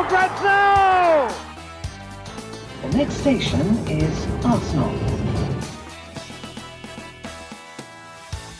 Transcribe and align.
for 0.00 0.08
grabs 0.08 0.42
now! 0.42 1.28
The 2.82 2.96
next 2.96 3.20
station 3.20 3.66
is 3.88 4.16
Arsenal. 4.44 4.94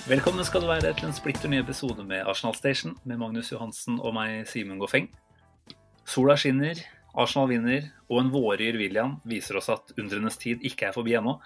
Velkommen 0.09 0.45
skal 0.45 0.65
du 0.65 0.69
være 0.69 0.93
til 0.99 1.09
en 1.09 1.15
splitter 1.17 1.49
ny 1.49 1.61
episode 1.63 2.05
med 2.05 2.27
Arsenal 2.29 2.57
Station 2.59 2.97
med 3.05 3.21
Magnus 3.23 3.53
Johansen 3.53 4.01
og 4.01 4.13
meg, 4.17 4.43
Simen 4.51 4.81
Goffeng. 4.83 5.07
Sola 6.05 6.37
skinner, 6.37 6.83
Arsenal 7.15 7.49
vinner, 7.55 7.87
og 8.11 8.25
en 8.25 8.33
våryr 8.35 8.77
William 8.81 9.17
viser 9.25 9.61
oss 9.61 9.71
at 9.73 9.95
undrenes 9.97 10.37
tid 10.41 10.67
ikke 10.67 10.91
er 10.91 10.97
forbi 10.97 11.15
ennå. 11.17 11.39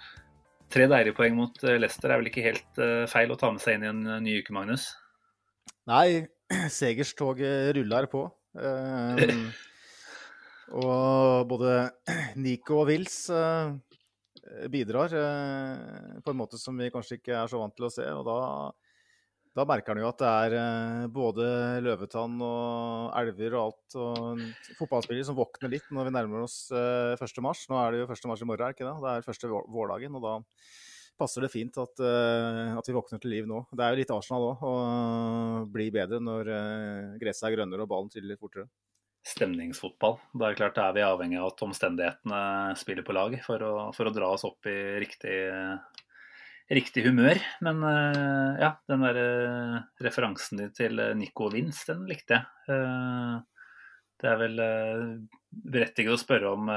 Tre 0.73 0.89
deilige 0.91 1.15
poeng 1.15 1.37
mot 1.37 1.63
eh, 1.63 1.77
Leicester 1.79 2.11
er 2.11 2.19
vel 2.19 2.31
ikke 2.31 2.43
helt 2.43 2.81
eh, 2.81 3.05
feil 3.11 3.31
å 3.31 3.37
ta 3.39 3.53
med 3.53 3.63
seg 3.63 3.77
inn 3.77 3.85
i 3.85 3.91
en 3.93 4.01
eh, 4.09 4.23
ny 4.25 4.39
uke, 4.41 4.55
Magnus? 4.57 4.89
Nei, 5.87 6.25
segerstoget 6.81 7.77
ruller 7.79 8.09
på. 8.11 8.27
Eh, 8.55 9.31
og 10.73 11.45
både 11.49 11.75
Nico 12.41 12.79
og 12.81 12.89
Wills 12.89 13.19
eh, 13.29 13.75
bidrar 14.71 15.13
eh, 15.13 16.15
på 16.23 16.33
en 16.33 16.39
måte 16.39 16.59
som 16.61 16.77
vi 16.77 16.91
kanskje 16.93 17.19
ikke 17.19 17.35
er 17.37 17.51
så 17.51 17.61
vant 17.61 17.75
til 17.77 17.87
å 17.87 17.91
se. 17.93 18.07
Og 18.09 18.25
da, 18.25 18.37
da 19.55 19.67
merker 19.69 19.93
han 19.93 20.01
jo 20.01 20.09
at 20.09 20.23
det 20.23 20.31
er 20.31 20.57
eh, 20.61 21.05
både 21.13 21.49
løvetann 21.85 22.39
og 22.45 23.13
elver 23.21 23.59
og 23.59 23.61
alt. 23.67 23.99
Og 23.99 24.79
fotballspillere 24.79 25.29
som 25.29 25.37
våkner 25.37 25.75
litt 25.75 25.93
når 25.93 26.09
vi 26.09 26.15
nærmer 26.17 26.47
oss 26.47 26.57
eh, 26.73 27.13
1. 27.19 27.45
mars. 27.45 27.67
Nå 27.69 27.79
er 27.83 27.93
det 27.93 28.03
jo 28.03 28.09
1. 28.09 28.27
mars 28.31 28.43
i 28.43 28.49
morgen, 28.49 28.65
er 28.65 28.77
ikke 28.77 28.89
det? 28.89 28.97
Det 29.05 29.13
er 29.13 29.29
første 29.29 29.53
vårdagen. 29.53 30.17
og 30.17 30.25
da 30.25 30.35
passer 31.19 31.45
det 31.45 31.51
fint 31.53 31.77
at, 31.79 32.01
eh, 32.03 32.73
at 32.75 32.89
vi 32.89 32.95
våkner 32.95 33.21
til 33.21 33.31
liv 33.31 33.47
nå. 33.47 33.61
Det 33.71 33.83
er 33.83 33.93
jo 33.93 34.01
litt 34.01 34.11
Arsenal 34.11 34.49
òg, 34.49 34.65
å 34.67 34.73
bli 35.71 35.87
bedre 35.95 36.19
når 36.23 36.51
uh, 36.51 37.13
gresset 37.21 37.47
er 37.47 37.55
grønnere 37.55 37.85
og 37.85 37.91
ballen 37.91 38.11
triller 38.11 38.39
fortere. 38.39 38.67
Stemningsfotball. 39.25 40.19
Det 40.37 40.45
er 40.47 40.57
klart 40.59 40.75
da 40.77 40.87
er 40.89 40.97
vi 40.97 41.03
avhengig 41.05 41.39
av 41.41 41.49
at 41.49 41.61
omstendighetene 41.65 42.41
spiller 42.77 43.05
på 43.05 43.15
lag 43.17 43.33
for 43.41 43.63
å, 43.65 43.73
for 43.95 44.05
å 44.05 44.13
dra 44.13 44.29
oss 44.35 44.45
opp 44.45 44.67
i 44.69 44.75
riktig, 45.01 45.37
riktig 46.69 47.07
humør. 47.07 47.41
Men 47.65 47.81
eh, 47.89 48.61
ja, 48.61 48.75
den 48.91 49.05
der 49.07 49.21
eh, 49.23 49.79
referansen 50.05 50.61
din 50.61 50.75
til 50.77 51.01
eh, 51.01 51.15
Nico 51.17 51.49
Vince, 51.53 51.87
den 51.89 52.05
likte 52.09 52.37
jeg. 52.37 52.45
Det 54.15 54.29
er 54.29 54.37
vel 54.39 54.61
berettiget 55.73 56.13
å 56.13 56.21
spørre 56.21 56.53
om 56.55 56.69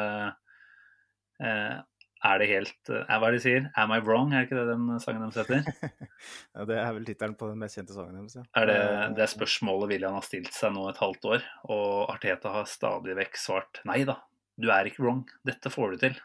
er 2.27 2.41
det 2.41 2.49
helt 2.51 2.91
er 2.91 3.05
Hva 3.21 3.29
er 3.29 3.35
det 3.35 3.39
de 3.39 3.43
sier? 3.45 3.67
Am 3.79 3.93
I 3.95 4.01
wrong? 4.03 4.33
Er 4.33 4.43
det 4.43 4.49
ikke 4.49 4.59
det 4.59 4.73
den 4.73 5.03
sangen 5.03 5.27
deres 5.27 5.39
heter? 5.39 5.67
Ja, 6.57 6.65
det 6.67 6.79
er 6.83 6.89
vel 6.97 7.05
tittelen 7.07 7.37
på 7.39 7.51
den 7.51 7.61
mest 7.63 7.79
kjente 7.79 7.95
sangen 7.95 8.17
deres. 8.19 8.39
Ja. 8.41 8.47
Er 8.59 8.71
det 8.71 8.81
det 9.19 9.25
er 9.25 9.31
spørsmålet 9.31 9.93
William 9.93 10.17
har 10.19 10.27
stilt 10.27 10.51
seg 10.57 10.75
nå 10.75 10.89
et 10.91 10.99
halvt 11.03 11.29
år, 11.31 11.45
og 11.71 12.15
Arteta 12.15 12.55
har 12.57 12.67
stadig 12.71 13.15
vekk 13.19 13.39
svart 13.39 13.83
nei 13.89 14.01
da, 14.09 14.19
du 14.59 14.71
er 14.75 14.91
ikke 14.91 15.05
wrong, 15.05 15.23
dette 15.47 15.71
får 15.71 15.95
du 15.95 16.03
til. 16.09 16.19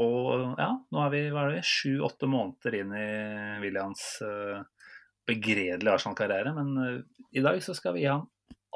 Og 0.00 0.58
ja, 0.58 0.68
nå 0.74 1.02
er 1.04 1.10
vi 1.12 1.24
hva 1.32 1.46
er 1.46 1.56
det, 1.56 1.66
sju-åtte 1.68 2.28
måneder 2.28 2.76
inn 2.80 2.94
i 2.98 3.08
Williams 3.62 4.02
uh, 4.26 4.64
begredelige 5.28 5.92
Arsenal-karriere, 5.94 6.52
men 6.56 6.72
eh, 6.82 6.98
i 7.38 7.42
dag 7.44 7.60
så 7.64 7.72
skal 7.76 7.94
vi 7.96 8.04
gi 8.04 8.10
ham 8.10 8.26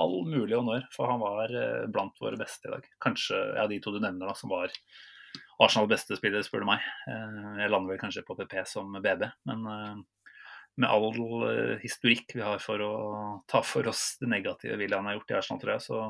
all 0.01 0.23
mulig 0.29 0.57
honnør, 0.57 0.87
for 0.95 1.11
han 1.11 1.21
var 1.21 1.53
eh, 1.53 1.87
blant 1.93 2.17
våre 2.23 2.39
beste 2.41 2.71
i 2.71 2.73
dag. 2.73 2.87
Kanskje 3.03 3.41
ja, 3.59 3.67
de 3.69 3.81
to 3.83 3.93
du 3.93 3.99
nevner 4.01 4.31
da, 4.31 4.37
som 4.39 4.53
var 4.55 4.73
Arsenal 5.59 5.89
beste 5.91 6.17
spiller, 6.19 6.45
spør 6.47 6.63
du 6.63 6.69
meg. 6.71 6.85
Eh, 7.11 7.43
jeg 7.65 7.73
lander 7.73 7.95
vel 7.95 8.01
kanskje 8.01 8.25
på 8.27 8.37
PP 8.39 8.61
som 8.69 8.95
BB, 8.95 9.27
men 9.51 9.67
eh, 9.73 9.99
med 10.79 10.89
all 10.93 11.09
eh, 11.51 11.75
historikk 11.83 12.37
vi 12.37 12.45
har 12.47 12.63
for 12.63 12.83
å 12.85 12.93
ta 13.51 13.65
for 13.67 13.91
oss 13.91 14.13
det 14.21 14.31
negative 14.31 14.79
William 14.79 15.09
har 15.09 15.19
gjort 15.19 15.35
i 15.35 15.39
Arsenal, 15.41 15.63
tror 15.63 15.75
jeg, 15.75 15.87
så 15.89 16.03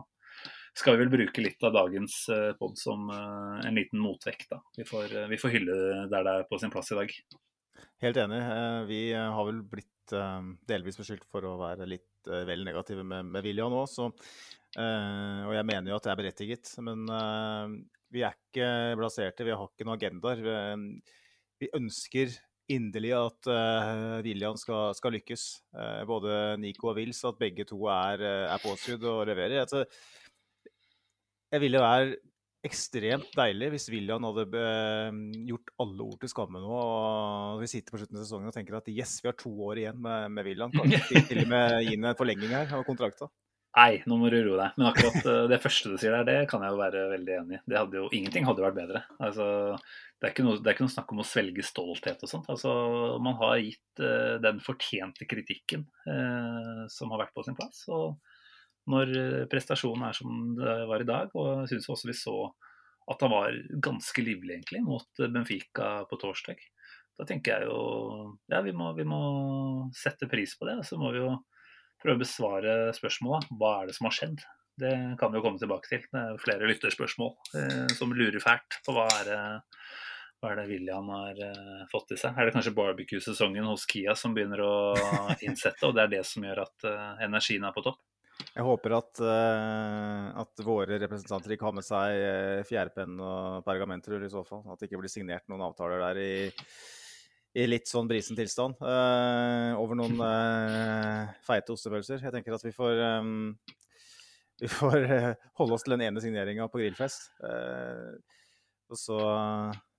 skal 0.76 0.94
vi 0.94 1.02
vel 1.02 1.12
bruke 1.14 1.42
litt 1.42 1.64
av 1.64 1.72
dagens 1.74 2.14
pod 2.60 2.76
som 2.78 3.08
en 3.10 3.74
liten 3.74 3.98
motvekt. 3.98 4.44
da. 4.52 4.60
Vi 4.76 4.84
får, 4.86 5.14
vi 5.26 5.38
får 5.40 5.50
hylle 5.56 5.78
der 6.12 6.22
det 6.22 6.34
er 6.36 6.44
på 6.46 6.60
sin 6.62 6.70
plass 6.70 6.92
i 6.94 6.98
dag. 7.00 7.14
Helt 8.04 8.20
enig. 8.22 8.38
Vi 8.86 9.00
har 9.16 9.48
vel 9.48 9.58
blitt 9.66 10.14
delvis 10.70 11.00
beskyldt 11.00 11.26
for 11.32 11.48
å 11.48 11.56
være 11.58 11.88
litt 11.90 12.30
vel 12.30 12.62
negative 12.68 13.02
med, 13.02 13.26
med 13.26 13.48
William 13.48 13.74
nå, 13.74 13.82
så 13.90 14.06
Og 14.06 15.56
jeg 15.56 15.66
mener 15.66 15.90
jo 15.90 15.98
at 15.98 16.06
det 16.06 16.14
er 16.14 16.20
berettiget. 16.22 16.70
Men 16.86 17.10
vi 18.14 18.24
er 18.24 18.36
ikke 18.36 18.68
blaserte, 18.98 19.46
vi 19.46 19.54
har 19.54 19.70
ikke 19.70 19.86
noen 19.88 19.98
agendaer. 19.98 20.44
Eh, 20.54 21.16
Vi 21.58 21.66
ønsker 21.74 22.30
inderlig 22.70 23.10
at 23.16 23.48
uh, 23.50 24.20
William 24.22 24.54
skal, 24.60 24.92
skal 24.94 25.14
lykkes. 25.16 25.44
Uh, 25.74 26.04
både 26.06 26.56
Nico 26.62 26.90
og 26.92 27.00
Wills, 27.00 27.24
at 27.26 27.38
begge 27.40 27.64
to 27.66 27.80
er, 27.90 28.22
eh, 28.22 28.44
er 28.52 28.62
påskrudd 28.62 29.02
og 29.08 29.24
leverer. 29.26 29.64
Altså, 29.64 29.82
jeg 31.50 31.64
ville 31.64 31.80
være 31.82 32.18
ekstremt 32.68 33.30
deilig 33.38 33.70
hvis 33.72 33.88
William 33.94 34.24
hadde 34.28 34.44
eh, 34.58 35.18
gjort 35.48 35.70
alle 35.80 36.06
ord 36.06 36.18
til 36.20 36.30
skamme 36.32 36.60
nå. 36.62 36.70
og 36.74 37.60
Vi 37.62 37.70
sitter 37.70 37.94
på 37.94 38.00
slutten 38.02 38.18
av 38.18 38.24
sesongen 38.26 38.50
og 38.50 38.56
tenker 38.56 38.78
at 38.78 38.90
yes, 38.92 39.18
vi 39.22 39.30
har 39.30 39.38
to 39.38 39.52
år 39.70 39.82
igjen 39.82 40.00
med, 40.04 40.30
med 40.34 40.48
William. 40.50 40.74
Kanskje 40.74 41.24
til, 41.30 41.44
og 41.44 41.52
med 41.54 41.76
gi 41.86 41.94
en 41.96 42.10
forlenging 42.18 42.54
her 42.54 42.74
av 42.78 42.84
kontrakta. 42.86 43.30
Nei, 43.76 44.00
nå 44.08 44.16
må 44.18 44.30
du 44.32 44.38
roe 44.40 44.58
deg. 44.58 44.76
Men 44.78 44.88
akkurat 44.88 45.26
eh, 45.28 45.46
det 45.50 45.60
første 45.62 45.92
du 45.92 45.98
sier 46.00 46.14
der, 46.16 46.26
det 46.26 46.50
kan 46.50 46.64
jeg 46.64 46.72
jo 46.72 46.80
være 46.80 47.02
veldig 47.12 47.34
enig 47.36 47.58
i. 47.58 47.62
Det 47.68 47.76
hadde 47.78 48.00
jo, 48.00 48.06
ingenting 48.16 48.46
hadde 48.48 48.64
vært 48.64 48.78
bedre. 48.78 49.02
Altså, 49.22 49.48
det, 50.18 50.30
er 50.30 50.46
noe, 50.46 50.56
det 50.62 50.70
er 50.70 50.76
ikke 50.76 50.86
noe 50.86 50.94
snakk 50.94 51.12
om 51.14 51.20
å 51.22 51.26
svelge 51.28 51.66
stolthet 51.66 52.24
og 52.24 52.32
sånt. 52.32 52.48
Altså, 52.52 52.72
man 53.24 53.36
har 53.42 53.60
gitt 53.62 54.02
uh, 54.02 54.38
den 54.42 54.62
fortjente 54.64 55.28
kritikken 55.30 55.84
uh, 56.08 56.86
som 56.90 57.12
har 57.12 57.22
vært 57.26 57.36
på 57.36 57.44
sin 57.46 57.58
plass. 57.58 57.84
Og 57.92 58.16
når 58.88 59.12
prestasjonen 59.52 60.08
er 60.08 60.16
som 60.16 60.56
det 60.56 60.78
var 60.88 61.04
i 61.04 61.06
dag, 61.08 61.36
og 61.36 61.66
jeg 61.66 61.74
syns 61.74 61.90
også 61.92 62.08
vi 62.08 62.16
så 62.16 62.38
at 63.08 63.22
han 63.24 63.32
var 63.32 63.54
ganske 63.84 64.24
livlig 64.24 64.54
egentlig 64.56 64.80
mot 64.84 65.20
Benfica 65.32 65.90
på 66.08 66.18
torsdag. 66.20 66.60
Da 67.18 67.26
tenker 67.28 67.54
jeg 67.54 67.68
jo 67.68 67.78
ja, 68.48 68.60
vi 68.64 68.72
må, 68.76 68.90
vi 68.96 69.04
må 69.08 69.20
sette 69.96 70.28
pris 70.30 70.54
på 70.58 70.68
det. 70.68 70.80
Så 70.88 70.98
må 71.00 71.12
vi 71.14 71.22
jo 71.22 71.32
prøve 72.02 72.18
å 72.18 72.22
besvare 72.22 72.76
spørsmålet. 72.96 73.50
Hva 73.58 73.74
er 73.80 73.90
det 73.90 73.96
som 73.98 74.08
har 74.08 74.16
skjedd? 74.16 74.42
Det 74.78 74.92
kan 75.18 75.32
vi 75.32 75.40
jo 75.40 75.44
komme 75.44 75.58
tilbake 75.58 75.90
til. 75.90 76.04
Det 76.06 76.20
er 76.20 76.34
jo 76.34 76.42
flere 76.42 76.68
lytterspørsmål 76.70 77.32
eh, 77.58 77.88
som 77.98 78.14
lurer 78.14 78.38
fælt 78.42 78.78
på 78.86 78.94
hva 78.94 79.08
er 79.16 79.24
det, 79.26 79.40
hva 80.38 80.52
er 80.52 80.60
det 80.60 80.66
William 80.70 81.08
har 81.10 81.40
eh, 81.48 81.80
fått 81.90 82.14
i 82.14 82.20
seg. 82.20 82.36
Er 82.38 82.46
det 82.46 82.54
kanskje 82.54 82.76
barbecue-sesongen 82.76 83.66
hos 83.66 83.88
Kia 83.90 84.14
som 84.18 84.36
begynner 84.36 84.62
å 84.62 84.76
innsette, 85.46 85.82
og 85.88 85.96
det 85.98 86.04
er 86.04 86.14
det 86.18 86.22
som 86.30 86.46
gjør 86.46 86.62
at 86.68 86.86
eh, 86.86 87.24
energien 87.26 87.66
er 87.66 87.74
på 87.74 87.84
topp? 87.88 88.04
Jeg 88.54 88.62
håper 88.62 88.94
at, 88.94 89.18
uh, 89.18 90.28
at 90.38 90.60
våre 90.62 90.94
representanter 91.02 91.56
ikke 91.56 91.66
har 91.66 91.74
med 91.74 91.86
seg 91.86 92.20
uh, 92.22 92.60
fjærpenn 92.66 93.18
og 93.18 93.64
pergamentrull 93.66 94.22
i 94.22 94.30
så 94.30 94.44
fall. 94.46 94.62
At 94.70 94.78
det 94.78 94.86
ikke 94.88 95.00
blir 95.02 95.10
signert 95.10 95.46
noen 95.50 95.64
avtaler 95.66 96.04
der 96.04 96.20
i, 96.22 96.30
i 97.56 97.66
litt 97.66 97.88
sånn 97.88 98.08
brisen 98.08 98.36
tilstand. 98.36 98.78
uh, 98.82 99.74
over 99.80 99.98
noen 99.98 100.20
uh, 100.20 101.34
feite 101.48 101.74
ostepølser. 101.74 102.22
Jeg 102.22 102.34
tenker 102.34 102.56
at 102.56 102.64
vi 102.64 102.74
får 102.74 103.02
um, 103.18 103.52
vi 104.62 104.70
får 104.72 105.06
uh, 105.08 105.34
holde 105.60 105.78
oss 105.78 105.86
til 105.86 105.96
den 105.96 106.06
ene 106.08 106.22
signeringa 106.22 106.68
på 106.68 106.82
grillfest. 106.82 107.30
Og 108.88 108.96
så 108.96 109.18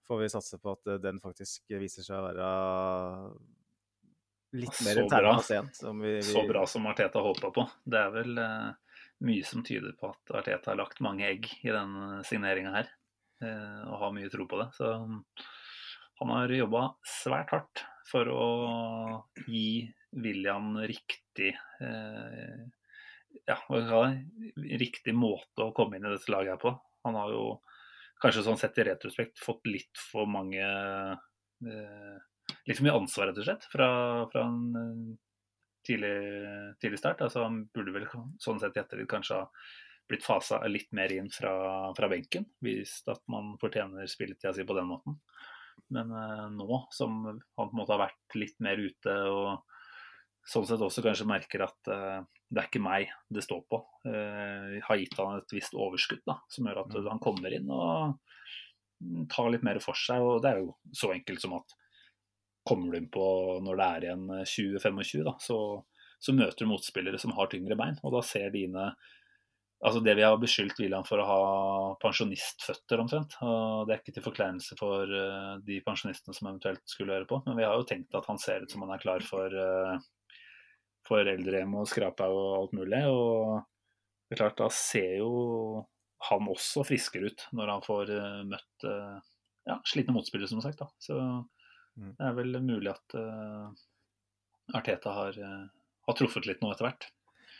får 0.09 0.19
vi 0.23 0.29
satse 0.33 0.57
på 0.57 0.73
at 0.73 0.95
den 1.03 1.19
faktisk 1.21 1.75
viser 1.77 2.01
seg 2.01 2.17
å 2.17 2.25
være 2.25 2.45
litt 4.57 4.79
mer 4.81 4.97
bra. 4.97 5.03
enn 5.03 5.11
terna 5.11 5.33
sen. 5.45 5.69
Vi, 6.01 6.15
vi, 6.15 6.23
Så 6.25 6.41
bra 6.49 6.63
som 6.67 6.87
Arteta 6.89 7.21
håpa 7.21 7.51
på. 7.53 7.67
Det 7.85 8.01
er 8.01 8.15
vel 8.15 8.41
mye 9.29 9.45
som 9.45 9.61
tyder 9.67 9.93
på 9.99 10.09
at 10.09 10.33
Arteta 10.41 10.71
har 10.71 10.79
lagt 10.81 11.03
mange 11.05 11.27
egg 11.27 11.45
i 11.61 11.69
den 11.69 11.93
signeringa 12.25 12.73
her, 12.79 12.89
og 13.85 14.01
har 14.01 14.17
mye 14.17 14.33
tro 14.33 14.49
på 14.49 14.63
det. 14.63 14.71
Så 14.79 14.89
han 16.19 16.33
har 16.35 16.51
jobba 16.53 16.83
svært 17.07 17.53
hardt 17.55 17.85
for 18.09 18.29
å 18.33 18.45
gi 19.47 19.87
William 20.19 20.73
riktig 20.89 21.53
eh, 21.53 22.61
ja, 23.45 23.57
riktig 24.81 25.13
måte 25.15 25.67
å 25.67 25.73
komme 25.75 25.97
inn 25.97 26.07
i 26.07 26.13
dette 26.13 26.31
laget 26.33 26.55
her 26.55 26.61
på. 26.61 26.73
Han 27.07 27.17
har 27.19 27.33
jo 27.33 27.43
kanskje 28.21 28.43
sånn 28.45 28.59
sett 28.59 28.77
i 28.81 28.87
retrospekt 28.89 29.41
fått 29.41 29.69
litt 29.69 30.01
for 30.11 30.29
mange 30.29 30.63
eh, 30.65 32.17
Litt 32.65 32.79
for 32.79 32.87
mye 32.87 32.95
ansvar, 32.97 33.27
rett 33.29 33.37
og 33.37 33.45
slett, 33.45 33.65
fra, 33.69 33.87
fra 34.31 34.41
en 34.47 34.77
eh, 34.79 35.03
tidlig, 35.85 36.15
tidlig 36.81 36.97
start. 37.01 37.21
Altså, 37.25 37.43
han 37.45 37.61
burde 37.73 37.93
vel 37.93 38.07
sånn 38.41 38.61
sett 38.61 38.77
i 38.77 38.81
ettertid 38.81 39.09
kanskje 39.09 39.37
ha 39.37 39.45
blitt 40.09 40.25
fasa 40.25 40.57
litt 40.65 40.89
mer 40.97 41.13
inn 41.13 41.29
fra, 41.29 41.53
fra 41.97 42.09
benken. 42.09 42.47
hvis 42.65 42.99
at 43.09 43.21
man 43.29 43.53
fortjener 43.61 44.09
spilletida 44.09 44.53
si 44.57 44.65
på 44.65 44.77
den 44.77 44.89
måten. 44.89 45.19
Men 45.95 46.11
uh, 46.13 46.47
nå 46.53 46.83
som 46.95 47.21
han 47.25 47.41
på 47.55 47.67
en 47.67 47.79
måte 47.79 47.95
har 47.95 48.03
vært 48.07 48.37
litt 48.39 48.59
mer 48.63 48.79
ute 48.79 49.15
og 49.29 49.65
sånn 50.49 50.65
sett 50.65 50.81
også 50.81 51.03
kanskje 51.05 51.27
merker 51.29 51.65
at 51.65 51.91
uh, 51.91 52.21
det 52.49 52.61
er 52.61 52.69
ikke 52.69 52.81
meg 52.81 53.11
det 53.29 53.43
står 53.45 53.65
på, 53.69 53.81
uh, 54.09 54.79
har 54.85 55.01
gitt 55.01 55.17
han 55.19 55.41
et 55.41 55.55
visst 55.55 55.77
overskudd 55.77 56.23
da, 56.27 56.39
som 56.49 56.69
gjør 56.69 56.83
at 56.85 56.97
han 57.09 57.21
kommer 57.23 57.53
inn 57.55 57.69
og 57.73 58.17
tar 59.31 59.51
litt 59.53 59.63
mer 59.63 59.79
for 59.83 59.97
seg. 59.97 60.23
og 60.23 60.41
Det 60.43 60.51
er 60.51 60.63
jo 60.63 60.73
så 60.95 61.13
enkelt 61.13 61.43
som 61.43 61.55
at 61.59 61.77
kommer 62.67 62.91
du 62.91 62.99
inn 62.99 63.11
på 63.11 63.25
når 63.63 63.79
det 63.79 63.85
er 63.85 64.07
igjen 64.07 64.25
20-25, 64.43 65.23
da, 65.25 65.33
så, 65.41 65.59
så, 66.19 66.35
møter 66.35 66.65
du 66.65 66.71
motspillere 66.73 67.21
som 67.21 67.31
har 67.37 67.47
tyngre 67.49 67.77
bein. 67.79 67.95
og 68.03 68.17
da 68.17 68.21
ser 68.25 68.51
dine 68.53 68.91
altså 69.79 70.01
Det 70.03 70.15
vi 70.17 70.23
har 70.25 70.37
beskyldt 70.39 70.79
William 70.81 71.05
for 71.07 71.21
å 71.21 71.27
ha 71.27 71.41
pensjonistføtter, 72.03 72.99
omtrent. 72.99 73.35
og 73.45 73.87
Det 73.87 73.95
er 73.95 74.01
ikke 74.01 74.15
til 74.17 74.25
forkleinelse 74.25 74.77
for 74.79 75.07
uh, 75.07 75.55
de 75.65 75.79
pensjonistene 75.85 76.35
som 76.35 76.49
eventuelt 76.51 76.83
skulle 76.89 77.15
høre 77.15 77.29
på, 77.29 77.41
men 77.45 77.57
vi 77.59 77.67
har 77.67 77.77
jo 77.79 77.87
tenkt 77.87 78.15
at 78.17 78.27
han 78.27 78.41
ser 78.41 78.65
ut 78.65 78.73
som 78.73 78.83
han 78.85 78.95
er 78.95 79.03
klar 79.03 79.23
for, 79.25 79.55
uh, 79.55 79.95
for 81.07 81.31
eldrehjem 81.31 81.77
og 81.79 81.87
skraphaug 81.89 82.35
og 82.35 82.57
alt 82.57 82.75
mulig. 82.81 83.03
og 83.07 83.61
det 84.27 84.35
er 84.35 84.43
klart, 84.43 84.59
Da 84.59 84.67
ser 84.73 85.15
jo 85.21 85.85
han 86.27 86.49
også 86.51 86.83
friskere 86.83 87.31
ut 87.31 87.45
når 87.55 87.71
han 87.75 87.85
får 87.85 88.11
uh, 88.11 88.41
møtt 88.47 88.89
ja, 89.69 89.79
slitne 89.87 90.15
motspillere, 90.15 90.51
som 90.51 90.63
sagt. 90.65 90.81
da. 90.81 90.89
Så 90.99 91.15
mm. 91.15 92.17
det 92.17 92.27
er 92.27 92.35
vel 92.35 92.59
mulig 92.65 92.91
at 92.91 93.15
Arteta 94.75 95.13
har, 95.13 95.37
har 95.37 96.17
truffet 96.17 96.47
litt 96.49 96.63
nå 96.63 96.71
etter 96.73 96.87
hvert. 96.87 97.07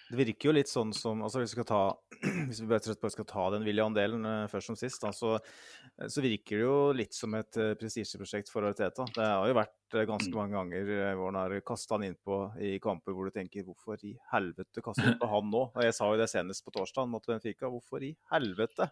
Det 0.09 0.17
virker 0.17 0.49
jo 0.49 0.53
litt 0.55 0.69
sånn 0.71 0.89
som 0.95 1.19
altså 1.25 1.43
Hvis 1.43 1.53
vi, 1.53 1.63
ta, 1.69 1.81
hvis 2.49 2.61
vi 2.63 2.69
bare 2.69 3.11
skal 3.13 3.27
ta 3.29 3.43
den 3.53 3.65
William-delen 3.67 4.25
uh, 4.25 4.47
først 4.49 4.71
som 4.71 4.77
sist, 4.79 5.01
da, 5.03 5.11
så, 5.13 5.35
eh, 5.37 6.21
virker 6.25 6.57
det 6.57 6.63
jo 6.63 6.77
litt 6.97 7.13
som 7.13 7.35
et 7.37 7.59
uh, 7.61 7.75
prestisjeprosjekt 7.79 8.49
for 8.49 8.65
Ariteta. 8.65 9.05
Det 9.13 9.27
har 9.27 9.45
jo 9.49 9.57
vært 9.59 9.75
ganske 10.09 10.33
mange 10.33 10.53
ganger 10.53 11.15
hvor 11.17 11.31
han 11.31 11.37
har 11.39 11.55
kasta 11.65 11.97
han 11.97 12.07
innpå 12.09 12.39
i 12.61 12.75
kamper 12.81 13.15
hvor 13.15 13.29
du 13.29 13.33
tenker 13.33 13.65
hvorfor 13.65 14.01
i 14.05 14.13
helvete 14.33 14.83
kaster 14.85 15.15
du 15.15 15.21
på 15.21 15.29
han 15.31 15.49
nå? 15.49 15.63
Og 15.73 15.85
Jeg 15.85 15.95
sa 15.97 16.09
jo 16.09 16.19
det 16.19 16.29
senest 16.29 16.65
på 16.65 16.73
torsdag 16.75 17.09
mot 17.09 17.25
Benfica. 17.25 17.69
Hvorfor 17.69 18.05
i 18.05 18.11
helvete? 18.33 18.89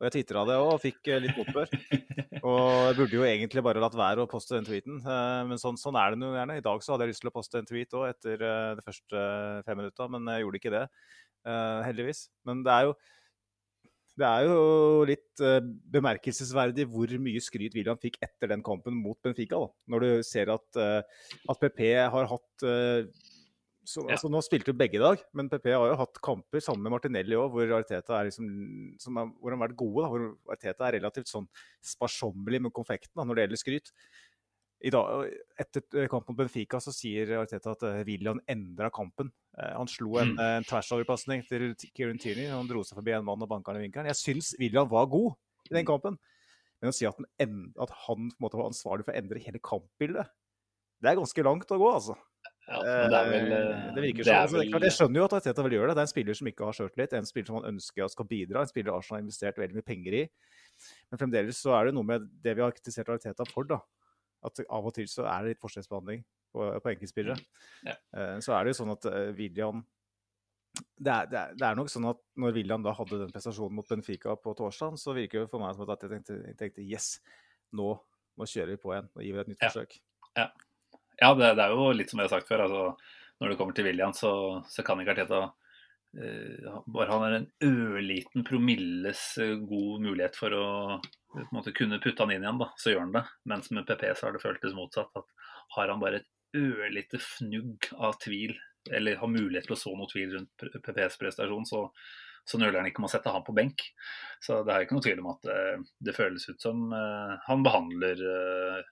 Og 0.00 0.06
jeg 0.06 0.14
tvitra 0.14 0.46
det 0.48 0.56
og 0.56 0.78
fikk 0.80 1.10
litt 1.20 1.36
motbør. 1.36 1.72
Og 2.40 2.60
jeg 2.88 2.96
burde 2.96 3.16
jo 3.18 3.24
egentlig 3.28 3.62
bare 3.66 3.82
latt 3.84 3.96
være 4.00 4.24
å 4.24 4.30
poste 4.30 4.56
den 4.56 4.64
tweeten, 4.64 4.96
men 5.04 5.60
sånn, 5.60 5.76
sånn 5.76 5.98
er 6.00 6.14
det 6.14 6.22
nå 6.22 6.30
gjerne. 6.32 6.56
I 6.56 6.64
dag 6.64 6.80
så 6.80 6.94
hadde 6.94 7.04
jeg 7.04 7.12
lyst 7.12 7.20
til 7.26 7.28
å 7.28 7.34
poste 7.34 7.60
en 7.60 7.68
tweet 7.68 7.96
òg 7.98 8.06
etter 8.08 8.44
de 8.78 8.84
første 8.86 9.24
fem 9.66 9.76
minutta, 9.76 10.06
men 10.08 10.30
jeg 10.32 10.46
gjorde 10.46 10.60
ikke 10.62 10.72
det, 10.72 10.84
heldigvis. 11.84 12.22
Men 12.48 12.64
det 12.64 12.76
er 12.78 12.88
jo 12.88 12.94
det 14.20 14.26
er 14.28 14.48
jo 14.48 15.04
litt 15.08 15.42
bemerkelsesverdig 15.92 16.84
hvor 16.92 17.12
mye 17.22 17.40
skryt 17.44 17.76
William 17.76 18.00
fikk 18.00 18.18
etter 18.24 18.50
den 18.50 18.64
kampen 18.64 18.96
mot 18.96 19.20
Benfica. 19.24 19.60
Da. 19.60 19.68
Når 19.92 20.04
du 20.04 20.24
ser 20.26 20.50
at, 20.56 20.80
at 20.80 21.60
PP 21.60 21.84
har 22.16 22.32
hatt 22.32 22.66
så, 23.80 24.02
ja. 24.04 24.14
altså, 24.14 24.28
nå 24.28 24.40
spilte 24.44 24.74
jo 24.74 24.76
begge 24.76 24.98
i 24.98 25.02
dag, 25.02 25.22
men 25.36 25.48
PP 25.48 25.70
har 25.72 25.86
jo 25.88 25.98
hatt 26.02 26.18
kamper 26.22 26.62
sammen 26.62 26.84
med 26.84 26.92
Martinelli 26.94 27.36
òg, 27.38 27.54
hvor 27.54 27.64
er 27.64 28.26
liksom, 28.28 28.48
hvor 29.00 29.48
han 29.48 29.56
har 29.56 29.62
vært 29.64 29.78
gode. 29.80 30.04
Da, 30.04 30.10
hvor 30.12 30.54
Arteta 30.54 30.88
er 30.88 30.98
relativt 30.98 31.30
sånn 31.30 31.48
sparsommelig 31.92 32.60
med 32.66 32.74
konfekten 32.76 33.14
da, 33.16 33.24
når 33.24 33.38
det 33.38 33.46
gjelder 33.46 33.62
skryt. 33.62 33.92
I 34.80 34.92
dag, 34.92 35.26
etter 35.60 35.84
eh, 36.00 36.08
kampen 36.08 36.32
mot 36.32 36.38
Benfica 36.38 36.78
så 36.80 36.92
sier 36.96 37.34
Arteta 37.36 37.74
at 37.74 37.82
uh, 37.84 37.98
William 38.08 38.40
endra 38.48 38.88
kampen. 38.92 39.28
Uh, 39.58 39.74
han 39.76 39.90
slo 39.92 40.14
en, 40.22 40.34
mm. 40.36 40.40
en 40.60 40.68
tversoverpasning 40.68 41.44
til 41.48 41.72
Kieran 41.90 42.20
Tierney. 42.20 42.48
Han 42.52 42.68
dro 42.68 42.84
seg 42.86 43.00
forbi 43.00 43.16
en 43.16 43.26
mann 43.26 43.44
og 43.44 43.50
banka 43.50 43.72
han 43.72 43.80
i 43.80 43.84
vinkelen. 43.84 44.08
Jeg 44.12 44.20
syns 44.20 44.54
William 44.60 44.88
var 44.92 45.08
god 45.12 45.34
i 45.68 45.76
den 45.76 45.88
kampen, 45.88 46.16
men 46.80 46.92
å 46.92 46.96
si 46.96 47.08
at, 47.08 47.18
en, 47.44 47.60
at 47.80 47.92
han 48.06 48.30
måte, 48.40 48.56
var 48.60 48.70
ansvarlig 48.70 49.04
for 49.06 49.12
å 49.12 49.20
endre 49.20 49.42
hele 49.44 49.60
kampbildet, 49.64 50.32
det 51.00 51.12
er 51.12 51.20
ganske 51.20 51.44
langt 51.44 51.72
å 51.72 51.80
gå, 51.80 51.92
altså. 51.96 52.16
Ja, 52.68 52.80
det 53.10 53.20
vel 53.30 53.52
eh, 53.52 53.60
eh, 53.60 53.86
Det 53.96 54.02
virker 54.04 54.26
sånn. 54.26 54.36
Altså, 54.36 54.58
vel... 54.60 54.84
Jeg 54.86 54.94
skjønner 54.94 55.20
jo 55.20 55.26
at 55.26 55.36
Arteta 55.40 55.64
vil 55.66 55.76
gjøre 55.78 55.90
det. 55.90 55.96
Det 55.96 56.02
er 56.02 56.08
en 56.08 56.12
spiller 56.12 56.38
som 56.38 56.50
ikke 56.50 56.66
har 56.68 56.76
sjøltillit, 56.76 57.14
en 57.18 57.28
spiller 57.28 57.50
som 57.50 57.58
han 57.58 57.70
ønsker 57.72 58.04
at 58.04 58.14
skal 58.14 58.28
bidra, 58.30 58.64
en 58.64 58.70
spiller 58.70 58.94
Arsenal 58.94 59.18
har 59.18 59.24
investert 59.24 59.62
veldig 59.62 59.78
mye 59.80 59.86
penger 59.86 60.18
i. 60.20 60.24
Men 61.10 61.22
fremdeles 61.22 61.62
så 61.64 61.74
er 61.78 61.88
det 61.88 61.96
noe 61.96 62.06
med 62.06 62.28
det 62.44 62.54
vi 62.58 62.64
har 62.64 62.76
kritisert 62.76 63.10
Arteta 63.16 63.46
for, 63.48 63.66
da. 63.70 63.80
At 64.46 64.62
av 64.62 64.86
og 64.86 64.94
til 64.96 65.08
så 65.10 65.26
er 65.28 65.42
det 65.42 65.54
litt 65.54 65.62
forskjellsbehandling 65.64 66.22
på, 66.54 66.68
på 66.84 66.92
enkeltspillere. 66.94 67.36
Mm. 67.40 67.90
Ja. 67.90 67.96
Eh, 68.16 68.36
så 68.44 68.54
er 68.56 68.64
det 68.64 68.74
jo 68.74 68.80
sånn 68.82 68.94
at 68.94 69.10
William 69.38 69.82
det 71.00 71.10
er, 71.10 71.26
det, 71.26 71.38
er, 71.38 71.54
det 71.58 71.64
er, 71.66 71.74
nok 71.74 71.88
sånn 71.90 72.06
at 72.12 72.20
når 72.38 72.52
William 72.54 72.82
da 72.84 72.92
hadde 72.94 73.18
den 73.24 73.32
prestasjonen 73.34 73.74
mot 73.74 73.88
Benfica 73.90 74.36
på 74.38 74.52
torsdag, 74.54 74.94
så 75.02 75.16
virker 75.16 75.42
det 75.42 75.50
for 75.50 75.62
meg 75.62 75.74
som 75.74 75.90
at 75.90 76.04
jeg 76.06 76.12
tenkte, 76.12 76.36
jeg 76.46 76.58
tenkte 76.60 76.84
yes, 76.86 77.16
nå, 77.74 77.90
nå 78.38 78.46
kjører 78.46 78.76
vi 78.76 78.82
på 78.84 78.94
igjen 78.94 79.08
og 79.10 79.24
gir 79.24 79.34
vi 79.34 79.42
et 79.42 79.50
nytt 79.50 79.64
ja. 79.64 79.70
forsøk. 79.72 79.96
Ja. 80.38 80.46
Ja, 81.20 81.34
det, 81.34 81.54
det, 81.58 81.64
er 81.64 81.74
jo 81.76 81.90
litt 81.92 82.12
som 82.12 82.22
jeg 82.22 82.30
har 82.30 82.38
sagt 82.38 82.48
før. 82.48 82.64
Altså, 82.64 83.16
når 83.40 83.52
det 83.52 83.56
kommer 83.60 83.76
til 83.76 83.86
William, 83.90 84.14
så, 84.16 84.32
så 84.72 84.84
kan 84.84 85.00
ikke 85.02 85.12
Arteta 85.14 85.40
uh, 85.50 86.78
Bare 86.88 87.10
han 87.10 87.24
har 87.26 87.36
en 87.36 87.48
ørliten 87.66 88.44
promilles 88.48 89.24
uh, 89.40 89.58
god 89.68 90.06
mulighet 90.06 90.38
for 90.40 90.56
å 90.56 90.66
uh, 90.96 91.44
måte, 91.52 91.74
kunne 91.76 92.00
putte 92.00 92.24
han 92.24 92.32
inn 92.32 92.46
igjen, 92.46 92.62
da, 92.62 92.70
så 92.80 92.94
gjør 92.94 93.04
han 93.04 93.14
det. 93.18 93.24
Mens 93.52 93.68
med 93.76 93.84
PP 93.88 94.08
så 94.14 94.28
har 94.28 94.36
det 94.36 94.42
føltes 94.46 94.76
motsatt. 94.76 95.12
at 95.20 95.52
Har 95.76 95.92
han 95.92 96.00
bare 96.00 96.22
et 96.22 96.56
ørlite 96.56 97.20
fnugg 97.20 97.92
av 98.00 98.16
tvil, 98.24 98.56
eller 98.90 99.20
har 99.20 99.30
mulighet 99.30 99.68
til 99.68 99.76
å 99.76 99.80
så 99.80 99.92
noe 99.92 100.08
tvil 100.08 100.38
rundt 100.38 100.68
PPs 100.72 101.20
prestasjon, 101.20 101.68
så, 101.68 101.84
så 102.48 102.58
nøler 102.58 102.80
han 102.80 102.88
ikke 102.88 103.04
med 103.04 103.12
å 103.12 103.12
sette 103.12 103.30
han 103.36 103.44
på 103.44 103.54
benk. 103.54 103.84
Så 104.40 104.62
det 104.64 104.72
er 104.72 104.86
ikke 104.86 104.96
noe 104.96 105.04
tvil 105.04 105.20
om 105.20 105.34
at 105.34 105.44
det, 105.44 105.60
det 106.08 106.16
føles 106.16 106.48
ut 106.48 106.64
som 106.64 106.86
uh, 106.96 107.36
han 107.44 107.66
behandler 107.66 108.24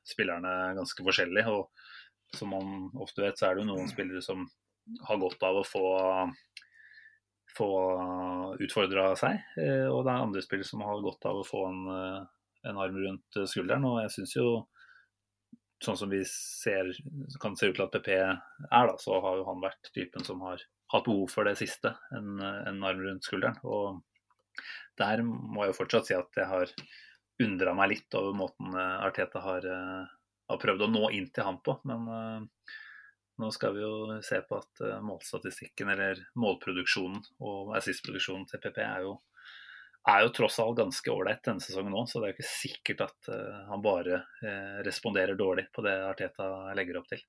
spillerne 0.07 0.59
ganske 0.77 1.09
forskjellig. 1.09 1.49
og 1.49 1.97
som 2.37 2.53
man 2.53 2.89
ofte 3.01 3.23
vet, 3.25 3.39
så 3.39 3.49
er 3.49 3.57
det 3.57 3.65
jo 3.65 3.73
noen 3.73 3.91
spillere 3.91 4.23
som 4.25 4.47
har 5.09 5.21
godt 5.21 5.43
av 5.45 5.61
å 5.61 5.67
få, 5.67 5.85
få 7.57 7.69
utfordra 8.65 9.11
seg. 9.21 9.41
Eh, 9.61 9.87
og 9.89 10.05
det 10.05 10.15
er 10.15 10.25
andre 10.25 10.43
spillere 10.45 10.69
som 10.69 10.85
har 10.87 11.05
godt 11.05 11.29
av 11.29 11.41
å 11.41 11.47
få 11.47 11.65
en, 11.69 11.85
eh, 11.95 12.19
en 12.71 12.81
arm 12.85 12.99
rundt 13.05 13.41
skulderen. 13.51 13.87
Og 13.89 14.03
jeg 14.05 14.15
syns 14.17 14.37
jo, 14.37 14.49
sånn 15.85 15.99
som 16.01 16.11
vi 16.11 16.23
ser, 16.27 16.91
kan 17.41 17.57
se 17.57 17.71
ut 17.71 17.79
til 17.79 17.87
at 17.87 17.95
PP 17.95 18.13
er, 18.19 18.37
da, 18.73 18.97
så 19.01 19.21
har 19.25 19.39
jo 19.39 19.49
han 19.49 19.63
vært 19.63 19.93
typen 19.95 20.27
som 20.27 20.43
har 20.47 20.65
hatt 20.93 21.05
behov 21.07 21.29
for 21.31 21.49
det 21.49 21.59
siste, 21.61 21.93
en, 22.17 22.39
en 22.41 22.85
arm 22.89 23.05
rundt 23.05 23.27
skulderen. 23.29 23.61
Og 23.65 24.01
der 24.99 25.23
må 25.23 25.63
jeg 25.63 25.75
jo 25.75 25.81
fortsatt 25.83 26.09
si 26.09 26.17
at 26.17 26.41
jeg 26.41 26.49
har 26.51 26.73
undra 27.39 27.75
meg 27.79 27.93
litt 27.93 28.15
over 28.19 28.35
måten 28.35 28.73
Arteta 28.75 29.39
har 29.45 29.67
har 30.49 30.61
prøvd 30.61 30.87
å 30.87 30.91
nå 30.91 31.09
inn 31.17 31.29
til 31.33 31.47
han 31.47 31.61
på. 31.65 31.77
Men 31.89 32.09
uh, 32.09 32.75
nå 33.39 33.53
skal 33.55 33.77
vi 33.77 33.85
jo 33.85 34.19
se 34.25 34.41
på 34.49 34.59
at 34.59 34.85
uh, 34.85 34.99
målstatistikken, 35.05 35.93
eller 35.95 36.23
målproduksjonen 36.41 37.23
og 37.45 37.75
assist-produksjonen 37.79 38.49
til 38.51 38.63
PP 38.65 38.83
er 38.85 39.07
jo, 39.07 39.17
er 40.09 40.25
jo 40.25 40.35
tross 40.41 40.61
alt 40.65 40.79
ganske 40.81 41.13
ålreit 41.13 41.43
denne 41.47 41.65
sesongen 41.65 41.97
òg. 41.97 42.09
Så 42.09 42.21
det 42.21 42.29
er 42.29 42.35
jo 42.35 42.39
ikke 42.39 42.53
sikkert 42.53 43.09
at 43.11 43.33
uh, 43.33 43.65
han 43.73 43.85
bare 43.85 44.23
responderer 44.87 45.39
dårlig 45.39 45.69
på 45.75 45.85
det 45.87 45.99
Arteta 46.07 46.73
legger 46.79 47.03
opp 47.03 47.11
til. 47.13 47.25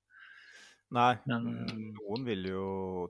Nei, 0.90 1.12
Men, 1.30 1.44
noen 1.94 2.24
vil 2.26 2.48
jo 2.48 2.62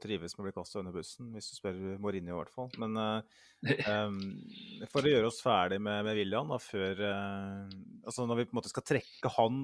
trives 0.03 0.35
med 0.35 0.43
å 0.43 0.47
bli 0.51 0.53
kasta 0.53 0.83
under 0.83 0.93
bussen, 0.93 1.31
hvis 1.33 1.47
du 1.49 1.55
spør 1.57 1.79
Mourinho 2.03 2.35
i 2.35 2.37
hvert 2.37 2.53
fall. 2.53 2.69
Men 2.83 2.99
um, 3.95 4.19
for 4.91 5.01
å 5.01 5.13
gjøre 5.15 5.31
oss 5.31 5.41
ferdig 5.41 5.79
med, 5.81 6.03
med 6.05 6.19
William, 6.19 6.53
da, 6.53 6.59
før 6.61 7.01
altså 7.07 8.27
Når 8.29 8.43
vi 8.43 8.45
på 8.51 8.53
en 8.53 8.61
måte 8.61 8.73
skal 8.75 8.85
trekke 8.85 9.33
han 9.39 9.63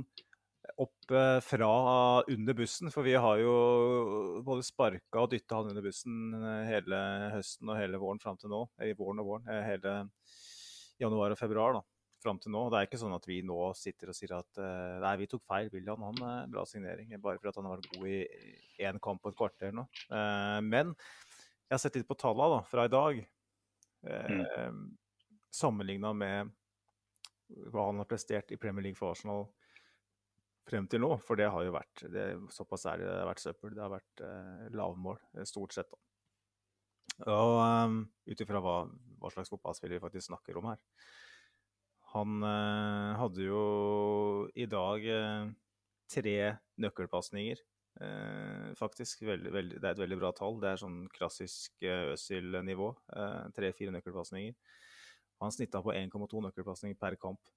opp 0.76 1.10
eh, 1.10 1.40
fra 1.40 2.22
under 2.22 2.54
bussen. 2.54 2.90
For 2.90 3.06
vi 3.06 3.14
har 3.14 3.40
jo 3.40 3.52
både 4.46 4.64
sparka 4.66 5.22
og 5.22 5.32
dytta 5.32 5.60
han 5.60 5.72
under 5.72 5.84
bussen 5.84 6.34
eh, 6.36 6.62
hele 6.70 7.00
høsten 7.34 7.70
og 7.70 7.78
hele 7.80 8.00
våren 8.02 8.22
fram 8.22 8.38
til 8.40 8.52
nå. 8.52 8.62
I 8.84 8.94
våren 8.98 9.22
og 9.22 9.30
våren. 9.30 9.50
Eh, 9.52 9.62
hele 9.70 9.94
januar 11.02 11.34
og 11.34 11.40
februar 11.40 11.76
da, 11.76 11.82
fram 12.24 12.40
til 12.42 12.54
nå. 12.54 12.66
Det 12.72 12.80
er 12.80 12.88
ikke 12.88 13.00
sånn 13.02 13.16
at 13.16 13.28
vi 13.28 13.40
nå 13.46 13.60
sitter 13.76 14.12
og 14.12 14.16
sier 14.16 14.36
at 14.38 14.62
nei, 15.02 15.14
vi 15.20 15.28
tok 15.30 15.44
feil. 15.48 15.70
William 15.74 16.04
han 16.08 16.22
er 16.24 16.52
bra 16.52 16.64
signering. 16.68 17.12
Bare 17.20 17.40
for 17.40 17.52
at 17.52 17.60
han 17.60 17.68
har 17.68 17.76
vært 17.76 17.90
god 17.96 18.12
i 18.12 18.86
én 18.86 19.00
kamp 19.02 19.22
på 19.22 19.32
et 19.32 19.38
kvarter 19.38 19.76
nå. 19.76 19.84
Men 20.64 20.94
jeg 20.96 21.74
har 21.74 21.82
sett 21.82 21.98
litt 21.98 22.08
på 22.08 22.16
tallene 22.16 22.56
da, 22.56 22.62
fra 22.70 22.86
i 22.88 22.92
dag. 22.94 23.20
Mm. 24.06 24.80
Sammenligna 25.52 26.14
med 26.16 26.56
hva 27.68 27.90
han 27.90 28.00
har 28.00 28.08
prestert 28.08 28.54
i 28.54 28.58
Premier 28.60 28.88
League 28.88 28.96
for 28.96 29.12
Arsenal 29.12 29.50
frem 30.66 30.88
til 30.90 31.02
nå. 31.04 31.12
For 31.24 31.38
det 31.38 31.50
har 31.52 31.66
jo 31.66 31.74
vært 31.76 32.06
det, 32.12 32.26
såpass 32.54 32.86
er 32.90 33.02
det, 33.02 33.10
det 33.10 33.20
har 33.20 33.30
vært 33.30 33.44
søppel. 33.44 33.74
Det 33.76 33.84
har 33.84 33.94
vært 33.94 34.24
eh, 34.26 34.66
lavmål, 34.76 35.20
eh, 35.36 35.46
stort 35.48 35.76
sett. 35.76 35.90
da. 35.92 36.02
Og 37.24 37.58
um, 37.62 38.00
ut 38.28 38.42
ifra 38.44 38.60
hva, 38.60 38.80
hva, 39.20 39.30
slags 39.32 39.48
fotballspiller 39.52 39.96
vi 39.96 40.02
faktisk 40.02 40.28
snakker 40.28 40.58
om 40.60 40.68
her. 40.68 40.82
Han 42.12 42.42
eh, 42.44 43.14
hadde 43.18 43.46
jo 43.46 43.62
i 44.56 44.66
dag 44.70 45.06
eh, 45.10 45.48
tre 46.12 46.36
nøkkelpasninger 46.80 47.60
eh, 48.04 48.68
faktisk. 48.78 49.24
Veldig, 49.28 49.52
veldig, 49.52 49.80
det 49.80 49.88
er 49.88 49.96
et 49.96 50.02
veldig 50.04 50.18
bra 50.20 50.32
tall. 50.36 50.60
Det 50.62 50.70
er 50.70 50.82
sånn 50.82 51.02
klassisk 51.12 51.84
eh, 51.84 52.12
Øzil-nivå. 52.14 52.92
Tre-fire 53.56 53.94
nøkkelpasninger. 53.96 54.56
Han 55.44 55.52
snitta 55.52 55.82
på 55.84 55.92
1,2 55.92 56.44
nøkkelpasninger 56.46 56.96
per 57.00 57.18
kamp, 57.20 57.50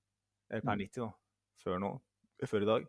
eller 0.51 0.65
per 0.65 0.79
90 0.81 1.05
da, 1.05 1.11
før, 1.63 1.77
nå, 1.79 1.93
før 2.43 2.65
i 2.65 2.67
dag. 2.67 2.87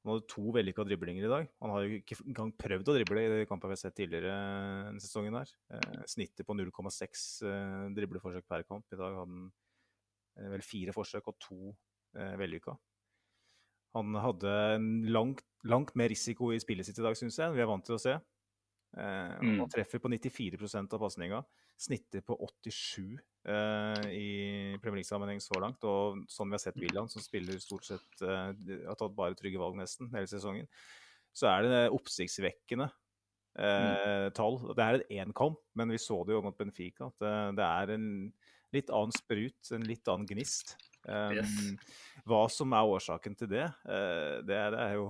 Han 0.00 0.14
hadde 0.14 0.28
to 0.32 0.42
vellykka 0.54 0.84
driblinger 0.88 1.26
i 1.26 1.30
dag. 1.30 1.48
Han 1.60 1.72
har 1.74 1.84
jo 1.84 1.98
ikke 1.98 2.16
engang 2.24 2.52
prøvd 2.56 2.88
å 2.88 2.94
drible 2.96 3.20
i 3.20 3.32
de 3.34 3.48
kampene 3.48 3.74
vi 3.74 3.76
har 3.76 3.82
sett 3.82 3.96
tidligere 3.98 4.36
denne 4.86 5.02
sesongen. 5.04 5.36
her. 5.36 5.50
Eh, 5.76 6.04
snittet 6.08 6.46
på 6.48 6.56
0,6 6.56 7.24
eh, 7.44 7.88
dribleforsøk 7.98 8.46
per 8.48 8.64
kamp. 8.64 8.86
I 8.88 8.96
dag 8.96 9.12
hadde 9.12 9.26
han 9.26 9.50
eh, 10.40 10.48
vel 10.54 10.64
fire 10.64 10.94
forsøk 10.96 11.28
og 11.28 11.36
to 11.44 11.60
eh, 12.16 12.32
vellykka. 12.40 12.76
Han 13.98 14.14
hadde 14.22 14.50
langt, 15.10 15.44
langt 15.66 15.92
mer 15.98 16.08
risiko 16.08 16.52
i 16.54 16.60
spillet 16.62 16.86
sitt 16.86 17.00
i 17.00 17.04
dag, 17.04 17.16
syns 17.18 17.36
jeg, 17.36 17.50
enn 17.50 17.56
vi 17.58 17.64
er 17.64 17.68
vant 17.68 17.84
til 17.84 17.98
å 17.98 18.02
se. 18.02 18.16
Eh, 18.96 19.36
Mm. 19.40 19.58
Han 19.60 19.68
treffer 19.70 20.00
på 20.02 20.08
94% 20.10 20.96
av 20.96 21.00
pasninga. 21.04 21.44
Snittet 21.78 22.24
på 22.26 22.34
87 22.40 23.18
eh, 23.48 24.06
i 24.12 24.30
Premier 24.82 25.00
League-sammenheng 25.00 25.40
så 25.42 25.60
langt. 25.62 25.84
Og 25.88 26.24
sånn 26.30 26.50
vi 26.50 26.58
har 26.58 26.64
sett 26.64 26.80
William, 26.80 27.08
som 27.10 27.24
spiller 27.24 27.60
stort 27.62 27.88
sett 27.88 28.24
uh, 28.24 28.50
har 28.50 28.98
tatt 28.98 29.16
bare 29.16 29.38
trygge 29.38 29.60
valg 29.60 29.78
nesten 29.80 30.10
hele 30.14 30.30
sesongen, 30.30 30.68
så 31.36 31.50
er 31.52 31.66
det 31.66 31.80
oppsiktsvekkende 31.94 32.88
eh, 33.62 34.28
tall. 34.36 34.60
Det 34.74 34.84
er 34.84 34.98
en 34.98 35.18
én 35.22 35.34
kamp, 35.36 35.60
men 35.78 35.94
vi 35.94 36.00
så 36.02 36.20
det 36.26 36.34
jo 36.34 36.44
mot 36.44 36.58
Benfica. 36.58 37.10
At 37.12 37.56
det, 37.56 37.66
er 37.66 37.94
en 37.94 38.08
litt 38.74 38.90
annen 38.90 39.14
sprut, 39.14 39.60
en 39.74 39.86
litt 39.86 40.10
annen 40.10 40.28
gnist. 40.28 40.76
Um, 41.06 41.38
Yes. 41.38 41.52
Hva 42.28 42.42
som 42.52 42.74
er 42.76 42.90
årsaken 42.92 43.36
til 43.38 43.48
det, 43.54 43.64
uh, 43.88 44.40
det, 44.44 44.56
er, 44.56 44.74
det 44.74 44.80
er 44.84 44.98
jo 44.98 45.06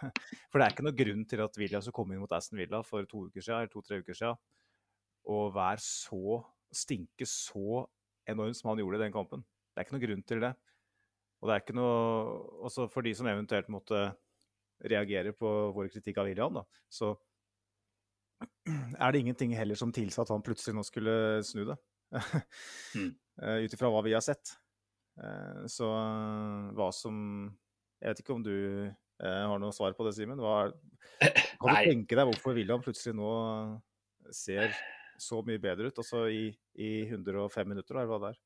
For 0.50 0.58
det 0.58 0.64
er 0.64 0.72
ikke 0.72 0.84
noen 0.86 0.96
grunn 0.96 1.26
til 1.28 1.42
at 1.44 1.58
Villa 1.60 1.80
skulle 1.84 1.98
komme 2.00 2.16
inn 2.16 2.22
mot 2.24 2.32
Aston 2.34 2.58
Villa 2.58 2.80
for 2.82 3.06
to 3.06 3.26
uker 3.28 3.68
to-tre 3.70 4.00
uker 4.00 4.16
siden 4.16 4.40
og 5.30 5.54
være 5.54 5.82
så 5.84 6.40
Stinke 6.74 7.26
så 7.28 7.84
enormt 8.30 8.58
som 8.58 8.70
han 8.70 8.78
gjorde 8.82 9.00
i 9.00 9.04
den 9.04 9.14
kampen. 9.14 9.42
Det 9.74 9.80
er 9.82 9.86
ikke 9.88 9.96
noe 9.96 10.04
grunn 10.04 10.22
til 10.26 10.42
det. 10.44 10.52
Og 11.40 11.48
det 11.48 11.54
er 11.54 11.62
ikke 11.64 11.76
noe 11.78 11.94
Også 12.68 12.84
for 12.92 13.06
de 13.06 13.14
som 13.16 13.28
eventuelt 13.30 13.70
måtte 13.72 14.02
reagere 14.90 15.32
på 15.36 15.48
vår 15.76 15.90
kritikk 15.92 16.18
av 16.22 16.28
William, 16.30 16.54
da, 16.56 16.62
så 16.88 17.10
er 18.70 19.12
det 19.12 19.20
ingenting 19.20 19.52
heller 19.56 19.76
som 19.76 19.90
tilsa 19.92 20.22
at 20.24 20.30
han 20.32 20.44
plutselig 20.44 20.72
nå 20.76 20.84
skulle 20.86 21.14
snu 21.46 21.66
det. 21.72 21.78
Mm. 22.96 23.10
Eh, 23.40 23.62
Ut 23.64 23.72
ifra 23.72 23.88
hva 23.88 24.02
vi 24.04 24.10
har 24.12 24.20
sett. 24.20 24.50
Eh, 25.16 25.62
Så 25.70 25.86
hva 26.76 26.90
som 26.92 27.14
Jeg 28.02 28.10
vet 28.10 28.18
ikke 28.20 28.34
om 28.34 28.42
du 28.44 28.52
eh, 28.52 29.44
har 29.48 29.60
noe 29.62 29.72
svar 29.72 29.94
på 29.96 30.04
det, 30.04 30.12
Simen? 30.18 30.36
Kan 30.36 30.74
du 30.76 31.70
Nei. 31.70 31.84
tenke 31.88 32.18
deg 32.18 32.28
hvorfor 32.28 32.52
William 32.58 32.82
plutselig 32.84 33.14
nå 33.16 33.30
ser 34.36 34.74
så 35.22 35.40
mye 35.46 35.60
bedre 35.62 35.90
ut, 35.90 36.00
altså 36.02 36.24
i, 36.32 36.48
i 36.80 36.90
105 37.08 37.68
minutter, 37.68 37.96
eller 37.96 38.10
hva 38.10 38.20
det 38.24 38.32
er? 38.32 38.40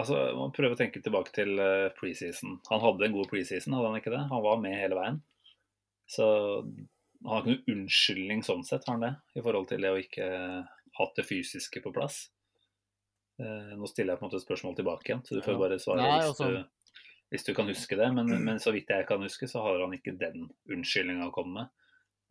Altså, 0.00 0.18
Man 0.38 0.52
prøver 0.54 0.74
å 0.74 0.80
tenke 0.80 1.02
tilbake 1.04 1.34
til 1.34 1.54
eh, 1.60 1.92
preseason. 1.98 2.58
Han 2.70 2.82
hadde 2.82 3.08
en 3.08 3.16
god 3.16 3.30
preseason, 3.30 3.76
hadde 3.76 3.92
han 3.92 4.00
ikke 4.00 4.14
det? 4.14 4.22
Han 4.32 4.44
var 4.44 4.62
med 4.62 4.78
hele 4.78 4.98
veien. 4.98 5.20
Så 6.10 6.26
han 7.24 7.30
har 7.30 7.42
ikke 7.42 7.54
noen 7.54 7.74
unnskyldning 7.74 8.42
sånn 8.44 8.64
sett, 8.66 8.86
har 8.88 8.98
han 8.98 9.04
det? 9.06 9.12
I 9.38 9.44
forhold 9.44 9.68
til 9.70 9.84
det 9.84 9.92
å 9.92 10.00
ikke 10.00 10.28
hatt 10.98 11.14
det 11.18 11.26
fysiske 11.28 11.82
på 11.84 11.92
plass. 11.94 12.24
Eh, 13.40 13.72
nå 13.78 13.88
stiller 13.90 14.14
jeg 14.14 14.20
på 14.20 14.26
en 14.26 14.30
måte 14.30 14.40
et 14.40 14.46
spørsmål 14.46 14.76
tilbake 14.78 15.10
igjen, 15.10 15.24
så 15.26 15.38
du 15.38 15.42
får 15.46 15.56
bare 15.58 15.78
svare 15.82 16.04
Nei, 16.04 16.18
hvis, 16.22 16.38
du, 16.38 17.00
hvis 17.34 17.48
du 17.48 17.52
kan 17.56 17.70
huske 17.70 17.98
det. 17.98 18.10
Men, 18.14 18.30
men 18.46 18.60
så 18.62 18.74
vidt 18.74 18.92
jeg 18.92 19.08
kan 19.08 19.24
huske, 19.24 19.48
så 19.50 19.64
har 19.64 19.82
han 19.82 19.96
ikke 19.96 20.16
den 20.20 20.48
unnskyldninga 20.70 21.30
å 21.30 21.34
komme 21.34 21.62
med. 21.62 21.72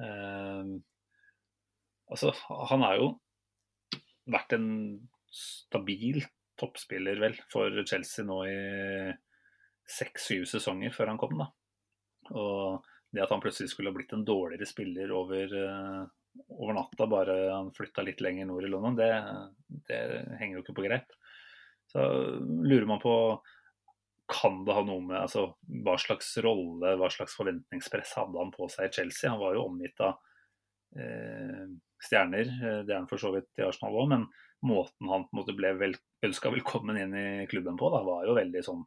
Eh, 0.04 0.72
altså, 2.14 2.36
han 2.72 2.86
er 2.88 3.02
jo 3.02 3.14
vært 4.30 4.56
en 4.58 4.70
stabil 5.34 6.22
toppspiller 6.60 7.20
vel 7.22 7.36
for 7.52 7.84
Chelsea 7.90 8.26
nå 8.26 8.40
i 8.46 8.58
seks-syv 9.90 10.46
sesonger 10.48 10.94
før 10.96 11.14
han 11.14 11.22
kom. 11.22 11.38
da. 11.40 11.50
Og 12.32 12.84
det 13.14 13.24
at 13.24 13.34
han 13.34 13.42
plutselig 13.44 13.74
skulle 13.74 13.92
ha 13.92 13.98
blitt 13.98 14.14
en 14.16 14.26
dårligere 14.26 14.68
spiller 14.70 15.12
over, 15.14 15.56
eh, 15.58 16.04
over 16.56 16.78
natta, 16.78 17.08
bare 17.10 17.36
han 17.52 17.74
flytta 17.76 18.06
litt 18.06 18.22
lenger 18.26 18.48
nord 18.50 18.66
i 18.66 18.72
London, 18.72 18.96
det, 18.98 19.10
det 19.90 20.00
henger 20.40 20.58
jo 20.58 20.64
ikke 20.64 20.78
på 20.80 20.86
greip. 20.88 21.18
Så 21.92 22.06
lurer 22.42 22.88
man 22.90 23.04
på 23.04 23.16
kan 24.34 24.64
det 24.66 24.74
ha 24.74 24.82
noe 24.88 25.04
med 25.04 25.20
altså, 25.20 25.50
hva 25.84 25.98
slags 26.00 26.32
rolle, 26.42 26.96
hva 26.98 27.10
slags 27.12 27.36
forventningspress 27.38 28.16
hadde 28.18 28.40
han 28.40 28.54
på 28.56 28.70
seg 28.72 28.88
i 28.88 28.96
Chelsea? 28.96 29.30
Han 29.30 29.42
var 29.42 29.58
jo 29.58 29.66
omgitt 29.68 30.00
av 30.02 30.16
eh, 30.98 31.68
stjerner, 32.04 32.50
eh, 32.50 32.82
det 32.86 32.94
er 32.94 33.02
han 33.02 33.10
for 33.10 33.22
så 33.22 33.34
vidt 33.36 33.50
i 33.60 33.66
Arsenal 33.68 33.98
òg, 34.02 34.10
men 34.12 34.28
måten 34.64 35.10
han 35.12 35.26
på 35.28 35.36
en 35.36 35.42
måte 35.42 35.56
ble 35.58 35.74
vel, 35.80 35.96
ønska 36.26 36.52
velkommen 36.54 37.00
inn 37.00 37.16
i 37.20 37.48
klubben 37.52 37.80
på, 37.80 37.90
da, 37.94 38.04
var 38.08 38.28
jo 38.28 38.38
veldig 38.40 38.64
sånn 38.66 38.86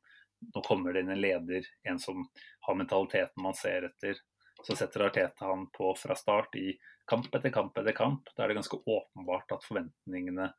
Nå 0.53 0.61
kommer 0.61 0.93
det 0.93 1.01
inn 1.01 1.11
en 1.15 1.21
leder, 1.21 1.65
en 1.89 1.97
som 1.99 2.19
har 2.67 2.75
mentaliteten 2.77 3.41
man 3.41 3.55
ser 3.57 3.87
etter. 3.87 4.19
Så 4.67 4.75
setter 4.77 5.07
Arteta 5.07 5.47
han 5.49 5.63
på 5.73 5.95
fra 5.97 6.13
start 6.15 6.59
i 6.61 6.75
kamp 7.09 7.33
etter 7.35 7.55
kamp 7.55 7.79
etter 7.81 7.97
kamp. 7.97 8.29
Da 8.37 8.45
er 8.45 8.53
det 8.53 8.59
ganske 8.59 8.77
åpenbart 8.85 9.55
at 9.57 9.65
forventningene 9.65 10.51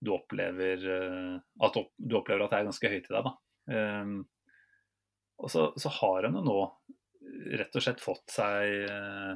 du 0.00 0.14
opplever 0.16 0.88
eh, 0.96 1.36
at 1.36 1.76
du 1.76 2.16
opplever 2.16 2.46
at 2.46 2.54
det 2.54 2.62
er 2.62 2.68
ganske 2.70 2.92
høyt 2.94 3.06
til 3.06 3.18
deg. 3.18 3.28
da. 3.28 3.34
Um, 4.02 4.16
og 5.44 5.52
så, 5.52 5.68
så 5.76 5.92
har 6.00 6.26
han 6.26 6.40
jo 6.40 6.44
nå 6.48 6.58
rett 7.60 7.76
og 7.78 7.84
slett 7.84 8.02
fått 8.02 8.32
seg 8.32 8.88
eh, 8.88 9.34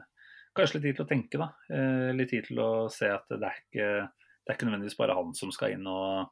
kanskje 0.56 0.78
litt 0.78 0.88
tid 0.88 0.98
til 0.98 1.06
å 1.06 1.10
tenke, 1.10 1.40
da. 1.40 1.48
Eh, 1.70 2.10
litt 2.16 2.32
tid 2.32 2.48
til 2.48 2.60
å 2.62 2.70
se 2.92 3.10
at 3.12 3.28
det 3.32 3.40
er 3.42 3.62
ikke, 3.62 3.88
det 4.08 4.52
er 4.52 4.58
ikke 4.58 4.68
nødvendigvis 4.68 4.98
bare 4.98 5.16
han 5.18 5.32
som 5.36 5.52
skal 5.54 5.76
inn 5.76 5.86
og 5.90 6.30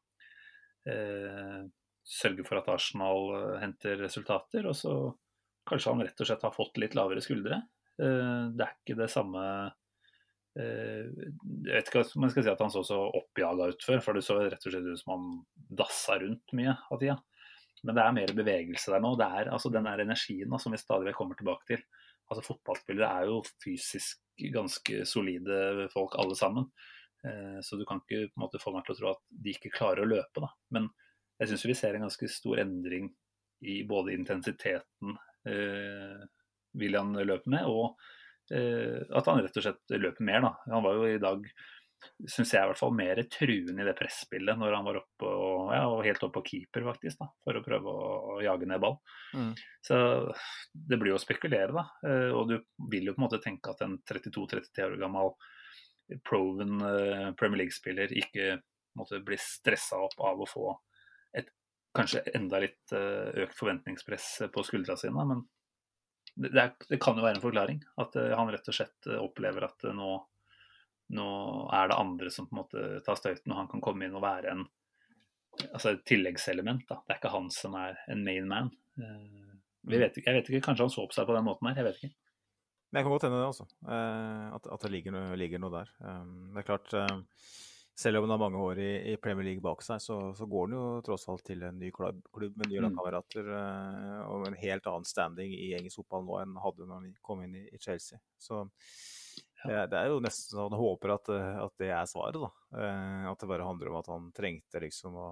eh, 0.90 1.64
sørge 2.04 2.45
for 2.47 2.61
at 2.61 2.71
Arsenal 2.73 3.31
eh, 3.38 3.61
henter 3.62 4.00
resultater. 4.02 4.69
Og 4.71 4.76
så 4.78 4.95
kanskje 5.69 5.95
han 5.95 6.04
rett 6.04 6.21
og 6.21 6.28
slett 6.28 6.45
har 6.45 6.54
fått 6.54 6.81
litt 6.83 6.97
lavere 6.99 7.25
skuldre. 7.25 7.62
Eh, 8.02 8.45
det 8.54 8.66
er 8.66 8.75
ikke 8.75 8.99
det 8.99 9.11
samme 9.12 9.43
eh, 10.59 11.04
Jeg 11.07 11.69
vet 11.71 11.90
ikke 11.90 12.02
om 12.02 12.25
man 12.25 12.33
skal 12.33 12.47
si 12.47 12.50
at 12.50 12.64
han 12.64 12.73
så 12.75 12.83
så 12.87 12.99
oppjaga 13.21 13.71
ut 13.73 13.87
før, 13.87 14.02
for 14.04 14.19
det 14.19 14.25
så 14.26 14.40
rett 14.43 14.66
og 14.66 14.75
slett 14.75 14.90
ut 14.90 15.02
som 15.02 15.14
han 15.14 15.31
dassa 15.85 16.19
rundt 16.23 16.57
mye 16.59 16.76
av 16.90 17.00
tida. 17.00 17.21
Men 17.85 17.99
det 17.99 18.02
er 18.04 18.16
mer 18.16 18.33
bevegelse 18.37 18.93
der 18.95 19.02
nå. 19.04 19.12
Det 19.21 19.28
er 19.40 19.52
altså 19.52 19.71
den 19.73 19.87
energien 19.90 20.52
da, 20.52 20.61
som 20.61 20.73
vi 20.73 20.81
stadig 20.81 21.12
kommer 21.16 21.37
tilbake 21.38 21.69
til. 21.69 21.83
Altså 22.31 22.45
Fotballspillere 22.47 23.09
er 23.21 23.31
jo 23.31 23.40
fysisk 23.62 24.21
ganske 24.54 25.04
solide 25.07 25.88
folk 25.93 26.16
alle 26.19 26.37
sammen. 26.38 26.69
Eh, 27.25 27.59
så 27.62 27.76
du 27.76 27.85
kan 27.88 28.00
ikke 28.02 28.28
på 28.33 28.38
en 28.38 28.45
måte 28.47 28.61
få 28.62 28.73
meg 28.75 28.87
til 28.87 28.97
å 28.97 28.99
tro 28.99 29.11
at 29.12 29.23
de 29.45 29.54
ikke 29.54 29.73
klarer 29.75 30.04
å 30.04 30.11
løpe. 30.11 30.43
Da. 30.43 30.50
Men 30.75 30.88
jeg 31.40 31.50
syns 31.50 31.66
vi 31.69 31.76
ser 31.78 31.97
en 31.97 32.07
ganske 32.07 32.31
stor 32.31 32.61
endring 32.62 33.11
i 33.64 33.81
både 33.88 34.14
intensiteten 34.16 35.14
eh, 35.49 36.25
William 36.76 37.14
løper 37.14 37.52
med, 37.54 37.69
og 37.71 37.95
eh, 38.52 39.00
at 39.14 39.31
han 39.31 39.40
rett 39.40 39.57
og 39.61 39.66
slett 39.66 39.95
løper 39.95 40.26
mer. 40.26 40.45
Da. 40.45 40.52
Han 40.75 40.85
var 40.85 40.99
jo 40.99 41.09
i 41.09 41.23
dag 41.23 41.47
syns 42.31 42.53
jeg 42.55 42.63
i 42.63 42.69
hvert 42.71 42.79
fall 42.79 42.95
mer 42.97 43.21
truende 43.33 43.83
i 43.83 43.87
det 43.87 43.95
presspillet 43.99 44.59
når 44.61 44.77
han 44.77 44.87
var 44.87 44.99
oppe 45.01 45.29
og, 45.29 45.73
ja, 45.75 45.83
og 45.91 46.05
helt 46.07 46.23
oppe 46.27 46.39
på 46.39 46.45
keeper, 46.51 46.87
faktisk, 46.91 47.21
da, 47.21 47.29
for 47.47 47.59
å 47.59 47.65
prøve 47.65 47.95
å, 47.95 48.13
å 48.35 48.37
jage 48.45 48.69
ned 48.71 48.83
ball. 48.83 48.99
Mm. 49.37 49.53
Så 49.85 49.99
det 50.73 50.99
blir 51.01 51.15
jo 51.15 51.19
å 51.19 51.23
spekulere, 51.23 51.73
da. 51.75 51.87
Eh, 52.09 52.31
Og 52.35 52.51
du 52.51 52.57
vil 52.93 53.09
jo 53.09 53.17
på 53.17 53.23
en 53.23 53.27
måte 53.27 53.43
tenke 53.45 53.73
at 53.73 53.83
en 53.87 53.99
32-33 54.11 54.87
år 54.89 54.99
gammel 55.01 55.35
proven 56.29 56.85
eh, 56.85 57.31
Premier 57.41 57.65
League-spiller 57.65 58.13
ikke 58.21 58.59
måtte 58.99 59.23
bli 59.25 59.39
stressa 59.41 59.99
opp 60.05 60.21
av 60.23 60.43
å 60.45 60.49
få 60.49 60.69
et 61.35 61.49
kanskje 61.97 62.23
enda 62.37 62.61
litt 62.63 62.95
eh, 62.95 63.33
økt 63.47 63.59
forventningspress 63.59 64.29
på 64.55 64.67
skuldra 64.67 64.99
sine. 65.01 65.25
Men 65.27 65.43
det, 66.37 66.53
er, 66.61 66.77
det 66.91 67.01
kan 67.03 67.19
jo 67.19 67.25
være 67.25 67.39
en 67.39 67.45
forklaring. 67.45 67.83
At 68.03 68.17
han 68.19 68.53
rett 68.53 68.71
og 68.71 68.77
slett 68.77 69.11
opplever 69.19 69.67
at 69.69 69.89
nå, 69.95 70.13
nå 71.12 71.26
er 71.73 71.88
det 71.90 71.99
andre 72.00 72.30
som 72.32 72.46
på 72.49 72.56
en 72.56 72.62
måte 72.62 72.84
tar 73.04 73.18
støyten, 73.20 73.52
og 73.52 73.58
han 73.58 73.68
kan 73.68 73.82
komme 73.84 74.06
inn 74.06 74.14
og 74.16 74.23
være 74.25 74.54
en 74.54 74.64
altså 75.70 75.92
et 75.94 76.04
tilleggselement. 76.08 76.87
da. 76.88 77.00
Det 77.06 77.14
er 77.14 77.20
ikke 77.20 77.34
han 77.37 77.50
som 77.54 77.75
er 77.78 77.99
en 78.11 78.25
main 78.26 78.49
man. 78.49 78.70
Eh, 78.99 79.50
vi 79.84 79.99
vet 80.00 80.16
ikke, 80.16 80.30
jeg 80.32 80.40
vet 80.40 80.49
ikke, 80.50 80.64
Kanskje 80.64 80.87
han 80.88 80.94
så 80.94 81.04
på 81.06 81.14
seg 81.14 81.26
på 81.28 81.34
den 81.37 81.44
måten 81.46 81.68
her. 81.68 81.76
jeg 81.76 81.84
vet 81.90 82.00
ikke. 82.02 82.14
Men 82.90 83.00
jeg 83.00 83.04
kan 83.04 83.12
godt 83.12 83.26
hende, 83.26 83.38
det, 83.42 83.50
altså. 83.52 83.66
Eh, 83.90 84.49
at, 84.56 84.66
at 84.73 84.80
det 84.87 84.90
ligger 84.94 85.37
ligger 85.37 85.58
noe 85.62 85.70
der. 85.76 85.88
Um, 86.00 86.52
det 86.54 86.62
er 86.62 86.66
klart, 86.68 86.92
eh, 86.94 87.16
selv 87.94 88.18
om 88.18 88.25
han 88.26 88.30
har 88.34 88.42
mange 88.42 88.58
år 88.58 88.78
i, 88.82 88.90
i 89.12 89.16
Premier 89.23 89.46
League 89.46 89.62
bak 89.62 89.82
seg, 89.82 90.00
så, 90.02 90.16
så 90.34 90.46
går 90.50 90.66
han 90.68 90.76
jo 90.78 90.84
tross 91.06 91.28
alt 91.30 91.44
til 91.46 91.62
en 91.62 91.78
ny 91.78 91.90
klubb, 91.94 92.23
klubb 92.34 92.56
med 92.58 92.70
nye 92.73 92.80
Mm. 92.82 92.88
lagkamerater 92.88 93.50
eh, 93.61 94.23
og 94.30 94.46
en 94.49 94.58
helt 94.58 94.87
annen 94.90 95.06
standing 95.06 95.52
i 95.54 95.73
engelsk 95.78 96.00
fotball 96.02 96.25
nå 96.26 96.40
enn 96.42 96.54
han 96.56 96.64
hadde 96.64 96.87
når 96.88 96.94
han 97.04 97.12
kom 97.23 97.42
inn 97.46 97.54
i, 97.61 97.68
i 97.70 97.78
Chelsea. 97.78 98.18
Så 98.38 98.64
det, 99.66 99.80
det 99.92 99.99
er 100.00 100.11
jo 100.12 100.21
nesten 100.25 100.56
sånn 100.56 100.71
han 100.73 100.80
håper 100.80 101.14
at, 101.16 101.28
eh, 101.35 101.59
at 101.64 101.75
det 101.80 101.90
er 101.94 102.06
svaret, 102.11 102.40
da. 102.42 102.50
Eh, 102.78 103.26
at 103.30 103.40
det 103.40 103.49
bare 103.50 103.66
handler 103.68 103.90
om 103.92 103.99
at 104.00 104.11
han 104.12 104.30
trengte 104.37 104.83
liksom 104.85 105.16
å 105.21 105.26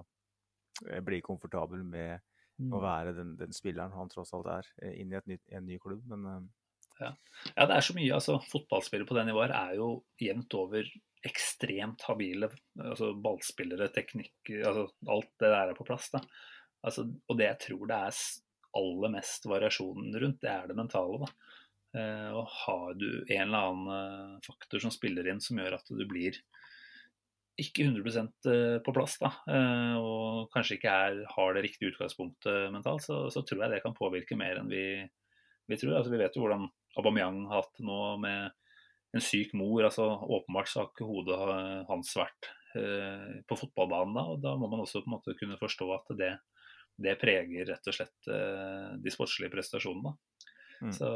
eh, 0.89 1.01
bli 1.05 1.21
komfortabel 1.25 1.83
med 1.85 2.21
å 2.71 2.79
være 2.79 3.15
den, 3.17 3.31
den 3.39 3.53
spilleren 3.55 3.91
han 3.97 4.11
tross 4.11 4.33
alt 4.37 4.47
er, 4.53 4.67
eh, 4.83 4.93
inn 5.01 5.11
i 5.13 5.17
et 5.17 5.25
nytt, 5.27 5.41
en 5.51 5.65
ny 5.65 5.79
klubb. 5.81 6.03
Men 6.11 6.27
eh, 6.29 6.43
Ja. 7.01 7.09
ja, 7.55 7.65
det 7.65 7.75
er 7.75 7.81
så 7.87 7.95
mye. 7.97 8.13
altså 8.13 8.37
Fotballspillere 8.45 9.09
på 9.09 9.17
det 9.17 9.25
nivået 9.27 9.51
er 9.57 9.75
jo 9.79 9.87
jevnt 10.21 10.53
over 10.59 10.87
ekstremt 11.25 12.03
habile. 12.07 12.51
altså 12.79 13.13
Ballspillere, 13.23 13.89
teknikk 13.95 14.51
altså 14.59 14.87
Alt 15.09 15.31
det 15.41 15.49
der 15.49 15.71
er 15.71 15.77
på 15.77 15.87
plass. 15.87 16.09
da. 16.13 16.21
Altså, 16.83 17.07
og 17.29 17.37
det 17.39 17.47
jeg 17.47 17.59
tror 17.67 17.87
det 17.89 17.97
er 17.97 18.21
aller 18.73 19.11
mest 19.13 19.45
variasjonen 19.45 20.15
rundt, 20.21 20.39
det 20.41 20.49
er 20.51 20.67
det 20.69 20.77
mentale. 20.77 21.19
da. 21.25 21.31
Eh, 21.93 22.29
og 22.33 22.49
har 22.49 22.95
du 22.97 23.09
en 23.21 23.43
eller 23.45 23.67
annen 23.67 23.89
eh, 23.93 24.37
faktor 24.47 24.81
som 24.81 24.93
spiller 24.93 25.27
inn 25.29 25.41
som 25.43 25.59
gjør 25.61 25.75
at 25.77 25.91
du 25.93 26.01
blir 26.09 26.39
ikke 27.61 27.85
100 27.85 28.23
eh, 28.49 28.77
på 28.81 28.93
plass, 28.95 29.19
da, 29.21 29.29
og 30.01 30.47
kanskje 30.55 30.79
ikke 30.79 30.93
er, 31.05 31.19
har 31.35 31.53
det 31.53 31.61
riktige 31.67 31.91
utgangspunktet 31.91 32.71
mentalt, 32.73 33.05
så, 33.05 33.27
så, 33.29 33.43
tror 33.45 33.61
jeg 33.61 33.75
det 33.75 33.83
kan 33.83 33.93
påvirke 33.93 34.37
mer 34.39 34.57
enn 34.57 34.71
vi, 34.71 34.87
vi 35.69 35.77
tror. 35.77 35.99
Altså, 35.99 36.09
vi 36.15 36.21
vet 36.23 36.33
jo 36.33 36.47
hvordan 36.47 36.65
Aubameyang 36.97 37.43
har 37.51 37.61
hatt 37.61 37.77
det 37.77 37.85
nå 37.85 37.99
med 38.23 38.57
en 39.13 39.21
syk 39.21 39.53
mor. 39.53 39.85
altså 39.85 40.07
Åpenbart 40.25 40.71
så 40.71 40.81
har 40.81 40.89
ikke 40.89 41.05
hodet 41.05 41.37
hans 41.91 42.15
vært 42.17 42.49
på 42.73 43.57
fotballbanen 43.59 44.17
da, 44.17 44.23
og 44.33 44.41
da 44.41 44.55
må 44.57 44.65
man 44.71 44.81
også 44.81 45.03
på 45.03 45.11
en 45.11 45.13
måte 45.19 45.35
kunne 45.37 45.59
forstå 45.59 45.91
at 45.93 46.09
det, 46.17 46.31
det 47.05 47.13
preger 47.21 47.69
rett 47.69 47.89
og 47.89 47.97
slett 47.99 48.29
de 49.05 49.13
sportslige 49.13 49.53
prestasjonene. 49.53 50.15
Mm. 50.83 50.91
Så 50.91 51.09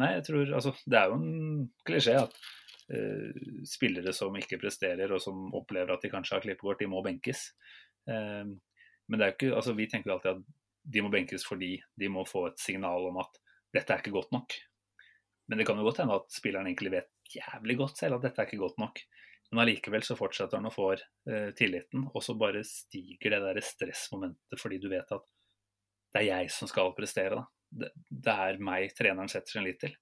nei, 0.00 0.10
jeg 0.18 0.24
tror 0.26 0.50
altså 0.58 0.74
Det 0.84 0.98
er 0.98 1.08
jo 1.08 1.16
en 1.16 1.62
klisjé 1.88 2.18
at 2.20 2.34
uh, 2.92 3.46
spillere 3.68 4.12
som 4.16 4.36
ikke 4.36 4.60
presterer 4.60 5.14
og 5.14 5.22
som 5.24 5.48
opplever 5.56 5.94
at 5.94 6.04
de 6.04 6.12
kanskje 6.12 6.36
har 6.36 6.44
klippekort, 6.44 6.82
de 6.82 6.90
må 6.90 7.00
benkes. 7.04 7.48
Uh, 8.08 8.52
men 9.08 9.20
det 9.20 9.24
er 9.24 9.32
jo 9.32 9.38
ikke, 9.38 9.56
altså 9.56 9.74
vi 9.78 9.88
tenker 9.90 10.14
alltid 10.14 10.36
at 10.36 10.54
de 10.94 11.02
må 11.04 11.10
benkes 11.12 11.46
fordi 11.48 11.78
de 12.00 12.12
må 12.12 12.26
få 12.28 12.48
et 12.50 12.60
signal 12.60 13.08
om 13.08 13.20
at 13.22 13.40
dette 13.74 13.92
er 13.92 14.04
ikke 14.04 14.14
godt 14.14 14.32
nok. 14.36 14.56
Men 15.48 15.60
det 15.60 15.66
kan 15.68 15.80
jo 15.80 15.84
godt 15.84 16.00
hende 16.00 16.16
at 16.16 16.32
spilleren 16.32 16.68
egentlig 16.68 16.92
vet 16.94 17.10
jævlig 17.34 17.76
godt 17.80 18.00
selv 18.00 18.18
at 18.18 18.28
dette 18.28 18.40
er 18.40 18.48
ikke 18.48 18.62
godt 18.62 18.80
nok. 18.80 19.00
Men 19.52 19.62
allikevel 19.64 20.04
så 20.04 20.16
fortsetter 20.18 20.58
han 20.58 20.68
å 20.68 20.72
få 20.74 20.90
uh, 20.96 21.50
tilliten, 21.56 22.06
og 22.12 22.24
så 22.24 22.36
bare 22.38 22.64
stiger 22.66 23.36
det 23.36 23.42
der 23.44 23.60
stressmomentet 23.64 24.60
fordi 24.60 24.80
du 24.82 24.88
vet 24.92 25.12
at 25.14 25.26
det 26.14 26.22
er 26.22 26.28
jeg 26.28 26.52
som 26.54 26.70
skal 26.70 26.94
prestere. 26.96 27.40
da. 27.40 27.44
Det, 27.74 28.34
er 28.34 28.60
meg 28.62 28.94
treneren 28.96 29.30
setter 29.30 29.56
sin 29.56 29.66
lit 29.66 29.80
til. 29.82 29.94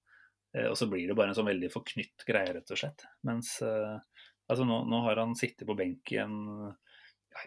Uh, 0.56 0.68
og 0.72 0.76
så 0.78 0.88
blir 0.90 1.08
det 1.08 1.16
bare 1.18 1.32
en 1.32 1.38
sånn 1.38 1.50
veldig 1.50 1.70
forknytt 1.72 2.26
greie, 2.28 2.52
rett 2.56 2.74
og 2.74 2.80
slett. 2.80 3.06
Mens 3.28 3.54
uh, 3.64 3.96
altså 4.50 4.66
nå, 4.68 4.82
nå, 4.90 5.02
har 5.06 5.22
han 5.22 5.36
sittet 5.38 5.68
på 5.68 5.78
benk 5.78 6.14
i 6.14 6.20
en 6.22 6.38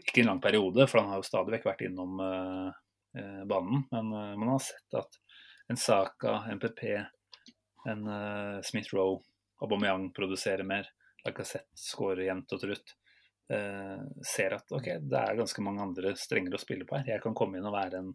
ikke 0.01 0.23
en 0.23 0.31
lang 0.31 0.39
periode, 0.41 0.87
for 0.89 0.97
han 0.97 1.11
har 1.11 1.19
jo 1.21 1.27
stadig 1.27 1.53
vekk 1.53 1.67
vært 1.67 1.83
innom 1.85 2.15
banen. 3.45 3.83
Men 3.91 4.07
man 4.09 4.49
har 4.49 4.63
sett 4.65 4.95
at 4.97 5.19
en 5.69 5.77
Saka, 5.77 6.39
en 6.49 6.57
PP, 6.59 6.81
en 7.85 8.07
uh, 8.07 8.61
Smith 8.65 8.95
Roe, 8.95 9.19
Aubameyang 9.61 10.09
produserer 10.13 10.65
mer, 10.65 10.89
Lacassette 11.25 11.77
skårer 11.79 12.25
jevnt 12.27 12.53
og 12.53 12.61
trutt. 12.61 12.95
Eh, 13.45 14.01
ser 14.25 14.55
at 14.57 14.71
ok, 14.73 14.87
det 15.05 15.19
er 15.19 15.37
ganske 15.37 15.61
mange 15.61 15.83
andre 15.83 16.15
strenger 16.17 16.57
å 16.57 16.59
spille 16.61 16.85
på 16.85 16.97
her. 16.97 17.11
Jeg 17.13 17.21
kan 17.21 17.35
komme 17.37 17.59
inn 17.59 17.67
og 17.69 17.75
være 17.75 18.01
en, 18.01 18.11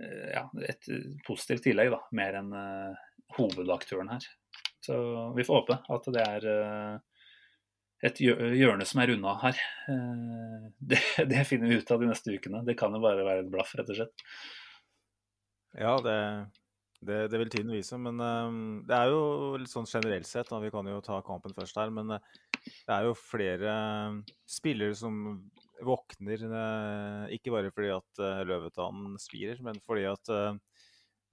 ja, 0.00 0.46
et 0.66 0.88
positivt 1.26 1.64
tillegg, 1.68 1.92
da, 1.94 2.00
mer 2.16 2.38
enn 2.40 2.54
hovedaktøren 3.36 4.10
her. 4.12 4.26
Så 4.84 4.96
vi 5.36 5.44
får 5.46 5.60
håpe 5.62 5.78
at 5.94 6.08
det 6.12 6.24
er 6.24 6.48
et 8.04 8.20
hjørne 8.20 8.84
som 8.88 9.00
er 9.00 9.14
unna 9.14 9.36
her. 9.44 9.62
Det, 10.84 10.98
det, 11.30 11.46
finner 11.48 11.70
vi 11.70 11.78
ut 11.80 11.90
av 11.94 12.02
de 12.02 12.10
neste 12.10 12.34
ukene. 12.34 12.60
Det 12.66 12.74
kan 12.76 12.92
jo 12.92 13.00
bare 13.00 13.24
være 13.24 13.46
et 13.46 13.50
blaff, 13.52 13.70
rett 13.78 13.88
og 13.88 13.96
slett. 13.96 14.24
Ja, 15.80 15.94
det, 16.04 16.16
det, 17.00 17.18
det 17.32 17.40
vil 17.40 17.52
tiden 17.54 17.72
vise. 17.72 17.96
Men 17.96 18.20
det 18.84 18.98
er 18.98 19.12
jo 19.14 19.54
litt 19.60 19.72
sånn 19.72 19.88
generelt 19.88 20.28
sett, 20.28 20.50
da, 20.50 20.60
vi 20.60 20.72
kan 20.74 20.90
jo 20.90 21.00
ta 21.04 21.22
kampen 21.24 21.56
først 21.56 21.80
her. 21.80 21.92
Men 21.94 22.12
det 22.12 22.92
er 22.92 23.08
jo 23.08 23.16
flere 23.16 23.76
spillere 24.50 24.96
som 24.98 25.40
våkner, 25.86 26.46
uh, 26.50 27.24
ikke 27.34 27.54
bare 27.54 27.72
fordi 27.74 27.92
at 27.94 28.24
Løvetanen 28.48 28.50
Løvetannen 28.50 29.20
spirer, 29.22 29.62
men 29.64 29.80
fordi 29.84 30.08
at 30.10 30.34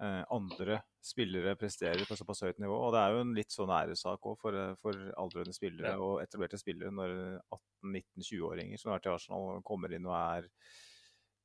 andre 0.02 0.80
spillere 1.06 1.52
presterer 1.62 2.08
på 2.10 2.16
såpass 2.18 2.40
høyt 2.42 2.58
nivå. 2.58 2.74
Og 2.74 2.96
det 2.96 3.02
er 3.04 3.14
jo 3.14 3.20
en 3.22 3.34
litt 3.38 3.54
sånn 3.54 3.70
æressak 3.70 4.26
òg 4.32 4.40
for, 4.42 4.58
for 4.82 4.98
aldrende 5.22 5.54
spillere 5.54 5.92
ja. 5.94 6.00
og 6.02 6.24
etablerte 6.24 6.58
spillere 6.58 6.90
når 6.90 7.14
18-19-20-åringer 7.54 8.82
som 8.82 8.90
har 8.90 8.98
vært 8.98 9.12
i 9.12 9.12
Arsenal, 9.14 9.62
kommer 9.68 9.94
inn 9.94 10.10
og 10.10 10.16
er 10.18 10.50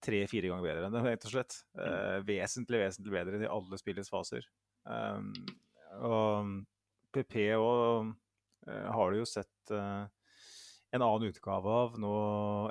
tre-fire 0.04 0.50
ganger 0.50 0.66
bedre 0.66 0.88
enn 0.88 0.96
det, 0.96 1.04
rett 1.06 1.26
og 1.28 1.32
slett. 1.32 1.58
Uh, 1.78 2.18
vesentlig, 2.26 2.82
vesentlig 2.84 3.16
bedre 3.16 3.42
i 3.42 3.50
alle 3.50 3.80
spillets 3.80 4.12
faser. 4.12 4.46
Um, 4.86 5.32
og 6.06 6.52
PP 7.14 7.38
òg 7.56 7.72
uh, 7.72 8.10
eh, 8.68 8.88
har 8.92 9.12
du 9.12 9.20
jo 9.22 9.28
sett 9.28 9.72
uh, 9.72 10.04
en 10.96 11.06
annen 11.06 11.30
utgave 11.30 11.74
av 11.82 11.98
nå 12.00 12.14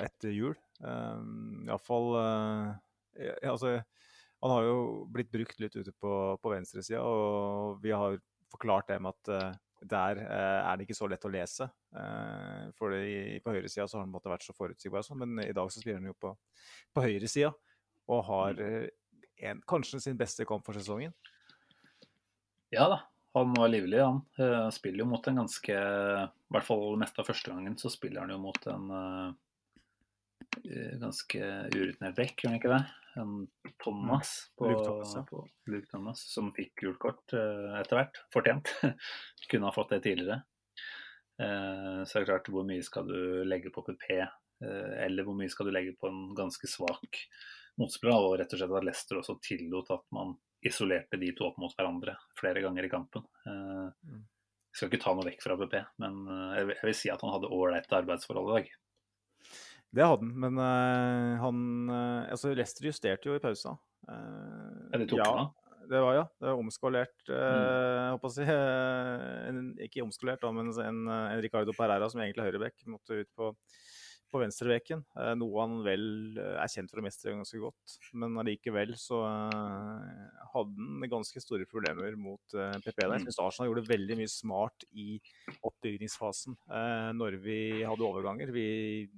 etter 0.04 0.34
jul. 0.36 0.56
Um, 0.80 1.66
Iallfall 1.68 2.10
uh, 2.20 2.72
altså, 3.48 3.78
Han 4.44 4.52
har 4.52 4.66
jo 4.68 4.80
blitt 5.14 5.32
brukt 5.32 5.62
litt 5.64 5.78
ute 5.78 5.94
på, 5.96 6.16
på 6.42 6.52
venstresida, 6.52 7.04
og 7.06 7.80
vi 7.84 7.94
har 7.96 8.20
forklart 8.52 8.92
det 8.92 9.00
med 9.02 9.16
at 9.16 9.62
der 9.86 10.20
uh, 10.22 10.62
er 10.72 10.78
det 10.78 10.86
ikke 10.86 10.98
så 10.98 11.08
lett 11.10 11.26
å 11.28 11.32
lese. 11.32 11.68
Uh, 11.96 12.72
for 12.78 12.94
det, 12.94 13.40
på 13.46 13.54
høyresida 13.56 13.88
så 13.88 14.00
har 14.00 14.06
han 14.06 14.16
vært 14.16 14.46
så 14.46 14.56
forutsigbar, 14.56 15.06
sånn, 15.06 15.22
men 15.24 15.46
i 15.46 15.56
dag 15.56 15.72
så 15.72 15.82
spiller 15.82 16.02
han 16.02 16.12
jo 16.12 16.18
på, 16.20 16.34
på 16.96 17.06
høyresida 17.06 17.54
og 18.12 18.22
har 18.28 18.60
mm. 18.60 18.66
eh, 18.66 19.50
en, 19.50 19.62
kanskje 19.68 20.02
sin 20.04 20.18
beste 20.18 20.46
kamp 20.46 20.66
for 20.66 20.78
sesongen. 20.78 21.14
Ja 22.74 22.88
da, 22.92 23.00
han 23.36 23.54
var 23.58 23.72
livlig, 23.72 24.00
han. 24.00 24.22
Han 24.40 24.72
spiller 24.72 25.04
jo 25.04 25.10
mot 25.12 25.28
en 25.28 25.42
ganske 25.44 25.76
I 25.76 26.54
hvert 26.56 26.68
fall 26.68 26.96
mest 27.02 27.20
av 27.20 27.28
første 27.28 27.52
gangen 27.52 27.76
så 27.80 27.92
spiller 27.92 28.24
han 28.24 28.32
jo 28.32 28.40
mot 28.42 28.68
en 28.72 28.94
ganske 31.02 31.42
urutinert 31.74 32.16
back, 32.16 32.40
gjør 32.40 32.54
han 32.54 32.60
ikke 32.62 32.72
det? 32.72 32.82
En 33.20 33.34
Thomas, 33.84 34.32
mm. 34.48 34.56
på, 34.60 34.70
Luke 34.70 34.86
Thomas, 34.86 35.14
ja. 35.16 35.24
på 35.28 35.72
Luke 35.72 35.90
Thomas 35.92 36.24
som 36.32 36.52
fikk 36.56 36.84
gult 36.84 37.00
kort 37.04 37.36
uh, 37.36 37.76
etter 37.80 38.00
hvert. 38.00 38.20
Fortjent. 38.34 38.72
Kunne 39.52 39.70
ha 39.70 39.76
fått 39.76 39.96
det 39.96 40.02
tidligere. 40.08 40.42
Så 41.36 42.16
er 42.16 42.24
det 42.24 42.30
klart, 42.30 42.48
hvor 42.48 42.64
mye 42.68 42.84
skal 42.86 43.08
du 43.10 43.44
legge 43.44 43.72
på 43.74 43.84
PP, 43.84 44.06
eh, 44.16 44.92
eller 45.04 45.26
hvor 45.28 45.36
mye 45.36 45.52
skal 45.52 45.68
du 45.68 45.74
legge 45.76 45.96
på 46.00 46.08
en 46.08 46.30
ganske 46.38 46.70
svak 46.70 47.20
motspiller? 47.82 48.16
Og 48.16 48.38
rett 48.40 48.56
og 48.56 48.62
slett 48.62 48.76
at 48.80 48.88
Leicester 48.88 49.20
også 49.20 49.36
tillot 49.44 49.92
at 49.92 50.06
man 50.16 50.36
isolerte 50.66 51.20
de 51.22 51.32
to 51.38 51.50
opp 51.50 51.60
mot 51.62 51.74
hverandre 51.78 52.16
flere 52.40 52.64
ganger 52.64 52.88
i 52.88 52.90
kampen. 52.92 53.26
Mm. 53.46 54.24
Jeg 54.74 54.80
skal 54.80 54.90
ikke 54.90 55.04
ta 55.04 55.14
noe 55.16 55.28
vekk 55.28 55.44
fra 55.44 55.56
BP, 55.60 55.76
men 56.04 56.16
jeg 56.58 56.68
vil 56.82 56.98
si 56.98 57.12
at 57.14 57.22
han 57.24 57.32
hadde 57.32 57.52
ålreite 57.54 57.96
arbeidsforhold 57.96 58.50
i 58.50 58.56
dag. 58.58 58.72
Det 59.96 60.04
hadde 60.04 60.26
han, 60.26 60.32
men 60.44 60.58
uh, 60.60 61.36
han 61.40 61.60
uh, 61.92 62.32
Altså, 62.32 62.54
Leicester 62.56 62.90
justerte 62.90 63.30
jo 63.30 63.38
i 63.38 63.44
pausa. 63.44 63.78
Uh, 64.10 64.90
ja, 64.92 65.00
de 65.00 65.08
tok 65.10 65.22
ja, 65.22 65.30
det 65.90 66.02
var 66.02 66.18
ja. 66.18 66.24
Det 66.42 66.50
var 66.50 66.60
omskolert, 66.60 67.16
uh, 67.30 67.36
mm. 67.36 68.16
håper 68.16 68.28
jeg 68.28 68.32
å 68.32 68.36
si. 68.36 68.48
En, 69.50 69.60
ikke 69.86 70.04
omskolert, 70.04 70.42
da, 70.42 70.52
men 70.52 70.72
en, 70.82 71.04
en 71.08 71.44
Ricardo 71.44 71.76
Pereira 71.78 72.10
som 72.12 72.24
egentlig 72.24 72.44
er 72.44 72.50
høyreback, 72.50 72.80
måtte 72.90 73.22
ut 73.22 73.30
på 73.38 73.52
på 74.32 74.42
venstrebeken. 74.42 75.04
Eh, 75.20 75.32
noe 75.40 75.62
han 75.64 75.78
vel 75.86 76.06
eh, 76.42 76.58
er 76.62 76.72
kjent 76.72 76.92
for 76.92 77.02
å 77.02 77.06
mestre 77.06 77.34
ganske 77.36 77.60
godt. 77.62 77.96
Men 78.18 78.36
allikevel 78.42 78.94
så 79.00 79.22
eh, 79.28 80.42
hadde 80.54 80.88
han 80.90 81.10
ganske 81.12 81.44
store 81.44 81.68
problemer 81.70 82.18
mot 82.20 82.44
PP 82.56 83.00
der. 83.00 83.16
Jeg 83.16 83.26
syns 83.28 83.42
Arsenal 83.44 83.72
gjorde 83.72 83.86
veldig 83.90 84.20
mye 84.22 84.32
smart 84.32 84.88
i 84.92 85.20
oppbyggingsfasen. 85.62 86.58
når 87.16 87.40
vi 87.44 87.60
hadde 87.86 88.06
overganger. 88.08 88.52
Vi 88.56 88.68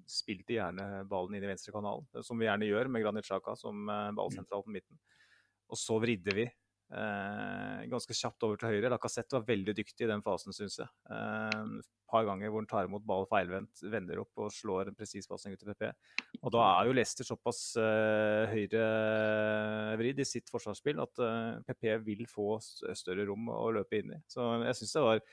spilte 0.10 0.58
gjerne 0.58 1.04
ballen 1.10 1.38
inn 1.38 1.46
i 1.46 1.52
venstrekanalen, 1.52 2.08
som 2.26 2.39
vi 2.39 2.48
gjerne 2.48 2.70
gjør 2.70 2.91
med 2.91 3.04
Granit 3.04 3.28
Xhaka 3.28 3.56
som 3.60 3.88
ballsentral 4.17 4.65
på 4.65 4.74
midten. 4.76 5.00
Og 5.67 5.80
så 5.80 5.98
vridde 6.02 6.36
vi 6.36 6.48
ganske 6.88 8.15
kjapt 8.15 8.45
over 8.47 8.60
til 8.60 8.71
høyre. 8.71 8.91
Lacassette 8.93 9.36
var 9.36 9.47
veldig 9.47 9.73
dyktig 9.76 10.06
i 10.06 10.10
den 10.10 10.23
fasen, 10.23 10.56
syns 10.56 10.78
jeg. 10.80 10.88
Eh, 11.12 11.63
et 11.82 11.89
par 12.08 12.23
ganger 12.23 12.52
hvor 12.52 12.63
han 12.63 12.69
tar 12.71 12.88
imot 12.88 13.04
ball 13.08 13.26
feilvendt, 13.28 13.82
vender 13.91 14.21
opp 14.21 14.39
og 14.39 14.54
slår 14.56 14.88
en 14.88 14.95
presis 14.95 15.28
pasning 15.28 15.58
ut 15.58 15.60
til 15.60 15.73
PP. 15.73 15.89
Og 16.39 16.54
da 16.56 16.63
er 16.69 16.88
jo 16.88 16.95
Leicester 16.95 17.28
såpass 17.28 17.62
eh, 17.82 18.54
høyrevridd 18.54 20.23
i 20.23 20.28
sitt 20.28 20.52
forsvarsspill 20.54 21.02
at 21.04 21.23
eh, 21.26 21.58
PP 21.67 21.89
vil 22.08 22.23
få 22.32 22.56
større 22.63 23.28
rom 23.28 23.52
å 23.52 23.67
løpe 23.76 24.00
inn 24.00 24.15
i. 24.15 24.21
Så 24.32 24.45
jeg 24.63 24.80
syns 24.80 24.95
det 24.95 25.08
var 25.10 25.23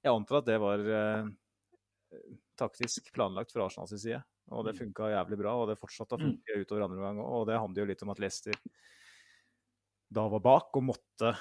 Jeg 0.00 0.12
antar 0.14 0.38
at 0.38 0.46
det 0.46 0.60
var 0.62 0.84
eh, 1.00 1.32
taktisk 2.60 3.10
planlagt 3.16 3.52
fra 3.52 3.66
Arsenals 3.66 3.96
side. 3.96 4.22
Og 4.50 4.64
det 4.66 4.74
mm. 4.74 4.78
funka 4.84 5.10
jævlig 5.12 5.38
bra, 5.42 5.56
og 5.58 5.68
det 5.70 5.78
fortsatte 5.78 6.16
å 6.16 6.20
mm. 6.20 6.24
funke 6.26 6.62
utover 6.62 6.86
andre 6.86 7.02
omgang 7.02 7.20
òg. 7.22 7.34
Og 7.40 7.44
det 7.50 7.58
handler 7.58 7.82
jo 7.82 7.90
litt 7.90 8.06
om 8.06 8.14
at 8.14 8.22
Leicester 8.22 8.56
da 10.10 10.26
var 10.32 10.42
bak 10.44 10.76
og 10.78 10.86
måtte 10.90 11.32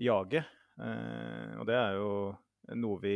jage. 0.00 0.42
Eh, 0.80 1.52
og 1.60 1.66
det 1.68 1.76
er 1.76 1.98
jo 1.98 2.10
noe 2.76 2.98
vi 2.98 3.12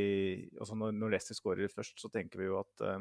altså 0.55 0.77
Når, 0.79 0.93
når 0.95 1.11
Leicester 1.11 1.35
skårer 1.35 1.73
først, 1.73 1.99
så 1.99 2.09
tenker 2.13 2.39
vi 2.39 2.47
jo 2.47 2.61
at 2.61 2.85
eh, 2.87 3.01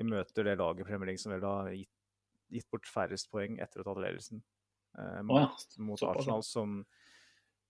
vi 0.00 0.08
møter 0.08 0.48
det 0.48 0.56
laget 0.58 0.88
Premier 0.88 1.12
League 1.12 1.22
som 1.22 1.30
vel 1.32 1.46
har 1.46 1.70
gitt, 1.70 1.92
gitt, 2.50 2.66
bort 2.72 2.90
færrest 2.90 3.30
poeng 3.30 3.60
etter 3.62 3.80
å 3.80 3.84
ha 3.84 3.92
tatt 3.92 4.02
ledelsen. 4.02 4.42
Eh, 4.98 5.20
mot, 5.22 5.38
oh 5.38 5.44
ja. 5.46 5.84
mot 5.86 6.06
Arsenal, 6.10 6.42
som 6.46 6.80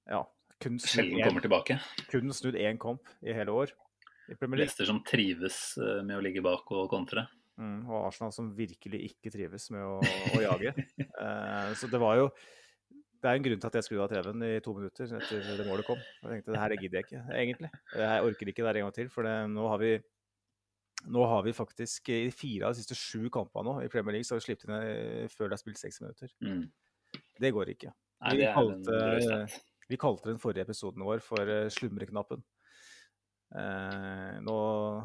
ja, 0.09 0.23
kun 0.63 0.81
sjelden 0.81 1.21
kommer 1.21 1.45
tilbake. 1.45 1.79
kun 2.11 2.33
snudd 2.33 2.57
én 2.61 2.81
kamp 2.81 3.13
i 3.25 3.37
hele 3.37 3.53
år 3.53 3.75
i 4.29 4.57
Leicester 4.57 4.85
som 4.85 5.03
trives 5.05 5.77
eh, 5.77 6.03
med 6.05 6.17
å 6.17 6.23
ligge 6.25 6.43
bak 6.45 6.71
og 6.73 6.89
kontre. 6.91 7.27
Mm, 7.61 7.85
og 7.87 8.09
Arsenal 8.09 8.33
som 8.35 8.51
virkelig 8.57 9.03
ikke 9.11 9.33
trives 9.35 9.69
med 9.75 9.85
å, 9.85 9.99
å 10.01 10.45
jage. 10.45 10.75
Eh, 11.25 11.71
så 11.79 11.87
det 11.89 12.01
var 12.03 12.19
jo 12.19 12.25
Det 13.25 13.31
er 13.31 13.39
en 13.39 13.45
grunn 13.47 13.61
til 13.63 13.69
at 13.71 13.77
jeg 13.79 13.85
skrudde 13.87 14.05
av 14.05 14.11
TV-en 14.13 14.43
i 14.45 14.57
to 14.61 14.73
minutter 14.77 15.13
etter 15.17 15.47
det 15.57 15.65
målet 15.65 15.87
kom. 15.89 16.01
Jeg 16.21 16.29
tenkte 16.35 16.53
det 16.53 16.61
her 16.61 16.75
gidder 16.77 16.99
jeg 16.99 17.07
ikke, 17.07 17.21
egentlig. 17.33 17.71
Jeg 17.97 18.27
orker 18.29 18.51
ikke 18.51 18.61
det 18.61 18.67
her 18.69 18.79
en 18.81 18.85
gang 18.85 18.97
til. 18.99 19.09
For 19.15 19.25
det, 19.25 19.33
nå 19.55 19.69
har 19.73 19.81
vi 19.81 19.93
nå 21.15 21.25
har 21.29 21.43
vi 21.45 21.53
faktisk 21.57 22.09
i 22.13 22.19
fire 22.33 22.69
av 22.69 22.75
de 22.75 22.83
siste 22.83 22.97
sju 22.97 23.31
kampene 23.33 23.65
nå 23.67 23.75
i 23.85 23.89
Premier 23.93 24.15
League 24.19 24.29
så 24.29 24.37
har 24.37 24.43
vi 24.43 24.47
sluppet 24.47 24.69
inn 24.69 24.77
eh, 24.77 25.25
før 25.33 25.49
det 25.51 25.57
er 25.57 25.63
spilt 25.63 25.81
seks 25.81 26.01
minutter. 26.05 26.31
Mm. 26.45 26.63
Det 27.41 27.51
går 27.57 27.73
ikke. 27.75 27.95
Nei, 28.25 28.35
Vi 28.37 28.43
det 28.43 28.51
er 28.51 28.61
en 28.61 28.85
kalte- 28.85 29.63
Vi 29.89 29.99
kalte 30.01 30.31
den 30.31 30.41
forrige 30.41 30.65
episoden 30.69 31.05
vår 31.05 31.21
for 31.25 31.49
uh, 31.49 31.67
slumreknappen. 31.73 32.45
Eh, 33.55 34.39
nå 34.43 34.55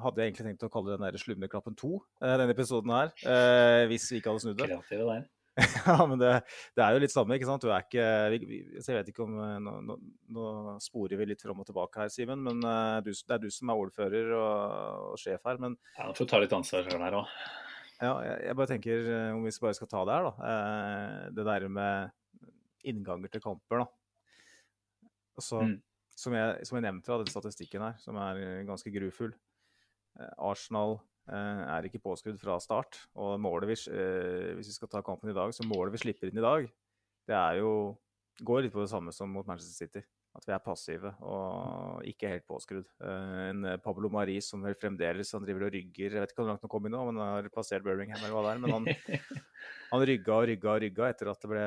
hadde 0.01 0.23
jeg 0.23 0.31
egentlig 0.31 0.45
tenkt 0.47 0.63
å 0.65 0.71
kalle 0.73 0.95
den 0.97 1.19
slumreknappen 1.21 1.75
2, 1.77 1.89
eh, 2.23 2.37
denne 2.39 2.55
episoden 2.55 2.89
her. 2.95 3.11
eh, 3.23 3.83
hvis 3.91 4.07
vi 4.11 4.19
ikke 4.21 4.31
hadde 4.31 4.41
snudd 4.45 4.57
det. 4.57 4.69
Kreative 4.71 5.05
der. 5.05 5.27
ja, 5.87 5.95
men 6.07 6.19
det, 6.21 6.29
det 6.77 6.83
er 6.85 6.93
jo 6.95 6.99
litt 7.03 7.11
samme, 7.11 7.35
ikke 7.35 7.47
sant. 7.49 7.63
Du 7.65 7.71
er 7.73 7.83
ikke 7.83 8.03
vi, 8.31 8.37
vi, 8.47 8.59
Så 8.79 8.93
jeg 8.93 8.99
vet 9.01 9.09
ikke 9.11 9.25
om 9.25 9.33
eh, 9.43 9.55
Nå, 9.63 9.73
nå, 9.83 9.95
nå 10.31 10.75
sporer 10.83 11.19
vi 11.19 11.25
litt 11.31 11.41
fram 11.43 11.59
og 11.59 11.67
tilbake 11.67 11.99
her, 12.03 12.11
Simen. 12.13 12.43
Men 12.45 12.61
eh, 12.63 12.99
du, 13.03 13.09
det 13.11 13.35
er 13.35 13.41
du 13.43 13.49
som 13.51 13.71
er 13.73 13.81
ordfører 13.81 14.29
og, 14.37 15.09
og 15.15 15.17
sjef 15.19 15.43
her. 15.49 15.59
Men 15.59 15.75
Ja, 15.97 16.05
Nå 16.07 16.15
får 16.15 16.29
du 16.29 16.31
ta 16.31 16.39
litt 16.45 16.55
ansvar 16.55 16.85
selv 16.87 17.03
her 17.03 17.17
òg. 17.19 17.33
ja, 17.99 18.13
jeg, 18.29 18.37
jeg 18.47 18.55
bare 18.61 18.71
tenker, 18.71 19.09
eh, 19.17 19.33
om 19.35 19.43
vi 19.43 19.55
bare 19.65 19.75
skal 19.81 19.91
ta 19.91 20.05
det 20.07 20.15
her, 20.15 20.29
da. 20.29 20.55
Det 21.35 21.47
der 21.49 21.67
med 21.75 22.15
innganger 22.93 23.33
til 23.33 23.43
kamper, 23.43 23.83
da. 23.83 23.89
Altså, 25.39 25.65
Mm. 25.65 25.75
som, 26.19 26.33
jeg, 26.35 26.65
som 26.67 26.75
jeg 26.79 26.83
nevnte 26.87 27.11
av 27.15 27.21
den 27.25 27.31
statistikken 27.31 27.83
her, 27.83 27.99
som 27.99 28.15
er 28.19 28.39
ganske 28.67 28.91
grufull. 28.95 29.33
Arsenal 30.39 30.97
er 31.37 31.87
ikke 31.87 32.01
påskrudd 32.03 32.39
fra 32.41 32.57
start. 32.63 32.97
Og 33.19 33.37
målet 33.41 33.71
vi, 33.71 33.79
eh, 33.93 34.53
hvis 34.57 34.71
vi 34.71 34.77
skal 34.77 34.91
ta 34.91 35.01
kampen 35.05 35.31
i 35.31 35.37
dag, 35.37 35.53
så 35.53 35.67
målet 35.67 35.93
vi 35.95 36.03
slipper 36.03 36.31
inn 36.31 36.41
i 36.41 36.45
dag, 36.45 36.69
det 37.29 37.37
er 37.37 37.59
jo 37.61 37.97
går 38.45 38.65
litt 38.65 38.73
på 38.73 38.83
det 38.83 38.91
samme 38.91 39.13
som 39.15 39.31
mot 39.31 39.47
Manchester 39.47 39.85
City. 39.85 40.05
At 40.37 40.45
vi 40.45 40.53
er 40.53 40.61
passive 40.61 41.09
og 41.25 42.03
ikke 42.07 42.29
helt 42.29 42.45
påskrudd. 42.47 42.85
Eh, 43.01 43.39
en 43.49 43.65
eh, 43.65 43.79
Pablo 43.81 44.11
Maris 44.13 44.51
som 44.51 44.61
vel 44.63 44.77
fremdeles 44.77 45.33
han 45.33 45.43
driver 45.43 45.65
og 45.67 45.73
rygger 45.73 46.13
Jeg 46.13 46.21
vet 46.21 46.33
ikke 46.33 46.43
hvor 46.43 46.51
langt 46.51 46.65
han 46.65 46.71
kom 46.71 46.85
inn 46.85 46.93
nå, 46.93 47.01
men 47.07 47.17
han 47.17 47.39
har 47.39 47.49
plassert 47.53 47.83
Birmingham 47.85 48.21
eller 48.21 48.35
hva 48.35 48.43
det 48.45 48.51
er. 48.53 48.61
Men 48.63 48.75
han, 48.75 49.41
han 49.93 50.05
rygga 50.11 50.37
og 50.37 50.45
rygga 50.51 50.75
og 50.75 50.83
rygga 50.85 51.09
etter 51.09 51.31
at 51.33 51.41
det 51.41 51.51
ble, 51.51 51.65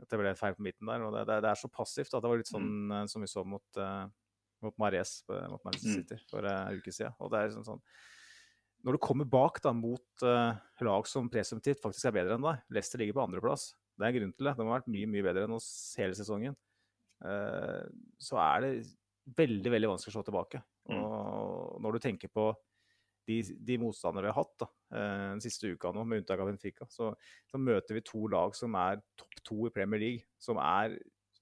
at 0.00 0.14
det 0.14 0.22
ble 0.22 0.32
feil 0.40 0.56
på 0.56 0.66
midten 0.66 0.90
der. 0.90 1.04
og 1.04 1.18
Det, 1.18 1.26
det, 1.28 1.52
er 1.52 1.60
så 1.60 1.70
passivt 1.72 2.16
at 2.16 2.24
det 2.24 2.32
var 2.32 2.40
litt 2.40 2.50
sånn 2.50 2.72
eh, 2.96 3.04
som 3.12 3.26
vi 3.26 3.30
så 3.30 3.44
mot, 3.44 3.82
mot 4.64 4.80
Mares 4.80 5.18
mot 5.28 5.60
Manchester 5.68 6.00
Mm. 6.00 6.00
City 6.00 6.32
for 6.32 6.48
en 6.48 6.80
uke 6.80 6.96
siden. 6.96 7.14
Og 7.20 7.30
det 7.34 7.44
er 7.44 7.54
sånn, 7.58 7.68
sånn 7.68 7.84
Når 8.86 8.96
du 8.96 9.02
kommer 9.04 9.28
bak 9.28 9.60
da 9.64 9.72
mot 9.76 10.24
uh, 10.24 10.56
lag 10.86 11.08
som 11.08 11.28
presumptivt 11.32 11.82
faktisk 11.82 12.08
er 12.08 12.16
bedre 12.16 12.38
enn 12.38 12.46
deg 12.46 12.62
Leicester 12.72 13.00
ligger 13.02 13.18
på 13.18 13.26
andreplass. 13.26 13.74
Det 13.92 14.06
er 14.06 14.14
en 14.14 14.16
grunn 14.16 14.32
til 14.32 14.48
det. 14.48 14.54
De 14.56 14.64
har 14.64 14.78
vært 14.78 14.88
mye 14.94 15.10
mye 15.12 15.26
bedre 15.26 15.44
enn 15.44 15.56
oss 15.58 15.68
hele 16.00 16.16
sesongen. 16.16 16.56
Uh, 17.20 17.84
så 18.16 18.40
er 18.40 18.64
det 18.64 18.72
veldig 19.36 19.74
veldig 19.74 19.92
vanskelig 19.92 20.14
å 20.14 20.16
slå 20.16 20.24
tilbake. 20.30 20.62
Mm. 20.88 20.98
Og 21.04 21.78
når 21.84 21.96
du 21.98 22.04
tenker 22.06 22.32
på 22.32 22.48
de, 23.28 23.42
de 23.68 23.76
motstandere 23.78 24.26
vi 24.26 24.32
har 24.32 24.40
hatt 24.40 24.54
da, 24.64 24.70
uh, 24.96 25.26
den 25.34 25.44
siste 25.44 25.68
uka 25.74 25.92
nå, 25.94 26.06
med 26.08 26.22
unntak 26.22 26.40
av 26.40 26.48
Benfica, 26.48 26.88
så, 26.90 27.12
så 27.50 27.60
møter 27.60 27.98
vi 27.98 28.06
to 28.08 28.24
lag 28.32 28.56
som 28.56 28.74
er 28.80 29.02
topp 29.20 29.42
to 29.44 29.58
i 29.68 29.74
Premier 29.74 30.00
League, 30.00 30.24
som 30.40 30.58
er 30.64 30.96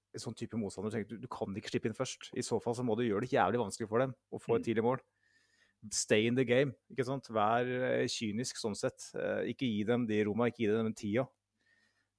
en 0.09 0.21
sånn 0.21 0.35
type 0.35 0.57
motstander. 0.59 0.91
Du, 0.91 0.97
tenker, 0.97 1.15
du, 1.15 1.23
du 1.23 1.31
kan 1.31 1.55
ikke 1.55 1.71
slippe 1.71 1.87
inn 1.87 1.95
først. 1.97 2.31
I 2.35 2.43
så 2.45 2.59
fall 2.61 2.75
så 2.75 2.83
må 2.85 2.99
du 2.99 3.05
gjøre 3.05 3.23
det 3.23 3.31
jævlig 3.31 3.61
vanskelig 3.61 3.87
for 3.89 4.03
dem 4.03 4.13
å 4.33 4.41
få 4.41 4.57
et 4.57 4.63
Mm. 4.63 4.67
tidlig 4.67 4.85
mål. 4.85 5.03
Stay 5.95 6.25
in 6.27 6.35
the 6.35 6.43
game. 6.43 6.73
ikke 6.91 7.05
sant? 7.07 7.29
Vær 7.31 7.67
eh, 7.67 8.05
kynisk 8.11 8.57
sånn 8.59 8.75
sett. 8.75 9.11
Eh, 9.15 9.51
ikke 9.53 9.67
gi 9.69 9.83
dem 9.87 10.03
de 10.09 10.17
roma, 10.27 10.49
ikke 10.51 10.65
gi 10.65 10.71
dem 10.73 10.89
den 10.89 10.97
tida. 10.97 11.23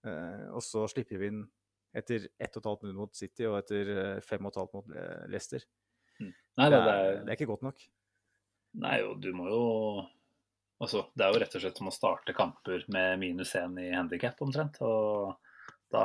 Eh, 0.06 0.46
og 0.56 0.62
så 0.64 0.86
slipper 0.88 1.20
vi 1.20 1.28
inn 1.28 1.42
etter 1.92 2.28
ett 2.40 2.54
og 2.56 2.62
et 2.62 2.68
halvt 2.70 2.86
minutt 2.86 3.00
mot 3.02 3.18
City 3.18 3.44
og 3.50 3.58
etter 3.58 3.90
eh, 3.92 4.20
fem 4.24 4.46
og 4.46 4.52
et 4.54 4.60
halvt 4.62 4.76
mot 4.78 4.94
Leicester. 5.28 5.66
Nei, 6.20 6.68
Det 6.70 6.70
det, 6.70 6.78
er, 6.94 7.20
det 7.24 7.32
er 7.32 7.36
ikke 7.36 7.50
godt 7.52 7.66
nok. 7.68 7.84
nei, 8.80 8.96
jo, 9.02 9.14
du 9.20 9.30
må 9.36 9.48
jo 9.50 9.60
Altså, 10.80 11.02
det 11.12 11.26
er 11.26 11.34
jo 11.34 11.40
rett 11.42 11.54
og 11.58 11.60
slett 11.60 11.76
som 11.76 11.88
å 11.90 11.92
starte 11.92 12.32
kamper 12.32 12.86
med 12.88 13.18
minus 13.20 13.50
én 13.60 13.74
i 13.82 13.90
handikap, 13.92 14.38
omtrent. 14.40 14.78
Og 14.80 15.34
da 15.92 16.04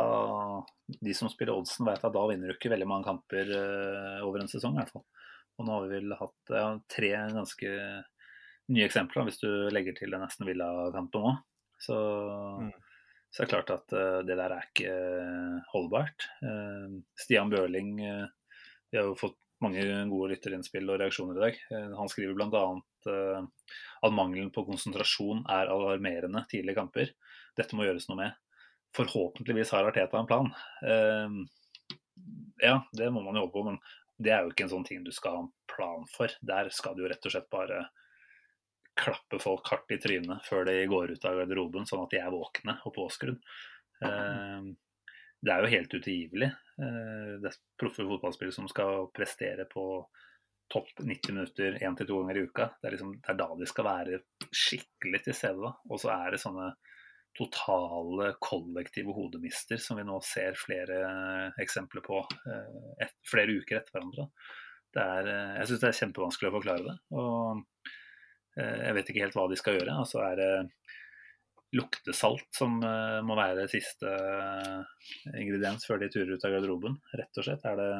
De 0.87 1.13
som 1.15 1.29
spiller 1.31 1.55
oddsen, 1.55 1.87
vet 1.87 2.03
at 2.03 2.11
da 2.11 2.23
vinner 2.27 2.51
du 2.51 2.57
ikke 2.57 2.73
veldig 2.73 2.87
mange 2.89 3.07
kamper 3.07 3.53
over 4.27 4.43
en 4.43 4.51
sesong, 4.51 4.75
i 4.75 4.81
hvert 4.81 4.91
fall. 4.91 5.05
Og 5.59 5.65
nå 5.67 5.71
har 5.75 5.85
vi 5.85 5.93
vel 5.99 6.15
hatt 6.19 6.51
ja, 6.51 6.65
tre 6.91 7.11
ganske 7.31 7.69
nye 8.73 8.85
eksempler, 8.87 9.27
hvis 9.27 9.39
du 9.43 9.49
legger 9.71 9.95
til 9.95 10.11
den 10.15 10.23
Aston 10.25 10.47
Villa-kampen 10.49 11.29
òg. 11.29 11.37
Så, 11.79 11.95
Mm. 12.61 12.71
så 13.31 13.41
er 13.43 13.45
det 13.45 13.51
klart 13.51 13.71
at 13.75 13.93
eh, 13.93 14.19
det 14.25 14.37
der 14.39 14.53
er 14.55 14.67
ikke 14.69 14.91
eh, 14.95 15.57
holdbart. 15.73 16.27
Eh, 16.41 16.93
Stian 17.19 17.49
Bøhling 17.51 17.97
Vi 17.99 18.97
har 18.97 19.09
jo 19.09 19.15
fått 19.19 19.35
mange 19.63 19.81
gode 20.11 20.29
lytterinnspill 20.33 20.89
og 20.91 20.99
reaksjoner 21.01 21.37
i 21.39 21.43
dag. 21.45 21.57
Han 21.97 22.09
skriver 22.11 22.35
bl.a. 22.35 22.63
At 24.03 24.13
mangelen 24.13 24.51
på 24.53 24.63
konsentrasjon 24.67 25.43
er 25.51 25.71
alarmerende 25.71 26.43
tidlig 26.51 26.75
i 26.75 26.77
kamper. 26.77 27.11
Dette 27.57 27.75
må 27.75 27.83
gjøres 27.87 28.07
noe 28.09 28.19
med. 28.19 28.35
Forhåpentligvis 28.95 29.71
har 29.73 29.87
Arteta 29.89 30.19
en 30.21 30.29
plan. 30.29 30.51
Ja, 32.61 32.77
det 32.95 33.09
må 33.11 33.23
man 33.25 33.35
jo 33.35 33.45
håpe 33.47 33.57
på, 33.57 33.65
men 33.67 33.79
det 34.17 34.31
er 34.31 34.43
jo 34.45 34.53
ikke 34.53 34.65
en 34.65 34.73
sånn 34.77 34.87
ting 34.87 35.03
du 35.03 35.11
skal 35.15 35.35
ha 35.35 35.43
en 35.43 35.53
plan 35.71 36.05
for. 36.11 36.31
Der 36.41 36.69
skal 36.73 36.95
du 36.95 37.03
jo 37.03 37.11
rett 37.11 37.25
og 37.27 37.35
slett 37.35 37.51
bare 37.51 37.85
klappe 38.95 39.39
folk 39.43 39.67
hardt 39.67 39.91
i 39.91 39.99
trynet 39.99 40.45
før 40.47 40.67
de 40.69 40.77
går 40.87 41.15
ut 41.15 41.25
av 41.27 41.41
garderoben, 41.41 41.87
sånn 41.87 42.05
at 42.05 42.13
de 42.13 42.21
er 42.21 42.31
våkne 42.31 42.77
og 42.87 42.95
påskrudd. 42.95 43.41
Eh, 44.05 44.69
det 45.45 45.53
er 45.53 45.63
jo 45.63 45.73
helt 45.73 45.97
utilgivelig. 45.97 46.51
Eh, 46.79 47.33
det 47.43 47.51
er 47.51 47.59
proffe 47.79 48.07
fotballspillere 48.07 48.55
som 48.55 48.69
skal 48.71 49.09
prestere 49.15 49.67
på 49.71 49.85
topp 50.71 51.03
90 51.03 51.35
minutter 51.35 51.77
én 51.83 51.97
til 51.97 52.07
to 52.09 52.21
ganger 52.21 52.39
i 52.39 52.45
uka. 52.47 52.69
Det 52.79 52.87
er, 52.87 52.95
liksom, 52.95 53.11
det 53.19 53.33
er 53.33 53.39
da 53.41 53.49
de 53.59 53.67
skal 53.69 53.87
være 53.89 54.21
skikkelig 54.49 55.21
til 55.27 55.37
stede. 55.37 55.73
Og 55.91 56.01
så 56.01 56.13
er 56.15 56.33
det 56.33 56.41
sånne 56.41 56.71
totale 57.35 58.31
kollektive 58.43 59.13
hodemister 59.15 59.79
som 59.81 59.99
vi 59.99 60.05
nå 60.07 60.19
ser 60.23 60.55
flere 60.59 60.99
eksempler 61.61 62.03
på 62.05 62.21
eh, 62.23 62.77
et, 63.05 63.15
flere 63.27 63.57
uker 63.59 63.79
etter 63.81 63.95
hverandre. 63.95 64.29
Er, 64.95 65.27
eh, 65.27 65.55
jeg 65.59 65.69
syns 65.69 65.81
det 65.81 65.89
er 65.89 65.97
kjempevanskelig 65.99 66.49
å 66.49 66.55
forklare 66.55 66.85
det. 66.85 66.95
Og 67.19 67.89
eh, 68.61 68.77
jeg 68.87 68.97
vet 68.97 69.11
ikke 69.11 69.25
helt 69.25 69.39
hva 69.39 69.49
de 69.51 69.59
skal 69.59 69.79
gjøre. 69.79 69.97
Altså 70.05 70.23
er 70.23 70.39
det 70.41 70.51
luktesalt 71.75 72.47
som 72.55 72.77
eh, 72.87 73.19
må 73.27 73.35
være 73.39 73.67
siste 73.71 74.11
eh, 74.11 74.79
ingrediens 75.41 75.83
før 75.87 76.05
de 76.05 76.11
turer 76.13 76.37
ut 76.37 76.47
av 76.47 76.55
garderoben, 76.55 76.95
rett 77.19 77.41
og 77.41 77.49
slett? 77.49 77.67
Er 77.67 77.81
det 77.81 77.91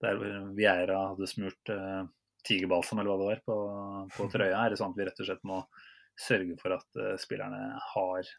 der 0.00 0.20
Vieira 0.56 1.02
hadde 1.10 1.28
smurt 1.28 1.68
tigerbalsam 2.48 3.02
eller 3.02 3.12
hva 3.12 3.20
det 3.20 3.32
var 3.34 3.40
på, 3.44 3.56
på 4.16 4.32
trøya? 4.32 4.62
Er 4.62 4.72
det 4.72 4.80
sånn 4.80 4.94
at 4.94 5.00
vi 5.00 5.04
rett 5.04 5.20
og 5.20 5.28
slett 5.28 5.42
må 5.44 5.64
sørge 6.20 6.56
for 6.60 6.76
at 6.76 7.00
eh, 7.00 7.16
spillerne 7.20 7.60
har 7.94 8.30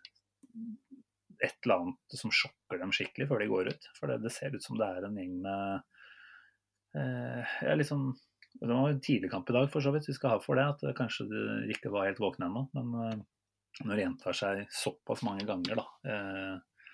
et 1.42 1.58
eller 1.66 1.80
annet 1.80 2.18
som 2.20 2.34
sjokker 2.34 2.82
dem 2.82 2.94
skikkelig 2.96 3.28
før 3.30 3.42
de 3.42 3.50
går 3.52 3.72
ut? 3.74 3.88
For 3.98 4.12
det, 4.12 4.22
det 4.26 4.34
ser 4.36 4.56
ut 4.56 4.66
som 4.66 4.78
det 4.80 4.88
er 4.88 5.08
en 5.08 5.18
gjeng 5.18 5.38
med 5.44 5.62
eh, 7.00 7.56
ja, 7.66 7.76
liksom 7.78 8.12
Det 8.60 8.68
var 8.70 8.90
en 8.90 9.02
tidlig 9.02 9.32
kamp 9.32 9.50
i 9.50 9.56
dag, 9.56 9.70
for 9.72 9.84
så 9.84 9.94
vidt. 9.96 10.10
Vi 10.10 10.18
skal 10.18 10.36
ha 10.36 10.42
for 10.44 10.60
det. 10.60 10.68
At 10.74 10.98
kanskje 10.98 11.30
de 11.32 11.46
ikke 11.74 11.94
var 11.94 12.10
helt 12.10 12.20
våkne 12.22 12.50
ennå. 12.50 12.66
Men 12.76 12.92
eh, 13.06 13.22
når 13.88 13.96
det 13.96 14.04
gjentar 14.06 14.38
seg 14.38 14.66
såpass 14.76 15.24
mange 15.26 15.48
ganger 15.48 15.80
da, 15.80 15.88
eh, 16.12 16.86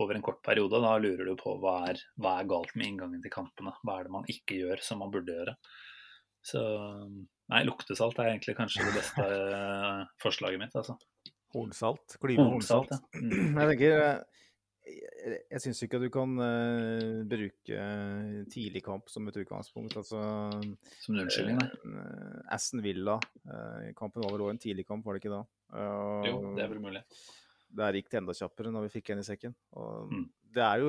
over 0.00 0.16
en 0.16 0.24
kort 0.24 0.40
periode, 0.46 0.80
da 0.80 0.94
lurer 1.02 1.26
du 1.26 1.34
på 1.38 1.56
hva 1.60 1.80
er, 1.90 2.00
hva 2.22 2.38
er 2.38 2.48
galt 2.48 2.76
med 2.78 2.86
inngangen 2.92 3.22
til 3.24 3.34
kampene. 3.34 3.74
Hva 3.82 3.98
er 3.98 4.06
det 4.06 4.14
man 4.14 4.28
ikke 4.30 4.60
gjør 4.62 4.84
som 4.86 5.02
man 5.02 5.12
burde 5.12 5.34
gjøre. 5.34 5.56
Så 6.46 6.60
nei, 7.50 7.64
luktesalt 7.66 8.18
er 8.22 8.30
egentlig 8.30 8.56
kanskje 8.56 8.86
det 8.86 8.96
beste 8.96 9.26
eh, 9.26 10.04
forslaget 10.22 10.62
mitt. 10.62 10.76
altså. 10.78 10.96
Hornsalt. 11.54 12.16
Klyve 12.22 12.44
hornsalt. 12.46 12.90
Hornsalt, 12.90 13.14
ja. 13.14 13.20
Mm. 13.50 13.56
Jeg 13.58 13.70
tenker 13.72 14.02
eh, 14.04 14.20
Jeg, 14.90 15.38
jeg 15.52 15.60
syns 15.62 15.82
ikke 15.84 15.98
at 16.00 16.04
du 16.06 16.08
kan 16.14 16.32
uh, 16.40 17.20
bruke 17.30 17.82
tidlig 18.50 18.80
kamp 18.82 19.10
som 19.12 19.28
et 19.30 19.36
utgangspunkt. 19.42 19.94
Altså 20.00 20.18
Som 21.04 21.14
en 21.14 21.22
unnskyldning, 21.26 21.60
nei. 21.60 21.68
Uh, 21.84 22.40
Aston 22.56 22.82
Villa. 22.82 23.18
eh, 23.44 23.90
kampen 23.98 24.24
var 24.24 24.32
vel 24.34 24.46
òg 24.48 24.54
en 24.54 24.62
tidlig 24.62 24.86
kamp, 24.88 25.04
var 25.06 25.14
det 25.18 25.22
ikke 25.22 25.34
da? 25.36 25.42
Jo, 26.26 26.40
det 26.56 26.64
er 26.64 26.72
vel 26.72 26.82
mulig. 26.82 27.04
Der 27.78 27.94
gikk 27.94 28.08
det 28.10 28.18
enda 28.18 28.34
kjappere 28.34 28.72
når 28.74 28.88
vi 28.88 28.94
fikk 28.96 29.12
en 29.14 29.20
i 29.22 29.26
sekken. 29.28 29.54
Og 29.78 30.10
Mm. 30.10 30.24
det, 30.56 30.64
jo, 30.82 30.88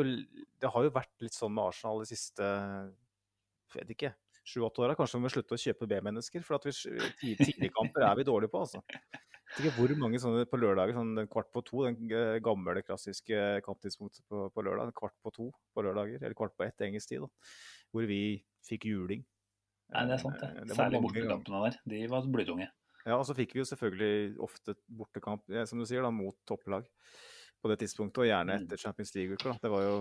det 0.64 0.72
har 0.74 0.84
jo 0.88 0.94
vært 0.96 1.14
litt 1.22 1.36
sånn 1.38 1.54
med 1.54 1.68
Arsenal 1.70 2.00
de 2.02 2.10
siste 2.10 2.42
jeg 3.72 3.84
vet 3.86 3.92
ikke, 3.94 4.10
sju-åtte 4.44 4.82
åra. 4.84 4.96
Kanskje 4.98 5.20
vi 5.20 5.24
må 5.28 5.30
slutte 5.32 5.56
å 5.56 5.62
kjøpe 5.62 5.88
B-mennesker. 5.88 6.42
For 6.44 6.58
at 6.58 6.66
vi, 6.66 6.74
tidlig, 7.22 7.52
tidligkamper 7.54 8.04
er 8.08 8.18
vi 8.20 8.26
dårlige 8.28 8.52
på, 8.52 8.64
altså. 8.66 8.82
vet 9.58 9.66
ikke 9.66 9.76
hvor 9.78 9.94
mange 10.00 10.20
sånne 10.24 10.46
på 10.50 10.60
lørdager, 10.62 10.94
sånn 10.96 11.16
den 11.18 11.28
kvart 11.32 11.50
på 11.52 11.64
to, 11.68 11.84
den 11.88 12.12
eh, 12.12 12.40
gamle, 12.44 12.82
klassiske 12.88 13.62
kamptidspunktet 13.66 14.24
på, 14.32 14.48
på 14.54 14.64
lørdag, 14.66 14.94
kvart 14.98 15.16
på 15.24 15.32
to 15.36 15.50
på 15.76 15.84
lørdager, 15.86 16.22
eller 16.24 16.34
kvart 16.38 16.56
på 16.58 16.64
ett 16.68 16.82
engelsk 16.88 17.10
tid, 17.12 17.22
da, 17.26 17.30
hvor 17.92 18.08
vi 18.08 18.22
fikk 18.68 18.86
juling. 18.92 19.26
Nei, 19.92 20.06
det 20.08 20.16
er 20.16 20.22
sant, 20.24 20.40
det. 20.40 20.50
Eh, 20.56 20.64
det 20.70 20.78
Særlig 20.78 21.02
bortekampene 21.04 21.64
der. 21.68 21.78
De 21.92 22.02
var 22.08 22.28
blytunge. 22.32 22.70
Ja, 23.06 23.18
og 23.18 23.26
så 23.26 23.34
fikk 23.36 23.56
vi 23.56 23.60
jo 23.64 23.66
selvfølgelig 23.68 24.38
ofte 24.46 24.76
bortekamp, 24.88 25.48
som 25.66 25.80
du 25.82 25.86
sier, 25.90 26.04
da, 26.06 26.12
mot 26.14 26.38
topplag 26.48 26.86
på 27.62 27.70
det 27.72 27.80
tidspunktet, 27.82 28.22
og 28.24 28.30
gjerne 28.30 28.56
Mm. 28.60 28.64
etter 28.66 28.78
Champions 28.78 29.12
League-uka. 29.16 29.56
Det 29.62 29.70
var 29.74 29.82
jo 29.88 29.96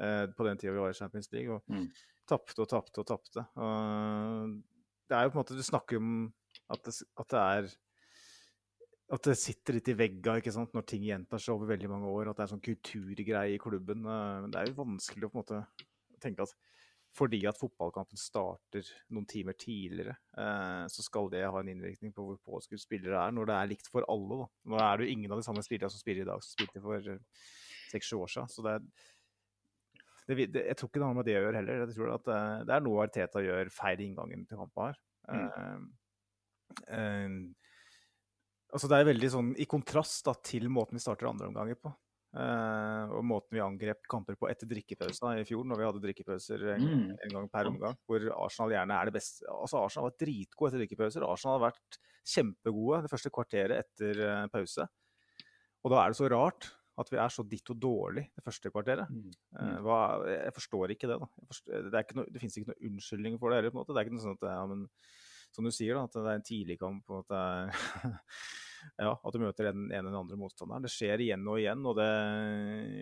eh, 0.00 0.26
på 0.36 0.44
den 0.46 0.58
tida 0.58 0.72
vi 0.74 0.78
var 0.82 0.90
i 0.90 0.98
Champions 0.98 1.32
League, 1.32 1.54
og 1.56 1.62
Mm. 1.72 1.88
tapte 2.28 2.60
og 2.62 2.68
tapte 2.68 2.98
og 3.00 3.06
tapte. 3.06 3.44
Det 5.08 5.16
er 5.16 5.24
jo 5.26 5.30
på 5.32 5.36
en 5.38 5.42
måte 5.42 5.56
Du 5.56 5.62
snakker 5.62 5.96
om 6.00 6.32
at 6.72 6.82
det, 6.86 6.94
at 7.20 7.28
det 7.28 7.40
er 7.40 7.68
at 9.12 9.26
det 9.28 9.34
sitter 9.36 9.76
litt 9.76 9.88
i 9.92 9.96
vegga 9.98 10.38
ikke 10.40 10.52
sant? 10.54 10.72
når 10.72 10.86
ting 10.88 11.02
gjentar 11.04 11.42
seg 11.42 11.54
over 11.54 11.74
veldig 11.74 11.90
mange 11.92 12.12
år. 12.12 12.30
At 12.30 12.38
det 12.38 12.46
er 12.46 12.52
sånn 12.54 12.64
kulturgreie 12.64 13.56
i 13.56 13.60
klubben. 13.60 14.06
eh, 14.08 14.38
Men 14.44 14.52
det 14.52 14.60
er 14.60 14.70
jo 14.70 14.80
vanskelig 14.80 15.28
å 15.28 15.32
på 15.32 15.38
en 15.38 15.44
måte 15.44 15.90
tenke 16.24 16.46
at 16.46 16.54
fordi 17.14 17.44
at 17.46 17.54
fotballkampen 17.54 18.18
starter 18.18 18.88
noen 19.14 19.26
timer 19.30 19.54
tidligere, 19.54 20.16
eh, 20.34 20.84
så 20.90 21.02
skal 21.04 21.28
det 21.30 21.44
ha 21.46 21.60
en 21.60 21.68
innvirkning 21.70 22.10
på 22.10 22.24
hvor 22.26 22.40
påskudd 22.42 22.82
spillere 22.82 23.20
er, 23.20 23.30
når 23.30 23.46
det 23.46 23.54
er 23.54 23.70
likt 23.70 23.86
for 23.86 24.06
alle. 24.10 24.40
Da. 24.40 24.48
Nå 24.72 24.80
er 24.82 24.96
det 24.96 25.06
jo 25.06 25.12
ingen 25.14 25.30
av 25.30 25.38
de 25.38 25.46
samme 25.46 25.62
spillerne 25.62 25.94
som 25.94 26.02
spiller 26.02 26.24
i 26.24 26.30
dag, 26.32 26.42
som 26.42 26.56
spilte 26.56 26.82
for 26.82 27.12
eh, 27.12 27.20
seks-sju 27.92 28.16
år 28.18 28.32
siden. 28.34 28.50
Så 28.50 28.66
det 28.66 28.72
er 28.74 28.88
det, 30.24 30.48
det, 30.56 30.64
jeg 30.72 30.76
tror 30.80 30.88
ikke 30.90 31.02
det 31.02 31.06
har 31.06 31.16
med 31.20 31.28
det 31.28 31.36
å 31.36 31.44
gjøre 31.44 31.58
heller. 31.60 31.82
Jeg 31.84 31.94
tror 31.94 32.14
at 32.16 32.28
det 32.64 32.74
er 32.74 32.82
noe 32.82 33.02
Arteta 33.04 33.42
gjør 33.44 33.70
feil 33.76 34.00
i 34.00 34.06
inngangen 34.08 34.46
til 34.48 34.58
kampen 34.58 34.88
her. 34.88 35.00
Eh, 35.28 35.76
eh, 36.98 37.38
altså 38.74 38.90
det 38.90 38.98
er 38.98 39.08
veldig 39.12 39.30
sånn 39.32 39.52
i 39.62 39.66
kontrast 39.70 40.26
da, 40.26 40.34
til 40.44 40.66
måten 40.72 40.98
vi 40.98 41.04
starter 41.04 41.30
andre 41.30 41.48
omganger 41.50 41.78
på. 41.80 41.92
Eh, 42.34 43.12
og 43.14 43.22
måten 43.30 43.54
vi 43.54 43.62
angrep 43.62 44.08
kamper 44.10 44.34
på 44.34 44.48
etter 44.50 44.66
drikkepausen 44.66 45.38
i 45.38 45.44
fjor, 45.46 45.62
når 45.70 45.78
vi 45.78 45.86
hadde 45.86 46.02
drikkepauser 46.02 46.64
en, 46.74 46.86
Mm. 46.88 47.04
en 47.14 47.34
gang 47.36 47.48
per 47.52 47.70
omgang. 47.70 47.94
Hvor 48.08 48.24
Arsenal 48.42 48.74
gjerne 48.74 48.96
er 48.98 49.04
det 49.10 49.14
beste. 49.14 49.46
Altså 49.46 49.78
Arsenal 49.78 50.08
var 50.10 50.16
dritgode 50.18 50.72
etter 50.72 50.82
drikkepauser. 50.82 51.26
Arsenal 51.28 51.60
har 51.60 51.70
vært 51.70 51.98
kjempegode 52.26 53.02
det 53.04 53.12
første 53.12 53.30
kvarteret 53.30 53.84
etter 53.84 54.22
uh, 54.24 54.46
pause. 54.50 54.88
Og 55.84 55.92
da 55.92 56.00
er 56.02 56.10
det 56.10 56.18
så 56.18 56.30
rart 56.32 56.72
at 56.98 57.10
vi 57.10 57.18
er 57.18 57.32
så 57.34 57.42
ditto 57.46 57.74
dårlig 57.74 58.28
det 58.34 58.44
første 58.46 58.70
kvarteret. 58.70 59.10
Mm. 59.10 59.30
Eh, 59.58 59.78
hva, 59.82 60.00
jeg 60.30 60.54
forstår 60.54 60.92
ikke 60.94 61.10
det. 61.10 61.18
da. 61.22 61.26
Forstår, 61.50 61.88
det, 61.90 62.02
det 62.34 62.42
finnes 62.42 62.58
ikke 62.58 62.70
noe 62.70 62.90
unnskyldning 62.90 63.38
for 63.38 63.50
det 63.50 63.58
heller. 63.58 63.74
på 63.74 63.78
en 63.78 63.82
måte. 63.82 63.94
Det 63.94 64.02
er 64.02 64.06
ikke 64.08 64.14
noe 64.18 64.26
sånn 64.26 64.38
at, 64.38 64.46
ja, 64.50 64.66
men, 64.70 64.84
Som 65.54 65.64
du 65.68 65.70
sier, 65.70 65.94
da, 65.94 66.04
at 66.08 66.12
det 66.18 66.24
er 66.26 66.38
en 66.40 66.46
tidlig 66.48 66.76
kamp, 66.80 67.08
og 67.14 67.22
at, 67.22 67.28
det 67.30 67.38
er, 67.38 68.16
ja, 69.06 69.12
at 69.14 69.32
du 69.32 69.38
møter 69.38 69.68
den 69.70 69.84
ene 69.86 70.00
eller 70.00 70.10
den 70.10 70.18
andre 70.18 70.36
motstanderen. 70.40 70.82
Det 70.82 70.90
skjer 70.92 71.22
igjen 71.22 71.46
og 71.46 71.60
igjen. 71.62 71.84
og 71.86 71.94
det, 72.00 72.08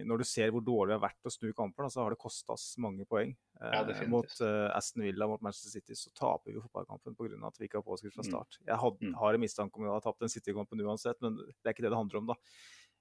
Når 0.07 0.21
du 0.21 0.25
ser 0.29 0.53
hvor 0.53 0.61
dårlig 0.67 0.93
det 0.93 0.99
har 1.01 1.07
vært 1.09 1.31
å 1.31 1.33
snu 1.33 1.49
kamper, 1.57 1.87
da, 1.87 1.93
så 1.95 2.03
har 2.05 2.13
det 2.13 2.21
kosta 2.21 2.53
oss 2.53 2.67
mange 2.83 3.07
poeng. 3.09 3.33
Ja, 3.63 3.81
Eh, 3.89 4.05
mot 4.11 4.27
uh, 4.43 4.69
Aston 4.77 5.05
Villa 5.07 5.27
mot 5.31 5.41
Manchester 5.41 5.71
City 5.79 5.95
så 5.97 6.11
taper 6.19 6.53
vi 6.53 6.61
fotballkampen 6.61 7.15
pga. 7.17 7.41
at 7.47 7.57
vi 7.61 7.69
ikke 7.69 7.79
har 7.81 7.87
påskrift 7.89 8.17
fra 8.19 8.25
Mm. 8.27 8.31
start. 8.33 8.59
Jeg 8.67 8.77
had, 8.85 9.01
Mm. 9.01 9.15
har 9.15 9.35
en 9.35 9.41
mistanke 9.41 9.77
om 9.79 9.85
at 9.85 9.89
vi 9.89 9.93
hadde 9.95 10.05
tapt 10.11 10.21
den 10.21 10.29
City-kampen 10.29 10.81
uansett, 10.85 11.17
men 11.23 11.37
det 11.37 11.67
er 11.67 11.73
ikke 11.73 11.83
det 11.87 11.93
det 11.95 12.01
handler 12.03 12.19
om. 12.19 12.27
da. 12.27 12.35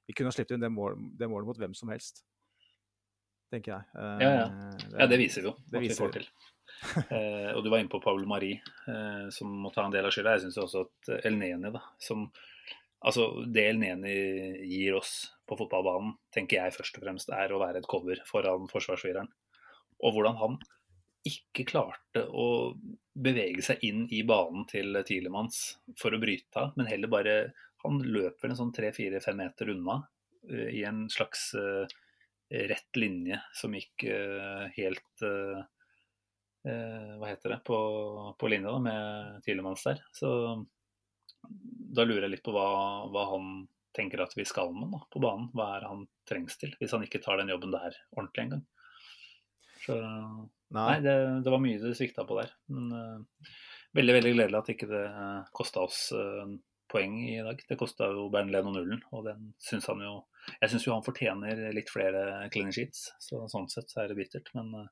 Vi 0.08 0.14
kunne 0.14 0.28
ha 0.30 0.32
sluppet 0.32 0.52
inn 0.56 0.62
det, 0.62 0.72
mål, 0.72 0.96
det 1.18 1.28
målet 1.30 1.46
mot 1.46 1.58
hvem 1.58 1.76
som 1.76 1.90
helst, 1.90 2.24
tenker 3.52 3.74
jeg. 3.76 3.84
Uh, 3.96 4.22
Ja, 4.22 4.32
ja. 4.32 4.48
Ja, 5.00 5.08
det 5.08 5.20
viser 5.20 5.42
vi 5.44 5.50
jo 5.50 5.56
Det 5.70 5.78
at 5.78 5.82
vi 5.82 5.96
får 5.98 6.12
til. 6.14 6.28
eh, 7.16 7.52
og 7.56 7.64
du 7.64 7.70
var 7.72 7.82
inne 7.82 7.92
på 7.92 8.02
Paul 8.04 8.24
Marie, 8.30 8.62
eh, 8.88 9.28
som 9.34 9.52
må 9.64 9.74
ta 9.74 9.86
en 9.86 9.94
del 9.94 10.08
av 10.08 10.14
skylda. 10.16 10.38
Jeg 10.38 10.48
syns 10.48 10.62
også 10.64 10.86
at 10.88 11.14
El 11.28 11.38
Neni, 11.42 11.74
da, 11.74 11.84
som 12.02 12.30
Altså, 13.02 13.24
det 13.50 13.64
El 13.66 13.80
Neni 13.82 14.12
gir 14.70 15.00
oss 15.00 15.32
på 15.50 15.56
fotballbanen, 15.58 16.14
tenker 16.30 16.60
jeg 16.60 16.76
først 16.76 17.00
og 17.00 17.06
fremst 17.08 17.32
er 17.34 17.50
å 17.50 17.58
være 17.58 17.82
et 17.82 17.88
cover 17.90 18.22
foran 18.28 18.68
forsvarsfireren. 18.70 19.32
Og 20.06 20.14
hvordan 20.14 20.38
han 20.38 20.60
ikke 21.28 21.66
klarte 21.70 22.24
å 22.30 22.46
bevege 23.14 23.64
seg 23.66 23.82
inn 23.86 24.06
i 24.14 24.22
banen 24.26 24.68
til 24.70 24.98
Tilemanns 25.06 25.60
for 26.00 26.14
å 26.14 26.22
bryte 26.22 26.62
av, 26.62 26.78
men 26.78 26.90
heller 26.90 27.12
bare 27.12 27.36
Han 27.82 27.98
løper 27.98 28.52
en 28.52 28.58
sånn 28.60 28.74
tre-fire-fem 28.78 29.40
meter 29.40 29.72
unna 29.74 29.96
uh, 30.52 30.68
i 30.70 30.84
en 30.86 31.08
slags 31.10 31.48
uh, 31.58 31.90
rett 32.70 33.00
linje 33.02 33.40
som 33.58 33.74
gikk 33.74 34.06
uh, 34.06 34.68
helt 34.76 35.24
Hva 36.64 37.26
heter 37.26 37.56
det? 37.56 37.58
På, 37.66 37.78
på 38.38 38.50
linja 38.52 38.70
da, 38.70 38.80
med 38.84 39.40
Tilemanns 39.46 39.82
der. 39.88 40.04
Så 40.14 40.30
da 41.42 42.06
lurer 42.06 42.28
jeg 42.28 42.36
litt 42.36 42.44
på 42.46 42.54
hva, 42.56 42.68
hva 43.12 43.24
han 43.32 43.48
tenker 43.96 44.24
at 44.24 44.36
vi 44.38 44.46
skal 44.48 44.72
med 44.76 44.92
da, 44.94 45.02
på 45.12 45.22
banen. 45.24 45.50
Hva 45.56 45.72
er 45.78 45.88
han 45.90 46.06
trengs 46.30 46.58
til, 46.62 46.74
hvis 46.80 46.94
han 46.96 47.04
ikke 47.06 47.22
tar 47.24 47.42
den 47.42 47.52
jobben 47.52 47.74
der 47.74 47.98
ordentlig 48.16 48.46
engang. 48.46 48.66
Så 49.82 49.98
Nei, 50.72 50.84
Nei, 50.88 51.00
det, 51.04 51.14
det 51.44 51.52
var 51.52 51.60
mye 51.60 51.80
det 51.82 51.96
svikta 52.00 52.24
på 52.28 52.38
der. 52.40 52.52
Men 52.72 52.92
eh, 52.96 53.54
veldig 53.98 54.14
veldig 54.16 54.36
gledelig 54.38 54.60
at 54.62 54.70
ikke 54.72 54.88
det 54.88 55.02
uh, 55.12 55.42
kosta 55.56 55.84
oss 55.84 56.06
eh, 56.16 56.54
poeng 56.92 57.18
i 57.28 57.42
dag. 57.44 57.60
Det 57.68 57.76
kosta 57.80 58.08
jo 58.14 58.30
Bernlén 58.32 58.54
Leno 58.56 58.72
nullen, 58.78 59.02
og 59.12 59.26
den 59.28 59.50
syns 59.60 59.90
han 59.92 60.04
jo 60.06 60.22
Jeg 60.62 60.72
syns 60.72 60.88
jo 60.88 60.96
han 60.96 61.06
fortjener 61.06 61.60
litt 61.76 61.92
flere 61.92 62.48
clean 62.54 62.72
sheets, 62.74 63.10
så 63.22 63.44
sånn 63.52 63.68
sett 63.72 63.92
så 63.92 64.06
er 64.06 64.12
det 64.12 64.18
bittert. 64.22 64.54
Men 64.56 64.72
eh, 64.80 64.88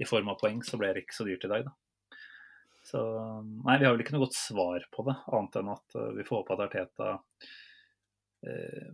i 0.00 0.08
form 0.08 0.32
av 0.32 0.38
poeng 0.40 0.62
så 0.64 0.78
ble 0.80 0.94
det 0.94 1.04
ikke 1.04 1.18
så 1.18 1.26
dyrt 1.28 1.44
i 1.44 1.52
dag, 1.52 1.68
da. 1.68 1.76
Så 2.82 3.00
nei, 3.66 3.76
vi 3.78 3.84
har 3.84 3.92
vel 3.92 4.00
ikke 4.00 4.14
noe 4.16 4.24
godt 4.24 4.38
svar 4.38 4.86
på 4.92 5.04
det, 5.04 5.16
annet 5.28 5.58
enn 5.60 5.72
at 5.74 5.96
eh, 6.00 6.12
vi 6.16 6.24
får 6.24 6.40
håpe 6.40 6.54
at 6.56 6.62
Arteta 6.64 7.10
eh, 8.48 8.88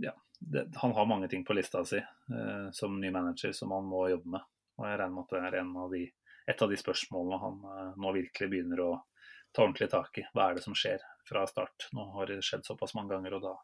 Ja, 0.00 0.14
det, 0.40 0.70
han 0.80 0.94
har 0.96 1.06
mange 1.06 1.28
ting 1.28 1.44
på 1.44 1.56
lista 1.56 1.84
si 1.84 2.00
eh, 2.00 2.68
som 2.72 2.96
ny 3.00 3.10
manager 3.12 3.52
som 3.52 3.74
han 3.76 3.84
må 3.88 4.06
jobbe 4.08 4.38
med. 4.38 4.48
Og 4.76 4.88
jeg 4.88 5.00
regner 5.00 5.14
med 5.14 5.26
at 5.26 5.36
det 5.36 5.42
er 5.50 5.58
av 5.82 5.92
de, 5.92 6.02
et 6.52 6.64
av 6.64 6.72
de 6.72 6.80
spørsmålene 6.80 7.42
han 7.44 7.62
eh, 7.74 7.92
nå 8.00 8.16
virkelig 8.16 8.50
begynner 8.52 8.84
å 8.86 8.90
ta 9.52 9.64
ordentlig 9.64 9.90
tak 9.92 10.20
i. 10.20 10.26
Hva 10.32 10.48
er 10.50 10.58
det 10.58 10.64
som 10.64 10.76
skjer 10.76 11.04
fra 11.28 11.46
start? 11.48 11.90
Nå 11.96 12.10
har 12.16 12.32
det 12.32 12.42
skjedd 12.44 12.64
såpass 12.68 12.96
mange 12.96 13.14
ganger, 13.14 13.36
og 13.36 13.44
da, 13.44 13.54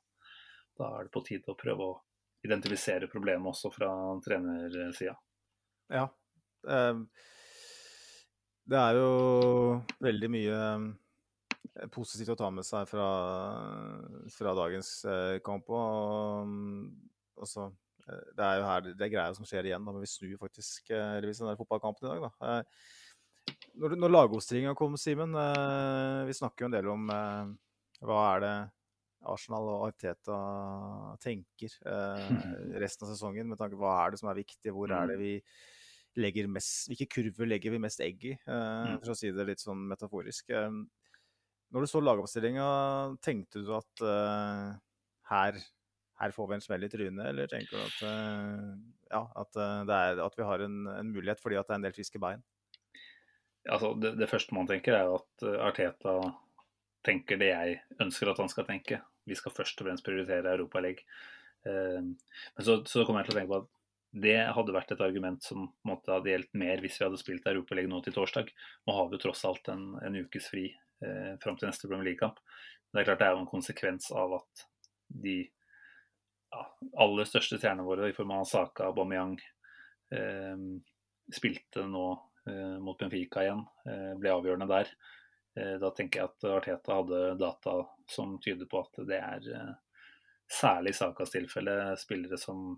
da 0.81 0.95
er 0.99 1.09
det 1.09 1.17
på 1.17 1.25
tide 1.27 1.53
å 1.53 1.59
prøve 1.59 1.89
å 1.89 2.01
identifisere 2.45 3.09
problemet 3.09 3.53
også 3.53 3.71
fra 3.73 3.93
trenersida. 4.25 5.17
Ja. 5.93 6.09
Eh, 6.69 7.05
Det 8.73 8.79
er 8.79 8.95
jo 8.95 9.07
veldig 10.01 10.29
mye 10.31 10.59
eh, 10.63 11.87
positivt 11.91 12.31
å 12.31 12.37
ta 12.39 12.51
med 12.55 12.65
seg 12.65 12.87
fra, 12.89 13.07
fra 14.31 14.53
dagens 14.55 14.91
eh, 15.11 15.39
kamp. 15.45 15.67
Og, 15.69 16.53
og 17.35 17.43
også, 17.43 17.67
eh, 18.07 18.23
det 18.39 18.47
er 18.47 18.61
jo 18.61 18.69
her 18.69 18.87
det 18.87 19.07
er 19.09 19.13
greia 19.17 19.35
som 19.35 19.49
skjer 19.49 19.67
igjen, 19.67 19.83
da, 19.83 19.91
men 19.91 20.05
vi 20.05 20.11
snur 20.13 20.39
faktisk 20.41 20.93
heldigvis 20.95 21.43
den 21.43 21.51
der 21.51 21.59
fotballkampen 21.59 22.07
i 22.07 22.13
dag. 22.15 22.31
Da. 22.39 22.63
Når, 23.83 23.99
når 23.99 24.15
lagoppstillinga 24.15 24.77
kom, 24.79 24.95
Simen, 25.01 25.35
vi 26.29 26.39
snakker 26.39 26.63
jo 26.65 26.71
en 26.71 26.79
del 26.79 26.89
om 26.93 27.11
hva 27.11 28.23
er 28.31 28.43
det 28.45 28.57
Arsenal 29.33 29.69
og 29.75 29.85
Arteta 29.89 30.39
tenker 31.23 31.75
resten 32.83 33.07
av 33.07 33.11
sesongen, 33.11 33.51
med 33.51 33.59
tanke 33.59 33.75
på 33.75 33.83
hva 33.83 33.99
er 34.05 34.15
det 34.15 34.23
som 34.23 34.31
er 34.31 34.39
viktig, 34.39 34.71
hvor 34.75 34.95
er 34.95 35.11
det 35.11 35.19
vi 35.19 35.37
legger 36.21 36.49
mest, 36.51 36.89
hvilke 36.91 37.09
kurver 37.11 37.49
legger 37.49 37.73
vi 37.75 37.81
mest 37.83 38.03
egg 38.05 38.27
i, 38.29 38.35
uh, 38.49 38.97
for 39.01 39.15
å 39.15 39.19
si 39.19 39.33
det 39.33 39.47
litt 39.49 39.63
sånn 39.63 39.85
metaforisk. 39.89 40.51
Eh, 40.53 40.75
når 41.73 41.85
du 41.85 41.89
så 41.89 42.03
lagoppstillinga, 42.05 42.67
tenkte 43.25 43.63
du 43.65 43.71
at 43.77 44.05
uh, 44.05 44.75
her, 45.31 45.61
her 46.21 46.35
får 46.37 46.51
vi 46.51 46.59
en 46.59 46.65
smell 46.65 46.85
i 46.85 46.91
trynet, 46.93 47.25
eller 47.31 47.49
tenker 47.49 47.79
du 47.79 47.81
at, 47.81 47.99
uh, 48.05 48.73
ja, 49.15 49.23
at, 49.45 49.61
det 49.89 50.01
er, 50.11 50.23
at 50.27 50.37
vi 50.37 50.49
har 50.49 50.67
en, 50.67 50.83
en 50.93 51.13
mulighet 51.15 51.41
fordi 51.41 51.61
at 51.61 51.69
det 51.69 51.77
er 51.77 51.81
en 51.81 51.89
del 51.89 51.97
friske 51.97 52.21
bein? 52.23 52.45
Altså, 53.71 53.95
det, 54.03 54.17
det 54.21 54.29
første 54.29 54.57
man 54.57 54.69
tenker, 54.69 54.99
er 54.99 55.15
at 55.17 55.47
Arteta 55.71 56.19
tenker 57.07 57.39
det 57.39 57.53
jeg 57.53 57.79
ønsker 58.03 58.31
at 58.31 58.41
han 58.43 58.51
skal 58.51 58.67
tenke. 58.69 59.01
Vi 59.29 59.39
skal 59.39 59.55
først 59.55 59.81
og 59.81 59.87
fremst 59.87 60.05
prioritere 60.05 60.51
Europaligaen. 60.51 61.07
Men 61.63 62.67
så, 62.67 62.81
så 62.91 63.05
kommer 63.07 63.23
jeg 63.23 63.29
til 63.29 63.37
å 63.37 63.39
tenke 63.39 63.53
på 63.53 63.61
at 63.63 63.82
det 64.13 64.37
hadde 64.53 64.75
vært 64.75 64.93
et 64.93 65.01
argument 65.01 65.41
som 65.45 65.71
måtte 65.89 66.13
hadde 66.13 66.29
gjeldt 66.29 66.59
mer 66.61 66.83
hvis 66.85 66.99
vi 67.01 67.07
hadde 67.07 67.21
spilt 67.21 67.47
Europaligaen 67.49 67.95
nå 67.95 68.03
til 68.05 68.15
torsdag. 68.17 68.51
Nå 68.87 68.97
har 68.97 69.09
vi 69.09 69.17
jo 69.17 69.23
tross 69.25 69.45
alt 69.49 69.71
en, 69.73 69.87
en 70.05 70.19
ukes 70.21 70.51
fri 70.53 70.67
eh, 70.69 71.33
fram 71.41 71.57
til 71.57 71.71
neste 71.71 71.89
Premier 71.89 72.11
League-kamp. 72.11 72.43
Det 72.93 73.01
er 73.01 73.09
klart 73.09 73.23
det 73.23 73.29
er 73.31 73.37
jo 73.37 73.45
en 73.47 73.49
konsekvens 73.49 74.11
av 74.13 74.37
at 74.37 74.67
de 75.25 75.39
ja, 76.53 76.67
aller 77.01 77.29
største 77.29 77.57
stjernene 77.57 77.89
våre, 77.89 78.11
i 78.13 78.17
form 78.17 78.35
av 78.37 78.45
Saka 78.51 78.91
og 78.91 78.93
Aubameyang, 78.93 79.39
eh, 80.13 80.69
spilte 81.33 81.87
nå 81.89 82.07
eh, 82.53 82.77
mot 82.85 83.01
Benfica 83.01 83.47
igjen. 83.47 83.65
Eh, 83.89 84.13
ble 84.21 84.37
avgjørende 84.37 84.69
der. 84.69 84.93
Eh, 85.57 85.75
da 85.81 85.93
tenker 85.97 86.21
jeg 86.21 86.35
at 86.35 86.51
Arteta 86.53 87.01
hadde 87.01 87.25
data 87.41 87.81
som 88.13 88.37
tyder 88.45 88.69
på 88.69 88.85
at 88.85 89.05
det 89.09 89.25
er 89.25 89.53
eh, 89.57 89.75
særlig 90.53 90.93
Sakas 91.01 91.33
tilfelle 91.33 91.95
spillere 92.01 92.37
som 92.37 92.75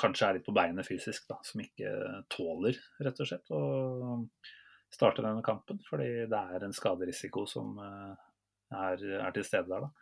kanskje 0.00 0.28
er 0.28 0.38
litt 0.38 0.46
på 0.46 0.54
beinet 0.56 0.86
fysisk, 0.86 1.26
da, 1.30 1.38
som 1.44 1.62
ikke 1.62 1.90
tåler 2.32 2.78
rett 3.04 3.20
og 3.22 3.28
slett 3.28 3.52
å 3.54 3.62
starte 4.92 5.24
denne 5.24 5.44
kampen. 5.46 5.80
Fordi 5.88 6.26
det 6.30 6.42
er 6.56 6.66
en 6.66 6.76
skaderisiko 6.76 7.46
som 7.50 7.76
eh, 7.82 8.14
er, 8.76 9.04
er 9.20 9.36
til 9.36 9.46
stede 9.46 9.70
der. 9.72 9.86
da. 9.86 9.92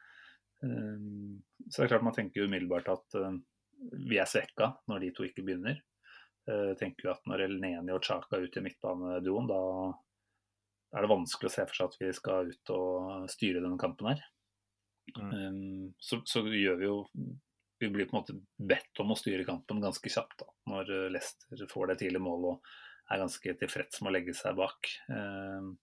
Um, 0.64 1.42
så 1.68 1.82
det 1.82 1.86
er 1.86 1.90
klart 1.92 2.06
man 2.06 2.14
tenker 2.16 2.46
umiddelbart 2.46 2.86
at 2.88 3.16
uh, 3.20 3.34
vi 4.08 4.16
er 4.16 4.28
svekka 4.30 4.70
når 4.88 5.02
de 5.02 5.10
to 5.16 5.26
ikke 5.26 5.44
begynner. 5.44 5.82
Jeg 6.44 6.76
tenker 6.76 7.06
jo 7.06 7.12
at 7.14 7.22
når 7.28 7.46
Elneni 7.46 7.92
og 7.94 8.04
Chaka 8.04 8.36
er 8.36 8.42
ute 8.44 8.60
i 8.60 8.64
midtbaneduoen, 8.66 9.46
da 9.48 9.60
er 10.94 11.04
det 11.04 11.08
vanskelig 11.08 11.48
å 11.48 11.54
se 11.54 11.64
for 11.64 11.78
seg 11.78 11.86
at 11.88 11.96
vi 12.02 12.10
skal 12.16 12.50
ut 12.52 12.72
og 12.74 13.30
styre 13.32 13.62
denne 13.64 13.80
kampen 13.80 14.10
her. 14.10 14.20
Mm. 15.16 15.30
Um, 15.32 15.86
så, 16.00 16.20
så, 16.28 16.44
gjør 16.44 16.76
vi 16.80 16.86
jo 16.88 16.98
Vi 17.82 17.90
blir 17.90 18.06
på 18.08 18.16
en 18.16 18.22
måte 18.22 18.36
bedt 18.56 19.00
om 19.02 19.12
å 19.12 19.18
styre 19.18 19.46
kampen 19.46 19.82
ganske 19.82 20.10
kjapt 20.12 20.44
da, 20.44 20.50
når 20.70 20.92
Leicester 21.14 21.64
får 21.70 21.90
det 21.90 21.96
tidlige 22.02 22.22
målet 22.22 22.54
og 22.54 22.74
er 23.12 23.20
ganske 23.20 23.54
tilfreds 23.60 24.00
med 24.00 24.12
å 24.12 24.14
legge 24.14 24.34
seg 24.36 24.56
bak. 24.56 24.88
Um, 25.10 25.74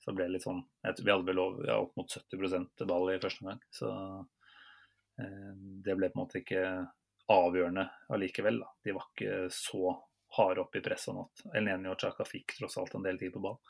så 0.00 0.14
ble 0.16 0.26
det 0.26 0.36
litt 0.36 0.46
sånn 0.46 0.62
Vi 1.02 1.10
hadde 1.10 1.26
vel 1.28 1.40
ja, 1.68 1.76
opp 1.80 1.96
mot 1.98 2.08
70% 2.08 2.84
ball 2.88 3.10
i 3.12 3.18
første 3.20 3.44
omgang. 3.44 3.60
Så 3.74 3.90
eh, 5.20 5.50
det 5.84 5.96
ble 5.96 6.08
på 6.08 6.16
en 6.16 6.22
måte 6.22 6.40
ikke 6.40 6.62
avgjørende 7.30 7.84
allikevel. 8.14 8.62
Da. 8.62 8.70
De 8.86 8.94
var 8.96 9.10
ikke 9.10 9.42
så 9.54 9.92
harde 10.38 10.64
opp 10.64 10.78
i 10.78 10.82
presset 10.84 11.10
sånn 11.10 11.20
at 11.24 11.44
Elneni 11.58 11.90
og 11.90 12.00
Chaka 12.00 12.24
fikk 12.26 12.56
tross 12.56 12.78
alt 12.80 12.96
en 12.96 13.04
del 13.04 13.20
tid 13.20 13.34
på 13.34 13.44
ball. 13.44 13.60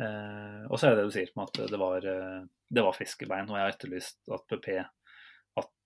Eh, 0.00 0.62
og 0.68 0.78
så 0.78 0.86
er 0.86 0.94
det 0.94 1.02
det 1.02 1.10
du 1.10 1.16
sier 1.18 1.34
med 1.34 1.50
at 1.50 1.72
det 1.74 1.82
var, 1.82 2.08
eh, 2.14 2.40
det 2.70 2.86
var 2.86 2.96
friske 2.96 3.28
bein. 3.30 3.50
Og 3.50 3.58
jeg 3.58 3.66
har 3.66 3.74
etterlyst 3.74 4.22
at 4.36 4.46
PP, 4.52 4.70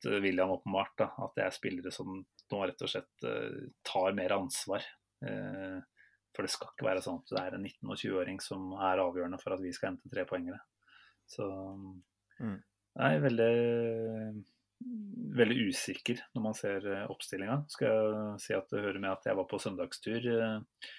William 0.09 0.53
åpenbart, 0.55 0.95
da, 1.01 1.11
at 1.27 1.35
det 1.39 1.47
er 1.47 1.57
spillere 1.57 1.93
som 1.95 2.19
nå 2.53 2.61
rett 2.61 2.85
og 2.85 2.91
slett 2.91 3.27
eh, 3.27 3.67
tar 3.87 4.17
mer 4.17 4.37
ansvar. 4.37 4.85
Eh, 5.25 5.79
for 6.35 6.47
det 6.47 6.53
skal 6.53 6.73
ikke 6.73 6.89
være 6.89 7.05
sånn 7.05 7.21
at 7.23 7.31
det 7.31 7.43
er 7.43 7.57
en 7.57 7.67
19- 7.67 7.93
og 7.93 8.01
20-åring 8.01 8.41
som 8.43 8.73
er 8.75 9.03
avgjørende 9.03 9.39
for 9.43 9.55
at 9.55 9.63
vi 9.63 9.73
skal 9.75 9.93
hente 9.93 10.11
tre 10.11 10.27
poengere. 10.29 10.59
Så 11.31 11.47
mm. 12.41 12.59
jeg 12.59 13.19
er 13.19 13.23
veldig, 13.23 13.53
veldig 15.39 15.69
usikker 15.71 16.21
når 16.35 16.47
man 16.49 16.59
ser 16.59 16.91
eh, 16.91 17.07
oppstillinga. 17.11 17.63
Skal 17.73 17.89
jeg 17.89 18.45
si 18.45 18.59
at 18.59 18.69
det 18.73 18.85
hører 18.85 19.01
med 19.01 19.15
at 19.15 19.31
jeg 19.31 19.39
var 19.39 19.49
på 19.51 19.63
søndagstur 19.63 20.31
eh, 20.35 20.91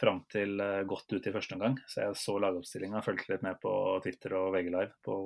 fram 0.00 0.22
til 0.32 0.60
eh, 0.62 0.84
godt 0.88 1.16
ut 1.16 1.26
i 1.26 1.34
første 1.34 1.58
omgang. 1.58 1.80
Så 1.90 2.04
jeg 2.04 2.20
så 2.22 2.38
lagoppstillinga, 2.42 3.02
fulgte 3.04 3.34
litt 3.34 3.46
med 3.46 3.58
på 3.62 3.72
Twitter 4.06 4.38
og 4.38 4.52
VG 4.54 4.70
Live 4.70 4.94
på 5.04 5.18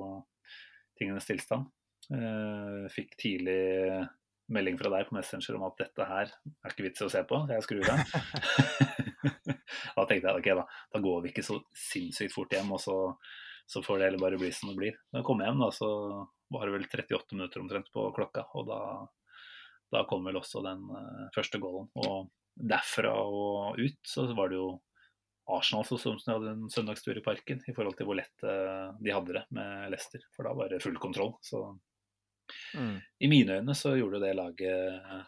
tingenes 0.98 1.28
tilstand. 1.28 1.68
Fikk 2.90 3.12
tidlig 3.20 3.61
melding 4.51 4.79
fra 4.79 4.90
deg 4.92 5.07
på 5.09 5.16
Messenger 5.16 5.57
om 5.57 5.66
at 5.68 5.79
dette 5.79 6.07
her 6.07 6.33
er 6.33 6.73
ikke 6.73 6.88
vits 6.88 7.03
i 7.03 7.07
å 7.07 7.12
se 7.12 7.23
på, 7.27 7.38
så 7.46 7.55
jeg 7.55 7.66
skrur 7.66 7.90
av. 7.92 8.03
da 9.96 10.07
tenkte 10.09 10.27
jeg 10.27 10.40
ok, 10.40 10.51
da, 10.59 10.64
da, 10.66 11.03
går 11.05 11.23
vi 11.23 11.33
ikke 11.33 11.46
så 11.46 11.61
sinnssykt 11.77 12.35
fort 12.35 12.53
hjem, 12.55 12.73
og 12.75 12.83
så, 12.83 12.96
så 13.70 13.83
får 13.87 14.01
det 14.01 14.09
heller 14.09 14.25
bare 14.25 14.40
bli 14.40 14.51
som 14.55 14.73
det 14.73 14.79
blir. 14.81 14.99
Da 15.11 15.23
jeg 15.23 15.29
kom 15.29 15.42
hjem, 15.44 15.62
da, 15.62 15.70
så 15.75 15.90
var 16.51 16.66
det 16.66 16.77
vel 16.77 16.87
38 16.88 17.38
minutter 17.38 17.62
omtrent 17.62 17.90
på 17.94 18.11
klokka, 18.16 18.46
og 18.59 18.68
da, 18.70 18.83
da 19.94 20.05
kom 20.11 20.27
vel 20.27 20.40
også 20.40 20.64
den 20.66 20.87
uh, 20.90 21.27
første 21.37 21.62
goalen. 21.62 21.90
Og 22.03 22.31
derfra 22.70 23.14
og 23.23 23.79
ut 23.79 24.01
så 24.07 24.27
var 24.35 24.51
det 24.51 24.59
jo 24.59 24.70
Arsenal 25.51 25.87
som 25.87 26.18
hadde 26.18 26.51
en 26.53 26.66
søndagstur 26.70 27.16
i 27.18 27.23
parken, 27.25 27.62
i 27.66 27.75
forhold 27.75 27.96
til 27.99 28.07
hvor 28.07 28.18
lett 28.18 28.46
uh, 28.46 28.90
de 28.99 29.14
hadde 29.14 29.38
det 29.38 29.44
med 29.55 29.94
Leicester. 29.94 30.27
For 30.35 30.46
da 30.46 30.57
var 30.59 30.75
det 30.75 30.83
full 30.83 30.99
kontroll. 31.03 31.37
Så 31.46 31.62
mm. 32.76 32.96
i 33.26 33.30
mine 33.30 33.60
øyne 33.60 33.76
så 33.78 33.94
gjorde 33.98 34.22
det 34.22 34.32
laget 34.38 34.96
uh, 35.10 35.26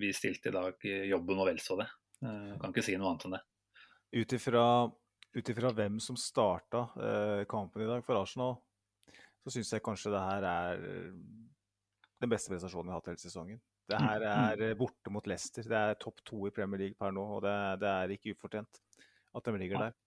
vi 0.00 0.10
stilte 0.16 0.50
i 0.50 0.56
dag, 0.56 0.88
jobben 1.08 1.38
og 1.38 1.48
vel 1.52 1.60
så 1.62 1.76
det. 1.78 1.86
Jeg 2.22 2.58
kan 2.58 2.72
ikke 2.72 2.84
si 2.86 2.96
noe 2.98 3.12
annet 3.12 3.26
enn 3.26 3.36
det. 3.36 3.42
Ut 5.32 5.48
ifra 5.48 5.70
hvem 5.74 6.00
som 6.02 6.18
starta 6.18 6.82
eh, 6.98 7.42
kampen 7.50 7.84
i 7.84 7.86
dag 7.88 8.02
for 8.04 8.18
Arsenal, 8.18 8.56
så 9.42 9.54
syns 9.54 9.70
jeg 9.72 9.84
kanskje 9.86 10.12
det 10.12 10.20
her 10.26 10.46
er 10.50 10.82
den 12.22 12.30
beste 12.30 12.52
prestasjonen 12.52 12.90
vi 12.90 12.94
har 12.94 13.00
hatt 13.00 13.10
hele 13.10 13.22
sesongen. 13.22 13.62
Det 13.90 13.98
her 13.98 14.22
mm. 14.22 14.28
er 14.32 14.64
eh, 14.68 14.76
borte 14.78 15.10
mot 15.12 15.26
Leicester. 15.26 15.66
Det 15.68 15.78
er 15.78 15.98
topp 16.00 16.22
to 16.28 16.46
i 16.46 16.54
Premier 16.54 16.84
League 16.84 16.98
per 16.98 17.14
nå, 17.14 17.24
og 17.36 17.42
det, 17.46 17.54
det 17.82 17.90
er 17.90 18.14
ikke 18.14 18.36
ufortjent 18.36 18.82
at 19.32 19.48
de 19.48 19.58
ligger 19.58 19.86
der. 19.86 19.98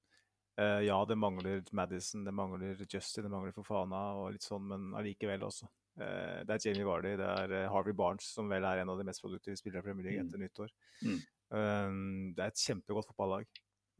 Uh, 0.55 0.79
ja, 0.85 0.95
det 1.03 1.17
mangler 1.19 1.65
Madison, 1.75 2.23
det 2.23 2.31
mangler 2.31 2.79
Justin, 2.87 3.25
det 3.25 3.31
mangler 3.33 3.51
Fofana 3.51 4.05
og 4.21 4.29
litt 4.31 4.45
sånn, 4.45 4.69
men 4.69 4.93
allikevel 4.95 5.43
også. 5.43 5.67
Uh, 5.95 6.41
det 6.43 6.57
er 6.57 6.63
Jamie 6.67 6.87
Vardy, 6.87 7.13
det 7.19 7.25
er 7.25 7.69
Harvey 7.71 7.95
Barnes, 7.95 8.27
som 8.35 8.49
vel 8.51 8.65
er 8.67 8.81
en 8.81 8.91
av 8.91 8.99
de 8.99 9.07
mest 9.07 9.23
produktive 9.23 9.55
spillere 9.59 9.83
i 9.83 9.87
Premier 9.87 10.09
League 10.09 10.23
mm. 10.23 10.27
etter 10.27 10.41
nyttår. 10.41 10.73
Mm. 11.05 11.19
Um, 11.55 11.99
det 12.35 12.43
er 12.43 12.51
et 12.51 12.63
kjempegodt 12.65 13.07
fotballag 13.11 13.47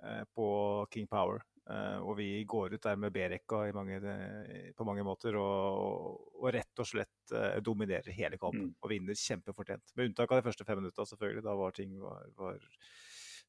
uh, 0.04 0.24
på 0.36 0.48
King 0.94 1.12
Power. 1.12 1.46
Og 1.66 2.12
vi 2.20 2.44
går 2.46 2.76
ut 2.76 2.84
der 2.84 3.00
med 3.02 3.10
B-rekka 3.10 3.64
på 3.74 4.86
mange 4.86 5.06
måter 5.08 5.34
og, 5.42 6.20
og 6.38 6.52
rett 6.54 6.82
og 6.84 6.86
slett 6.86 7.34
dominerer 7.66 8.14
hele 8.14 8.38
kampen 8.38 8.68
mm. 8.68 8.76
og 8.86 8.92
vinner 8.92 9.18
kjempefortjent. 9.18 9.96
Med 9.98 10.12
unntak 10.12 10.30
av 10.30 10.44
de 10.44 10.46
første 10.46 10.68
fem 10.68 10.78
minutta, 10.78 11.08
selvfølgelig. 11.10 11.42
Da 11.42 11.56
var 11.58 11.74
ting 11.74 11.96
var, 12.04 12.28
var 12.38 12.62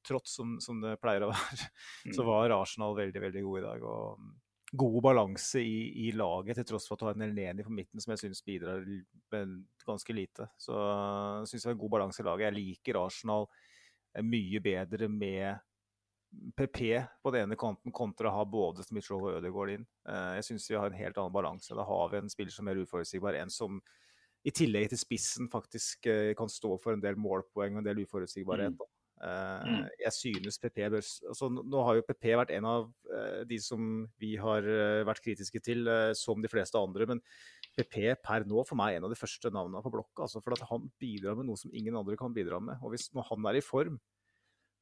trått 0.09 0.33
som, 0.33 0.57
som, 0.65 0.81
det 0.81 0.97
pleier 1.03 1.27
å 1.27 1.31
være. 1.35 1.69
Mm. 2.07 2.15
Så 2.17 2.25
var 2.25 2.57
Arsenal 2.57 2.97
veldig, 2.97 3.23
veldig 3.27 3.45
god 3.51 3.61
i 3.61 3.65
dag. 3.67 3.85
og 3.85 4.25
god 4.79 4.99
balanse 5.05 5.61
i, 5.61 6.07
i, 6.07 6.11
laget, 6.17 6.59
til 6.59 6.69
tross 6.71 6.89
for 6.89 6.97
at 6.97 7.03
du 7.03 7.07
har 7.09 7.17
en 7.17 7.27
Elneni 7.27 7.65
på 7.67 7.75
midten 7.75 8.03
som 8.03 8.13
jeg 8.15 8.25
syns 8.25 8.43
bidrar 8.47 8.85
ganske 9.87 10.17
lite. 10.17 10.49
Så 10.61 10.75
jeg 10.77 11.53
syns 11.53 11.67
det 11.67 11.71
er 11.71 11.77
en 11.77 11.85
god 11.85 11.95
balanse 11.97 12.23
i 12.23 12.27
laget. 12.27 12.49
Jeg 12.49 12.59
liker 12.59 13.01
Arsenal 13.01 13.49
mye 14.25 14.63
bedre 14.65 15.09
med 15.13 15.65
PP 16.57 16.81
på 17.23 17.31
den 17.31 17.47
ene 17.47 17.57
kanten 17.59 17.93
kontra 17.95 18.31
å 18.31 18.39
ha 18.39 18.49
både 18.49 18.85
Smith-Roll 18.85 19.29
og 19.29 19.39
Ødegaard 19.39 19.73
inn. 19.77 19.87
Eh, 20.09 20.33
jeg 20.39 20.49
syns 20.51 20.69
vi 20.71 20.79
har 20.79 20.91
en 20.91 20.99
helt 20.99 21.21
annen 21.21 21.35
balanse. 21.35 21.77
Da 21.77 21.87
har 21.87 22.11
vi 22.13 22.21
en 22.21 22.33
spiller 22.33 22.55
som 22.55 22.69
er 22.69 22.81
uforutsigbar, 22.83 23.39
en 23.41 23.53
som 23.53 23.81
i 24.47 24.53
tillegg 24.55 24.91
til 24.93 25.01
spissen 25.01 25.51
faktisk 25.53 26.07
eh, 26.11 26.33
kan 26.39 26.51
stå 26.53 26.77
for 26.83 26.95
en 26.95 27.03
del 27.03 27.19
målpoeng 27.19 27.77
og 27.77 27.83
en 27.83 27.89
del 27.89 28.05
uforutsigbarhet. 28.05 28.77
Mm. 28.77 28.96
Uh, 29.17 29.87
jeg 29.97 30.13
synes 30.13 30.59
PP 30.61 30.83
bør 30.93 31.01
altså, 31.01 31.49
Nå 31.49 31.85
har 31.87 31.97
jo 31.97 32.03
PP 32.05 32.27
vært 32.37 32.51
en 32.53 32.67
av 32.69 32.83
uh, 33.09 33.45
de 33.49 33.57
som 33.65 34.03
vi 34.21 34.35
har 34.37 34.67
uh, 34.69 35.07
vært 35.09 35.23
kritiske 35.25 35.63
til, 35.65 35.89
som 36.19 36.43
de 36.45 36.51
fleste 36.53 36.77
andre. 36.77 37.09
Men 37.09 37.23
PP 37.79 37.97
per 38.25 38.45
nå 38.49 38.65
for 38.69 38.79
meg 38.79 38.95
er 38.95 39.01
en 39.01 39.09
av 39.09 39.15
de 39.15 39.19
første 39.19 39.53
navnene 39.53 39.85
på 39.85 39.95
blokka. 39.95 40.27
Altså, 40.27 40.43
for 40.45 40.69
han 40.73 40.91
bidrar 41.01 41.39
med 41.39 41.49
noe 41.49 41.61
som 41.61 41.73
ingen 41.73 41.97
andre 41.97 42.19
kan 42.21 42.35
bidra 42.37 42.61
med. 42.61 42.81
Og 42.85 42.93
hvis, 42.93 43.09
når 43.17 43.29
han 43.31 43.51
er 43.51 43.61
i 43.61 43.65
form, 43.65 43.97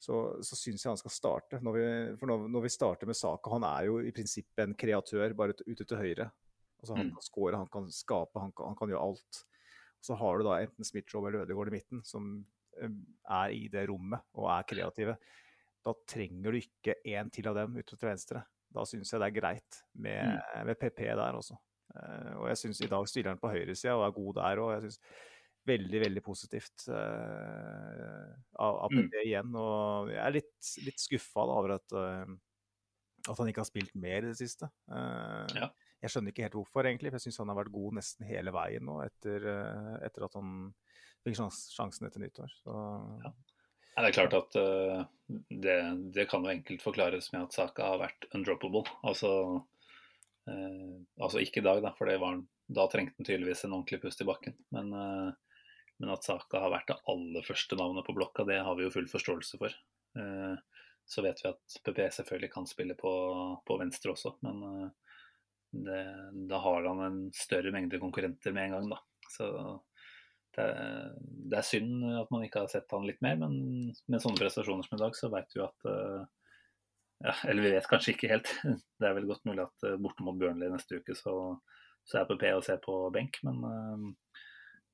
så, 0.05 0.19
så 0.45 0.59
syns 0.59 0.85
jeg 0.85 0.91
han 0.91 1.01
skal 1.01 1.15
starte. 1.15 1.61
Når 1.65 1.77
vi, 1.77 1.87
for 2.21 2.31
når, 2.31 2.47
når, 2.53 2.67
vi 2.67 2.75
starter 2.75 3.09
med 3.09 3.19
Saka, 3.19 3.53
han 3.55 3.67
er 3.69 3.89
jo 3.89 4.01
i 4.03 4.13
prinsippet 4.15 4.67
en 4.67 4.77
kreatør 4.79 5.37
bare 5.39 5.57
ute 5.65 5.85
til 5.85 6.01
høyre. 6.01 6.29
Altså, 6.83 6.97
han 6.99 7.09
mm. 7.09 7.15
kan 7.17 7.27
score, 7.29 7.61
han 7.61 7.71
kan 7.73 7.87
skape, 7.95 8.43
han 8.43 8.53
kan, 8.53 8.73
han 8.73 8.79
kan 8.79 8.93
gjøre 8.93 9.07
alt. 9.09 9.45
så 10.05 10.19
har 10.21 10.37
du 10.37 10.45
da 10.45 10.59
enten 10.61 10.85
Smith-Joe 10.85 11.31
eller 11.31 11.47
Ødegaard 11.47 11.71
i 11.71 11.79
midten, 11.79 12.03
som 12.05 12.35
er 12.89 13.55
i 13.55 13.67
det 13.73 13.87
rommet 13.91 14.25
og 14.39 14.49
er 14.53 14.67
kreative, 14.69 15.17
da 15.85 15.93
trenger 16.09 16.55
du 16.55 16.61
ikke 16.61 16.97
en 17.13 17.31
til 17.33 17.49
av 17.51 17.59
dem 17.59 17.77
ute 17.77 17.93
til 17.97 18.09
venstre. 18.09 18.43
Da 18.75 18.87
syns 18.89 19.13
jeg 19.13 19.23
det 19.23 19.29
er 19.29 19.37
greit 19.37 19.79
med, 19.93 20.35
mm. 20.35 20.65
med 20.71 20.81
PP 20.81 21.05
der 21.07 21.39
også. 21.39 21.59
Uh, 21.95 22.41
og 22.41 22.49
jeg 22.51 22.61
syns 22.63 22.81
i 22.83 22.91
dag 22.91 23.07
stiller 23.07 23.35
han 23.35 23.43
på 23.43 23.53
høyresida 23.53 23.95
og 23.99 24.07
er 24.07 24.17
god 24.17 24.33
der 24.41 24.63
òg. 24.63 24.73
Jeg 24.75 24.87
syns 24.87 24.99
veldig, 25.69 26.01
veldig 26.03 26.23
positivt 26.25 26.89
uh, 26.91 28.33
av, 28.59 28.81
av, 28.87 28.89
PP 28.91 29.13
mm. 29.13 29.21
igjen. 29.27 29.55
Og 29.61 30.11
jeg 30.15 30.23
er 30.25 30.37
litt, 30.41 30.73
litt 30.89 31.05
skuffa 31.05 31.45
over 31.45 31.77
at, 31.77 31.95
uh, 31.95 32.35
at 33.29 33.39
han 33.39 33.53
ikke 33.53 33.63
har 33.63 33.71
spilt 33.71 33.95
mer 34.01 34.25
i 34.25 34.33
det 34.33 34.41
siste. 34.41 34.71
Ja. 34.89 35.71
Jeg 36.05 36.13
skjønner 36.13 36.35
ikke 36.35 36.45
helt 36.47 36.59
hvorfor, 36.59 36.87
egentlig. 36.87 37.11
For 37.11 37.19
jeg 37.19 37.29
syns 37.31 37.41
han 37.43 37.51
har 37.53 37.59
vært 37.59 37.75
god 37.75 37.99
nesten 37.99 38.29
hele 38.29 38.53
veien 38.55 38.85
nå 38.85 39.01
etter, 39.07 39.49
etter 40.05 40.27
at 40.29 40.37
han 40.39 40.53
fikk 41.25 41.41
sjansen 41.41 42.09
etter 42.09 42.23
nyttår. 42.23 42.53
Så... 42.63 42.79
Ja. 43.25 43.33
Det 43.95 44.09
er 44.09 44.17
klart 44.17 44.35
at 44.35 44.57
uh, 44.59 45.05
det, 45.49 45.77
det, 46.17 46.27
kan 46.31 46.43
jo 46.43 46.51
enkelt 46.51 46.83
forklares 46.83 47.31
med 47.33 47.47
at 47.47 47.55
Saka 47.55 47.93
har 47.93 48.01
vært 48.03 48.27
undroppable. 48.35 48.83
Altså, 49.07 49.31
uh, 50.51 50.95
altså 51.23 51.43
ikke 51.43 51.63
i 51.63 51.67
dag, 51.67 51.83
da, 51.85 51.95
for 51.95 52.11
var, 52.21 52.41
da 52.67 52.89
trengte 52.91 53.21
han 53.21 53.29
tydeligvis 53.29 53.65
en 53.65 53.77
ordentlig 53.77 54.03
pust 54.03 54.25
i 54.25 54.29
bakken. 54.29 54.57
Men, 54.75 54.91
uh, 54.91 55.61
men, 56.01 56.11
at 56.11 56.27
Saka 56.27 56.65
har 56.65 56.75
vært 56.75 56.91
det 56.91 56.99
aller 57.13 57.47
første 57.47 57.79
navnet 57.79 58.07
på 58.07 58.17
blokka, 58.19 58.47
det 58.49 58.59
har 58.67 58.75
vi 58.79 58.89
jo 58.89 58.95
full 58.97 59.11
forståelse 59.11 59.61
for. 59.63 59.83
så 61.07 61.23
vet 61.23 61.41
vi 61.43 61.49
at 61.51 61.75
PP 61.87 61.99
selvfølgelig 62.17 62.51
kan 62.53 62.67
spille 62.67 62.95
på, 62.99 63.13
på 63.67 63.77
venstre 63.79 64.13
også, 64.13 64.31
men 64.47 64.91
det, 65.87 66.03
da 66.51 66.61
har 66.63 66.87
han 66.89 67.03
en 67.05 67.19
større 67.35 67.73
mengde 67.75 68.01
konkurrenter 68.03 68.55
med 68.55 68.69
en 68.69 68.77
gang, 68.77 68.89
da. 68.95 69.01
Så 69.35 69.49
det, 70.55 70.67
det, 71.51 71.59
er 71.59 71.67
synd 71.67 72.05
at 72.21 72.31
man 72.31 72.45
ikke 72.47 72.63
har 72.63 72.71
sett 72.71 72.93
han 72.95 73.07
litt 73.09 73.23
mer, 73.25 73.39
men 73.41 73.57
med 73.91 74.23
sånne 74.23 74.39
prestasjoner 74.39 74.87
som 74.87 74.99
i 74.99 75.03
dag, 75.03 75.17
så 75.19 75.31
vet 75.33 75.57
vi 75.57 75.63
at 75.65 75.89
uh, 75.91 76.21
ja, 77.25 77.35
Eller 77.49 77.65
vi 77.65 77.73
vet 77.73 77.89
kanskje 77.89 78.15
ikke 78.15 78.31
helt. 78.35 78.51
Det 79.01 79.09
er 79.09 79.17
vel 79.17 79.27
godt 79.31 79.47
mulig 79.49 79.65
at 79.65 79.87
uh, 79.89 79.97
borte 80.03 80.27
mot 80.27 80.39
Burnley 80.39 80.71
neste 80.71 81.01
uke, 81.01 81.17
så, 81.19 81.35
så 82.07 82.21
er 82.21 82.29
PP 82.31 82.47
og 82.53 82.65
ser 82.67 82.79
på 82.85 82.99
benk. 83.15 83.41
Men, 83.47 83.65
uh, 83.65 84.45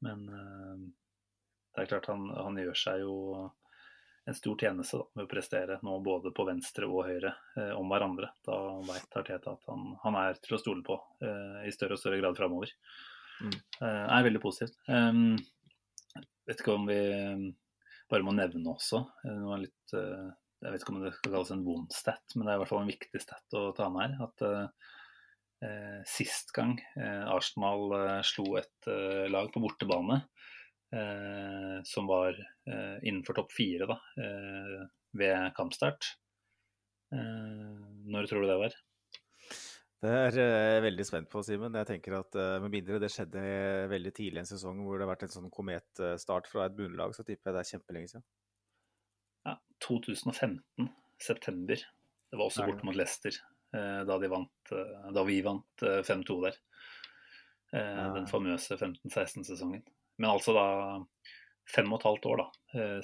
men 0.06 0.24
det 0.30 1.82
er 1.82 1.90
klart 1.90 2.08
han, 2.08 2.30
han, 2.32 2.56
gjør 2.56 2.78
seg 2.78 3.02
jo 3.02 3.14
en 4.28 4.34
stor 4.36 4.58
tjeneste 4.58 4.98
da, 5.00 5.06
med 5.16 5.26
å 5.26 5.30
prestere 5.30 5.78
nå 5.86 5.96
både 6.04 6.32
på 6.36 6.44
venstre 6.48 6.88
og 6.88 7.06
høyre 7.08 7.32
eh, 7.56 7.72
om 7.76 7.88
hverandre. 7.90 8.32
Da 8.46 8.58
veit 8.86 9.16
Arteta 9.16 9.54
at 9.56 9.64
han, 9.70 9.94
han, 10.02 10.18
er 10.20 10.36
til 10.42 10.56
å 10.56 10.60
stole 10.60 10.84
på 10.86 10.98
eh, 11.24 11.64
i 11.68 11.72
større 11.74 11.96
og 11.96 12.02
større 12.02 12.20
grad 12.20 12.36
framover. 12.38 12.72
Mm. 13.40 13.56
Eh, 13.56 14.04
er 14.18 14.26
veldig 14.28 14.42
positivt. 14.42 14.76
Um, 14.90 15.38
vet 16.46 16.60
ikke 16.60 16.76
om 16.76 16.86
vi 16.90 17.00
bare 18.10 18.26
må 18.26 18.34
nevne 18.36 18.74
også 18.74 19.02
eh, 19.24 19.36
noe 19.38 19.60
litt 19.62 19.94
uh, 19.94 20.28
Jeg 20.60 20.72
vet 20.74 20.82
ikke 20.82 20.92
om 20.92 21.02
det 21.04 21.12
skal 21.16 21.34
kalles 21.34 21.52
en 21.54 21.66
vond 21.66 21.94
stat, 21.94 22.34
men 22.34 22.44
det 22.44 22.52
er 22.52 22.58
i 22.58 22.62
hvert 22.64 22.72
fall 22.72 22.82
en 22.84 22.92
viktig 22.92 23.22
stat 23.22 23.56
å 23.56 23.70
ta 23.76 23.88
med 23.92 24.18
her. 24.18 24.28
At 24.28 24.44
eh, 25.64 26.00
sist 26.08 26.52
gang 26.56 26.76
eh, 27.00 27.24
Arsenal 27.32 27.94
eh, 27.96 28.18
slo 28.26 28.58
et 28.60 28.90
lag 29.32 29.48
på 29.52 29.62
bortebane 29.64 30.20
som 31.86 32.08
var 32.10 32.34
innenfor 33.06 33.36
topp 33.38 33.52
fire 33.54 33.86
da, 33.86 33.96
ved 35.14 35.52
kampstart 35.54 36.16
Når 37.10 38.26
tror 38.26 38.42
du 38.42 38.48
det 38.50 38.56
var? 38.58 38.74
Det 40.00 40.10
er 40.16 40.36
jeg 40.40 40.82
veldig 40.82 41.04
spent 41.04 41.28
på, 41.30 41.42
Simen. 41.44 41.74
Jeg 41.76 41.86
tenker 41.90 42.14
at 42.18 42.36
Med 42.64 42.72
mindre 42.72 42.98
det 43.02 43.10
skjedde 43.12 43.42
veldig 43.92 44.12
tidlig 44.16 44.38
i 44.40 44.42
en 44.42 44.48
sesong 44.48 44.80
hvor 44.82 44.96
det 44.96 45.04
har 45.04 45.12
vært 45.12 45.26
en 45.26 45.34
sånn 45.34 45.50
kometstart 45.52 46.48
fra 46.50 46.66
et 46.66 46.76
bunnlag, 46.78 47.12
så 47.14 47.22
tipper 47.22 47.50
jeg 47.50 47.56
det 47.56 47.62
er 47.62 47.70
kjempelenge 47.74 48.08
siden. 48.14 48.26
Ja, 49.46 49.54
2015, 49.84 50.90
september. 51.20 51.78
Det 52.30 52.38
var 52.38 52.46
også 52.46 52.66
borte 52.66 52.86
mot 52.88 52.98
Leicester 52.98 53.34
da, 53.70 54.16
vant, 54.32 54.72
da 55.14 55.22
vi 55.28 55.38
vant 55.46 55.84
5-2 55.84 56.38
der. 56.48 56.56
Den 57.70 58.26
famøse 58.30 58.74
15-16-sesongen. 58.74 59.84
Men 60.20 60.34
altså 60.34 60.54
da 60.56 60.66
fem 61.70 61.90
og 61.92 62.00
et 62.00 62.06
halvt 62.08 62.28
år 62.30 62.42
da, 62.42 62.46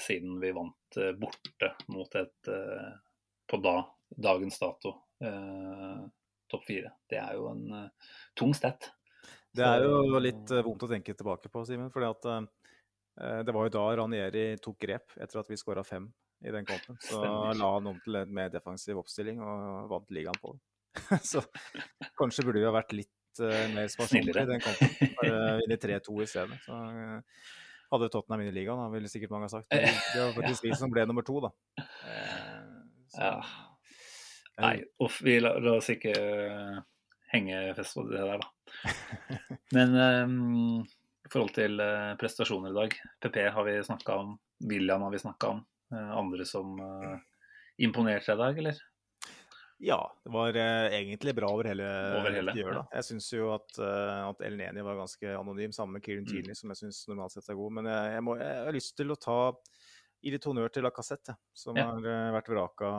siden 0.02 0.36
vi 0.42 0.52
vant 0.54 0.98
borte 1.20 1.70
mot 1.92 2.16
et 2.18 2.50
på 3.46 3.60
da, 3.62 3.76
dagens 4.26 4.58
dato 4.60 4.92
topp 6.50 6.66
fire. 6.66 6.92
Det 7.08 7.18
er 7.18 7.38
jo 7.38 7.48
en 7.52 7.88
tung 8.38 8.52
stett. 8.54 8.90
Det 9.56 9.64
er 9.64 9.86
jo 9.86 10.20
litt 10.20 10.52
vondt 10.66 10.84
å 10.84 10.90
tenke 10.90 11.14
tilbake 11.16 11.50
på, 11.52 11.64
Simen. 11.66 11.88
For 11.94 12.04
at 12.06 12.28
det 13.46 13.54
var 13.54 13.68
jo 13.68 13.74
da 13.78 13.86
Ranieri 14.02 14.46
tok 14.62 14.76
grep 14.82 15.16
etter 15.16 15.40
at 15.40 15.50
vi 15.50 15.58
skåra 15.60 15.86
fem 15.86 16.10
i 16.44 16.50
den 16.50 16.66
kampen. 16.66 16.98
Så 17.00 17.22
la 17.56 17.70
han 17.74 17.86
om 17.86 18.00
til 18.04 18.20
en 18.20 18.34
mer 18.34 18.50
defensiv 18.52 18.98
oppstilling 19.00 19.40
og 19.42 19.88
vant 19.90 20.12
ligaen 20.14 20.38
på 20.42 20.52
det. 20.54 20.62
så 21.30 21.42
kanskje 22.16 22.46
burde 22.46 22.60
vi 22.62 22.68
ha 22.68 22.74
vært 22.74 22.94
litt 22.96 23.12
mer 23.40 23.88
sparsommelig 23.92 24.42
i 24.42 24.48
den 24.50 24.64
kampen. 24.64 25.14
Vinne 25.60 25.78
3-2 25.82 26.22
i 26.22 26.28
stedet. 26.30 26.58
Så 26.64 26.80
hadde 27.90 28.08
Tottenham 28.08 28.42
vunnet 28.42 28.54
ligaen, 28.54 28.80
da 28.80 28.88
ville 28.90 29.10
sikkert 29.10 29.32
mange 29.34 29.48
sagt. 29.52 29.70
Men 29.70 29.86
det 29.86 30.24
var 30.24 30.34
faktisk 30.40 30.66
vi 30.66 30.74
som 30.78 30.92
ble 30.92 31.06
nummer 31.06 31.26
to, 31.26 31.38
da. 31.44 31.52
Så, 33.12 33.22
ja. 33.22 33.32
Nei, 34.56 34.76
uff, 35.04 35.20
vi 35.24 35.38
la, 35.42 35.54
la, 35.60 35.76
oss 35.76 35.90
ikke 35.92 36.14
uh, 36.16 36.80
henge 37.34 37.60
fest 37.76 37.98
på 37.98 38.06
det 38.08 38.24
der, 38.24 38.42
da. 38.42 38.94
Men 39.76 39.94
um, 40.00 40.34
i 41.26 41.30
forhold 41.30 41.54
til 41.56 41.80
uh, 41.82 42.16
prestasjoner 42.20 42.72
i 42.72 42.78
dag, 42.80 42.98
PP 43.22 43.40
har 43.54 43.68
vi 43.68 43.78
snakka 43.86 44.20
om, 44.24 44.36
William 44.66 45.04
har 45.06 45.14
vi 45.14 45.22
snakka 45.22 45.54
om. 45.54 45.64
Uh, 45.92 46.12
andre 46.18 46.48
som 46.48 46.74
imponerte 47.78 48.32
i 48.32 48.40
dag, 48.40 48.58
eller? 48.58 48.80
Ja, 49.82 49.98
det 50.24 50.30
var 50.32 50.56
egentlig 50.56 51.34
bra 51.36 51.50
over 51.52 51.68
hele, 51.68 51.88
over 52.16 52.32
hele 52.32 52.54
Gjør. 52.56 52.78
Jeg 52.94 53.04
syns 53.10 53.26
jo 53.34 53.50
at, 53.52 53.76
at 53.76 54.40
El 54.46 54.56
Neni 54.56 54.84
var 54.86 54.96
ganske 55.02 55.34
anonym, 55.36 55.74
sammen 55.76 55.98
med 55.98 56.06
Kieran 56.06 56.24
Tierney, 56.24 56.54
mm. 56.54 56.60
som 56.62 56.72
jeg 56.72 56.80
syns 56.80 57.02
normalt 57.10 57.34
sett 57.34 57.50
er 57.52 57.58
god. 57.58 57.74
Men 57.76 57.90
jeg, 57.92 58.14
jeg, 58.14 58.24
må, 58.24 58.38
jeg, 58.40 58.62
har 58.70 58.78
lyst 58.78 58.96
til 58.96 59.12
å 59.12 59.18
ta 59.20 59.38
i 60.24 60.32
litt 60.32 60.48
honnør 60.48 60.72
til 60.72 60.86
Lacassette, 60.88 61.36
som 61.52 61.76
ja. 61.76 61.90
har 61.92 62.32
vært 62.38 62.48
vraka 62.54 62.94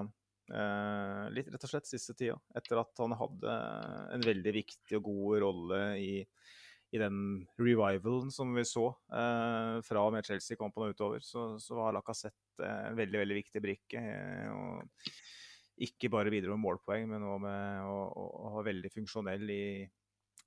Eh, 0.48 1.24
litt 1.36 1.50
rett 1.52 1.66
og 1.66 1.72
slett 1.72 1.90
siste 1.90 2.16
tida. 2.16 2.38
Etter 2.56 2.80
at 2.80 3.04
han 3.04 3.16
hadde 3.20 3.56
en 4.16 4.24
veldig 4.24 4.54
viktig 4.56 5.00
og 5.00 5.10
god 5.10 5.42
rolle 5.44 5.82
i, 6.00 6.12
i 6.96 7.02
den 7.02 7.20
revivalen 7.60 8.32
som 8.32 8.54
vi 8.56 8.64
så 8.68 8.88
eh, 9.12 9.74
fra 9.84 10.06
og 10.08 10.16
med 10.16 10.28
Chelsea 10.28 10.60
kom 10.60 10.72
på 10.72 10.84
noe 10.84 10.96
utover, 10.96 11.24
så, 11.26 11.50
så 11.60 11.80
var 11.80 11.98
Lacassette 11.98 12.64
en 12.64 12.96
veldig 13.00 13.24
veldig 13.26 13.40
viktig 13.42 13.64
brikke. 13.64 14.04
Eh, 14.04 14.48
og 14.54 15.12
ikke 15.86 16.10
bare 16.14 16.34
bidro 16.34 16.56
med 16.56 16.64
målpoeng, 16.64 17.08
men 17.12 17.26
òg 17.28 17.40
med 17.44 17.86
å, 17.86 17.98
å, 18.10 18.26
å 18.48 18.52
være 18.58 18.70
veldig 18.72 18.92
funksjonell 18.96 19.54
i, 19.54 19.64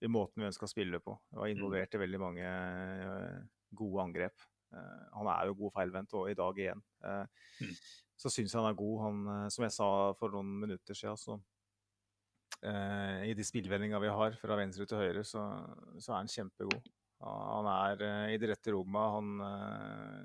i 0.03 0.11
måten 0.11 0.43
vi 0.43 0.49
ønska 0.49 0.67
å 0.67 0.73
spille 0.73 1.03
på. 1.05 1.15
Var 1.39 1.53
involvert 1.53 1.95
i 1.95 2.03
veldig 2.03 2.21
mange 2.23 2.51
uh, 2.51 3.37
gode 3.79 4.07
angrep. 4.09 4.47
Uh, 4.75 5.07
han 5.17 5.31
er 5.31 5.51
jo 5.51 5.59
god 5.63 5.77
feilvendt, 5.79 6.17
og 6.19 6.31
i 6.31 6.39
dag 6.39 6.63
igjen. 6.65 6.83
Uh, 7.05 7.25
mm 7.63 7.75
så 8.21 8.31
syns 8.33 8.53
jeg 8.53 8.61
han 8.61 8.69
er 8.69 8.79
god. 8.79 8.97
Han, 9.07 9.21
eh, 9.35 9.47
som 9.53 9.67
jeg 9.67 9.77
sa 9.77 9.89
for 10.21 10.35
noen 10.35 10.53
minutter 10.65 10.97
siden, 10.97 11.21
så 11.21 11.39
eh, 12.61 13.31
I 13.31 13.37
de 13.37 13.47
spillvendinga 13.47 14.01
vi 14.03 14.13
har 14.13 14.37
fra 14.41 14.59
venstre 14.61 14.87
til 14.89 15.01
høyre, 15.01 15.25
så, 15.27 15.47
så 15.97 16.13
er 16.13 16.19
han 16.19 16.33
kjempegod. 16.35 16.91
Han 17.25 17.69
er 17.71 18.05
eh, 18.07 18.35
i 18.35 18.41
det 18.41 18.53
rette 18.53 18.75
rommet. 18.75 19.17
Han 19.17 19.47
eh, 19.47 20.21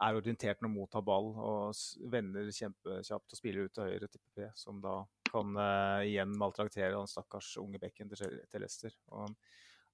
er 0.00 0.16
orientert 0.16 0.62
når 0.64 0.72
mot 0.72 0.90
tar 0.90 1.04
ball 1.04 1.30
og 1.36 2.10
vender 2.12 2.48
kjempekjapt 2.54 3.34
og 3.34 3.38
spiller 3.38 3.68
ut 3.68 3.74
til 3.76 3.88
høyre 3.88 4.08
til 4.08 4.20
PP, 4.22 4.44
som 4.56 4.80
da 4.82 5.00
kan 5.30 5.56
uh, 5.58 6.02
igjen 6.06 6.32
maltraktere 6.40 6.94
den 6.94 7.10
stakkars 7.10 7.52
unge 7.60 7.80
bekken 7.82 8.10
til, 8.10 8.38
til 8.50 8.64
Leicester. 8.64 8.94
Og 9.14 9.28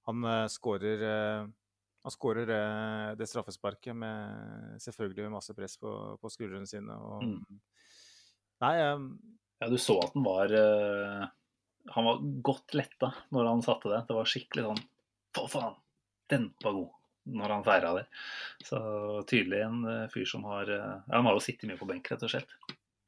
han 0.08 0.26
uh, 0.26 0.44
skårer 0.52 1.06
uh, 1.06 1.48
han 2.06 2.14
skårer 2.14 2.46
det, 2.46 2.64
det, 3.18 3.26
straffesparket 3.26 3.96
med 3.98 4.76
selvfølgelig 4.84 5.24
med 5.24 5.32
masse 5.34 5.54
press 5.58 5.74
på, 5.82 5.90
på 6.22 6.30
skuldrene 6.30 6.68
sine. 6.70 6.94
Og, 6.94 7.24
mm. 7.26 7.58
Nei 8.62 8.76
um, 8.92 9.08
Ja, 9.58 9.66
du 9.72 9.74
så 9.80 9.96
at 10.04 10.14
han 10.14 10.22
var 10.22 10.52
Han 11.96 12.06
var 12.06 12.22
godt 12.46 12.76
letta 12.78 13.10
når 13.34 13.50
han 13.50 13.64
satte 13.66 13.90
det. 13.90 14.04
Det 14.06 14.16
var 14.20 14.30
skikkelig 14.30 14.68
sånn 14.68 14.84
Få 15.34 15.48
faen! 15.50 15.74
Den 16.30 16.52
var 16.62 16.78
god! 16.78 16.95
Når 17.26 17.52
han 17.56 17.64
feira 17.66 17.94
det. 17.96 18.04
Så 18.64 18.78
tydelig 19.26 19.64
en 19.64 19.80
uh, 19.82 20.10
fyr 20.12 20.28
som 20.30 20.44
har 20.46 20.70
uh, 20.70 20.98
ja, 21.06 21.16
Han 21.16 21.26
har 21.26 21.34
jo 21.34 21.42
sittet 21.42 21.66
mye 21.70 21.80
på 21.80 21.88
benk, 21.88 22.06
rett 22.12 22.22
og 22.22 22.30
slett. 22.30 22.52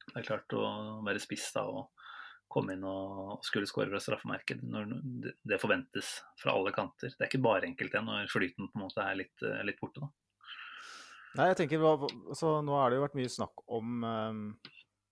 Det 0.09 0.17
er 0.17 0.27
klart 0.27 0.57
å 0.57 0.65
være 1.07 1.23
spiss 1.23 1.47
da 1.55 1.69
og 1.69 1.87
komme 2.49 2.75
inn 2.75 2.85
og 2.89 3.45
skulle 3.45 3.69
skåre 3.69 3.93
fra 3.93 4.01
straffemerket 4.03 4.63
når 4.65 4.95
det 5.47 5.61
forventes 5.61 6.15
fra 6.41 6.55
alle 6.57 6.73
kanter. 6.75 7.13
Det 7.13 7.21
er 7.21 7.31
ikke 7.31 7.45
bare 7.45 7.69
enkelt 7.69 7.93
det 7.93 8.03
når 8.05 8.33
flyten 8.33 8.71
på 8.71 8.79
en 8.81 8.87
måte 8.87 9.05
er 9.05 9.21
litt, 9.21 9.37
eh, 9.45 9.61
litt 9.69 9.79
borte. 9.81 10.01
da. 10.01 10.09
Nei, 11.37 11.51
jeg 11.51 11.59
tenker, 11.61 11.85
så 12.35 12.59
Nå 12.65 12.75
har 12.81 12.91
det 12.91 12.99
jo 12.99 13.05
vært 13.05 13.19
mye 13.19 13.31
snakk 13.31 13.63
om 13.69 14.03
um, 14.03 14.43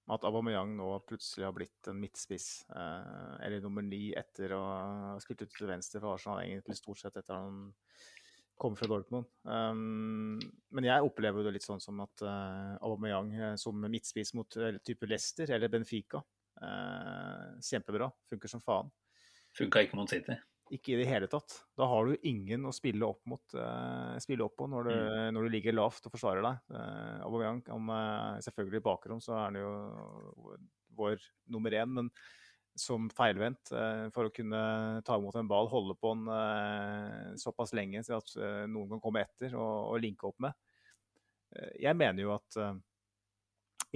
at 0.09 0.25
Aubameyang 0.25 0.73
nå 0.79 0.89
plutselig 1.07 1.45
har 1.45 1.53
blitt 1.55 1.91
en 1.93 2.01
midtspiss. 2.01 2.65
Uh, 2.73 3.37
eller 3.45 3.61
nummer 3.61 3.85
ni 3.85 4.15
etter 4.17 4.57
å 4.57 4.63
ha 4.65 5.17
spilt 5.23 5.45
ut 5.45 5.53
til 5.53 5.69
venstre 5.69 6.01
for 6.01 6.17
Arsenal, 6.17 6.41
egentlig 6.41 6.81
stort 6.81 7.03
sett 7.05 7.21
etter 7.21 7.37
han 7.37 7.69
kom 8.57 8.77
fra 8.79 8.89
Dortmund. 8.91 9.29
Um, 9.45 10.39
men 10.73 10.89
jeg 10.89 11.05
opplever 11.05 11.45
det 11.47 11.57
litt 11.57 11.67
sånn 11.67 11.83
som 11.83 12.01
at 12.05 12.25
uh, 12.25 12.75
Aubameyang 12.81 13.59
som 13.61 13.85
midtspiss 13.85 14.33
mot 14.39 14.59
type 14.85 15.09
Leicester 15.09 15.53
eller 15.57 15.73
Benfica 15.73 16.23
uh, 16.63 17.57
kjempebra. 17.63 18.11
Funker 18.31 18.53
som 18.53 18.65
faen. 18.65 18.93
Funka 19.57 19.85
ikke 19.85 19.99
mot 19.99 20.11
City? 20.11 20.37
Ikke 20.75 20.97
i 20.97 20.99
det 20.99 21.07
hele 21.07 21.29
tatt. 21.31 21.61
Da 21.79 21.87
har 21.87 22.09
du 22.09 22.27
ingen 22.27 22.67
å 22.67 22.75
spille 22.75 23.07
opp 23.07 23.23
mot 23.31 23.55
uh, 23.55 24.17
spille 24.23 24.45
opp 24.47 24.57
på 24.59 24.67
når 24.71 24.89
du, 24.89 24.95
mm. 24.97 25.29
når 25.37 25.47
du, 25.47 25.51
ligger 25.55 25.77
lavt 25.77 26.09
og 26.09 26.17
forsvarer 26.17 26.43
deg. 26.43 26.65
Uh, 26.75 27.23
Aubameyang 27.29 27.63
om, 27.77 27.93
uh, 27.93 28.41
selvfølgelig 28.43 28.83
i 28.83 28.87
bakrom 28.89 29.23
så 29.23 29.37
er 29.37 29.45
han 29.45 29.61
jo 29.61 29.71
vår 30.97 31.23
nummer 31.53 31.77
én, 31.77 31.93
men 32.01 32.11
som 32.77 33.09
feilvendt 33.17 33.73
uh, 33.73 34.07
for 34.15 34.29
å 34.29 34.35
kunne 34.35 34.63
ta 35.07 35.17
imot 35.19 35.39
en 35.41 35.49
ball, 35.51 35.71
holde 35.73 35.97
på 35.99 36.13
den 36.15 37.39
såpass 37.41 37.73
lenge 37.77 38.03
til 38.07 38.19
at 38.19 38.35
noen 38.71 38.95
kan 38.95 39.03
komme 39.03 39.25
etter 39.27 39.57
og, 39.57 39.95
og 39.95 40.03
linke 40.05 40.29
opp 40.29 40.39
med. 40.45 40.53
jeg 41.81 41.97
mener 41.97 42.23
jo 42.23 42.35
at 42.35 42.61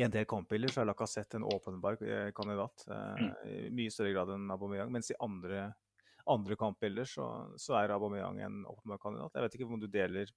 i 0.00 0.02
en 0.02 0.10
del 0.10 0.24
kampbilder 0.24 0.72
så 0.72 0.82
er 0.82 0.88
Lacassette 0.88 1.36
en 1.36 1.44
åpenbar 1.44 1.98
eh, 2.02 2.30
kandidat. 2.36 2.86
Eh, 2.88 3.24
mm. 3.24 3.32
I 3.50 3.70
mye 3.74 3.92
større 3.92 4.14
grad 4.14 4.32
enn 4.34 4.50
Aubameyang. 4.52 4.92
Mens 4.94 5.10
i 5.12 5.18
andre, 5.20 5.66
andre 6.30 6.56
kampbilder 6.60 7.08
så, 7.08 7.26
så, 7.60 7.76
er 7.80 7.94
Aubameyang 7.96 8.40
en 8.46 8.62
åpenbar 8.70 9.02
kandidat. 9.02 9.36
Jeg 9.36 9.46
vet 9.46 9.58
ikke 9.58 9.68
om 9.68 9.82
du 9.82 9.88
deler, 9.90 10.30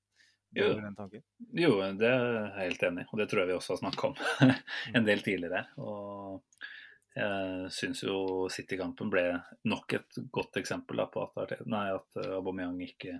deler 0.51 0.75
jo. 0.75 0.85
den 0.87 0.97
tanken? 0.97 1.25
Jo, 1.63 1.75
det 1.99 2.09
er 2.09 2.25
jeg 2.27 2.53
helt 2.59 2.87
enig 2.89 3.05
i. 3.05 3.09
Og 3.11 3.21
det 3.21 3.29
tror 3.31 3.43
jeg 3.43 3.51
vi 3.53 3.57
også 3.59 3.75
har 3.77 3.83
snakka 3.85 4.09
om 4.09 4.55
en 4.99 5.07
del 5.07 5.23
tidligere. 5.25 5.65
Og 5.79 6.65
jeg 7.13 7.69
syns 7.75 8.01
jo 8.05 8.15
City-kampen 8.49 9.11
ble 9.13 9.25
nok 9.69 9.93
et 9.99 10.11
godt 10.33 10.57
eksempel 10.61 11.03
på 11.13 11.27
at, 11.27 11.59
nei, 11.69 11.85
at 11.93 12.09
Aubameyang 12.25 12.79
ikke 12.85 13.19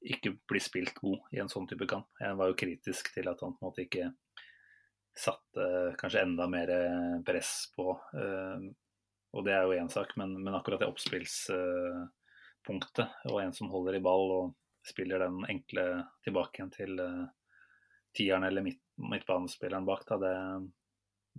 ikke 0.00 0.32
blir 0.48 0.62
spilt 0.64 0.94
god 0.96 1.18
i 1.34 1.40
en 1.42 1.50
sånn 1.52 1.66
type 1.68 1.86
kamp. 1.88 2.08
Jeg 2.20 2.36
var 2.38 2.46
jo 2.48 2.60
kritisk 2.62 3.14
til 3.14 3.26
at 3.28 3.40
han 3.44 3.52
på 3.52 3.58
en 3.60 3.66
måte 3.68 3.82
ikke 3.84 4.06
satte 5.16 5.94
kanskje 6.00 6.22
enda 6.24 6.46
mer 6.48 6.68
eh, 6.72 7.20
press 7.26 7.72
på. 7.76 8.00
Eh, 8.14 8.60
og 9.36 9.44
det 9.46 9.52
er 9.54 9.62
jo 9.66 9.76
én 9.76 9.90
sak, 9.92 10.16
men, 10.18 10.30
men, 10.40 10.54
akkurat 10.56 10.80
det 10.82 10.90
oppspillspunktet 10.90 13.08
og 13.30 13.36
en 13.42 13.54
som 13.54 13.72
holder 13.72 13.94
i 13.98 14.04
ball 14.04 14.26
og 14.38 14.46
spiller 14.86 15.18
den 15.22 15.38
enkle 15.52 15.84
tilbake 16.24 16.54
igjen 16.58 16.74
til 16.74 16.92
eh, 17.04 17.26
tieren 18.16 18.44
eller 18.48 18.62
midt, 18.64 18.82
midtbanespilleren 18.96 19.86
bak, 19.86 20.02
da, 20.08 20.14
det, 20.24 20.36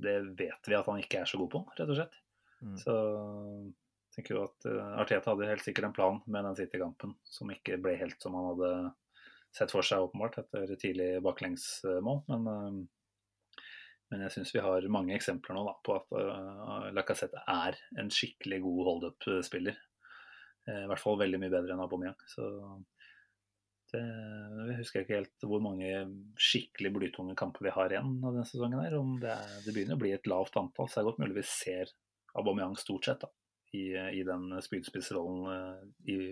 det, 0.03 0.17
vet 0.39 0.67
vi 0.67 0.77
at 0.77 0.89
han 0.89 1.01
ikke 1.01 1.21
er 1.21 1.29
så 1.29 1.39
god 1.41 1.51
på, 1.53 1.63
rett 1.77 1.89
og 1.89 1.97
slett. 1.99 2.17
Mm. 2.61 2.77
Så 2.77 2.95
tenker 4.15 4.35
jo 4.35 4.45
at 4.45 4.67
uh, 4.69 4.95
Arteta 5.01 5.31
hadde 5.31 5.49
helt 5.49 5.65
sikkert 5.65 5.89
en 5.89 5.95
plan 5.95 6.19
med 6.27 6.45
den 6.47 6.57
City-kampen 6.59 7.15
som 7.25 7.51
ikke 7.53 7.79
ble 7.81 7.95
helt 7.99 8.19
som 8.21 8.35
han 8.37 8.49
hadde 8.51 8.71
sett 9.55 9.71
for 9.73 9.85
seg, 9.85 10.03
åpenbart, 10.05 10.39
etter 10.41 10.75
tidlig 10.79 11.13
baklengsmål. 11.25 12.23
Men, 12.31 12.49
uh, 12.49 13.61
men 14.11 14.25
jeg 14.25 14.35
syns 14.35 14.53
vi 14.55 14.63
har 14.63 14.87
mange 14.91 15.15
eksempler 15.15 15.55
nå 15.55 15.63
da, 15.67 15.77
på 15.85 15.95
at 15.95 16.17
uh, 16.17 16.89
Lacassette 16.95 17.43
er 17.47 17.79
en 18.01 18.11
skikkelig 18.11 18.61
god 18.65 18.83
hold-up-spiller. 18.89 19.79
I 20.69 20.85
hvert 20.85 21.01
fall 21.01 21.15
veldig 21.17 21.39
mye 21.41 21.49
bedre 21.49 21.73
enn 21.73 21.81
Aubameyang. 21.81 22.19
Så 22.29 22.45
det, 23.91 24.01
jeg 24.69 24.77
husker 24.79 25.03
ikke 25.03 25.17
helt 25.17 25.45
hvor 25.47 25.61
mange 25.63 25.89
skikkelig 26.39 26.91
blytunge 26.95 27.35
kamper 27.39 27.67
vi 27.67 27.73
har 27.75 27.91
igjen 27.91 28.13
av 28.21 28.37
denne 28.37 28.47
sesongen. 28.47 28.79
her, 28.79 28.95
om 28.99 29.17
det, 29.19 29.33
er, 29.33 29.57
det, 29.65 29.73
begynner 29.75 29.99
å 29.99 30.01
bli 30.01 30.13
et 30.15 30.29
lavt 30.31 30.55
antall, 30.59 30.87
så 30.87 30.99
det 30.99 31.03
er 31.03 31.09
godt 31.09 31.21
mulig 31.23 31.39
vi 31.41 31.47
ser 31.49 31.91
Aubameyang 32.39 32.77
stort 32.79 33.09
sett 33.09 33.25
da, 33.25 33.27
i, 33.75 33.89
i 33.91 34.23
den 34.27 34.47
spydspissrollen 34.63 35.41
uh, 35.51 35.81
i 36.07 36.31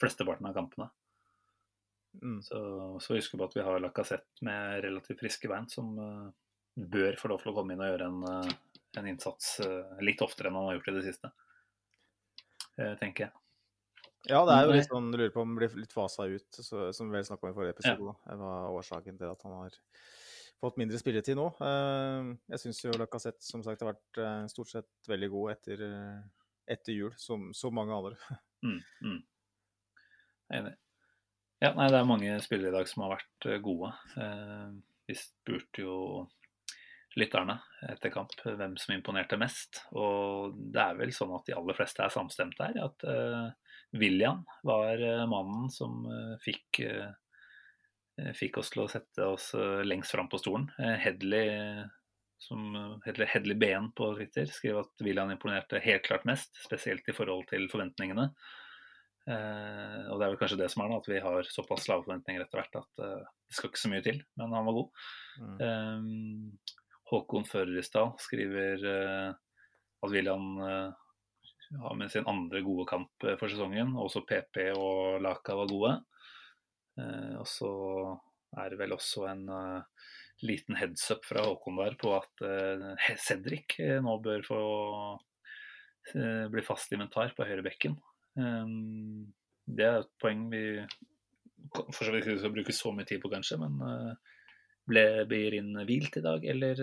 flesteparten 0.00 0.50
av 0.50 0.56
kampene. 0.58 0.90
Mm. 2.20 2.42
Så, 2.44 2.60
så 3.00 3.16
husker 3.16 3.40
på 3.40 3.48
at 3.48 3.56
vi 3.56 3.64
har 3.64 3.80
Lacassette 3.80 4.44
med 4.44 4.82
relativt 4.84 5.24
friske 5.24 5.48
bein, 5.48 5.68
som 5.72 5.96
uh, 5.96 6.28
bør 6.76 7.16
få 7.16 7.32
lov 7.32 7.40
til 7.40 7.54
å 7.54 7.56
komme 7.56 7.72
inn 7.72 7.84
og 7.84 7.88
gjøre 7.88 8.10
en, 8.10 8.20
uh, 8.28 8.84
en 9.00 9.08
innsats 9.08 9.56
litt 10.04 10.20
oftere 10.24 10.52
enn 10.52 10.60
han 10.60 10.70
har 10.70 10.78
gjort 10.78 10.92
i 10.92 10.96
det 10.98 11.08
siste. 11.08 11.32
tenker 13.00 13.26
jeg. 13.26 13.45
Ja, 14.26 14.42
det 14.46 14.54
er 14.56 14.66
jo 14.66 14.74
litt 14.74 14.88
sånn, 14.88 15.10
lurer 15.14 15.32
på 15.34 15.42
om 15.42 15.52
han 15.52 15.58
blir 15.60 15.74
litt 15.78 15.94
fasa 15.94 16.26
ut, 16.26 16.48
så, 16.58 16.88
som 16.96 17.10
vi 17.12 17.22
snakka 17.26 17.46
om 17.46 17.52
i 17.52 17.56
forrige 17.56 17.76
episode. 17.76 18.14
Ja. 18.14 18.32
Det 18.32 18.38
var 18.40 18.78
årsaken 18.78 19.20
til 19.20 19.30
at 19.30 19.44
han 19.46 19.54
har 19.60 19.76
fått 20.62 20.80
mindre 20.80 20.98
spilletid 21.00 21.38
nå. 21.38 21.46
Eh, 21.62 22.32
jeg 22.54 22.62
syns 22.62 22.82
jo 22.84 22.96
Lacassette 22.96 23.44
som 23.44 23.62
sagt 23.64 23.84
har 23.84 23.92
vært 23.92 24.22
eh, 24.22 24.48
stort 24.52 24.72
sett 24.72 25.10
veldig 25.10 25.30
god 25.34 25.52
etter, 25.54 25.84
eh, 25.86 26.48
etter 26.76 26.96
jul, 26.96 27.12
som 27.20 27.50
så 27.56 27.72
mange 27.74 27.96
andre. 27.96 28.18
Mm, 28.64 28.78
mm. 29.04 29.18
Enig. 30.56 30.70
Ja, 31.60 31.68
nei, 31.76 31.84
det 31.92 31.98
er 32.00 32.06
mange 32.08 32.38
spillere 32.42 32.72
i 32.72 32.74
dag 32.74 32.88
som 32.88 33.04
har 33.04 33.12
vært 33.12 33.46
gode. 33.62 33.90
Vi 35.06 35.14
spurte 35.20 35.84
jo 35.84 35.98
lytterne 37.20 37.58
etter 37.92 38.10
kamp 38.14 38.32
hvem 38.42 38.74
som 38.80 38.94
imponerte 38.96 39.38
mest. 39.38 39.82
Og 39.92 40.56
det 40.56 40.82
er 40.82 40.98
vel 40.98 41.12
sånn 41.14 41.36
at 41.36 41.46
de 41.46 41.54
aller 41.54 41.78
fleste 41.78 42.02
er 42.02 42.16
samstemte 42.16 42.66
her. 42.72 42.80
At 42.88 43.06
William 43.92 44.44
var 44.62 45.02
eh, 45.02 45.26
mannen 45.26 45.70
som 45.70 46.04
eh, 46.06 46.34
fikk, 46.44 46.80
eh, 46.80 48.32
fikk 48.34 48.58
oss 48.58 48.72
til 48.72 48.84
å 48.84 48.90
sette 48.90 49.28
oss 49.28 49.52
lengst 49.84 50.14
fram 50.14 50.28
på 50.32 50.40
stolen. 50.40 50.68
Hedley, 50.76 51.84
som 52.40 53.00
heter 53.04 53.28
Hedley 53.28 53.56
BN 53.60 53.90
på 53.96 54.12
Twitter, 54.16 54.48
skrev 54.52 54.82
at 54.84 55.04
William 55.04 55.32
imponerte 55.32 55.82
helt 55.84 56.06
klart 56.06 56.24
mest, 56.28 56.56
spesielt 56.64 57.08
i 57.08 57.16
forhold 57.16 57.48
til 57.52 57.68
forventningene. 57.72 58.30
Uh, 59.26 60.06
og 60.12 60.20
det 60.20 60.22
er 60.22 60.30
vel 60.30 60.36
kanskje 60.38 60.58
det 60.60 60.68
som 60.70 60.84
er, 60.84 60.92
da, 60.92 60.96
at 61.00 61.08
vi 61.10 61.16
har 61.18 61.48
såpass 61.50 61.88
lave 61.90 62.04
forventninger 62.04 62.44
etter 62.44 62.60
hvert 62.60 62.76
at 62.78 63.00
uh, 63.02 63.24
det 63.50 63.56
skal 63.56 63.72
ikke 63.72 63.80
så 63.80 63.90
mye 63.90 64.04
til, 64.06 64.20
men 64.38 64.54
han 64.54 64.68
var 64.68 64.76
god. 64.76 65.00
Mm. 65.42 65.56
Um, 65.64 66.76
Håkon 67.10 67.48
Førrisdal 67.50 68.12
skriver 68.22 68.86
at 68.86 70.10
William 70.10 70.46
ja, 71.70 71.94
med 71.94 72.10
sin 72.12 72.26
andre 72.28 72.62
gode 72.64 72.86
kamp 72.88 73.24
eh, 73.24 73.36
for 73.40 73.50
sesongen. 73.50 73.94
Også 73.98 74.24
PP 74.26 74.62
og 74.76 75.20
Laka 75.24 75.56
var 75.58 75.70
gode. 75.70 75.94
Eh, 77.00 77.34
og 77.40 77.46
så 77.50 77.70
er 78.56 78.72
det 78.72 78.78
vel 78.80 78.94
også 78.94 79.26
en 79.28 79.42
uh, 79.50 80.12
liten 80.46 80.78
heads 80.78 81.02
up 81.12 81.26
fra 81.26 81.42
Håkon 81.44 81.76
der 81.80 81.96
på 82.00 82.12
at 82.16 82.44
Cedric 83.26 83.74
nå 84.00 84.14
bør 84.24 84.44
få 84.46 84.60
bli 86.52 86.62
fast 86.64 86.94
inventar 86.94 87.34
på 87.36 87.44
høyrebekken. 87.44 87.98
Um, 88.38 89.26
det 89.66 89.84
er 89.84 89.98
et 89.98 90.12
poeng 90.22 90.46
vi 90.52 90.62
for 91.74 92.06
så 92.06 92.14
vidt 92.14 92.22
ikke 92.22 92.38
skal 92.38 92.54
bruke 92.54 92.76
så 92.78 92.94
mye 92.94 93.08
tid 93.10 93.20
på, 93.20 93.32
kanskje, 93.32 93.58
men 93.60 93.82
ble 94.88 95.04
Beirin 95.28 95.74
hvilt 95.82 96.16
i 96.16 96.24
dag, 96.24 96.46
eller 96.46 96.80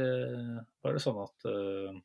var 0.84 0.98
det 0.98 1.02
sånn 1.06 1.22
at 1.24 1.48
Eh, 1.48 2.02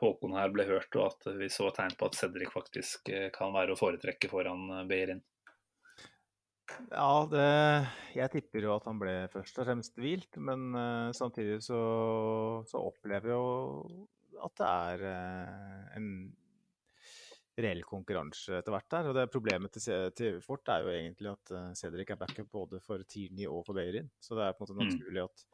Håkon 0.00 0.34
her 0.34 0.50
ble 0.54 0.66
hørt, 0.66 0.90
og 0.98 1.12
at 1.12 1.36
vi 1.38 1.48
så 1.52 1.68
tegn 1.74 1.94
på 1.98 2.08
at 2.08 2.16
Cedric 2.18 2.50
faktisk 2.50 3.12
eh, 3.12 3.28
kan 3.34 3.54
være 3.54 3.74
å 3.74 3.78
foretrekke 3.78 4.30
foran 4.32 4.66
eh, 4.74 4.88
Beirin. 4.90 5.22
Ja, 6.90 7.28
det, 7.28 7.46
jeg 8.16 8.32
tipper 8.32 8.66
jo 8.66 8.74
at 8.74 8.86
han 8.88 9.00
ble 9.00 9.14
først 9.32 9.58
og 9.60 9.68
fremst 9.68 9.98
hvilt, 10.00 10.38
men 10.40 10.70
uh, 10.72 11.10
samtidig 11.12 11.58
så, 11.66 11.80
så, 12.68 12.80
opplever 12.80 13.28
jeg 13.28 13.36
jo 13.36 14.06
at 14.46 14.54
det 14.56 14.68
er 14.70 15.04
uh, 15.04 15.82
en 15.98 16.08
reell 17.60 17.82
konkurranse 17.84 18.56
etter 18.56 18.72
hvert 18.72 18.88
der. 18.94 19.10
Og 19.10 19.18
det 19.18 19.28
Problemet 19.34 19.76
til, 19.76 20.08
til 20.16 20.40
Fort 20.44 20.70
er 20.72 20.86
jo 20.86 20.94
egentlig 20.94 21.32
at 21.34 21.52
uh, 21.52 21.70
Cedric 21.76 22.14
er 22.14 22.20
backup 22.22 22.48
både 22.54 22.80
for 22.84 23.04
Tierney 23.04 23.44
og 23.50 23.66
for 23.66 23.76
Beirin. 23.76 24.08
Så 24.22 24.38
det 24.38 24.46
er 24.46 24.56
på 24.56 24.64
en 24.64 24.72
måte 24.72 24.78
mm. 24.78 24.94
naturlig 24.94 25.26
at, 25.26 25.46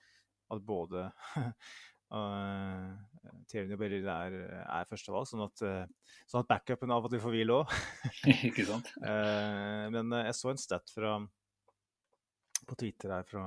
at 0.54 0.64
både 0.70 1.08
Uh, 2.08 2.96
og 3.28 3.80
Berry 3.80 3.98
er, 4.00 4.36
er 4.64 4.86
førstevalg, 4.88 5.26
sånn 5.28 5.44
at, 5.44 5.62
uh, 5.64 6.14
sånn 6.28 6.44
at 6.44 6.50
backupen 6.50 6.92
av 6.92 7.04
og 7.04 7.12
til 7.12 7.20
får 7.20 7.34
hvile 7.34 7.58
òg. 7.60 7.74
Ikke 8.48 8.64
sant? 8.68 8.88
Uh, 9.02 9.88
men 9.94 10.14
jeg 10.22 10.36
så 10.38 10.52
en 10.52 10.60
stat 10.60 10.92
fra, 10.94 11.18
på 12.64 12.78
Twitter 12.80 13.12
her 13.12 13.28
fra 13.28 13.44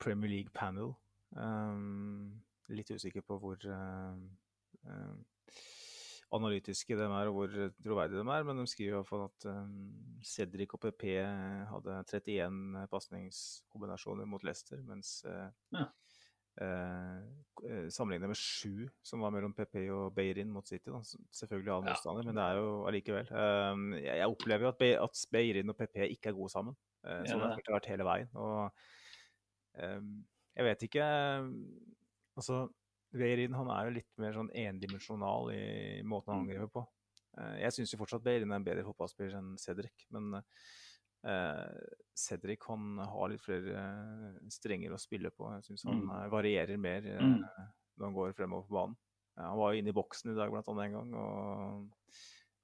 Premier 0.00 0.36
League 0.36 0.54
Panel. 0.54 0.94
Um, 1.34 2.38
litt 2.70 2.90
usikker 2.90 3.22
på 3.26 3.38
hvor 3.42 3.66
analytiske 6.30 6.94
de 6.94 7.04
er, 7.04 7.28
og 7.28 7.34
hvor 7.34 7.54
troverdige 7.82 8.22
de 8.22 8.32
er, 8.32 8.44
men 8.46 8.62
de 8.62 8.66
skriver 8.70 8.94
i 8.94 8.96
hvert 9.00 9.08
fall 9.08 9.24
at 9.26 9.46
um, 9.50 9.72
Cedric 10.22 10.76
og 10.78 10.82
PP 10.84 11.08
hadde 11.72 11.96
31 12.06 12.86
pasningskombinasjoner 12.92 14.30
mot 14.30 14.46
Leicester, 14.46 14.78
mens 14.86 15.18
ja. 15.26 15.88
Eh, 16.60 17.20
eh, 17.70 17.88
sammenlignet 17.88 18.28
med 18.28 18.36
sju 18.36 18.88
som 19.02 19.22
var 19.24 19.32
mellom 19.32 19.54
PP 19.56 19.86
og 19.94 20.12
Beirin 20.16 20.50
mot 20.52 20.66
City. 20.68 20.90
Da. 20.92 21.00
Selvfølgelig 21.36 21.72
annen 21.72 21.88
motstander, 21.88 22.26
men 22.28 22.36
det 22.36 22.44
er 22.44 22.60
jo 22.60 22.74
allikevel. 22.90 23.30
Eh, 23.42 23.84
jeg 24.04 24.28
opplever 24.34 24.66
jo 24.66 24.72
at, 24.74 24.80
Be 24.82 24.90
at 25.00 25.22
Beirin 25.32 25.72
og 25.72 25.78
PP 25.78 26.02
ikke 26.10 26.32
er 26.32 26.36
gode 26.36 26.52
sammen. 26.52 26.76
Eh, 27.06 27.22
sånn 27.28 27.40
har 27.40 27.56
det 27.56 27.76
vært 27.76 27.88
hele 27.92 28.06
veien. 28.08 28.28
Og 28.36 28.60
eh, 29.80 30.02
jeg 30.58 30.68
vet 30.68 30.88
ikke 30.90 31.08
Altså, 32.38 32.62
Beirin 33.12 33.56
han 33.56 33.68
er 33.74 33.88
jo 33.88 33.96
litt 33.96 34.20
mer 34.22 34.36
sånn 34.36 34.52
endimensjonal 34.56 35.50
i 35.52 35.64
måten 36.06 36.30
han 36.32 36.38
mm. 36.40 36.44
angriper 36.44 36.70
på. 36.76 36.84
Eh, 37.40 37.56
jeg 37.64 37.76
syns 37.76 37.96
fortsatt 38.00 38.24
Beirin 38.24 38.52
er 38.52 38.60
en 38.60 38.68
bedre 38.68 38.84
fotballspiller 38.86 39.40
enn 39.40 39.56
Cedric, 39.60 40.06
men 40.14 40.38
Eh, 40.38 40.46
Cedric 42.20 42.64
han 42.68 42.98
har 42.98 43.30
litt 43.30 43.44
flere 43.44 43.76
eh, 43.76 44.48
strenger 44.52 44.94
å 44.94 45.00
spille 45.00 45.32
på. 45.34 45.48
Jeg 45.56 45.68
syns 45.68 45.86
han 45.88 46.02
mm. 46.02 46.10
Eh, 46.16 46.26
varierer 46.32 46.80
mer 46.80 47.06
mm. 47.06 47.38
når 47.96 48.06
han 48.06 48.18
går 48.18 48.36
fremover 48.36 48.68
på 48.68 48.76
banen. 48.76 48.98
han 49.40 49.58
var 49.60 49.72
jo 49.72 49.80
inne 49.80 49.92
i 49.92 49.96
boksen 49.96 50.32
i 50.32 50.36
dag 50.38 50.52
blant 50.52 50.68
annet 50.72 50.88
en 50.88 50.98
gang. 50.98 51.16
og 51.24 52.20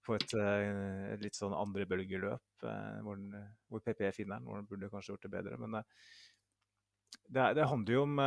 på 0.07 0.15
et, 0.15 0.33
et 0.39 1.19
litt 1.19 1.35
sånn 1.35 1.55
andrebølgeløp 1.59 2.65
hvor, 3.03 3.23
hvor 3.67 3.81
PP 3.83 4.05
finner 4.15 4.37
den, 4.37 4.45
hvor 4.47 4.61
han 4.61 4.69
burde 4.71 4.91
kanskje 4.93 5.11
gjort 5.11 5.25
det 5.27 5.31
bedre. 5.33 5.57
Men 5.59 5.81
det, 7.27 7.47
det 7.59 7.65
handler 7.67 7.97
jo 7.97 8.05
om 8.05 8.21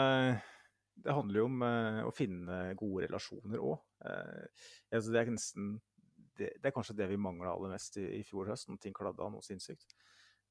det 1.00 1.16
handler 1.16 1.40
jo 1.40 1.46
om 1.48 1.64
å 1.64 2.12
finne 2.12 2.58
gode 2.82 3.06
relasjoner 3.06 3.64
òg. 3.64 3.80
Altså 4.92 5.14
det, 5.16 5.24
det, 5.32 6.50
det, 6.50 6.68
er 6.68 6.76
kanskje 6.76 6.98
det 7.00 7.08
vi 7.14 7.22
mangla 7.24 7.54
aller 7.54 7.72
mest 7.78 7.96
i, 8.04 8.10
i 8.18 8.28
fjor 8.28 8.52
høst, 8.52 8.68
når 8.68 8.84
ting 8.84 9.00
kladda 9.00 9.32
noe 9.32 9.48
sinnssykt. 9.48 9.96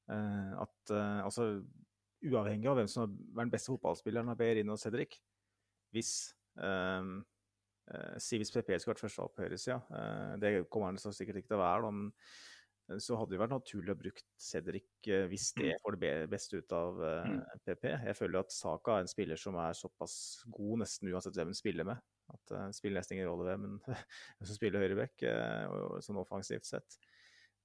Eh, 0.09 0.53
at 0.57 0.93
eh, 0.95 1.19
altså 1.21 1.49
uavhengig 2.25 2.69
av 2.69 2.79
hvem 2.79 2.87
som 2.89 3.05
er 3.05 3.43
den 3.43 3.51
beste 3.53 3.71
fotballspilleren 3.71 4.31
av 4.31 4.39
Behrin 4.39 4.71
og 4.73 4.79
Cedric 4.81 5.19
Hvis 5.95 6.13
um, 6.59 7.19
uh, 7.93 8.15
Sivis 8.21 8.51
PP 8.51 8.73
skulle 8.75 8.95
vært 8.95 9.03
førstevalg 9.05 9.35
på 9.35 9.45
høyresida, 9.45 9.77
uh, 9.93 10.33
det 10.41 10.65
kommer 10.69 10.91
han 10.91 10.99
så 11.01 11.13
sikkert 11.15 11.39
ikke 11.39 11.53
til 11.53 11.59
å 11.59 11.63
være, 11.63 11.91
men 11.93 12.99
så 13.01 13.17
hadde 13.19 13.35
det 13.35 13.39
vært 13.39 13.53
naturlig 13.53 13.93
å 13.93 13.99
bruke 14.01 14.25
Cedric 14.41 15.09
uh, 15.13 15.25
hvis 15.31 15.47
det 15.57 15.71
mm. 15.71 15.81
får 15.85 15.97
det 16.03 16.13
beste 16.33 16.59
ut 16.59 16.75
av 16.75 16.99
PP. 17.63 17.87
Mm. 17.87 18.05
Jeg 18.09 18.19
føler 18.19 18.41
at 18.41 18.53
Saka 18.53 18.97
er 18.97 19.05
en 19.05 19.13
spiller 19.13 19.41
som 19.41 19.57
er 19.61 19.77
såpass 19.77 20.15
god 20.51 20.83
nesten 20.83 21.13
uansett 21.13 21.37
hvem 21.39 21.53
han 21.53 21.61
spiller 21.61 21.89
med. 21.89 22.03
At 22.35 22.55
uh, 22.57 22.67
spiller 22.75 22.99
nesten 22.99 23.17
ingen 23.17 23.31
rolle 23.31 23.47
hvem 23.49 23.79
som 24.49 24.53
spiller 24.57 24.83
høyreback, 24.83 25.25
sånn 26.05 26.21
offensivt 26.21 26.69
sett. 26.69 26.99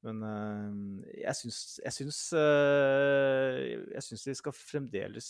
Men 0.04 0.20
uh, 0.20 1.06
jeg 1.16 1.36
syns 1.38 1.60
jeg 1.80 1.96
syns, 1.96 2.18
uh, 2.36 3.56
jeg 3.94 4.04
syns 4.04 4.26
vi 4.28 4.36
skal 4.36 4.56
fremdeles 4.56 5.28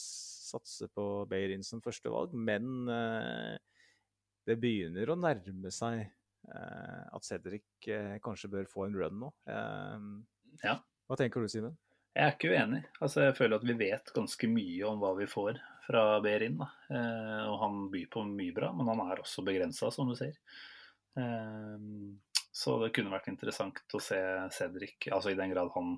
satse 0.51 0.89
på 0.95 1.05
Beirin 1.31 1.65
som 1.67 1.83
førstevalg, 1.83 2.35
men 2.35 2.91
uh, 2.91 3.55
det 4.45 4.59
begynner 4.61 5.11
å 5.11 5.19
nærme 5.19 5.73
seg 5.73 6.05
at 6.45 7.25
Cedric 7.25 7.87
kanskje 8.21 8.51
bør 8.53 8.67
få 8.69 8.83
en 8.85 8.97
run 9.01 9.15
nå. 9.17 9.29
ja. 10.61 10.75
Hva 11.09 11.17
tenker 11.17 11.41
du, 11.41 11.49
Simen? 11.49 11.73
Jeg 12.13 12.21
er 12.27 12.35
ikke 12.35 12.51
uenig. 12.53 12.83
Altså, 12.99 13.23
jeg 13.25 13.37
føler 13.39 13.57
at 13.57 13.65
vi 13.65 13.77
vet 13.79 14.13
ganske 14.13 14.51
mye 14.53 14.91
om 14.91 15.01
hva 15.01 15.15
vi 15.17 15.25
får 15.25 15.57
fra 15.87 16.03
Beirin. 16.21 16.61
og 16.61 17.57
han 17.63 17.81
byr 17.95 18.11
på 18.13 18.27
mye 18.29 18.53
bra, 18.61 18.75
men 18.77 18.93
han 18.93 19.01
er 19.07 19.25
også 19.25 19.47
begrensa, 19.49 19.89
som 19.97 20.13
du 20.13 20.19
sier. 20.21 20.37
Så 22.55 22.77
det 22.83 22.93
kunne 22.95 23.11
vært 23.11 23.31
interessant 23.33 23.97
å 23.97 24.01
se 24.03 24.19
Cedric, 24.55 25.09
altså 25.11 25.33
i 25.33 25.39
den 25.39 25.51
grad 25.51 25.73
han 25.75 25.97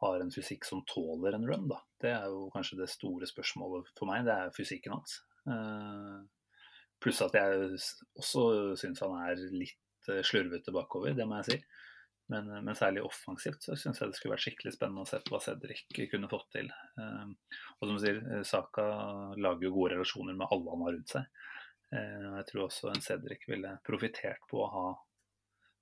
har 0.00 0.20
en 0.20 0.32
fysikk 0.32 0.66
som 0.68 0.82
tåler 0.88 1.36
en 1.36 1.46
run, 1.48 1.66
da. 1.70 1.78
Det 2.00 2.12
er 2.12 2.26
jo 2.32 2.48
kanskje 2.52 2.78
det 2.82 2.90
store 2.92 3.28
spørsmålet 3.28 3.88
for 3.96 4.08
meg, 4.08 4.26
det 4.28 4.36
er 4.36 4.54
fysikken 4.56 4.96
hans. 4.96 5.18
Eh, 5.48 6.20
Pluss 7.00 7.20
at 7.24 7.36
jeg 7.36 7.78
også 8.20 8.42
syns 8.80 9.00
han 9.00 9.16
er 9.24 9.40
litt 9.54 10.10
eh, 10.12 10.20
slurvete 10.26 10.72
bakover, 10.76 11.16
det 11.16 11.28
må 11.28 11.40
jeg 11.40 11.48
si. 11.48 11.58
Men, 12.30 12.50
men 12.62 12.76
særlig 12.78 13.02
offensivt 13.02 13.64
så 13.64 13.74
syns 13.74 13.98
jeg 13.98 14.12
det 14.12 14.18
skulle 14.18 14.36
vært 14.36 14.44
skikkelig 14.44 14.72
spennende 14.76 15.02
å 15.02 15.08
se 15.08 15.18
hva 15.26 15.40
Cedric 15.42 15.86
kunne 16.12 16.30
fått 16.30 16.52
til. 16.54 16.68
Eh, 17.00 17.56
og 17.78 17.88
som 17.88 17.96
du 17.96 18.02
sier, 18.04 18.20
eh, 18.36 18.44
Saka 18.46 18.84
lager 19.34 19.66
jo 19.66 19.74
gode 19.78 19.96
relasjoner 19.96 20.36
med 20.36 20.46
alle 20.52 20.76
han 20.76 20.84
har 20.86 20.94
rundt 20.98 21.14
seg. 21.16 21.40
Eh, 21.96 22.26
og 22.28 22.36
jeg 22.38 22.48
tror 22.52 22.66
også 22.68 22.92
en 22.92 23.02
Cedric 23.02 23.48
ville 23.50 23.72
profitert 23.86 24.44
på 24.52 24.60
å 24.62 24.70
ha 24.76 24.84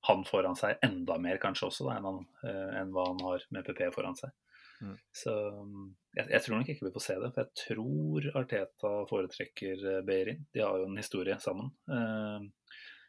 han 0.07 0.25
foran 0.29 0.57
seg 0.59 0.79
enda 0.85 1.19
mer 1.23 1.41
kanskje 1.43 1.69
også 1.69 1.89
da, 1.89 1.97
enn, 1.99 2.07
han, 2.07 2.21
eh, 2.47 2.77
enn 2.81 2.93
hva 2.95 3.09
han 3.11 3.25
har 3.25 3.47
med 3.55 3.67
PP 3.67 3.89
foran 3.95 4.19
seg. 4.19 4.35
Mm. 4.79 4.95
Så 5.11 5.33
mm, 5.65 5.87
jeg, 6.15 6.29
jeg 6.31 6.45
tror 6.45 6.61
nok 6.61 6.69
ikke 6.71 6.87
vi 6.87 6.95
får 6.95 7.05
se 7.05 7.17
det, 7.19 7.31
for 7.35 7.43
jeg 7.43 7.63
tror 7.65 8.29
Arteta 8.39 8.93
foretrekker 9.11 9.87
eh, 9.95 10.05
Beirin. 10.07 10.45
De 10.55 10.63
har 10.63 10.79
jo 10.79 10.87
en 10.87 11.01
historie 11.01 11.39
sammen. 11.43 11.73
Eh, 11.91 12.47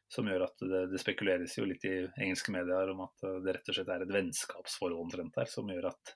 som 0.10 0.26
gjør 0.26 0.48
at 0.48 0.64
det, 0.66 0.88
det 0.90 1.02
spekuleres 1.04 1.54
jo 1.60 1.68
litt 1.70 1.84
i 1.86 2.00
engelske 2.18 2.50
medier 2.50 2.90
om 2.96 3.04
at 3.06 3.28
det 3.46 3.54
rett 3.54 3.68
og 3.70 3.76
slett 3.78 3.92
er 3.94 4.02
et 4.02 4.14
vennskapsforhold 4.16 5.04
omtrent 5.04 5.36
der, 5.38 5.46
som 5.52 5.70
gjør 5.70 5.92
at 5.92 6.16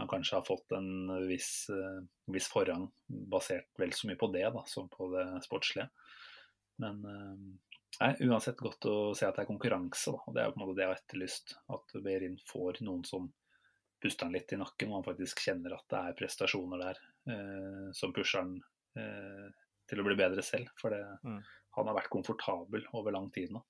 han 0.00 0.08
kanskje 0.10 0.40
har 0.40 0.46
fått 0.48 0.74
en 0.74 1.12
viss, 1.28 1.68
eh, 1.70 2.00
viss 2.34 2.48
forrang 2.50 2.88
basert 3.06 3.70
vel 3.78 3.94
så 3.94 4.10
mye 4.10 4.18
på 4.18 4.32
det 4.34 4.48
da, 4.50 4.64
som 4.66 4.90
på 4.90 5.12
det 5.14 5.28
sportslige. 5.46 5.86
Men 6.82 7.04
nei, 8.00 8.12
uansett 8.28 8.56
godt 8.62 8.86
å 8.88 8.96
se 9.16 9.26
at 9.28 9.36
det 9.36 9.44
er 9.44 9.50
konkurranse, 9.50 10.10
da. 10.14 10.22
og 10.26 10.34
det 10.36 10.42
er 10.42 10.52
på 10.52 10.58
en 10.60 10.64
måte 10.64 10.76
det 10.78 10.84
jeg 10.86 10.92
har 10.92 11.00
etterlyst. 11.02 11.56
At 11.76 11.96
Behrin 12.04 12.38
får 12.48 12.80
noen 12.86 13.04
som 13.08 13.28
puster 14.02 14.26
han 14.26 14.34
litt 14.34 14.52
i 14.52 14.58
nakken, 14.58 14.90
og 14.90 15.00
han 15.00 15.06
faktisk 15.12 15.44
kjenner 15.44 15.76
at 15.76 15.84
det 15.92 15.98
er 16.00 16.16
prestasjoner 16.18 16.80
der 16.82 17.02
eh, 17.30 17.90
som 17.94 18.14
pusher 18.16 18.42
han 18.42 18.56
eh, 18.98 19.50
til 19.86 20.00
å 20.02 20.06
bli 20.08 20.16
bedre 20.18 20.42
selv. 20.42 20.72
For 20.80 20.90
det, 20.94 21.04
Mm. 21.22 21.38
han 21.76 21.86
har 21.88 21.94
vært 22.00 22.10
komfortabel 22.10 22.82
over 22.98 23.12
lang 23.14 23.30
tid 23.30 23.52
nå. 23.54 23.62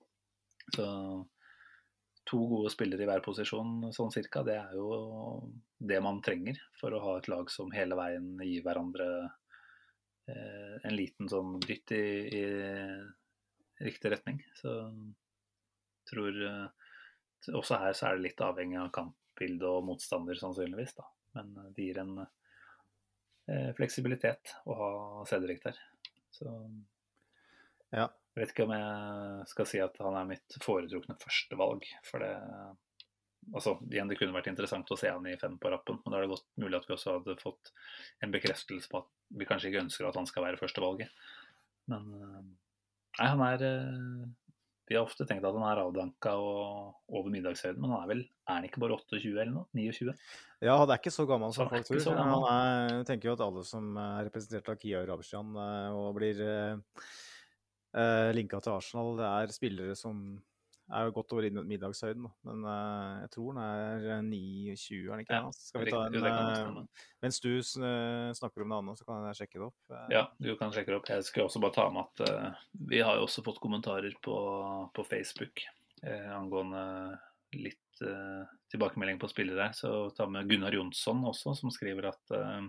Så 0.75 0.87
to 2.25 2.39
gode 2.49 2.71
spillere 2.71 3.03
i 3.03 3.07
hver 3.11 3.21
posisjon 3.25 3.91
sånn 3.93 4.13
cirka, 4.15 4.45
det 4.47 4.55
er 4.57 4.73
jo 4.79 5.43
det 5.83 5.99
man 6.03 6.21
trenger 6.23 6.57
for 6.79 6.95
å 6.95 7.01
ha 7.03 7.17
et 7.19 7.29
lag 7.29 7.51
som 7.51 7.73
hele 7.75 7.99
veien 7.99 8.37
gir 8.47 8.63
hverandre 8.63 9.09
eh, 10.31 10.77
en 10.87 10.95
liten 10.97 11.29
sånn 11.29 11.59
dytt 11.67 11.93
i, 11.99 12.05
i 12.39 12.45
riktig 13.85 14.13
retning. 14.15 14.41
Så 14.59 14.73
jeg 14.73 16.11
tror 16.13 16.39
eh, 16.49 17.57
også 17.59 17.81
her 17.83 17.97
så 17.99 18.09
er 18.09 18.19
det 18.19 18.27
litt 18.29 18.45
avhengig 18.45 18.79
av 18.81 18.93
kampbilde 18.95 19.69
og 19.69 19.85
motstander, 19.89 20.39
sannsynligvis. 20.39 20.95
da. 20.99 21.09
Men 21.39 21.53
eh, 21.59 21.71
det 21.77 21.89
gir 21.91 22.01
en 22.03 22.15
eh, 22.23 23.71
fleksibilitet 23.79 24.57
å 24.67 24.79
ha 24.79 24.91
Cedric 25.31 25.63
der. 25.67 25.79
Så 26.33 26.49
Ja. 27.93 28.07
jeg 28.33 28.41
vet 28.41 28.55
ikke 28.55 28.65
om 28.65 28.73
jeg 28.73 29.49
skal 29.51 29.67
si 29.69 29.81
at 29.85 29.99
han 30.01 30.15
er 30.17 30.31
mitt 30.31 30.55
foretrukne 30.65 31.19
førstevalg. 31.21 31.85
For 32.09 32.25
det 32.25 32.33
altså, 33.53 33.75
igjen, 33.91 34.09
det 34.09 34.17
kunne 34.21 34.33
vært 34.37 34.49
interessant 34.53 34.91
å 34.95 34.97
se 34.97 35.11
han 35.11 35.27
i 35.29 35.37
fem 35.41 35.59
på 35.61 35.71
rappen, 35.73 35.99
men 36.01 36.15
da 36.15 36.19
er 36.21 36.25
det 36.27 36.33
godt 36.33 36.47
mulig 36.63 36.79
at 36.79 36.89
vi 36.89 36.95
også 36.97 37.19
hadde 37.19 37.37
fått 37.43 37.73
en 38.25 38.33
bekreftelse 38.35 38.89
på 38.89 39.03
at 39.03 39.11
vi 39.33 39.49
kanskje 39.49 39.71
ikke 39.73 39.83
ønsker 39.87 40.09
at 40.09 40.19
han 40.21 40.29
skal 40.31 40.47
være 40.47 40.61
førstevalget. 40.61 41.13
Men 41.93 42.09
eh, 42.17 42.43
nei, 43.19 43.29
han 43.29 43.43
er 43.47 43.65
eh, 43.67 44.23
Vi 44.91 44.97
har 44.99 45.07
ofte 45.07 45.27
tenkt 45.29 45.45
at 45.49 45.57
han 45.57 45.67
er 45.69 45.83
avdanka 45.83 46.35
og 46.39 46.95
over 47.13 47.33
middagshøyden, 47.33 47.81
men 47.81 47.95
han 47.95 48.05
er 48.05 48.13
vel 48.13 48.23
Er 48.25 48.55
han 48.59 48.69
ikke 48.69 48.83
bare 48.83 48.99
28 48.99 49.33
eller 49.35 49.53
noe? 49.55 49.67
29? 49.77 50.15
Ja, 50.63 50.77
han 50.79 50.91
er 50.91 51.01
ikke 51.01 51.15
så 51.15 51.27
gammel 51.27 51.53
som 51.55 51.71
folk 51.71 51.89
tror. 51.89 52.17
Han 52.19 52.47
er, 52.47 52.95
jeg 52.99 53.09
tenker 53.11 53.31
jo 53.31 53.37
at 53.37 53.45
alle 53.45 53.67
som 53.67 53.97
er 53.99 54.25
representert 54.29 54.71
av 54.71 54.79
Kia 54.79 55.03
Rabsjan 55.09 55.57
og 55.99 56.09
blir 56.19 56.43
eh, 56.47 57.05
eh, 57.99 58.31
linka 58.37 58.61
til 58.63 58.77
Arsenal, 58.77 59.17
det 59.19 59.29
er 59.29 59.55
spillere 59.57 59.99
som 59.99 60.23
er 60.93 61.09
jo 61.09 61.15
godt 61.17 61.35
over 61.35 61.47
i 61.49 61.51
middagshøyden. 61.55 62.29
Men 62.49 62.67
eh, 62.69 63.23
jeg 63.25 63.33
tror 63.35 63.49
den 63.53 63.63
er 63.65 64.07
eh, 64.19 64.23
29, 64.29 65.01
er 65.01 65.11
den 65.13 65.25
ikke? 65.25 65.41
Ja, 65.41 65.51
det? 65.51 65.59
Skal 65.67 65.85
vi 65.85 65.95
ta 65.95 66.05
en, 66.07 66.29
eh, 66.31 67.09
mens 67.25 67.41
du 67.43 67.51
eh, 67.57 68.31
snakker 68.39 68.65
om 68.65 68.75
det 68.75 68.81
andre, 68.83 68.97
så 69.01 69.09
kan 69.09 69.27
jeg 69.31 69.41
sjekke 69.43 69.59
det 69.59 69.69
opp. 69.71 69.81
Eh, 69.91 70.07
Ja, 70.15 70.25
du 70.39 70.55
kan 70.61 70.73
sjekke 70.75 70.93
det 70.93 71.01
opp. 71.01 71.11
Jeg 71.13 71.29
skal 71.29 71.49
også 71.49 71.63
bare 71.65 71.77
ta 71.79 71.89
med 71.93 72.07
at 72.07 72.25
uh, 72.29 72.65
vi 72.93 73.03
har 73.03 73.19
jo 73.19 73.27
også 73.27 73.45
fått 73.47 73.61
kommentarer 73.63 74.15
på, 74.23 74.39
på 74.95 75.07
Facebook 75.09 75.65
uh, 76.05 76.33
angående 76.37 76.87
litt 77.53 78.01
eh, 78.01 78.43
tilbakemelding 78.73 79.19
på 79.21 79.29
spillere. 79.29 79.71
Så 79.77 80.11
ta 80.17 80.27
med 80.27 80.49
Gunnar 80.49 80.73
Jonsson 80.73 81.25
også, 81.29 81.55
som 81.59 81.73
skriver 81.75 82.11
at 82.13 82.35
eh, 82.37 82.63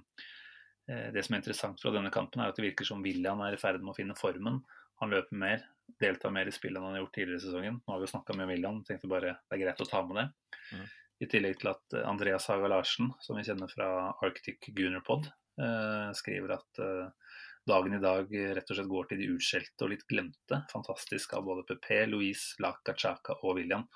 eh, 0.92 1.10
det 1.16 1.24
som 1.26 1.36
er 1.36 1.44
interessant 1.44 1.82
fra 1.82 1.94
denne 1.96 2.12
kampen, 2.14 2.42
er 2.44 2.52
at 2.52 2.60
det 2.60 2.68
virker 2.70 2.88
som 2.88 3.04
William 3.06 3.42
er 3.46 3.56
i 3.56 3.62
ferd 3.62 3.82
med 3.84 3.94
å 3.94 3.98
finne 3.98 4.18
formen. 4.20 4.62
Han 5.02 5.14
løper 5.14 5.40
mer, 5.40 5.64
deltar 6.00 6.34
mer 6.34 6.50
i 6.50 6.56
spillet 6.56 6.80
enn 6.80 6.88
han 6.88 6.98
har 6.98 7.04
gjort 7.04 7.16
tidligere 7.18 7.42
i 7.42 7.46
sesongen. 7.46 7.80
Nå 7.84 7.94
har 7.94 8.02
vi 8.02 8.08
jo 8.08 8.14
snakka 8.14 8.36
med 8.40 8.50
William, 8.52 8.82
tenkte 8.88 9.12
bare 9.12 9.38
det 9.38 9.58
er 9.58 9.64
greit 9.64 9.84
å 9.84 9.90
ta 9.90 10.04
med 10.08 10.20
det. 10.20 10.26
Mm. 10.74 10.86
I 11.24 11.30
tillegg 11.32 11.60
til 11.62 11.72
at 11.72 11.96
eh, 11.96 12.10
Andreas 12.10 12.50
Haga 12.52 12.72
Larsen, 12.72 13.14
som 13.24 13.40
vi 13.40 13.46
kjenner 13.48 13.72
fra 13.72 13.88
Arctic 14.26 14.70
Gunnerpod, 14.76 15.30
eh, 15.62 16.10
skriver 16.20 16.58
at 16.58 16.84
eh, 16.84 17.38
dagen 17.70 17.96
i 17.96 18.02
dag 18.04 18.34
rett 18.58 18.70
og 18.70 18.78
slett 18.78 18.92
går 18.92 19.10
til 19.10 19.22
de 19.22 19.32
utskjelte 19.38 19.86
og 19.86 19.94
litt 19.94 20.06
glemte. 20.10 20.64
Fantastisk 20.74 21.38
av 21.38 21.46
både 21.48 21.66
PP, 21.70 21.90
Louise, 22.12 22.58
Laka, 22.64 22.96
Chaka 22.98 23.38
og 23.42 23.58
William. 23.60 23.88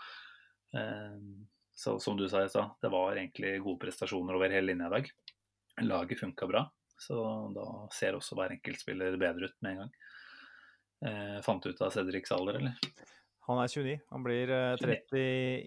Eh, 0.76 1.20
så 1.78 2.00
som 2.02 2.18
du 2.18 2.26
sa 2.30 2.44
i 2.44 2.50
stad, 2.50 2.78
det 2.82 2.90
var 2.90 3.16
egentlig 3.16 3.60
gode 3.62 3.84
prestasjoner 3.86 4.38
over 4.38 4.54
hele 4.54 4.72
linja 4.72 4.88
i 4.88 4.96
dag. 4.96 5.12
Laget 5.86 6.20
funka 6.20 6.48
bra, 6.50 6.64
så 6.98 7.18
da 7.54 7.66
ser 7.94 8.18
også 8.18 8.38
hver 8.38 8.56
enkeltspiller 8.56 9.20
bedre 9.22 9.52
ut 9.52 9.60
med 9.62 9.76
en 9.76 9.84
gang. 9.84 9.92
Eh, 11.06 11.42
fant 11.46 11.66
ut 11.66 11.82
av 11.82 11.92
Cedrics 11.94 12.32
alder, 12.34 12.58
eller? 12.62 12.96
Han 13.48 13.60
er 13.64 13.68
29. 13.72 13.98
Han 14.12 14.24
blir 14.26 14.50
eh, 14.52 14.78
30 14.82 15.20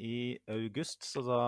i 0.05 0.17
august, 0.53 1.05
så 1.07 1.23
da 1.25 1.43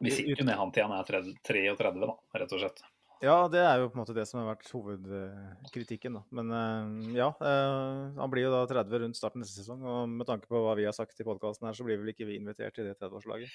Vi 0.00 0.10
sitter 0.10 0.42
jo 0.42 0.48
med 0.48 0.58
han 0.58 0.72
til 0.74 0.84
han 0.84 0.98
er 0.98 1.06
30, 1.08 1.38
33, 1.46 1.92
da, 2.02 2.16
rett 2.42 2.56
og 2.58 2.64
slett. 2.64 2.82
Ja, 3.22 3.36
det 3.46 3.60
er 3.62 3.78
jo 3.78 3.86
på 3.86 3.94
en 3.94 4.00
måte 4.02 4.14
det 4.16 4.24
som 4.26 4.40
har 4.40 4.48
vært 4.48 4.66
hovedkritikken, 4.74 6.16
da. 6.18 6.22
Men 6.34 6.50
eh, 6.58 7.12
ja, 7.20 7.28
eh, 7.38 8.18
han 8.18 8.32
blir 8.32 8.48
jo 8.48 8.50
da 8.50 8.64
30 8.66 9.04
rundt 9.04 9.18
starten 9.20 9.44
neste 9.44 9.62
sesong, 9.62 9.84
og 9.86 10.10
med 10.10 10.26
tanke 10.26 10.50
på 10.50 10.58
hva 10.64 10.74
vi 10.74 10.88
har 10.88 10.96
sagt 10.96 11.22
i 11.22 11.26
podkasten 11.28 11.68
her, 11.68 11.78
så 11.78 11.86
blir 11.86 12.00
vel 12.02 12.10
ikke 12.10 12.26
vi 12.26 12.40
invitert 12.40 12.74
til 12.74 12.90
det 12.90 12.96
30-årslaget. 12.98 13.54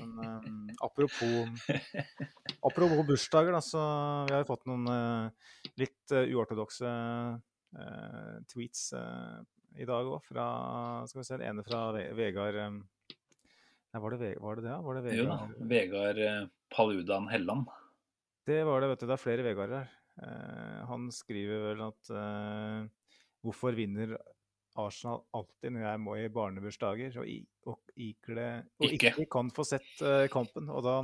Men 0.00 0.16
eh, 0.24 0.72
apropos, 0.88 1.68
apropos 2.70 3.04
bursdager, 3.12 3.52
da, 3.52 3.60
så 3.60 3.84
vi 4.30 4.34
har 4.34 4.46
jo 4.46 4.50
fått 4.54 4.66
noen 4.72 4.88
eh, 4.96 5.54
litt 5.84 6.16
eh, 6.16 6.32
uortodokse 6.32 6.88
eh, 6.88 7.38
tweets 8.50 8.92
eh, 8.98 9.36
i 9.78 9.86
dag 9.86 10.06
òg, 10.10 10.22
fra 10.26 10.46
Skal 11.06 11.20
vi 11.20 11.26
se, 11.28 11.36
den 11.38 11.46
ene 11.52 11.62
fra 11.66 11.84
Ve- 11.94 12.08
Vegard 12.18 12.56
eh, 12.58 12.70
Nei, 13.90 14.00
var 14.02 14.14
det, 14.14 14.18
Ve- 14.22 14.40
var 14.42 14.58
det 14.58 14.64
det? 14.66 14.78
Var 14.86 14.98
det 15.00 15.14
Jo 15.18 15.24
da, 15.28 15.36
Vegard? 15.46 15.70
Vegard 15.70 16.18
eh, 16.26 16.42
Paludan 16.70 17.28
Helland. 17.30 17.70
Det 18.46 18.60
var 18.66 18.80
det, 18.82 18.88
vet 18.92 19.00
du. 19.02 19.06
Det 19.10 19.14
er 19.16 19.22
flere 19.22 19.42
Vegarder 19.46 19.80
her. 19.82 19.96
Eh, 20.22 20.80
han 20.90 21.08
skriver 21.14 21.64
vel 21.70 21.82
at 21.88 22.10
eh, 22.14 22.84
Hvorfor 23.42 23.74
vinner 23.78 24.16
Arsenal 24.78 25.22
alltid 25.34 25.72
når 25.74 25.82
jeg 25.86 26.00
må 26.04 26.14
i 26.20 26.28
barnebursdager 26.30 27.16
og, 27.18 27.26
i, 27.26 27.40
og, 27.66 27.78
ikle, 27.98 28.44
og 28.78 28.86
Ikke. 28.86 29.10
ikke. 29.16 29.26
kan 29.32 29.50
få 29.54 29.64
sett 29.66 29.88
eh, 30.06 30.26
kampen? 30.30 30.68
Og 30.70 30.82
da, 30.86 30.96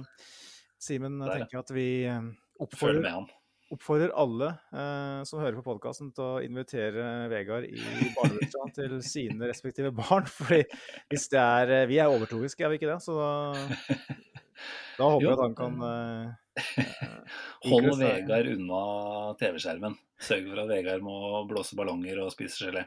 Simen, 0.78 1.18
tenker 1.24 1.56
jeg 1.56 1.62
at 1.64 1.72
vi 1.74 1.88
eh, 2.06 2.28
oppfordrer. 2.62 3.26
Oppfordrer 3.74 4.12
alle 4.14 4.52
eh, 4.72 5.20
som 5.26 5.40
hører 5.42 5.58
på 5.58 5.64
podkasten 5.66 6.12
til 6.14 6.24
å 6.24 6.42
invitere 6.44 7.26
Vegard 7.32 7.66
i 7.66 7.80
barnebursdagen 8.14 8.74
til 8.78 8.96
sine 9.06 9.50
respektive 9.50 9.92
barn. 9.94 10.28
fordi 10.38 10.62
hvis 11.10 11.28
det 11.32 11.42
er 11.42 11.74
eh, 11.80 11.86
Vi 11.90 12.00
er 12.02 12.12
overtroiske, 12.12 12.62
er 12.62 12.72
vi 12.72 12.80
ikke 12.80 12.92
det? 12.92 13.00
Så 13.04 13.16
da, 13.18 13.30
da 14.98 15.10
håper 15.10 15.26
jeg 15.26 15.34
at 15.34 15.44
han 15.44 15.56
kan 15.58 15.86
eh, 15.90 16.26
Hold 17.66 17.90
Vegard 18.00 18.52
unna 18.54 18.82
TV-skjermen. 19.40 19.98
Sørg 20.22 20.46
for 20.48 20.62
at 20.62 20.70
Vegard 20.70 21.02
må 21.04 21.16
blåse 21.50 21.76
ballonger 21.76 22.22
og 22.22 22.32
spise 22.32 22.70
gelé. 22.70 22.86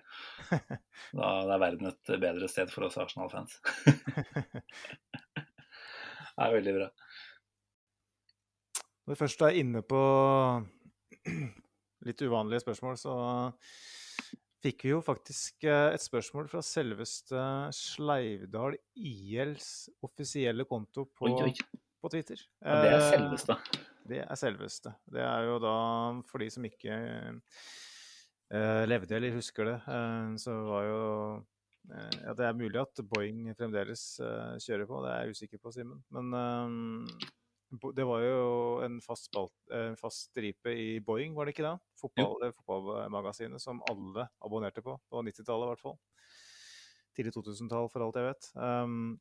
Da 0.49 1.34
er 1.43 1.61
verden 1.61 1.91
et 1.91 2.15
bedre 2.15 2.49
sted 2.49 2.71
for 2.73 2.88
oss 2.88 2.97
Arsenal-fans. 3.01 3.59
Det 6.39 6.45
er 6.47 6.53
veldig 6.55 6.73
bra. 6.77 6.86
Når 9.10 9.16
vi 9.16 9.24
først 9.24 9.41
er 9.41 9.55
inne 9.57 9.80
på 9.82 9.99
litt 12.05 12.20
uvanlige 12.22 12.62
spørsmål, 12.62 12.97
så 13.01 13.14
fikk 14.62 14.84
vi 14.86 14.91
jo 14.91 14.99
faktisk 15.01 15.66
eh, 15.66 15.95
et 15.95 16.03
spørsmål 16.03 16.45
fra 16.51 16.62
selveste 16.62 17.41
Sleivdal 17.74 18.78
ILs 18.93 19.88
offisielle 20.05 20.68
konto 20.70 21.07
på, 21.10 21.26
Oi, 21.26 21.47
oi. 21.47 21.82
på 21.97 22.12
Twitter. 22.14 22.43
Ja, 22.62 22.76
det 22.84 22.91
er 22.91 22.99
Eh, 22.99 23.07
selveste. 23.16 23.57
Det 24.14 24.22
er 24.28 24.39
selveste. 24.43 24.93
Det 25.10 25.26
er 25.26 25.49
jo 25.49 25.57
da 25.66 25.74
for 26.30 26.45
de 26.45 26.51
som 26.53 26.70
ikke 26.70 27.01
eh, 27.34 28.84
levde 28.93 29.18
eller 29.18 29.39
husker 29.39 29.72
det, 29.72 29.78
eh, 29.89 30.38
så 30.45 30.60
var 30.70 30.86
jo 30.86 31.01
eh, 31.95 32.14
Ja, 32.28 32.38
det 32.38 32.45
er 32.45 32.62
mulig 32.62 32.78
at 32.86 33.01
Boeing 33.10 33.49
fremdeles 33.57 34.05
kjører 34.22 34.86
på, 34.86 35.01
det 35.01 35.16
er 35.18 35.26
jeg 35.26 35.39
usikker 35.39 35.66
på, 35.66 35.74
Simen. 35.74 36.05
Men 36.14 37.10
det 37.95 38.05
var 38.09 38.24
jo 38.26 38.43
en 38.86 38.99
fast, 39.03 39.30
spalt, 39.30 39.53
en 39.76 39.97
fast 39.99 40.30
stripe 40.30 40.74
i 40.74 40.99
Boeing, 41.05 41.36
var 41.38 41.45
det 41.45 41.55
ikke 41.55 41.67
det? 41.67 41.76
Fotball, 42.01 42.38
ja. 42.47 42.51
fotballmagasinet 42.57 43.61
som 43.61 43.82
alle 43.91 44.28
abonnerte 44.45 44.84
på. 44.86 44.97
Det 45.05 45.20
var 45.20 45.28
90-tallet 45.30 45.67
i 45.67 45.72
hvert 45.74 45.84
fall. 45.88 45.97
Tidlig 47.17 47.34
2000-tall, 47.38 47.89
for 47.93 48.05
alt 48.05 48.22
jeg 48.22 48.32
vet. 48.32 48.53
Um, 48.57 49.17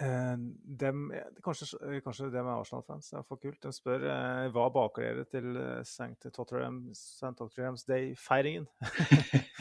Eh, 0.00 0.36
dem, 0.80 1.10
eh, 1.12 1.20
kanskje, 1.44 1.66
eh, 1.84 2.00
kanskje 2.00 2.30
dem 2.32 2.46
er 2.46 2.60
Arsenal-fans, 2.62 3.10
det 3.10 3.18
er 3.18 3.24
for 3.28 3.36
kult. 3.36 3.58
De 3.60 3.72
spør 3.76 4.06
eh, 4.08 4.46
hva 4.54 4.70
baker 4.72 5.04
dere 5.04 5.24
til 5.28 5.56
eh, 5.60 5.82
St. 5.84 6.32
Tottenhams. 6.32 7.84
Day-feiringen? 7.84 8.64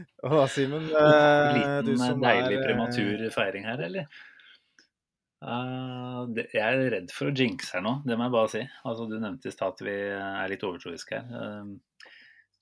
Og 0.24 0.36
da, 0.36 0.44
Simen, 0.52 0.84
eh, 0.90 1.80
Liten, 1.86 2.20
deilig 2.22 2.58
eh, 2.58 2.66
prematur 2.66 3.24
feiring 3.34 3.66
her, 3.68 3.86
eller? 3.88 4.20
Det, 5.40 6.44
jeg 6.52 6.60
er 6.60 6.90
redd 6.92 7.12
for 7.16 7.30
å 7.30 7.32
jinxe 7.32 7.72
her 7.72 7.84
nå, 7.84 7.94
det 8.04 8.16
må 8.18 8.26
jeg 8.26 8.34
bare 8.34 8.50
si. 8.52 8.60
Altså, 8.84 9.06
du 9.08 9.16
nevnte 9.16 9.48
i 9.48 9.54
stad 9.54 9.72
at 9.72 9.84
vi 9.86 9.94
er 9.96 10.52
litt 10.52 10.66
overtroiske 10.68 11.16
her. 11.16 11.30
Uh, 11.32 12.10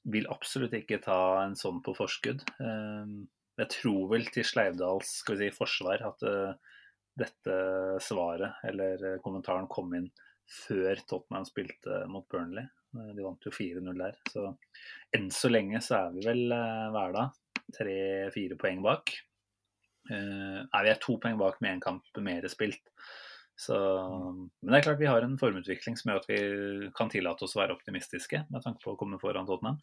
vil 0.08 0.28
absolutt 0.30 0.76
ikke 0.78 1.00
ta 1.04 1.18
en 1.42 1.56
sånn 1.58 1.82
på 1.84 1.96
forskudd. 1.98 2.44
Uh, 2.62 3.26
jeg 3.58 3.72
tror 3.74 4.04
vel 4.12 4.28
til 4.30 4.46
Sleivdals 4.46 5.16
skal 5.24 5.40
vi 5.40 5.48
si, 5.48 5.56
forsvar 5.56 6.04
at 6.06 6.22
dette 7.18 7.54
svaret 8.06 8.60
eller 8.68 9.18
kommentaren 9.24 9.66
kom 9.66 9.90
inn 9.98 10.06
før 10.48 11.00
Tottenham 11.10 11.46
spilte 11.48 12.04
mot 12.06 12.28
Burnley. 12.30 12.68
De 12.94 13.24
vant 13.24 13.44
jo 13.44 13.52
4-0 13.52 13.98
der. 13.98 14.14
Så 14.30 14.46
enn 15.18 15.28
så 15.34 15.50
lenge 15.50 15.82
så 15.84 15.98
er 16.04 16.14
vi 16.14 16.24
vel 16.28 16.54
uh, 16.54 16.88
hver 16.94 17.18
dag 17.18 17.34
tre-fire 17.74 18.56
poeng 18.60 18.80
bak. 18.84 19.12
Eh, 20.10 20.60
nei, 20.64 20.82
vi 20.86 20.92
er 20.92 21.00
to 21.02 21.18
poeng 21.22 21.38
bak 21.40 21.60
med 21.62 21.76
én 21.76 21.82
kamp 21.84 22.22
mer 22.24 22.46
spilt. 22.52 22.84
Så, 23.58 23.74
men 24.62 24.70
det 24.70 24.78
er 24.78 24.84
klart 24.86 25.00
vi 25.00 25.08
har 25.10 25.24
en 25.26 25.38
formutvikling 25.40 25.96
som 25.98 26.12
gjør 26.12 26.20
at 26.20 26.28
vi 26.30 26.90
kan 26.94 27.10
tillate 27.10 27.42
oss 27.42 27.56
å 27.56 27.62
være 27.64 27.74
optimistiske 27.74 28.44
med 28.52 28.62
tanke 28.62 28.84
på 28.84 28.94
å 28.94 28.98
komme 29.00 29.18
foran 29.18 29.48
Tottenham. 29.48 29.80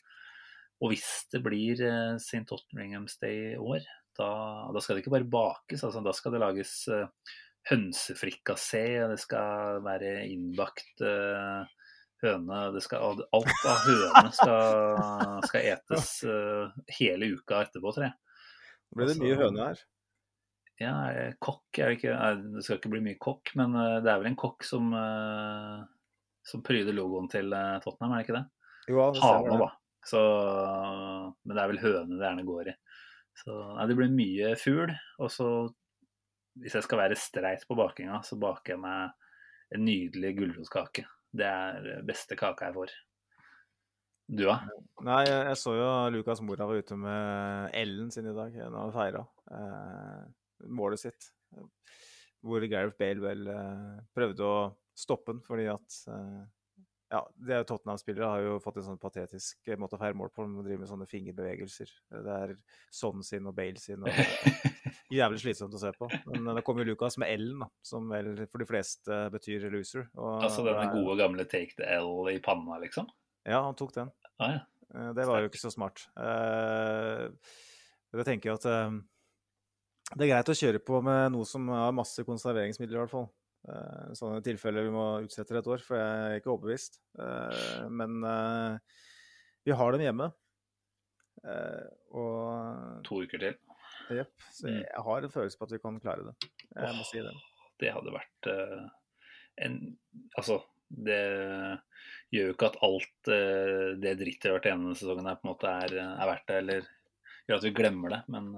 Og 0.84 0.92
hvis 0.92 1.08
det 1.32 1.42
blir 1.44 1.82
eh, 1.84 2.16
St. 2.20 2.46
Tottenhams 2.48 3.18
Day 3.20 3.54
i 3.54 3.58
år, 3.60 3.84
da, 4.16 4.30
da 4.72 4.84
skal 4.84 4.96
det 4.96 5.04
ikke 5.04 5.16
bare 5.18 5.28
bakes. 5.28 5.84
Altså, 5.84 6.04
da 6.04 6.14
skal 6.16 6.36
det 6.36 6.44
lages 6.44 6.76
eh, 6.92 7.34
hønsefrikassé, 7.70 8.86
det 9.12 9.20
skal 9.24 9.82
være 9.86 10.22
innbakt 10.30 11.04
eh, 11.04 11.74
høne 12.24 12.62
det 12.76 12.84
skal, 12.86 13.24
Alt 13.36 13.66
av 13.68 13.82
høne 13.88 14.30
skal, 14.36 15.02
skal 15.50 15.68
etes 15.74 16.14
eh, 16.28 16.78
hele 17.00 17.34
uka 17.36 17.66
etterpå, 17.66 17.92
tror 17.96 18.08
jeg. 18.08 18.16
Ble 18.96 19.10
det 19.10 19.20
mye 19.20 19.36
altså- 19.36 19.50
høne 19.50 19.68
her. 19.70 19.84
Ja, 20.82 20.92
det 21.08 21.38
kokk 21.44 21.80
er 21.80 21.92
det 21.92 22.00
ikke 22.00 22.16
nei, 22.18 22.32
Det 22.58 22.66
skal 22.66 22.80
ikke 22.82 22.92
bli 22.92 23.04
mye 23.06 23.20
kokk, 23.22 23.54
men 23.60 23.78
eh, 23.80 24.00
det 24.04 24.12
er 24.12 24.20
vel 24.20 24.34
en 24.34 24.40
kokk 24.40 24.66
som, 24.68 24.90
eh, 25.00 25.86
som 26.44 26.64
pryder 26.66 26.96
logoen 26.98 27.30
til 27.32 27.54
eh, 27.56 27.78
Tottenham, 27.84 28.16
er 28.16 28.22
det 28.22 28.28
ikke 28.28 28.38
det? 28.40 28.46
Jo, 28.92 29.00
ja, 29.00 29.08
Hane, 29.24 29.60
da. 29.62 29.70
Så, 30.06 30.20
men 31.48 31.56
det 31.56 31.64
er 31.64 31.72
vel 31.72 31.82
høne 31.82 32.20
det 32.20 32.28
gjerne 32.28 32.46
går 32.46 32.70
i. 32.70 32.76
Så 33.40 33.56
nei, 33.56 33.88
det 33.90 33.98
blir 33.98 34.14
mye 34.14 34.52
fugl. 34.60 34.94
Og 35.24 35.32
så, 35.34 35.48
hvis 36.62 36.76
jeg 36.78 36.86
skal 36.86 37.02
være 37.02 37.18
streit 37.20 37.66
på 37.66 37.78
bakinga, 37.80 38.20
så 38.28 38.38
baker 38.40 38.76
jeg 38.76 38.84
meg 38.84 39.16
en 39.74 39.88
nydelig 39.88 40.36
gulrotkake. 40.38 41.08
Det 41.36 41.50
er 41.50 42.06
beste 42.06 42.38
kaka 42.40 42.70
jeg 42.70 42.78
får. 42.78 42.94
Du, 44.26 44.46
da? 44.46 44.60
Nei, 45.06 45.20
jeg, 45.28 45.42
jeg 45.52 45.58
så 45.62 45.74
jo 45.78 45.90
Lukas 46.14 46.40
Mora 46.42 46.66
var 46.70 46.80
ute 46.82 46.96
med 46.98 47.76
Ellen 47.78 48.08
sin 48.14 48.26
i 48.26 48.34
dag 48.34 48.56
når 48.58 48.80
han 48.80 48.94
feira 48.96 49.22
eh, 49.54 50.24
målet 50.68 51.00
sitt. 51.00 51.32
Hvor 52.46 52.62
Gareth 52.70 52.98
Bale 53.00 53.22
vel 53.24 53.48
eh, 53.50 53.96
prøvde 54.16 54.46
å 54.46 54.58
stoppe 54.96 55.34
den 55.34 55.42
fordi 55.46 55.66
at 55.72 55.96
eh, 56.14 56.44
Ja, 57.14 57.20
det 57.38 57.54
er 57.56 57.66
Tottenham-spillere 57.70 58.28
har 58.32 58.42
jo 58.44 58.56
fått 58.64 58.80
en 58.82 58.86
sånn 58.88 59.00
patetisk 59.02 59.68
eh, 59.70 59.78
måte 59.82 59.96
å 59.98 60.02
feire 60.02 60.18
mål 60.18 60.32
på. 60.36 60.46
De 60.50 60.66
driver 60.66 60.82
med 60.84 60.90
sånne 60.92 61.08
fingerbevegelser. 61.10 61.92
Det 62.12 62.36
er 62.42 62.56
Son 62.94 63.22
sin 63.24 63.46
og 63.50 63.56
Bale 63.58 63.80
sin. 63.82 64.04
og 64.04 64.10
Jævlig 65.16 65.38
slitsomt 65.44 65.76
å 65.78 65.80
se 65.82 65.92
på. 65.96 66.10
Men 66.32 66.50
eh, 66.50 66.58
det 66.60 66.64
kom 66.66 66.82
jo 66.82 66.88
Lukas 66.90 67.18
med 67.22 67.30
L-en, 67.38 67.62
da, 67.66 67.70
som 67.86 68.10
vel 68.10 68.32
for 68.50 68.62
de 68.64 68.68
fleste 68.70 69.20
betyr 69.34 69.68
loser. 69.74 70.08
Og 70.18 70.48
Altså 70.50 70.66
denne 70.66 70.88
er- 70.90 70.96
gode 70.98 71.18
gamle 71.22 71.46
take 71.50 71.78
the 71.78 71.86
L 72.00 72.26
i 72.34 72.40
panna, 72.44 72.80
liksom? 72.82 73.08
Ja, 73.46 73.62
han 73.68 73.78
tok 73.78 73.94
den. 73.98 74.10
Ah, 74.42 74.56
ja. 74.58 74.64
Det 75.18 75.26
var 75.30 75.42
jo 75.44 75.50
ikke 75.50 75.60
så 75.62 75.70
smart. 75.74 76.06
Jeg 78.16 78.26
tenker 78.28 78.52
jeg 78.52 78.60
at 78.62 78.68
det 80.14 80.28
er 80.28 80.32
greit 80.36 80.52
å 80.54 80.58
kjøre 80.60 80.80
på 80.86 81.02
med 81.04 81.32
noe 81.34 81.46
som 81.50 81.66
har 81.74 81.92
masse 81.98 82.22
konserveringsmidler, 82.28 83.00
i 83.00 83.02
hvert 83.06 83.14
fall. 83.16 83.30
Eh, 83.68 84.12
Sånne 84.14 84.44
tilfeller 84.46 84.86
vi 84.86 84.94
må 84.94 85.06
utsette 85.26 85.56
det 85.56 85.64
et 85.64 85.72
år, 85.74 85.82
for 85.82 85.98
jeg 85.98 86.26
er 86.36 86.40
ikke 86.42 86.54
overbevist. 86.54 87.00
Eh, 87.18 87.88
Men 87.90 88.20
eh, 88.24 88.78
vi 89.66 89.72
har 89.74 89.92
dem 89.96 90.02
hjemme. 90.06 90.28
Og 92.16 93.02
To 93.06 93.22
uker 93.24 93.42
til. 93.42 93.58
jepp, 94.10 94.34
så 94.54 94.68
Mm. 94.70 94.84
jeg 94.86 95.04
har 95.04 95.18
en 95.24 95.30
følelse 95.34 95.58
på 95.58 95.64
at 95.66 95.72
vi 95.72 95.80
kan 95.82 96.00
klare 96.00 96.24
det. 96.26 96.50
Jeg 96.76 96.96
må 96.96 97.04
si 97.06 97.20
det. 97.22 97.34
Det 97.80 97.92
hadde 97.94 98.14
vært 98.14 98.50
en 99.58 99.98
Altså, 100.38 100.62
det 100.90 101.80
gjør 102.32 102.48
jo 102.50 102.54
ikke 102.54 102.68
at 102.70 102.78
alt 102.84 103.24
det 104.02 104.18
drittet 104.20 104.44
vi 104.44 104.50
har 104.50 104.60
vært 104.60 104.66
igjennom 104.70 104.86
denne 104.94 105.00
sesongen 105.00 105.26
her, 105.28 105.36
på 105.36 105.48
en 105.48 105.54
måte 105.54 105.70
er, 105.84 105.96
er 105.98 106.28
verdt 106.30 106.48
det, 106.48 106.56
eller 106.62 106.88
gjør 107.48 107.58
at 107.58 107.64
vi 107.64 107.72
glemmer 107.74 108.10
det. 108.10 108.22
Men 108.30 108.52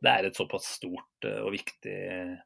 det 0.00 0.12
er 0.12 0.26
et 0.26 0.38
såpass 0.38 0.68
stort 0.78 1.26
eh, 1.28 1.40
og 1.44 1.52
viktig 1.52 1.96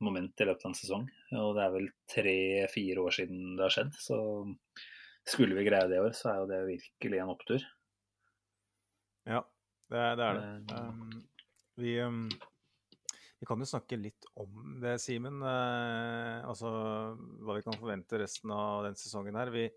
moment 0.03 0.43
i 0.43 0.47
løpet 0.49 0.67
av 0.67 0.73
en 0.73 0.79
sesong. 0.79 1.05
Og 1.39 1.53
det 1.55 1.63
er 1.63 1.75
vel 1.77 1.87
tre-fire 2.11 3.05
år 3.05 3.15
siden 3.15 3.55
det 3.55 3.67
har 3.67 3.75
skjedd. 3.77 3.93
Så 4.03 4.19
skulle 5.25 5.57
vi 5.59 5.67
greie 5.69 5.89
det 5.91 6.01
i 6.01 6.03
år, 6.03 6.17
så 6.19 6.33
er 6.33 6.41
jo 6.41 6.49
det 6.51 6.65
virkelig 6.67 7.21
en 7.23 7.31
opptur. 7.33 7.69
Ja, 9.31 9.45
det 9.93 10.03
er 10.03 10.19
det. 10.19 10.27
Er 10.27 10.41
det. 10.41 10.49
Eh, 10.51 10.83
Um, 10.85 11.23
vi, 11.79 11.95
um, 12.03 12.27
vi 13.41 13.47
kan 13.47 13.63
jo 13.63 13.67
snakke 13.67 13.99
litt 13.99 14.27
om 14.39 14.81
det, 14.83 14.99
Simen. 15.03 15.41
Uh, 15.43 16.43
altså 16.47 16.71
hva 17.45 17.57
vi 17.57 17.65
kan 17.67 17.79
forvente 17.79 18.21
resten 18.21 18.53
av 18.55 18.85
den 18.89 18.99
sesongen 18.99 19.39
her. 19.39 19.53
Vi, 19.55 19.69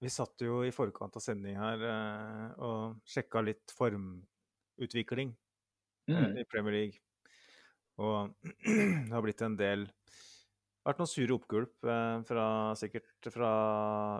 vi 0.00 0.12
satt 0.12 0.40
jo 0.44 0.62
i 0.64 0.72
forkant 0.74 1.16
av 1.20 1.24
sending 1.24 1.60
her 1.60 1.84
uh, 1.84 2.48
og 2.64 3.04
sjekka 3.08 3.44
litt 3.44 3.76
formutvikling 3.76 5.32
eh, 5.36 5.47
Mm. 6.08 6.38
i 6.40 6.46
Premier 6.48 6.76
League. 6.76 7.00
Og 7.98 8.34
det 8.64 9.12
har 9.12 9.24
blitt 9.24 9.44
en 9.44 9.58
del 9.58 9.86
vært 10.88 11.02
noen 11.02 11.10
sure 11.10 11.36
oppgulp 11.36 11.84
eh, 11.84 12.16
fra, 12.28 12.46
sikkert 12.80 13.30
fra 13.34 13.52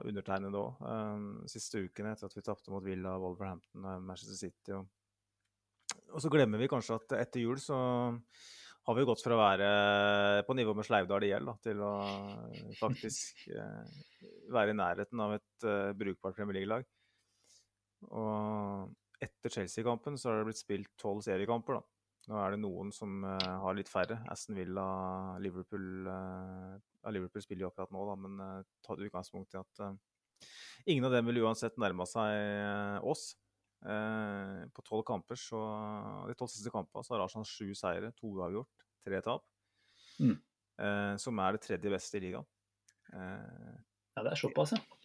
undertegnede 0.04 0.60
òg. 0.60 0.84
Eh, 0.92 1.26
siste 1.50 1.82
ukene 1.86 2.12
etter 2.12 2.28
at 2.28 2.36
vi 2.36 2.44
tapte 2.44 2.74
mot 2.74 2.84
Villa, 2.84 3.16
Wolverhampton 3.22 3.86
og 3.88 4.04
Manchester 4.04 4.40
City. 4.42 4.76
Og, 4.76 4.86
og 6.12 6.22
så 6.24 6.32
glemmer 6.32 6.60
vi 6.60 6.70
kanskje 6.70 6.98
at 7.00 7.18
etter 7.22 7.46
jul 7.46 7.60
så 7.62 7.78
har 8.88 8.96
vi 8.96 9.04
gått 9.04 9.20
fra 9.20 9.36
å 9.36 9.40
være 9.40 10.44
på 10.48 10.54
nivå 10.56 10.72
med 10.76 10.86
Sleivdal 10.88 11.24
IL 11.26 11.48
da, 11.50 11.54
til 11.60 11.80
å 11.84 11.92
faktisk 12.78 13.42
eh, 13.52 13.98
være 14.52 14.72
i 14.72 14.78
nærheten 14.78 15.20
av 15.24 15.34
et 15.36 15.68
eh, 15.68 15.90
brukbart 15.96 16.36
Premier 16.38 16.60
League-lag. 16.60 16.86
Og 18.08 18.88
etter 19.24 19.54
Chelsea-kampen 19.54 20.18
så 20.18 20.30
har 20.30 20.40
det 20.40 20.50
blitt 20.50 20.60
spilt 20.60 20.92
tolv 21.00 21.22
seriekamper. 21.26 21.78
da. 21.78 21.84
Nå 22.28 22.38
er 22.42 22.54
det 22.54 22.60
noen 22.60 22.92
som 22.92 23.22
uh, 23.24 23.38
har 23.64 23.76
litt 23.78 23.88
færre. 23.88 24.20
Aston 24.28 24.58
Villa, 24.58 24.84
Liverpool 25.40 26.06
uh, 26.06 26.76
ja, 26.76 27.12
Liverpool 27.14 27.44
spiller 27.44 27.66
jo 27.66 27.70
akkurat 27.72 27.94
nå, 27.94 28.04
da, 28.10 28.16
men 28.20 28.42
uh, 28.42 28.78
ta 28.84 28.98
utgangspunkt 28.98 29.56
i 29.56 29.62
at 29.62 29.84
ingen 30.86 31.06
av 31.08 31.14
dem 31.16 31.30
vil 31.30 31.40
uansett 31.46 31.78
nærma 31.80 32.06
seg 32.06 33.02
oss. 33.06 33.32
Eh, 33.86 34.62
på 34.74 34.82
tolv 34.82 35.04
kamper, 35.06 35.38
så 35.38 35.58
de 36.26 36.34
tolv 36.34 36.50
siste 36.50 36.70
kampene 36.74 37.04
så 37.06 37.14
har 37.14 37.22
Arsenal 37.22 37.46
sju 37.46 37.70
seire, 37.78 38.10
to 38.18 38.32
uavgjort, 38.34 38.86
tre 39.06 39.20
tap. 39.22 39.44
Mm. 40.18 40.34
Eh, 40.82 41.14
som 41.22 41.38
er 41.44 41.54
det 41.54 41.62
tredje 41.66 41.92
beste 41.92 42.18
i 42.18 42.24
ligaen. 42.26 42.48
Eh, 43.12 43.76
Ja, 44.18 44.24
det 44.26 44.32
er 44.32 44.40
såpass, 44.40 44.72
ja. 44.74 44.97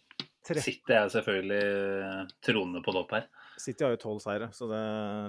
City 0.44 0.92
er 0.92 1.08
selvfølgelig 1.08 1.60
eh, 2.04 2.32
troende 2.44 2.82
på 2.84 2.92
topp 2.92 3.14
her. 3.16 3.28
City 3.60 3.86
har 3.86 3.94
jo 3.94 4.00
tolv 4.02 4.20
seire, 4.20 4.50
så 4.52 4.68
det, 4.68 4.80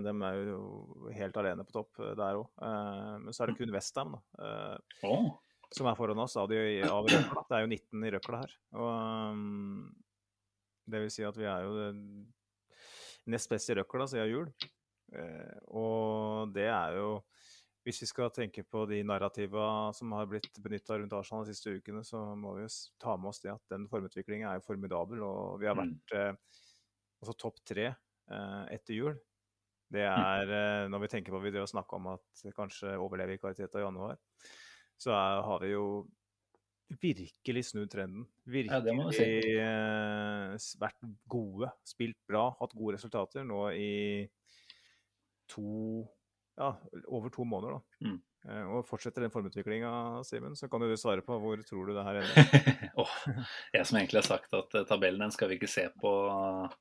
de 0.04 0.14
er 0.28 0.40
jo 0.42 0.60
helt 1.16 1.38
alene 1.40 1.66
på 1.68 1.76
topp 1.78 2.02
eh, 2.04 2.14
der 2.20 2.40
òg. 2.42 2.48
Eh, 2.68 3.12
men 3.24 3.36
så 3.36 3.44
er 3.44 3.52
det 3.52 3.58
kun 3.60 3.74
Westham. 3.76 4.18
Eh, 4.40 5.06
som 5.76 5.90
er 5.90 5.98
foran 5.98 6.20
oss 6.24 6.36
av, 6.40 6.50
de, 6.52 6.60
av 6.88 7.08
røkla. 7.08 7.46
Det 7.48 7.58
er 7.58 7.64
jo 7.64 7.72
19 7.72 8.08
i 8.08 8.12
røkla 8.16 8.42
her. 8.44 8.58
Og, 8.76 8.90
um, 9.36 9.88
det 10.86 11.02
vil 11.04 11.14
si 11.14 11.26
at 11.28 11.40
vi 11.40 11.48
er 11.50 11.66
jo 11.66 11.88
nest 13.34 13.52
best 13.52 13.72
i 13.72 13.78
røkla 13.80 14.08
siden 14.12 14.30
jul. 14.30 14.52
Og 15.74 16.54
det 16.54 16.68
er 16.70 17.00
jo 17.00 17.10
Hvis 17.86 18.02
vi 18.02 18.08
skal 18.10 18.32
tenke 18.34 18.64
på 18.66 18.82
de 18.90 19.04
narrativa 19.06 19.92
som 19.94 20.12
har 20.18 20.26
blitt 20.26 20.58
benytta 20.64 20.98
rundt 20.98 21.14
Arsenal 21.14 21.46
de 21.46 21.54
siste 21.54 21.76
ukene, 21.78 22.02
så 22.08 22.24
må 22.38 22.56
vi 22.58 22.64
jo 22.66 22.72
ta 23.02 23.14
med 23.18 23.30
oss 23.30 23.44
det 23.44 23.52
at 23.54 23.62
den 23.70 23.86
formutviklingen 23.92 24.48
er 24.50 24.58
jo 24.58 24.66
formidabel. 24.66 25.22
Og 25.22 25.60
vi 25.62 25.68
har 25.70 25.78
Mm. 25.78 25.84
vært 25.84 26.16
eh, 26.18 26.34
altså 27.22 27.36
topp 27.38 27.62
tre 27.66 27.86
eh, 27.92 28.64
etter 28.74 28.98
jul, 28.98 29.20
det 29.94 30.02
er 30.02 30.50
eh, 30.50 30.88
Når 30.90 31.00
vi 31.04 31.08
tenker 31.14 31.32
på 31.36 31.44
vi 31.44 31.52
drev 31.54 31.68
og 31.68 31.70
snakka 31.70 31.96
om 32.00 32.08
at 32.16 32.46
kanskje 32.58 32.96
overlever 32.98 33.38
ikke 33.38 33.52
Ariteta 33.52 33.78
i 33.80 33.86
januar, 33.86 34.18
så 34.98 35.12
er, 35.14 35.44
har 35.46 35.60
vi 35.62 35.70
jo 35.76 35.86
virkelig 37.02 37.66
snudd 37.70 37.90
trenden. 37.94 38.26
Ja, 38.66 38.80
det 38.82 38.94
Virkelig 38.96 39.14
si. 39.14 39.58
eh, 39.62 40.58
vært 40.82 41.06
gode, 41.30 41.70
spilt 41.86 42.18
bra, 42.30 42.48
hatt 42.60 42.74
gode 42.74 42.98
resultater 42.98 43.46
nå 43.46 43.68
i 43.78 43.92
to 45.54 46.08
Ja, 46.56 46.72
over 47.12 47.34
to 47.34 47.44
måneder, 47.48 47.78
da. 47.78 48.08
Mm. 48.08 48.20
Eh, 48.46 48.68
og 48.72 48.86
fortsetter 48.88 49.26
den 49.26 49.34
formutviklinga, 49.34 49.92
Simen, 50.28 50.56
så 50.56 50.70
kan 50.72 50.84
jo 50.86 50.92
du 50.92 51.00
svare 51.00 51.24
på 51.26 51.38
hvor 51.42 51.62
tror 51.68 51.90
du 51.90 51.96
det 51.96 52.06
her 52.08 52.22
ender. 52.22 52.72
oh, 53.02 53.16
jeg 53.76 53.88
som 53.90 54.00
egentlig 54.00 54.22
har 54.22 54.30
sagt 54.30 54.56
at 54.56 54.78
eh, 54.78 54.88
tabellen 54.88 55.26
den 55.26 55.36
skal 55.36 55.52
vi 55.52 55.60
ikke 55.60 55.72
se 55.72 55.88
på 56.02 56.14
eh, 56.32 56.76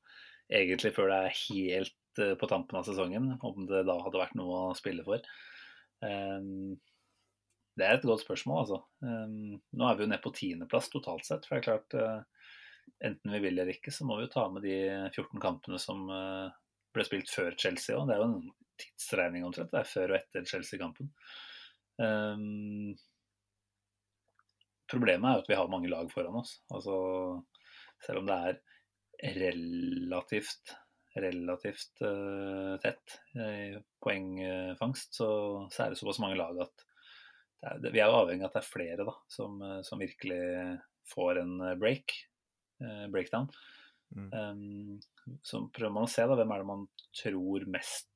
egentlig 0.63 0.95
før 0.95 1.11
det 1.11 1.21
er 1.21 1.39
helt 1.43 2.01
på 2.15 2.47
tampen 2.47 2.79
av 2.79 2.87
sesongen, 2.87 3.33
om 3.43 3.65
det 3.67 3.81
da 3.89 3.97
hadde 4.05 4.21
vært 4.21 4.37
noe 4.39 4.59
å 4.69 4.75
spille 4.79 5.03
for. 5.03 5.25
Um, 6.05 6.77
det 7.75 7.89
er 7.89 7.97
et 7.97 8.07
godt 8.07 8.23
spørsmål, 8.23 8.61
altså. 8.61 8.79
Um, 9.03 9.57
nå 9.75 9.89
er 9.89 9.97
vi 9.99 10.05
jo 10.05 10.11
nede 10.13 10.23
på 10.23 10.31
tiendeplass 10.37 10.93
totalt 10.93 11.27
sett. 11.27 11.49
For 11.49 11.57
det 11.57 11.65
er 11.65 11.67
klart, 11.67 11.97
uh, 11.99 12.45
enten 13.03 13.35
vi 13.35 13.41
vil 13.43 13.59
eller 13.59 13.73
ikke, 13.75 13.91
så 13.91 14.07
må 14.07 14.21
vi 14.21 14.29
jo 14.29 14.33
ta 14.37 14.47
med 14.53 14.63
de 14.63 14.77
14 15.11 15.43
kampene 15.43 15.81
som 15.83 16.05
eh, 16.13 16.55
ble 16.95 17.07
spilt 17.07 17.33
før 17.33 17.57
Chelsea 17.61 17.97
òg. 17.97 18.07
Det 18.09 18.17
er 18.17 18.23
jo 18.23 18.29
en 18.31 18.53
tidsregning 18.81 19.47
omtrent. 19.47 19.73
Det 19.73 19.81
er 19.81 19.91
før 19.91 20.15
og 20.15 20.21
etter 20.21 20.47
Chelsea-kampen. 20.51 21.11
Um, 21.99 22.95
Problemet 24.91 25.27
er 25.27 25.37
jo 25.39 25.43
at 25.45 25.51
vi 25.51 25.57
har 25.59 25.71
mange 25.73 25.91
lag 25.91 26.11
foran 26.13 26.41
oss. 26.43 26.59
Altså, 26.75 26.95
selv 28.05 28.21
om 28.21 28.27
det 28.29 28.39
er 28.39 29.39
relativt 29.41 30.75
relativt 31.15 32.03
uh, 32.03 32.75
tett 32.83 33.15
i 33.39 33.77
poengfangst, 34.03 35.15
så, 35.15 35.29
så 35.71 35.85
er 35.85 35.93
det 35.93 36.01
såpass 36.01 36.19
mange 36.23 36.39
lag 36.41 36.59
at 36.65 36.85
er, 37.65 37.79
vi 37.87 38.01
er 38.03 38.11
jo 38.11 38.19
avhengig 38.19 38.43
av 38.45 38.51
at 38.51 38.57
det 38.59 38.63
er 38.65 38.73
flere 38.73 39.07
da, 39.07 39.15
som, 39.31 39.61
eh, 39.63 39.79
som 39.87 40.03
virkelig 40.03 40.41
får 41.15 41.39
en 41.41 41.55
break, 41.81 42.17
uh, 42.83 43.07
breakdown. 43.15 43.47
Mm. 44.15 44.29
Um, 44.33 45.39
så 45.43 45.65
prøver 45.75 45.95
man 45.95 46.07
å 46.07 46.11
se 46.11 46.27
da, 46.27 46.37
hvem 46.39 46.53
er 46.55 46.63
det 46.63 46.69
man 46.69 46.85
tror 47.19 47.65
mest 47.75 48.11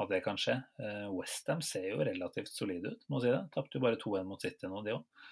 at 0.00 0.10
det 0.10 0.20
kan 0.24 0.38
skje. 0.40 0.58
Uh, 0.80 1.08
Westham 1.14 1.62
ser 1.64 1.88
jo 1.92 2.04
relativt 2.06 2.52
solide 2.54 2.94
ut, 2.94 3.08
må 3.10 3.22
si 3.22 3.32
det. 3.32 3.42
Tapte 3.54 3.78
jo 3.78 3.84
bare 3.84 4.00
2-1 4.00 4.30
mot 4.30 4.42
City 4.42 4.70
nå, 4.70 4.82
de 4.86 4.96
òg. 4.96 5.26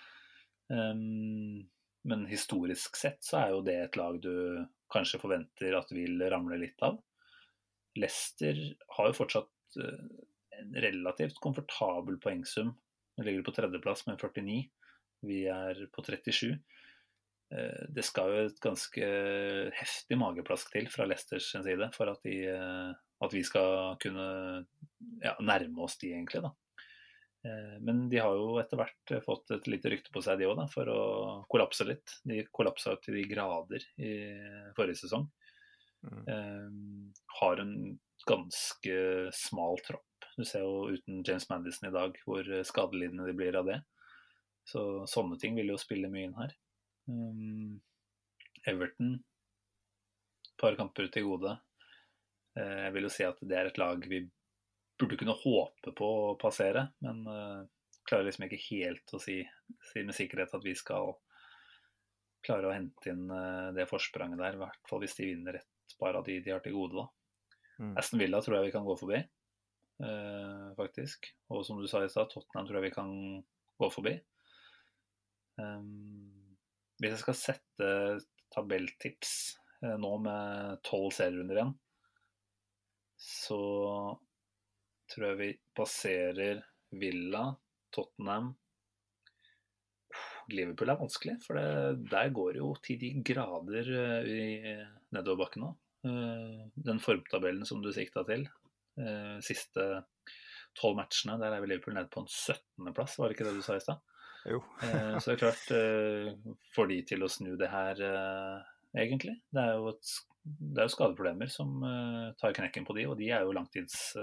Um, 0.73 1.63
men 2.09 2.27
historisk 2.27 2.99
sett 2.99 3.23
så 3.23 3.39
er 3.45 3.55
jo 3.55 3.65
det 3.67 3.79
et 3.79 3.99
lag 3.99 4.19
du 4.23 4.33
kanskje 4.93 5.21
forventer 5.23 5.77
at 5.79 5.91
vil 5.95 6.23
ramle 6.33 6.59
litt 6.61 6.83
av. 6.85 6.99
Leicester 7.99 8.59
har 8.97 9.11
jo 9.11 9.17
fortsatt 9.17 9.79
eh, 9.81 10.07
en 10.59 10.75
relativt 10.83 11.39
komfortabel 11.45 12.19
poengsum. 12.23 12.73
De 13.17 13.27
ligger 13.27 13.45
på 13.47 13.55
tredjeplass 13.55 14.07
med 14.09 14.19
49. 14.21 14.65
Vi 15.29 15.39
er 15.53 15.85
på 15.95 16.05
37. 16.05 16.57
Eh, 17.53 17.85
Det 17.89 18.05
skal 18.07 18.33
jo 18.33 18.45
et 18.47 18.61
ganske 18.63 19.09
heftig 19.77 20.19
mageplask 20.21 20.73
til 20.73 20.89
fra 20.93 21.07
Leicesters 21.09 21.51
side 21.53 21.91
for 21.97 22.13
at, 22.13 22.23
de, 22.25 22.37
eh, 22.49 22.93
at 23.23 23.35
vi 23.35 23.43
skal 23.47 23.97
kunne 24.03 24.27
ja, 25.23 25.37
nærme 25.41 25.85
oss 25.85 25.99
de, 26.01 26.15
egentlig. 26.17 26.43
da. 26.45 26.53
Eh, 27.45 27.77
Men 27.85 28.07
de 28.13 28.23
har 28.23 28.39
jo 28.39 28.57
etter 28.63 28.81
hvert 28.81 29.15
fått 29.27 29.53
et 29.59 29.69
lite 29.71 29.93
rykte 29.93 30.15
på 30.15 30.23
seg, 30.25 30.41
de 30.41 30.49
òg, 30.49 30.65
for 30.73 30.89
å 30.89 31.03
kollapse 31.53 31.87
litt. 31.89 32.19
De 32.25 32.45
kollapsa 32.53 32.97
til 33.03 33.21
de 33.21 33.29
grader 33.29 33.85
i 33.99 34.15
forrige 34.77 35.05
sesong. 35.05 35.29
Mm. 36.03 37.13
Har 37.39 37.61
en 37.63 37.75
ganske 38.27 38.95
smal 39.39 39.79
tropp. 39.87 40.27
Du 40.35 40.43
ser 40.43 40.65
jo 40.65 40.89
uten 40.91 41.21
James 41.23 41.47
Madison 41.47 41.87
i 41.87 41.93
dag 41.95 42.17
hvor 42.25 42.49
skadelidende 42.67 43.29
de 43.29 43.35
blir 43.39 43.55
av 43.55 43.69
det. 43.71 43.77
Så 44.67 44.83
sånne 45.11 45.39
ting 45.39 45.55
vil 45.55 45.71
jo 45.71 45.79
spille 45.79 46.11
mye 46.11 46.27
inn 46.27 46.35
her. 46.35 46.57
Um, 47.11 47.81
Everton, 48.69 49.17
et 50.47 50.57
par 50.61 50.77
kamper 50.79 51.09
til 51.11 51.27
gode. 51.27 51.57
Eh, 52.59 52.79
jeg 52.87 52.95
vil 52.95 53.09
jo 53.09 53.13
si 53.13 53.27
at 53.27 53.41
det 53.43 53.59
er 53.59 53.71
et 53.71 53.81
lag 53.81 54.05
vi 54.07 54.23
burde 55.01 55.19
kunne 55.19 55.35
håpe 55.41 55.95
på 55.99 56.09
å 56.09 56.35
passere, 56.41 56.87
men 57.03 57.25
eh, 57.27 57.61
klarer 58.09 58.29
liksom 58.29 58.47
ikke 58.47 58.61
helt 58.69 59.15
å 59.17 59.21
si, 59.23 59.41
si 59.91 60.05
med 60.07 60.17
sikkerhet 60.17 60.55
at 60.55 60.65
vi 60.65 60.75
skal 60.79 61.15
klare 62.47 62.69
å 62.69 62.75
hente 62.75 63.13
inn 63.13 63.29
eh, 63.31 63.69
det 63.77 63.89
forspranget 63.91 64.41
der. 64.41 64.59
I 64.59 64.63
hvert 64.63 64.91
fall 64.91 65.03
hvis 65.03 65.17
de 65.19 65.31
vinner 65.33 65.59
et 65.61 65.97
par 65.99 66.19
av 66.19 66.27
de 66.27 66.39
de 66.43 66.55
har 66.55 66.63
til 66.65 66.77
gode, 66.77 67.03
da. 67.03 67.09
Mm. 67.83 67.95
Aston 67.99 68.21
Villa 68.21 68.43
tror 68.43 68.59
jeg 68.59 68.69
vi 68.69 68.75
kan 68.75 68.87
gå 68.87 68.97
forbi, 69.01 69.23
eh, 70.07 70.69
faktisk. 70.79 71.33
Og 71.51 71.65
som 71.67 71.81
du 71.81 71.89
sa 71.91 72.05
i 72.05 72.11
stad, 72.13 72.31
Tottenham 72.31 72.69
tror 72.69 72.81
jeg 72.81 72.91
vi 72.91 72.95
kan 72.95 73.13
gå 73.83 73.91
forbi. 73.91 74.17
Um, 75.61 76.32
hvis 77.03 77.17
jeg 77.17 77.23
skal 77.25 77.39
sette 77.39 77.87
tabelltips 78.55 79.33
eh, 79.83 79.97
nå 79.99 80.13
med 80.23 80.83
tolv 80.87 81.11
serierunder 81.17 81.59
igjen, 81.59 81.73
så 83.23 83.63
tror 85.11 85.29
jeg 85.29 85.41
vi 85.41 85.49
passerer 85.77 86.63
Villa, 87.03 87.49
Tottenham 87.93 88.53
Liverpool 90.53 90.91
er 90.93 90.99
vanskelig, 91.01 91.37
for 91.45 91.59
det, 91.59 92.07
der 92.11 92.33
går 92.35 92.59
jo 92.59 92.73
til 92.85 92.99
de 93.03 93.13
grader 93.27 93.91
eh, 93.99 94.31
i 94.31 94.77
nedoverbakken 95.15 95.67
nå. 95.67 95.73
Eh, 96.07 96.63
Den 96.87 97.03
formtabellen 97.03 97.67
som 97.67 97.83
du 97.83 97.91
sikta 97.95 98.27
til, 98.29 98.47
siste 99.41 99.85
tolv 100.77 100.99
matchene, 100.99 101.39
der 101.41 101.55
er 101.57 101.63
vi 101.65 101.71
Liverpool 101.71 101.95
nede 101.97 102.11
på 102.13 102.21
en 102.21 102.27
17.-plass, 102.29 103.15
var 103.17 103.31
det 103.31 103.39
ikke 103.39 103.47
det 103.47 103.55
du 103.57 103.63
sa 103.65 103.79
i 103.79 103.81
stad? 103.81 104.03
Jo. 104.49 104.63
Eh, 104.83 105.19
Så 105.19 105.31
det 105.31 105.35
er 105.37 105.41
klart, 105.43 105.71
eh, 105.77 106.55
får 106.75 106.89
de 106.91 107.01
til 107.13 107.25
å 107.25 107.31
snu 107.31 107.53
det 107.61 107.71
her, 107.71 108.01
eh, 108.03 108.71
egentlig? 109.05 109.37
Det 109.55 109.63
er 109.63 109.77
jo, 109.79 109.93
et, 109.93 110.15
det 110.45 110.83
er 110.83 110.89
jo 110.89 110.95
skadeproblemer 110.97 111.51
som 111.53 111.77
tar 112.41 112.57
knekken 112.57 112.87
på 112.89 112.97
de, 112.99 113.07
og 113.11 113.17
de 113.21 113.31
er 113.31 113.45
jo 113.47 113.55
langtids 113.57 114.17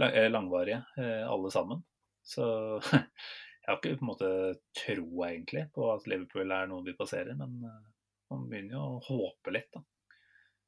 lang- 0.00 0.14
langvarige, 0.30 0.78
alle 1.26 1.50
sammen. 1.50 1.82
Så 2.24 2.44
jeg 2.92 3.66
har 3.68 3.80
ikke 3.80 3.98
på 3.98 4.06
en 4.06 4.12
måte 4.12 4.30
troa 4.78 5.32
egentlig 5.32 5.66
på 5.74 5.90
at 5.92 6.06
Liverpool 6.08 6.54
er 6.54 6.70
noe 6.70 6.86
vi 6.86 6.94
passerer, 6.96 7.34
men 7.36 7.58
man 7.60 8.46
begynner 8.48 8.78
jo 8.78 8.84
å 8.86 9.02
håpe 9.10 9.52
litt, 9.54 9.68
da. 9.74 9.82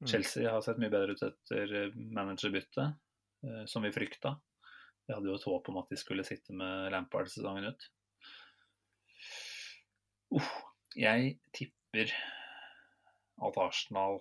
Mm. 0.02 0.08
Chelsea 0.10 0.50
har 0.52 0.60
sett 0.60 0.82
mye 0.82 0.92
bedre 0.92 1.14
ut 1.16 1.22
etter 1.24 1.94
managerbyttet, 1.96 2.98
som 3.70 3.86
vi 3.86 3.94
frykta. 3.94 4.34
Vi 5.06 5.14
hadde 5.14 5.30
jo 5.30 5.38
et 5.38 5.46
håp 5.48 5.70
om 5.70 5.78
at 5.80 5.88
de 5.94 5.96
skulle 5.96 6.26
sitte 6.26 6.52
med 6.52 6.90
Lampard 6.92 7.30
sesongen 7.32 7.70
ut. 7.70 7.86
Uff, 10.36 10.52
jeg 10.96 11.36
tipper 11.56 12.12
at 13.46 13.58
Arsenal 13.60 14.20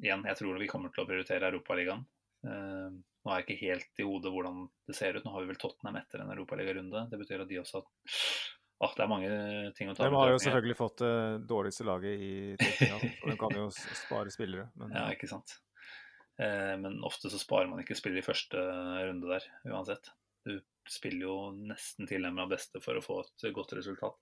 igjen, 0.00 0.24
jeg 0.28 0.38
tror 0.38 0.58
vi 0.60 0.68
kommer 0.70 0.92
til 0.92 1.04
å 1.04 1.08
prioritere 1.08 1.50
Europaligaen. 1.50 2.04
Uh, 2.44 2.88
nå 3.20 3.32
har 3.32 3.42
jeg 3.42 3.46
ikke 3.46 3.66
helt 3.66 4.00
i 4.00 4.06
hodet 4.08 4.32
hvordan 4.32 4.62
det 4.88 4.96
ser 4.96 5.16
ut. 5.16 5.24
Nå 5.26 5.32
har 5.34 5.44
vi 5.44 5.50
vel 5.50 5.60
Tottenham 5.60 5.98
etter 6.00 6.22
en 6.22 6.32
europaligarunde. 6.32 7.02
Det 7.10 7.18
betyr 7.20 7.44
at 7.44 7.50
de 7.50 7.58
også 7.60 7.82
ah, 7.84 8.94
Det 8.96 9.04
er 9.04 9.10
mange 9.12 9.32
ting 9.76 9.90
å 9.92 9.96
ta 9.96 10.08
De 10.08 10.16
har 10.16 10.32
jo 10.32 10.38
selvfølgelig 10.40 10.78
fått 10.78 11.02
det 11.02 11.16
dårligste 11.50 11.88
laget 11.88 12.24
i 12.24 12.32
Tottenham, 12.60 13.04
for 13.20 13.32
de 13.34 13.36
kan 13.42 13.58
jo 13.58 13.66
spare 13.76 14.32
spillere. 14.32 14.70
Men 14.80 14.96
Ja, 14.96 15.04
ikke 15.12 15.28
sant. 15.28 15.58
Eh, 16.40 16.74
men 16.80 17.02
ofte 17.04 17.28
så 17.28 17.40
sparer 17.40 17.68
man 17.68 17.84
ikke 17.84 17.98
spillere 17.98 18.24
i 18.24 18.28
første 18.30 18.64
runde 19.04 19.28
der, 19.28 19.50
uansett. 19.68 20.08
Du 20.48 20.56
spiller 20.88 21.26
jo 21.26 21.36
nesten 21.52 22.08
tilnærmet 22.08 22.48
beste 22.54 22.80
for 22.80 22.96
å 22.96 23.04
få 23.04 23.20
et 23.26 23.50
godt 23.52 23.76
resultat. 23.76 24.16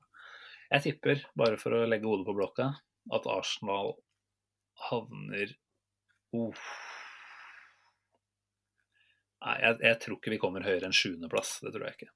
Jeg 0.69 0.85
tipper, 0.85 1.25
bare 1.39 1.57
for 1.61 1.73
å 1.73 1.87
legge 1.89 2.09
hodet 2.09 2.27
på 2.29 2.37
blokka, 2.37 2.69
at 3.14 3.29
Arsenal 3.33 3.95
havner 4.89 5.55
Uff. 6.37 6.64
Nei, 9.39 9.55
jeg, 9.62 9.77
jeg 9.87 9.99
tror 10.03 10.19
ikke 10.19 10.33
vi 10.35 10.41
kommer 10.43 10.66
høyere 10.66 10.91
enn 10.91 10.97
sjuendeplass. 10.97 11.55
Det 11.64 11.73
tror 11.73 11.87
jeg 11.87 11.97
ikke. 11.97 12.11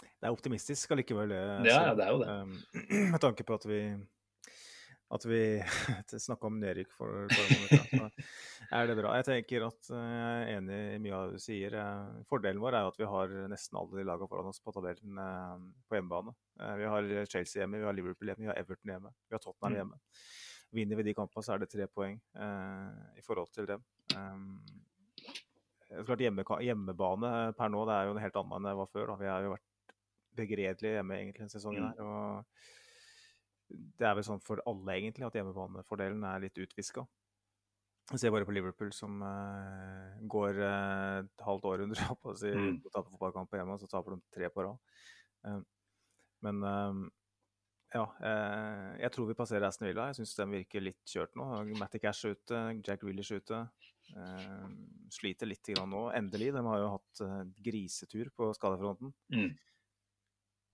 det 0.00 0.28
er 0.28 0.32
optimistisk 0.32 0.94
allikevel, 0.94 1.34
det. 1.34 1.42
Ja, 1.68 1.90
ja, 1.90 1.92
det 1.98 2.06
er 2.06 2.14
jo 2.14 2.22
det. 2.22 2.30
Um, 2.30 2.54
med 3.14 3.20
tanke 3.20 3.44
på 3.44 3.58
at 3.58 3.66
vi 3.68 3.80
at 5.10 5.24
vi 5.26 5.40
snakka 6.26 6.46
om 6.46 6.58
nedrykk 6.62 6.92
for 6.94 7.24
et 7.26 7.32
par 7.34 7.48
måneder 7.50 7.86
siden. 7.88 8.26
Er 8.70 8.86
det 8.86 8.94
bra? 9.00 9.14
Jeg 9.18 9.26
tenker 9.26 9.64
at 9.66 9.88
eh, 9.90 10.10
jeg 10.14 10.42
er 10.44 10.50
enig 10.58 10.76
i 10.94 10.98
mye 11.02 11.16
av 11.16 11.24
det 11.32 11.40
du 11.40 11.42
sier. 11.42 11.74
Eh, 11.80 12.20
Fordelen 12.30 12.62
vår 12.62 12.76
er 12.78 12.90
at 12.90 13.00
vi 13.00 13.08
har 13.10 13.32
nesten 13.50 13.78
alle 13.80 13.98
de 13.98 14.04
lagene 14.06 14.30
foran 14.30 14.50
oss 14.52 14.62
på 14.62 14.74
tabellen 14.76 15.18
eh, 15.24 15.64
på 15.90 15.98
hjemmebane. 15.98 16.36
Vi 16.78 16.90
har 16.92 17.10
Chelsea 17.32 17.62
hjemme, 17.64 17.80
vi 17.82 17.88
har 17.88 17.96
Liverpool 17.96 18.30
hjemme, 18.30 18.44
vi 18.44 18.52
har 18.52 18.60
Everton 18.60 18.94
hjemme, 18.94 19.10
vi 19.26 19.34
har 19.38 19.42
Tottenham 19.42 19.72
Mm. 19.74 19.78
hjemme. 19.80 20.00
Vinner 20.70 21.00
vi 21.00 21.02
de 21.08 21.14
kampene, 21.18 21.42
så 21.42 21.56
er 21.56 21.64
det 21.64 21.70
tre 21.72 21.86
poeng 21.90 22.20
eh, 22.38 23.18
i 23.18 23.22
forhold 23.26 23.50
til 23.50 23.66
dem. 23.66 23.82
Um, 24.14 24.60
klart 26.06 26.22
hjemme, 26.22 26.44
Hjemmebane 26.62 27.30
per 27.58 27.72
nå 27.72 27.80
det 27.88 27.96
er 27.96 28.06
jo 28.06 28.12
en 28.14 28.22
helt 28.22 28.36
annen 28.38 28.54
enn 28.60 28.68
det 28.68 28.76
var 28.78 28.90
før. 28.92 29.08
Da. 29.10 29.16
Vi 29.18 29.30
har 29.30 29.42
jo 29.48 29.56
vært 29.56 29.96
begredelige 30.38 30.92
hjemme 31.00 31.16
egentlig 31.18 31.42
denne 31.42 31.54
sesongen. 31.56 31.88
Mm. 31.88 31.90
her, 31.90 32.04
og 32.06 32.44
det 33.70 34.06
er 34.06 34.16
vel 34.18 34.26
sånn 34.26 34.42
for 34.44 34.62
alle, 34.68 34.96
egentlig, 34.96 35.26
at 35.26 35.36
hjemmebanefordelen 35.38 36.24
er 36.26 36.44
litt 36.46 36.58
utviska. 36.60 37.04
Se 38.10 38.30
bare 38.32 38.46
på 38.46 38.54
Liverpool, 38.54 38.90
som 38.94 39.20
uh, 39.22 40.18
går 40.30 40.58
uh, 40.58 41.20
et 41.22 41.44
halvt 41.46 41.68
århundre 41.70 42.08
på 42.22 42.32
og 42.32 42.40
si, 42.40 42.50
mm. 42.50 42.80
taper 42.88 43.12
fotballkamp 43.12 43.54
hjemme, 43.54 43.76
og 43.76 43.82
så 43.82 43.90
taper 43.90 44.16
de 44.16 44.34
tre 44.34 44.50
på 44.50 44.66
rad. 44.66 44.98
Uh, 45.46 45.60
men 46.40 46.62
ja, 47.92 48.04
jeg 49.02 49.10
tror 49.12 49.26
vi 49.28 49.34
passerer 49.36 49.66
Aston 49.66 49.88
Villa. 49.88 50.06
Jeg 50.08 50.20
syns 50.20 50.32
den 50.38 50.52
virker 50.54 50.80
litt 50.80 51.10
kjørt 51.10 51.34
nå. 51.36 51.48
Matty 51.76 51.98
Cash 52.00 52.24
er 52.24 52.36
ute, 52.38 52.60
Jack 52.86 53.02
Willish 53.04 53.34
ute. 53.34 53.58
sliter 55.12 55.50
litt 55.50 55.68
nå. 55.76 56.04
Endelig. 56.16 56.52
De 56.54 56.62
har 56.64 56.80
jo 56.80 56.92
hatt 56.94 57.22
grisetur 57.66 58.30
på 58.32 58.48
skadefronten. 58.56 59.12
Mm. 59.34 59.50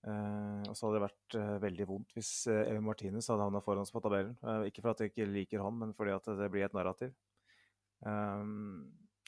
Uh, 0.05 0.61
og 0.69 0.75
så 0.77 0.85
hadde 0.85 0.99
det 0.99 1.03
vært 1.07 1.35
uh, 1.35 1.55
veldig 1.59 1.85
vondt 1.89 2.13
hvis 2.15 2.29
uh, 2.47 2.61
Evin 2.69 2.85
Martinez 2.85 3.27
hadde 3.31 3.43
havna 3.43 3.59
foran 3.65 3.81
oss 3.81 3.91
på 3.91 4.01
tabellen. 4.03 4.37
ikke 4.69 4.83
fordi 4.85 5.07
jeg 5.07 5.13
ikke 5.13 5.29
liker 5.31 5.63
han, 5.65 5.75
men 5.81 5.93
fordi 5.97 6.13
at 6.13 6.29
det 6.37 6.49
blir 6.53 6.67
et 6.67 6.77
narrativ. 6.77 7.13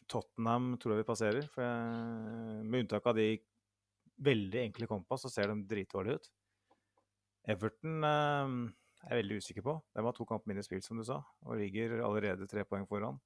Tottenham 0.09 0.75
tror 0.77 0.93
jeg 0.93 1.01
vi 1.01 1.07
passerer. 1.07 1.47
Jeg, 1.47 2.65
med 2.65 2.83
unntak 2.83 3.07
av 3.09 3.17
de 3.17 3.31
veldig 4.21 4.61
enkle 4.67 4.87
kompa, 4.89 5.17
så 5.17 5.31
ser 5.31 5.49
de 5.49 5.65
dritdårlige 5.69 6.19
ut. 6.19 6.29
Everton 7.49 8.05
er 8.05 8.53
jeg 9.09 9.19
veldig 9.23 9.39
usikker 9.41 9.65
på. 9.65 9.75
De 9.95 10.05
har 10.05 10.17
to 10.17 10.27
kamper 10.29 10.51
mindre 10.51 10.65
spilt, 10.65 10.85
som 10.85 11.01
du 11.01 11.05
sa, 11.07 11.19
og 11.45 11.57
ligger 11.61 11.99
allerede 12.05 12.49
tre 12.49 12.65
poeng 12.65 12.85
foran. 12.89 13.19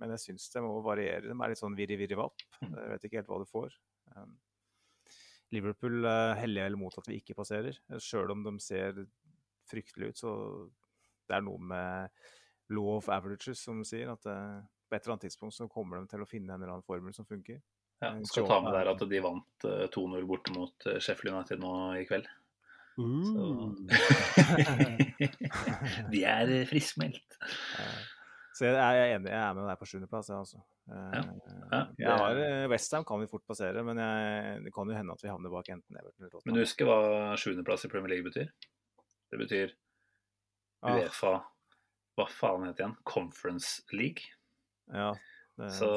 men 0.00 0.16
jeg 0.16 0.24
syns 0.24 0.48
det 0.52 0.64
må 0.64 0.74
variere. 0.84 1.28
De 1.28 1.36
er 1.36 1.52
litt 1.52 1.60
sånn 1.60 1.76
virri-virri-vapp. 1.76 2.44
Jeg 2.64 2.92
vet 2.92 3.08
ikke 3.08 3.20
helt 3.20 3.32
hva 3.32 3.40
du 3.44 3.48
får. 3.48 3.76
Um, 4.16 4.36
Liverpool 5.54 6.04
uh, 6.04 6.34
heller 6.36 6.68
vel 6.68 6.76
mot 6.80 6.94
at 7.00 7.08
vi 7.08 7.20
ikke 7.22 7.36
passerer. 7.38 7.78
Sjøl 8.02 8.34
om 8.34 8.44
de 8.44 8.54
ser 8.62 9.00
fryktelig 9.68 10.12
ut, 10.12 10.20
så 10.20 10.32
det 11.28 11.38
er 11.38 11.44
noe 11.44 11.60
med 11.60 12.26
law 12.74 12.96
of 12.96 13.08
averages, 13.12 13.62
som 13.64 13.80
de 13.80 13.88
sier. 13.88 14.10
At 14.12 14.28
uh, 14.28 14.60
på 14.88 14.96
et 14.96 15.02
eller 15.02 15.16
annet 15.16 15.28
tidspunkt 15.28 15.56
så 15.56 15.68
kommer 15.72 16.00
de 16.00 16.12
til 16.12 16.24
å 16.24 16.28
finne 16.28 16.52
en 16.52 16.60
eller 16.60 16.76
annen 16.76 16.86
formel 16.88 17.16
som 17.16 17.28
funker. 17.28 17.60
Ja, 17.98 18.12
skal 18.30 18.46
ta 18.46 18.60
med 18.62 18.76
der 18.76 18.92
at 18.92 19.00
de 19.10 19.22
vant 19.24 19.64
uh, 19.66 19.86
eh, 19.86 19.88
2-0 19.94 20.28
borte 20.28 20.54
mot 20.54 20.90
Sheffield 21.02 21.34
United 21.34 21.64
nå 21.64 21.72
i 21.98 22.04
kveld. 22.08 22.28
Uh. 22.98 23.74
de 26.12 26.22
er 26.28 26.54
friskmeldt. 26.70 27.38
Så 28.58 28.66
jeg 28.66 28.74
er 28.74 29.12
enig, 29.14 29.30
jeg 29.30 29.38
er 29.38 29.54
med 29.54 29.68
deg 29.70 29.78
på 29.78 29.86
sjuendeplass, 29.86 30.28
jeg 30.32 30.38
altså. 30.40 30.60
Ja. 30.88 31.20
Ja, 31.70 31.80
jeg 32.00 32.22
har 32.22 32.40
eh, 32.42 32.64
Westham 32.72 33.04
kan 33.06 33.20
vi 33.22 33.28
fort 33.30 33.44
passere, 33.46 33.84
men 33.86 34.00
jeg, 34.02 34.56
det 34.64 34.72
kan 34.74 34.88
jo 34.90 34.96
hende 34.96 35.14
at 35.14 35.22
vi 35.22 35.30
havner 35.30 35.52
bak 35.52 35.68
enten 35.70 35.98
Everton 36.00 36.24
eller 36.24 36.32
Tottenham. 36.32 36.48
Men 36.48 36.56
du 36.58 36.64
husker 36.64 36.88
hva 36.88 37.36
sjuendeplass 37.38 37.86
i 37.86 37.90
Premier 37.92 38.16
League 38.16 38.26
betyr? 38.26 38.50
Det 39.30 39.38
betyr 39.38 39.74
ah. 40.82 40.98
Hva 42.18 42.26
faen 42.32 42.64
heter 42.66 42.80
det 42.80 42.82
igjen? 42.82 42.96
Conference 43.06 43.84
League. 43.94 44.26
Ja, 44.90 45.12
det... 45.60 45.70
Så 45.76 45.90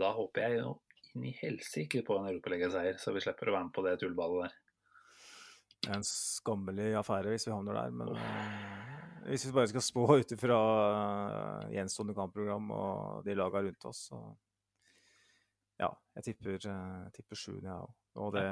da 0.00 0.14
håper 0.16 0.46
jeg 0.46 0.62
jo 0.62 0.72
inn 1.12 1.26
i 1.28 1.34
helsike 1.42 2.00
på 2.06 2.16
en 2.16 2.30
europaligaseier, 2.30 2.96
så 3.02 3.12
vi 3.12 3.20
slipper 3.26 3.50
å 3.50 3.58
være 3.58 3.68
med 3.68 3.76
på 3.76 3.84
det 3.84 3.98
tullballet 4.00 4.46
der. 4.46 4.56
Det 5.82 5.92
er 5.92 6.00
en 6.00 6.08
skammelig 6.08 6.88
affære 7.02 7.34
hvis 7.34 7.44
vi 7.50 7.52
havner 7.52 7.76
der, 7.82 7.92
men 7.92 8.14
oh. 8.14 8.97
Hvis 9.28 9.44
vi 9.44 9.52
bare 9.52 9.68
skal 9.68 9.84
spå 9.84 10.04
ut 10.20 10.34
ifra 10.34 10.58
uh, 10.58 11.72
gjenstående 11.72 12.16
kampprogram 12.16 12.70
og 12.74 13.24
de 13.26 13.36
laga 13.36 13.62
rundt 13.64 13.88
oss, 13.90 14.08
så 14.10 14.20
ja, 15.78 15.90
jeg 16.18 16.30
tipper, 16.30 16.58
uh, 16.70 17.08
tipper 17.14 17.38
sjuende, 17.38 17.68
jeg 17.68 17.74
ja, 17.74 17.82
òg. 17.84 17.94
Og 18.18 18.34
det 18.34 18.46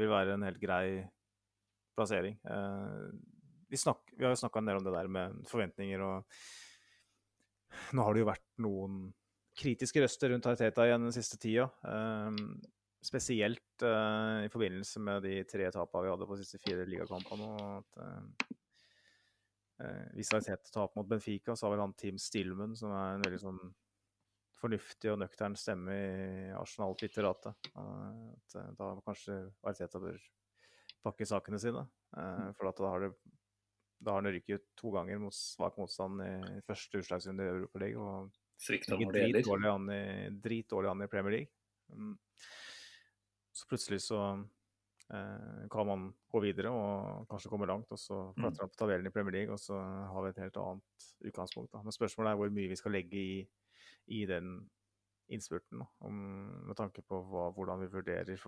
vil 0.00 0.10
være 0.10 0.34
en 0.34 0.46
helt 0.48 0.58
grei 0.62 0.86
plassering. 1.94 2.38
Uh, 2.48 3.12
vi, 3.68 3.78
snak, 3.80 4.02
vi, 4.16 4.24
har 4.24 4.34
jo 4.34 4.40
snakka 4.42 4.62
en 4.62 4.70
del 4.70 4.80
om 4.80 4.86
det 4.86 4.94
der 4.96 5.10
med 5.20 5.42
forventninger 5.50 6.04
og 6.04 6.38
Nå 7.96 8.04
har 8.04 8.12
det 8.12 8.20
jo 8.20 8.28
vært 8.28 8.48
noen 8.60 8.96
kritiske 9.56 10.02
røster 10.02 10.28
rundt 10.28 10.44
Ariteta 10.48 10.84
igjen 10.84 11.06
den 11.06 11.14
siste 11.16 11.38
tida. 11.40 11.64
Spesielt 13.00 13.80
i 13.80 14.50
forbindelse 14.52 15.00
med 15.00 15.24
de 15.24 15.38
tre 15.48 15.70
tapene 15.72 16.04
vi 16.04 16.10
hadde 16.12 16.28
på 16.28 16.36
de 16.36 16.44
siste 16.44 16.60
fire 16.60 16.84
ligakampene. 16.88 17.48
Eh, 17.96 18.52
hvis 20.16 20.32
Arteta 20.36 20.70
taper 20.70 21.00
mot 21.00 21.08
Benfica, 21.08 21.56
så 21.56 21.66
har 21.66 21.74
vel 21.74 21.84
han 21.84 21.94
Team 21.98 22.18
Stillman, 22.20 22.76
som 22.78 22.92
er 22.94 23.16
en 23.16 23.24
veldig 23.24 23.40
sånn 23.42 23.62
fornuftig 24.62 25.10
og 25.10 25.18
nøktern 25.18 25.56
stemme 25.58 25.94
i 25.96 26.50
Arsenal-twitteratet. 26.54 27.70
Da 27.74 28.64
da 28.78 28.90
kanskje 29.02 29.38
Arteta 29.66 30.00
bør 30.02 30.20
pakke 31.02 31.26
sakene 31.26 31.58
sine. 31.58 31.82
Uh, 32.14 32.52
for 32.54 32.70
da 32.70 32.92
har 32.92 33.06
det 33.06 33.14
da 34.02 34.16
har 34.16 34.24
han 34.24 34.34
rykket 34.34 34.64
to 34.74 34.90
ganger 34.90 35.20
mot 35.22 35.34
svak 35.34 35.76
motstand 35.78 36.22
i 36.26 36.62
første 36.66 36.98
utslagsrunde 36.98 37.44
i 37.44 37.52
Europaligaen. 37.52 38.32
Og 38.32 38.40
ligger 38.98 39.14
dritdårlig 39.14 39.70
an, 39.70 39.92
drit 40.42 40.74
an 40.90 41.04
i 41.04 41.10
Premier 41.10 41.36
League. 41.36 41.54
Um, 41.94 42.16
så 43.54 43.68
plutselig 43.70 44.00
så 44.02 44.18
Eh, 44.42 44.61
kan 45.72 45.88
man 45.88 46.04
gå 46.32 46.40
videre 46.40 46.70
og 46.72 47.26
kanskje 47.28 47.50
komme 47.52 47.66
langt, 47.68 47.90
og 47.92 48.00
så 48.00 48.18
mm. 48.30 48.36
klatre 48.38 48.68
opp 48.68 48.76
tabellen 48.80 49.08
i 49.08 49.12
Premier 49.12 49.34
League, 49.36 49.52
og 49.52 49.60
så 49.60 49.76
har 49.76 50.24
vi 50.24 50.30
et 50.32 50.40
helt 50.40 50.60
annet 50.62 51.08
utgangspunkt. 51.28 51.72
Da. 51.74 51.82
Men 51.84 51.92
spørsmålet 51.92 52.32
er 52.32 52.38
hvor 52.40 52.54
mye 52.54 52.70
vi 52.70 52.78
skal 52.80 52.96
legge 52.96 53.20
i, 53.20 53.42
i 54.16 54.22
den 54.30 54.54
innspurten, 55.32 55.82
om, 56.04 56.16
med 56.68 56.76
tanke 56.76 57.04
på 57.06 57.20
hva, 57.28 57.48
hvordan 57.56 57.80
vi 57.80 57.90
vurderer 57.92 58.46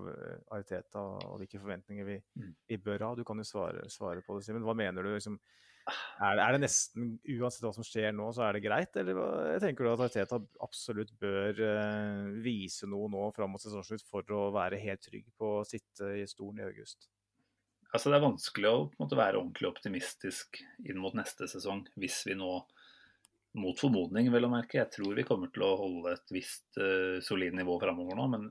Ariteta 0.52 1.00
og, 1.00 1.20
og 1.30 1.38
hvilke 1.40 1.60
forventninger 1.62 2.08
vi, 2.08 2.18
mm. 2.40 2.50
vi, 2.68 2.80
bør 2.80 3.06
ha. 3.06 3.12
Du 3.16 3.24
kan 3.24 3.40
jo 3.40 3.46
svare, 3.48 3.86
svare 3.92 4.24
på 4.24 4.36
det, 4.38 4.46
Simen. 4.46 4.64
Hva 4.66 4.76
mener 4.76 5.04
du? 5.04 5.12
Liksom, 5.14 5.38
er, 5.84 6.38
er, 6.38 6.54
det 6.54 6.62
nesten, 6.62 7.16
uansett 7.36 7.64
hva 7.66 7.72
som 7.76 7.84
skjer 7.86 8.14
nå, 8.16 8.30
så 8.32 8.46
er 8.46 8.56
det 8.56 8.64
greit? 8.64 8.96
Eller 9.00 9.18
jeg 9.52 9.64
tenker 9.66 9.84
du 9.84 9.90
at 9.92 10.04
Arteta 10.06 10.38
absolutt 10.64 11.12
bør 11.20 11.60
uh, 11.60 12.30
vise 12.44 12.88
noe 12.90 13.10
nå 13.12 13.26
fram 13.36 13.52
mot 13.54 13.62
sesongslutt 13.62 14.06
for 14.08 14.32
å 14.32 14.46
være 14.54 14.80
helt 14.80 15.04
trygg 15.04 15.28
på 15.36 15.58
å 15.58 15.66
sitte 15.68 16.14
i 16.22 16.24
stolen 16.30 16.62
i 16.62 16.68
august? 16.68 17.10
Altså 17.94 18.10
Det 18.10 18.18
er 18.18 18.24
vanskelig 18.24 18.70
å 18.70 18.78
måte, 18.98 19.18
være 19.18 19.38
ordentlig 19.38 19.70
optimistisk 19.70 20.58
inn 20.82 20.98
mot 20.98 21.14
neste 21.14 21.46
sesong 21.50 21.84
hvis 22.00 22.24
vi 22.26 22.34
nå, 22.40 22.50
mot 23.60 23.78
formodning 23.78 24.32
vel 24.34 24.48
å 24.48 24.50
merke, 24.50 24.80
jeg 24.80 24.90
tror 24.96 25.14
vi 25.14 25.26
kommer 25.28 25.52
til 25.54 25.62
å 25.68 25.76
holde 25.78 26.16
et 26.16 26.34
visst 26.34 26.80
uh, 26.80 27.20
solid 27.22 27.54
nivå 27.60 27.76
framover 27.82 28.18
nå. 28.18 28.28
Men 28.32 28.50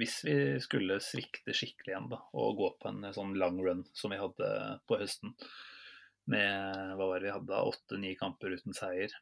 hvis 0.00 0.20
vi 0.24 0.36
skulle 0.64 0.98
svikte 1.04 1.54
skikkelig 1.56 1.94
igjen 1.94 2.12
da, 2.12 2.20
og 2.36 2.58
gå 2.58 2.68
på 2.80 2.90
en 2.90 3.08
sånn 3.14 3.34
lang 3.40 3.58
run 3.62 3.86
som 3.96 4.12
vi 4.12 4.20
hadde 4.20 4.52
på 4.88 4.98
høsten, 5.00 5.34
med 6.28 6.94
hva 6.98 7.08
var 7.08 7.20
det 7.20 7.28
vi 7.28 7.34
hadde, 7.34 7.62
åtte-ni 7.72 8.12
kamper 8.20 8.54
uten 8.58 8.76
seier. 8.76 9.14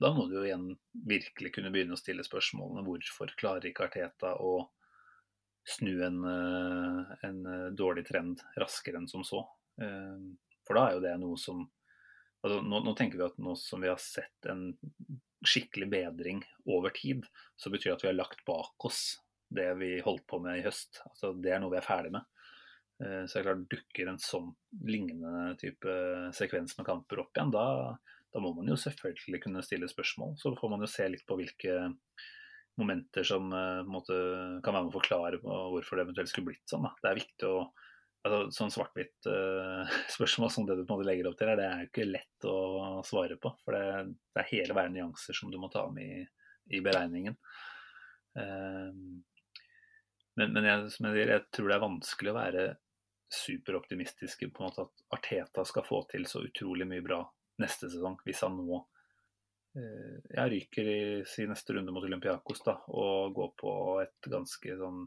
Da 0.00 0.12
må 0.16 0.26
du 0.28 0.38
jo 0.38 0.44
igjen 0.46 0.68
virkelig 0.92 1.54
kunne 1.56 1.72
begynne 1.72 1.96
å 1.96 2.00
stille 2.00 2.24
spørsmålene 2.24 2.84
hvorfor 2.86 3.32
klarer 3.40 3.68
ikke 3.68 3.88
Arteta 3.88 4.34
å 4.40 4.54
snu 5.68 5.92
en, 6.04 6.22
eh, 6.24 7.16
en 7.28 7.40
eh, 7.46 7.66
dårlig 7.76 8.06
trend 8.08 8.40
raskere 8.60 9.00
enn 9.00 9.08
som 9.10 9.24
så. 9.26 9.42
Eh, 9.80 10.16
for 10.66 10.78
da 10.78 10.86
er 10.86 10.96
jo 10.96 11.04
det 11.04 11.16
noe 11.20 11.40
som 11.40 11.66
altså 12.40 12.60
nå, 12.64 12.80
nå, 12.86 12.94
tenker 12.96 13.20
vi 13.20 13.26
at 13.26 13.40
nå 13.42 13.52
som 13.60 13.84
vi 13.84 13.90
har 13.90 14.00
sett 14.00 14.48
en 14.48 14.70
skikkelig 15.44 15.88
bedring 15.92 16.40
over 16.68 16.92
tid, 16.96 17.26
så 17.56 17.72
betyr 17.72 17.90
det 17.90 17.96
at 17.98 18.04
vi 18.06 18.10
har 18.10 18.18
lagt 18.18 18.44
bak 18.48 18.88
oss 18.88 19.20
det 19.52 19.68
vi 19.80 19.98
holdt 20.04 20.26
på 20.30 20.40
med 20.40 20.60
i 20.60 20.64
høst. 20.64 21.02
Altså 21.10 21.34
Det 21.36 21.52
er 21.52 21.60
noe 21.60 21.74
vi 21.74 21.80
er 21.80 21.86
ferdig 21.86 22.12
med. 22.14 22.24
Eh, 23.00 23.24
så 23.26 23.38
jeg 23.38 23.46
klart 23.46 23.66
dukker 23.72 24.10
en 24.10 24.20
sånn 24.20 24.50
lignende 24.84 25.54
type 25.60 25.92
sekvens 26.36 26.76
med 26.76 26.86
kamper 26.88 27.22
opp 27.22 27.32
igjen, 27.36 27.52
da, 27.54 27.64
da, 28.28 28.42
må 28.44 28.52
man 28.58 28.68
jo 28.68 28.76
selvfølgelig 28.80 29.44
kunne 29.46 29.64
stille 29.64 29.88
spørsmål. 29.88 30.36
Så 30.40 30.52
får 30.58 30.72
man 30.72 30.84
jo 30.84 30.90
se 30.90 31.06
litt 31.08 31.24
på 31.28 31.38
hvilke 31.40 31.78
momenter 32.80 33.26
som 33.26 33.50
uh, 33.52 33.82
måte, 33.88 34.16
kan 34.64 34.76
være 34.76 34.86
med 34.86 34.92
å 34.92 34.98
forklare 34.98 35.40
hvorfor 35.42 35.98
det 35.98 36.04
eventuelt 36.06 36.30
skulle 36.32 36.52
blitt 36.52 36.68
sånn. 36.70 36.86
Da. 36.86 36.92
Det 37.02 37.10
er 37.10 37.18
viktig 37.18 37.48
å 37.48 37.56
altså, 38.24 38.38
Sånn 38.56 38.72
svart-hvitt 38.72 39.28
uh, 39.32 39.96
spørsmål 40.16 40.52
som 40.52 40.68
det 40.68 40.76
du 40.78 40.84
på 40.84 40.94
en 40.94 41.00
måte 41.00 41.08
legger 41.08 41.30
opp 41.30 41.40
til, 41.40 41.54
det 41.56 41.66
er 41.66 41.82
jo 41.82 41.90
ikke 41.90 42.08
lett 42.08 42.48
å 42.48 43.00
svare 43.08 43.40
på. 43.40 43.52
For 43.64 43.76
det, 43.76 44.12
det 44.36 44.44
er 44.44 44.52
hele 44.52 44.76
veien 44.76 44.96
nyanser 44.96 45.36
som 45.36 45.52
du 45.52 45.58
må 45.60 45.72
ta 45.72 45.86
med 45.92 46.20
i, 46.20 46.22
i 46.76 46.84
beregningen. 46.84 47.36
Uh, 48.36 48.92
men, 50.38 50.54
men 50.54 50.68
jeg, 50.68 50.86
jeg, 51.00 51.26
jeg, 51.26 51.44
tror 51.52 51.68
det 51.68 51.76
er 51.76 51.84
vanskelig 51.88 52.32
å 52.32 52.38
være 52.38 52.68
superoptimistiske 53.30 54.48
på 54.50 54.62
en 54.62 54.68
måte 54.70 54.86
at 54.86 55.04
Arteta 55.16 55.64
skal 55.64 55.86
få 55.86 56.02
til 56.10 56.26
så 56.26 56.42
utrolig 56.46 56.86
mye 56.90 57.04
bra 57.04 57.20
neste 57.62 57.90
sesong, 57.92 58.18
hvis 58.24 58.42
han 58.46 58.56
nå 58.58 58.78
eh, 59.78 60.18
ja, 60.34 60.46
ryker 60.50 60.90
i 60.90 61.00
sin 61.28 61.52
neste 61.52 61.76
runde 61.76 61.94
mot 61.94 62.06
Olympiakos 62.06 62.64
da, 62.66 62.76
og 62.90 63.34
går 63.36 63.50
på 63.60 63.72
et 64.02 64.30
ganske 64.32 64.76
sånn 64.80 65.02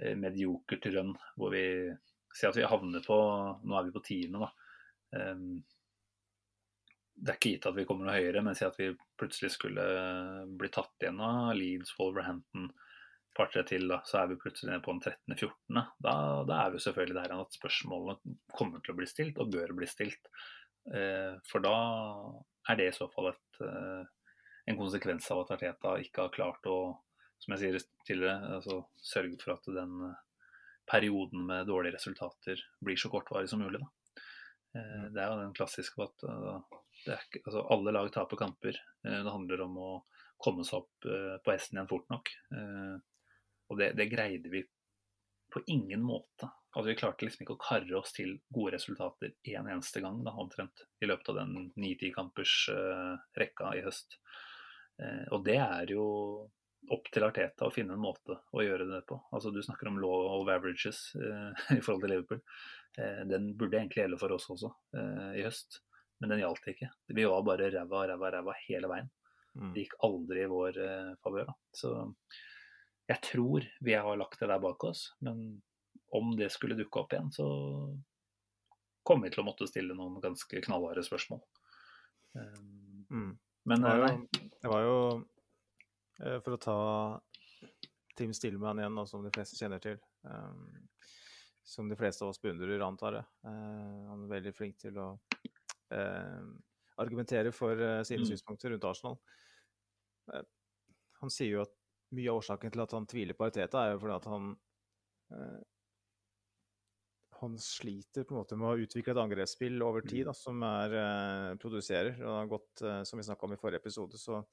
eh, 0.00 0.16
mediokert 0.18 0.88
rønn 0.94 1.14
hvor 1.36 1.54
vi 1.54 1.66
ser 2.34 2.50
at 2.50 2.58
vi 2.58 2.68
havner 2.68 3.04
på 3.04 3.18
Nå 3.64 3.78
er 3.78 3.88
vi 3.88 3.94
på 3.94 4.04
tiende, 4.04 4.46
da. 4.46 4.52
Um, 5.18 5.62
det 7.18 7.32
er 7.32 7.38
ikke 7.38 7.52
gitt 7.54 7.66
at 7.66 7.74
vi 7.74 7.84
kommer 7.88 8.06
noe 8.06 8.18
høyere, 8.18 8.42
men 8.46 8.54
si 8.54 8.66
at 8.66 8.76
vi 8.78 8.92
plutselig 9.18 9.50
skulle 9.56 9.84
bli 10.60 10.68
tatt 10.70 11.02
igjen 11.02 11.18
av 11.24 11.50
Leeds, 11.58 11.96
Wolverhampton, 11.98 12.68
par-tre 13.38 13.62
til, 13.68 13.86
da, 13.90 14.00
så 14.06 14.20
er 14.20 14.30
vi 14.32 14.38
plutselig 14.42 14.72
nede 14.72 14.84
på 14.84 14.92
en 14.94 15.00
13.-14. 15.02 15.80
Da, 16.04 16.14
da 16.48 16.60
er 16.64 16.74
vi 16.74 16.82
selvfølgelig 16.82 17.18
der 17.20 17.34
at 17.38 17.58
spørsmålene 17.58 18.36
kommer 18.54 18.82
til 18.82 18.94
å 18.94 18.98
bli 18.98 19.08
stilt, 19.08 19.40
og 19.40 19.52
bør 19.54 19.74
bli 19.78 19.88
stilt. 19.90 20.30
Eh, 20.94 21.34
for 21.48 21.64
da 21.64 21.74
er 22.68 22.80
det 22.80 22.88
i 22.90 22.96
så 22.96 23.08
fall 23.12 23.30
et, 23.32 23.60
eh, 23.64 24.32
en 24.72 24.78
konsekvens 24.78 25.28
av 25.34 25.44
at 25.44 25.54
Arteta 25.56 25.96
ikke 26.02 26.26
har 26.26 26.34
klart 26.34 26.70
å 26.70 26.78
som 27.38 27.54
jeg 27.54 27.60
sier 27.60 27.76
tidligere, 28.08 28.56
altså, 28.56 28.80
sørge 28.98 29.36
for 29.38 29.54
at 29.54 29.68
den 29.70 29.92
perioden 30.90 31.44
med 31.46 31.68
dårlige 31.68 31.94
resultater 31.94 32.58
blir 32.82 32.98
så 32.98 33.10
kortvarig 33.12 33.46
som 33.50 33.62
mulig. 33.62 33.78
Da. 33.78 34.24
Det 35.14 35.22
er 35.22 35.30
jo 35.30 35.36
den 35.44 35.54
klassiske 35.54 36.02
at 36.02 36.24
ikke, 37.06 37.44
altså, 37.44 37.62
alle 37.70 37.94
lag 37.94 38.10
taper 38.10 38.40
kamper. 38.40 38.80
Det 39.06 39.22
handler 39.22 39.62
om 39.68 39.78
å 39.78 39.92
komme 40.42 40.66
seg 40.66 40.80
opp 40.80 41.06
på 41.06 41.54
hesten 41.54 41.78
igjen 41.78 41.92
fort 41.92 42.10
nok. 42.10 42.34
Og 43.68 43.80
det, 43.80 43.92
det 43.98 44.08
greide 44.12 44.50
vi 44.52 44.64
på 45.52 45.62
ingen 45.66 46.02
måte. 46.02 46.50
Altså, 46.72 46.88
vi 46.88 46.98
klarte 47.00 47.24
liksom 47.24 47.44
ikke 47.44 47.56
å 47.56 47.62
karre 47.62 47.96
oss 47.98 48.12
til 48.16 48.36
gode 48.54 48.76
resultater 48.76 49.32
én 49.48 49.62
en 49.62 49.70
eneste 49.76 50.02
gang, 50.04 50.20
da, 50.24 50.34
omtrent, 50.36 50.84
i 51.00 51.08
løpet 51.08 51.32
av 51.32 51.40
den 51.40 51.70
ni-ti 51.80 52.12
kampers 52.14 52.52
uh, 52.72 53.16
rekka 53.38 53.72
i 53.78 53.82
høst. 53.86 54.18
Uh, 55.00 55.24
og 55.32 55.46
det 55.46 55.56
er 55.64 55.94
jo 55.94 56.04
opp 56.94 57.08
til 57.12 57.24
Arteta 57.26 57.66
å 57.66 57.72
finne 57.74 57.96
en 57.96 58.02
måte 58.02 58.36
å 58.54 58.62
gjøre 58.64 58.86
det 58.88 59.00
på. 59.08 59.18
Altså 59.34 59.50
Du 59.52 59.58
snakker 59.64 59.90
om 59.90 59.98
law 60.00 60.28
of 60.36 60.50
averages 60.52 61.00
uh, 61.16 61.50
i 61.76 61.80
forhold 61.80 62.04
til 62.04 62.14
Liverpool. 62.14 62.44
den 63.30 63.52
burde 63.56 63.78
egentlig 63.78 64.02
gjelde 64.02 64.18
for 64.18 64.32
oss 64.34 64.48
også 64.50 64.72
i 65.38 65.42
høst, 65.44 65.76
men 66.18 66.32
den 66.32 66.40
gjaldt 66.40 66.64
ikke. 66.72 66.88
Vi 67.14 67.26
var 67.30 67.44
bare 67.46 67.68
ræva, 67.70 68.06
ræva, 68.10 68.30
ræva 68.34 68.54
hele 68.64 68.88
veien. 68.90 69.10
Mm. 69.54 69.72
Det 69.74 69.84
gikk 69.84 69.94
aldri 70.08 70.42
i 70.42 70.48
vår 70.50 70.80
favør. 71.22 71.52
Så 71.76 71.92
jeg 73.08 73.20
tror 73.24 73.64
vi 73.80 73.94
har 73.94 74.16
lagt 74.20 74.40
det 74.40 74.50
der 74.50 74.60
bak 74.60 74.84
oss, 74.84 75.14
men 75.24 75.62
om 76.12 76.34
det 76.36 76.50
skulle 76.52 76.76
dukke 76.76 77.00
opp 77.00 77.12
igjen, 77.12 77.30
så 77.32 77.46
kommer 79.02 79.28
vi 79.28 79.32
til 79.32 79.42
å 79.42 79.46
måtte 79.48 79.68
stille 79.68 79.96
noen 79.96 80.18
ganske 80.20 80.60
knallharde 80.64 81.04
spørsmål. 81.06 81.40
Mm. 83.08 83.32
Men 83.68 83.84
det 83.84 83.94
var, 84.00 84.12
jo, 84.12 84.50
det 84.60 84.68
var 84.68 84.82
jo 84.84 84.98
eh, 86.20 86.36
For 86.44 86.54
å 86.54 86.58
ta 86.60 86.76
Tim 88.20 88.34
Stillman 88.36 88.80
igjen, 88.82 89.00
som 89.08 89.24
de 89.24 89.32
fleste 89.32 89.56
kjenner 89.56 89.80
til. 89.80 89.96
Som 91.64 91.88
de 91.88 91.96
fleste 91.96 92.24
av 92.24 92.32
oss 92.32 92.40
beundrer, 92.42 92.80
antar 92.84 93.16
jeg. 93.20 93.28
Han 93.48 94.24
er 94.24 94.32
veldig 94.32 94.52
flink 94.56 94.76
til 94.82 94.98
å 95.00 95.08
argumentere 96.98 97.52
for 97.54 97.78
sine 98.04 98.24
mm. 98.24 98.30
synspunkter 98.32 98.74
rundt 98.74 98.88
Arsenal. 98.88 99.20
han 101.20 101.32
sier 101.32 101.54
jo 101.54 101.62
at 101.62 101.76
mye 102.16 102.30
av 102.32 102.40
årsaken 102.40 102.72
til 102.72 102.84
at 102.84 102.94
han 102.96 103.08
tviler 103.08 103.36
på 103.36 103.48
Arteta, 103.48 103.84
er 103.84 103.94
jo 103.94 104.02
fordi 104.04 104.16
at 104.16 104.28
han 104.32 104.52
han 107.40 107.58
sliter 107.58 108.24
på 108.24 108.34
en 108.34 108.40
måte 108.40 108.56
med 108.58 108.68
å 108.68 108.82
utvikle 108.82 109.14
et 109.14 109.20
angrepsspill 109.22 109.82
over 109.84 110.02
tid 110.06 110.26
da, 110.26 110.34
som 110.34 110.62
er, 110.66 110.94
eh, 110.98 111.54
produserer. 111.62 112.14
og 112.14 112.26
det 112.26 112.38
har 112.38 112.46
gått, 112.46 112.82
eh, 112.82 113.02
Som 113.04 113.18
vi 113.18 113.24
snakka 113.24 113.44
om 113.44 113.52
i 113.52 113.56
forrige 113.56 113.80
episode, 113.80 114.18
så 114.18 114.44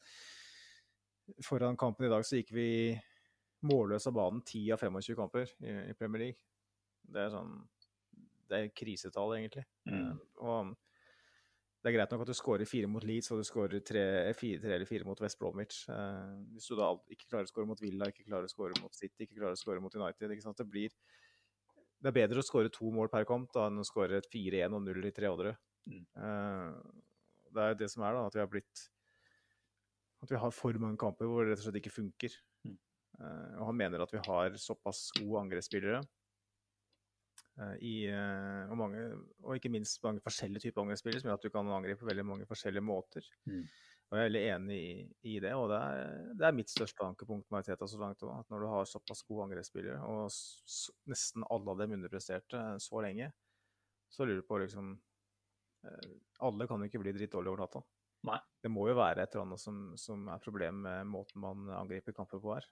foran 1.43 1.77
kampen 1.77 2.05
i 2.05 2.09
dag 2.09 2.21
så 2.23 2.37
gikk 2.37 2.51
vi 2.51 3.01
målløs 3.63 4.05
av 4.07 4.13
banen 4.13 4.41
10 4.41 4.71
av 4.71 4.79
25 4.79 5.15
kamper 5.15 5.49
i, 5.61 5.89
i, 5.89 5.93
Premier 5.93 6.19
League. 6.19 6.39
Det 7.03 7.21
er 7.25 7.29
sånn 7.29 7.67
Det 8.47 8.57
er 8.57 8.69
krisetall, 8.69 9.33
egentlig. 9.33 9.65
Mm. 9.87 10.11
Eh, 10.11 10.17
og 10.37 10.75
det 11.85 11.91
er 11.91 11.99
greit 11.99 12.13
nok 12.15 12.23
at 12.23 12.29
du 12.31 12.33
skårer 12.33 12.65
fire 12.65 12.87
mot 12.89 13.03
Leeds 13.05 13.29
og 13.29 13.43
du 13.43 13.45
skårer 13.45 13.81
tre, 13.85 14.01
fire, 14.33 14.57
tre 14.63 14.73
eller 14.73 14.89
fire 14.89 15.05
mot 15.05 15.19
West 15.21 15.37
Bromwich. 15.37 15.83
Eh, 15.93 16.31
hvis 16.55 16.65
du 16.71 16.73
da 16.79 16.87
ikke 17.13 17.27
klarer 17.29 17.45
å 17.45 17.51
skåre 17.51 17.69
mot 17.69 17.83
Villa, 17.83 18.07
ikke 18.09 18.25
klarer 18.25 18.49
å 18.49 18.49
skåre 18.49 18.79
mot 18.81 18.97
City, 18.97 19.27
ikke 19.27 19.37
klarer 19.37 19.53
å 19.53 19.59
skåre 19.59 19.83
mot 19.83 19.93
United? 19.93 20.33
Det 20.33 20.65
blir 20.65 20.95
det 22.01 22.09
er 22.09 22.17
bedre 22.17 22.41
å 22.41 22.45
skåre 22.45 22.73
to 22.73 22.89
mål 22.93 23.11
per 23.13 23.27
kamp 23.29 23.53
da, 23.53 23.67
enn 23.69 23.83
å 23.83 23.85
skåre 23.85 24.23
4-1 24.25 24.73
og 24.73 24.81
0 24.87 25.05
i 25.05 25.13
tre 25.13 25.29
andre. 25.29 25.53
Mm. 25.85 26.01
Uh, 26.17 27.45
det 27.53 27.69
er 27.69 27.79
det 27.83 27.91
som 27.93 28.01
er, 28.01 28.17
da, 28.17 28.25
at 28.25 28.35
vi 28.35 28.41
har 28.41 28.49
blitt 28.49 28.83
At 30.25 30.31
vi 30.33 30.39
har 30.41 30.53
for 30.57 30.81
mange 30.81 30.97
kamper 30.97 31.29
hvor 31.29 31.45
det 31.45 31.53
rett 31.53 31.61
og 31.61 31.67
slett 31.67 31.79
ikke 31.83 31.93
funker. 31.93 32.33
Mm. 32.65 32.77
Uh, 33.21 33.53
og 33.59 33.69
han 33.69 33.77
mener 33.77 34.01
at 34.01 34.13
vi 34.13 34.25
har 34.25 34.57
såpass 34.57 35.11
gode 35.19 35.45
angrepsspillere 35.45 36.01
i, 37.79 38.09
og, 38.11 38.73
mange, 38.75 39.01
og 39.45 39.55
ikke 39.55 39.71
minst 39.71 40.01
mange 40.03 40.19
forskjellige 40.23 40.65
typer 40.65 40.83
angrepsspillere 40.83 41.21
som 41.21 41.29
gjør 41.29 41.37
at 41.39 41.45
du 41.45 41.53
kan 41.53 41.69
angripe 41.71 42.01
på 42.01 42.09
veldig 42.09 42.25
mange 42.27 42.47
forskjellige 42.49 42.83
måter. 42.83 43.27
Mm. 43.47 43.61
Og 44.05 44.17
jeg 44.17 44.21
er 44.21 44.27
veldig 44.29 44.41
enig 44.53 44.75
i, 44.77 44.91
i 45.31 45.39
det. 45.41 45.51
Og 45.57 45.65
det 45.71 45.79
er, 45.81 46.11
det 46.37 46.45
er, 46.45 46.55
mitt 46.55 46.69
største 46.69 47.07
ankepunkt 47.07 47.49
med 47.53 47.65
Teta 47.65 47.87
så 47.89 47.99
langt 48.01 48.21
òg. 48.21 48.35
At 48.43 48.53
når 48.53 48.61
du 48.61 48.67
har 48.69 48.89
såpass 48.89 49.23
gode 49.25 49.47
angrepsspillere, 49.47 49.97
og 50.05 50.27
s, 50.29 50.91
nesten 51.09 51.45
alle 51.49 51.73
av 51.73 51.81
dem 51.81 51.95
underpresterte 51.97 52.61
så 52.83 53.01
lenge, 53.05 53.31
så 54.13 54.27
lurer 54.27 54.43
du 54.43 54.47
på 54.47 54.59
liksom 54.61 54.93
eh, 55.87 56.11
Alle 56.45 56.67
kan 56.69 56.83
jo 56.83 56.91
ikke 56.91 57.01
bli 57.01 57.15
drittdårlige 57.15 57.55
over 57.55 57.65
natta. 57.65 57.81
Nei. 58.29 58.37
Det 58.61 58.71
må 58.73 58.85
jo 58.89 58.97
være 58.97 59.25
et 59.25 59.33
eller 59.33 59.47
annet 59.47 59.61
som, 59.61 59.79
som 60.01 60.29
er 60.33 60.43
problemet 60.43 60.85
med 60.85 61.09
måten 61.09 61.41
man 61.41 61.65
angriper 61.81 62.13
kamper 62.15 62.41
på 62.41 62.53
her. 62.55 62.69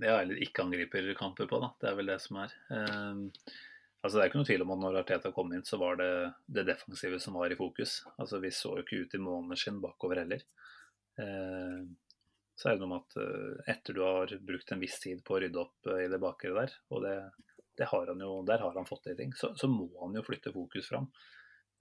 Ja, 0.00 0.16
eller 0.16 0.40
ikke 0.40 0.64
angriper 0.64 1.12
kamper 1.16 1.48
på, 1.48 1.60
da. 1.60 1.70
Det 1.80 1.90
er 1.90 1.96
vel 2.00 2.08
det 2.08 2.18
som 2.24 2.40
er. 2.40 2.56
Um, 2.72 3.26
Altså, 4.02 4.16
det 4.16 4.22
er 4.22 4.30
ikke 4.30 4.40
noe 4.40 4.48
tvil 4.48 4.64
om 4.64 4.72
at 4.74 4.80
når 4.82 5.00
Arteta 5.02 5.30
kom 5.34 5.52
inn, 5.54 5.62
så 5.66 5.78
var 5.78 5.98
det 6.00 6.12
det 6.50 6.66
defensive 6.66 7.20
som 7.22 7.38
var 7.38 7.54
i 7.54 7.58
fokus. 7.58 8.00
Altså, 8.16 8.40
Vi 8.42 8.50
så 8.50 8.74
jo 8.74 8.82
ikke 8.82 9.04
ut 9.04 9.14
i 9.14 9.22
måneden 9.22 9.60
sin 9.60 9.78
bakover 9.82 10.24
heller. 10.24 10.42
Eh, 11.22 11.84
så 12.58 12.68
er 12.68 12.76
det 12.76 12.82
noe 12.82 12.90
med 12.92 13.04
at 13.04 13.16
eh, 13.22 13.70
etter 13.76 13.96
du 13.96 14.02
har 14.02 14.34
brukt 14.42 14.74
en 14.74 14.82
viss 14.82 14.98
tid 15.02 15.22
på 15.24 15.36
å 15.36 15.40
rydde 15.44 15.62
opp 15.62 15.90
eh, 15.92 16.04
i 16.06 16.10
det 16.10 16.20
bakre 16.22 16.52
der, 16.56 16.74
og 16.90 17.06
det, 17.06 17.14
det 17.78 17.88
har 17.92 18.10
han 18.10 18.20
jo, 18.22 18.32
der 18.48 18.62
har 18.64 18.74
han 18.76 18.88
fått 18.88 19.06
til 19.06 19.16
ting, 19.18 19.32
så, 19.38 19.52
så, 19.58 19.70
må 19.70 19.88
han 20.00 20.18
jo 20.18 20.24
flytte 20.26 20.54
fokus 20.54 20.90
fram. 20.90 21.08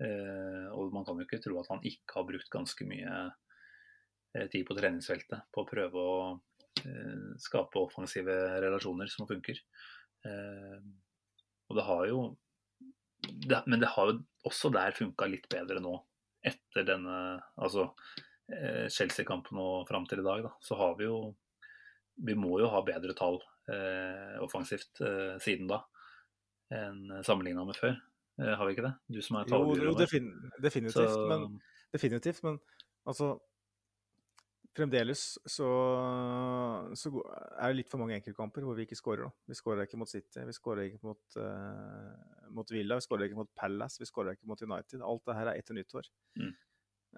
Eh, 0.02 0.68
og 0.74 0.94
man 0.96 1.06
kan 1.08 1.20
jo 1.20 1.28
ikke 1.28 1.42
tro 1.44 1.60
at 1.62 1.70
han 1.74 1.84
ikke 1.86 2.20
har 2.20 2.30
brukt 2.30 2.54
ganske 2.54 2.88
mye 2.90 3.18
eh, 4.38 4.48
tid 4.50 4.66
på 4.68 4.78
treningsfeltet 4.78 5.50
på 5.54 5.64
å 5.64 5.70
prøve 5.70 6.06
å 6.06 6.18
eh, 6.86 7.32
skape 7.42 7.82
offensive 7.82 8.38
relasjoner 8.64 9.12
som 9.12 9.30
funker. 9.30 9.62
Eh, 10.26 10.78
og 11.72 11.78
det 11.80 11.88
har 11.88 12.06
jo 12.10 12.22
det, 13.22 13.62
Men 13.70 13.80
det 13.80 13.92
har 13.94 14.10
jo 14.10 14.20
også 14.50 14.72
der 14.74 14.96
funka 14.98 15.28
litt 15.30 15.48
bedre 15.52 15.82
nå, 15.84 15.94
etter 16.44 16.86
denne 16.88 17.16
altså 17.62 17.92
eh, 18.52 18.88
Chelsea-kampen 18.90 19.60
og 19.62 19.88
fram 19.90 20.08
til 20.10 20.24
i 20.24 20.26
dag. 20.26 20.44
Da, 20.48 20.52
så 20.64 20.78
har 20.80 20.98
vi 21.00 21.08
jo 21.08 21.36
Vi 22.26 22.36
må 22.38 22.58
jo 22.60 22.70
ha 22.74 22.82
bedre 22.86 23.14
tall 23.18 23.40
eh, 23.72 24.38
offensivt 24.44 25.02
eh, 25.06 25.38
siden 25.42 25.70
da 25.72 25.84
enn 26.72 27.22
sammenligna 27.28 27.66
med 27.68 27.76
før. 27.76 27.96
Eh, 28.40 28.54
har 28.56 28.66
vi 28.66 28.76
ikke 28.76 28.86
det? 28.88 28.94
Du 29.12 29.22
som 29.24 29.40
er 29.40 29.50
tallguru. 29.50 29.90
Jo, 29.90 29.96
defin 30.00 30.30
definitivt, 30.64 31.18
men, 31.30 31.48
definitivt, 31.94 32.44
men 32.48 32.60
altså 33.08 33.34
fremdeles 34.76 35.22
så, 35.44 35.68
så, 36.98 37.12
er 37.60 37.72
det 37.72 37.78
litt 37.82 37.92
for 37.92 38.02
mange 38.02 38.16
enkeltkamper 38.18 38.66
hvor 38.66 38.78
vi 38.78 38.86
ikke 38.88 38.98
skårer. 39.00 39.32
Vi 39.50 39.58
skårer 39.58 39.88
ikke 39.88 40.00
mot 40.00 40.10
City, 40.10 40.44
vi 40.48 40.56
skårer 40.56 40.88
ikke 40.88 41.02
mot, 41.06 41.22
uh, 41.40 42.48
mot 42.56 42.72
Villa, 42.72 42.98
vi 43.00 43.06
skårer 43.06 43.28
ikke 43.28 43.42
mot 43.42 43.52
Palace, 43.58 44.00
vi 44.02 44.10
skårer 44.10 44.38
ikke 44.38 44.50
mot 44.50 44.64
United. 44.64 45.04
Alt 45.04 45.26
det 45.28 45.38
her 45.38 45.52
er 45.52 45.60
etter 45.60 45.78
nyttår. 45.78 46.08
Mm. 46.40 46.54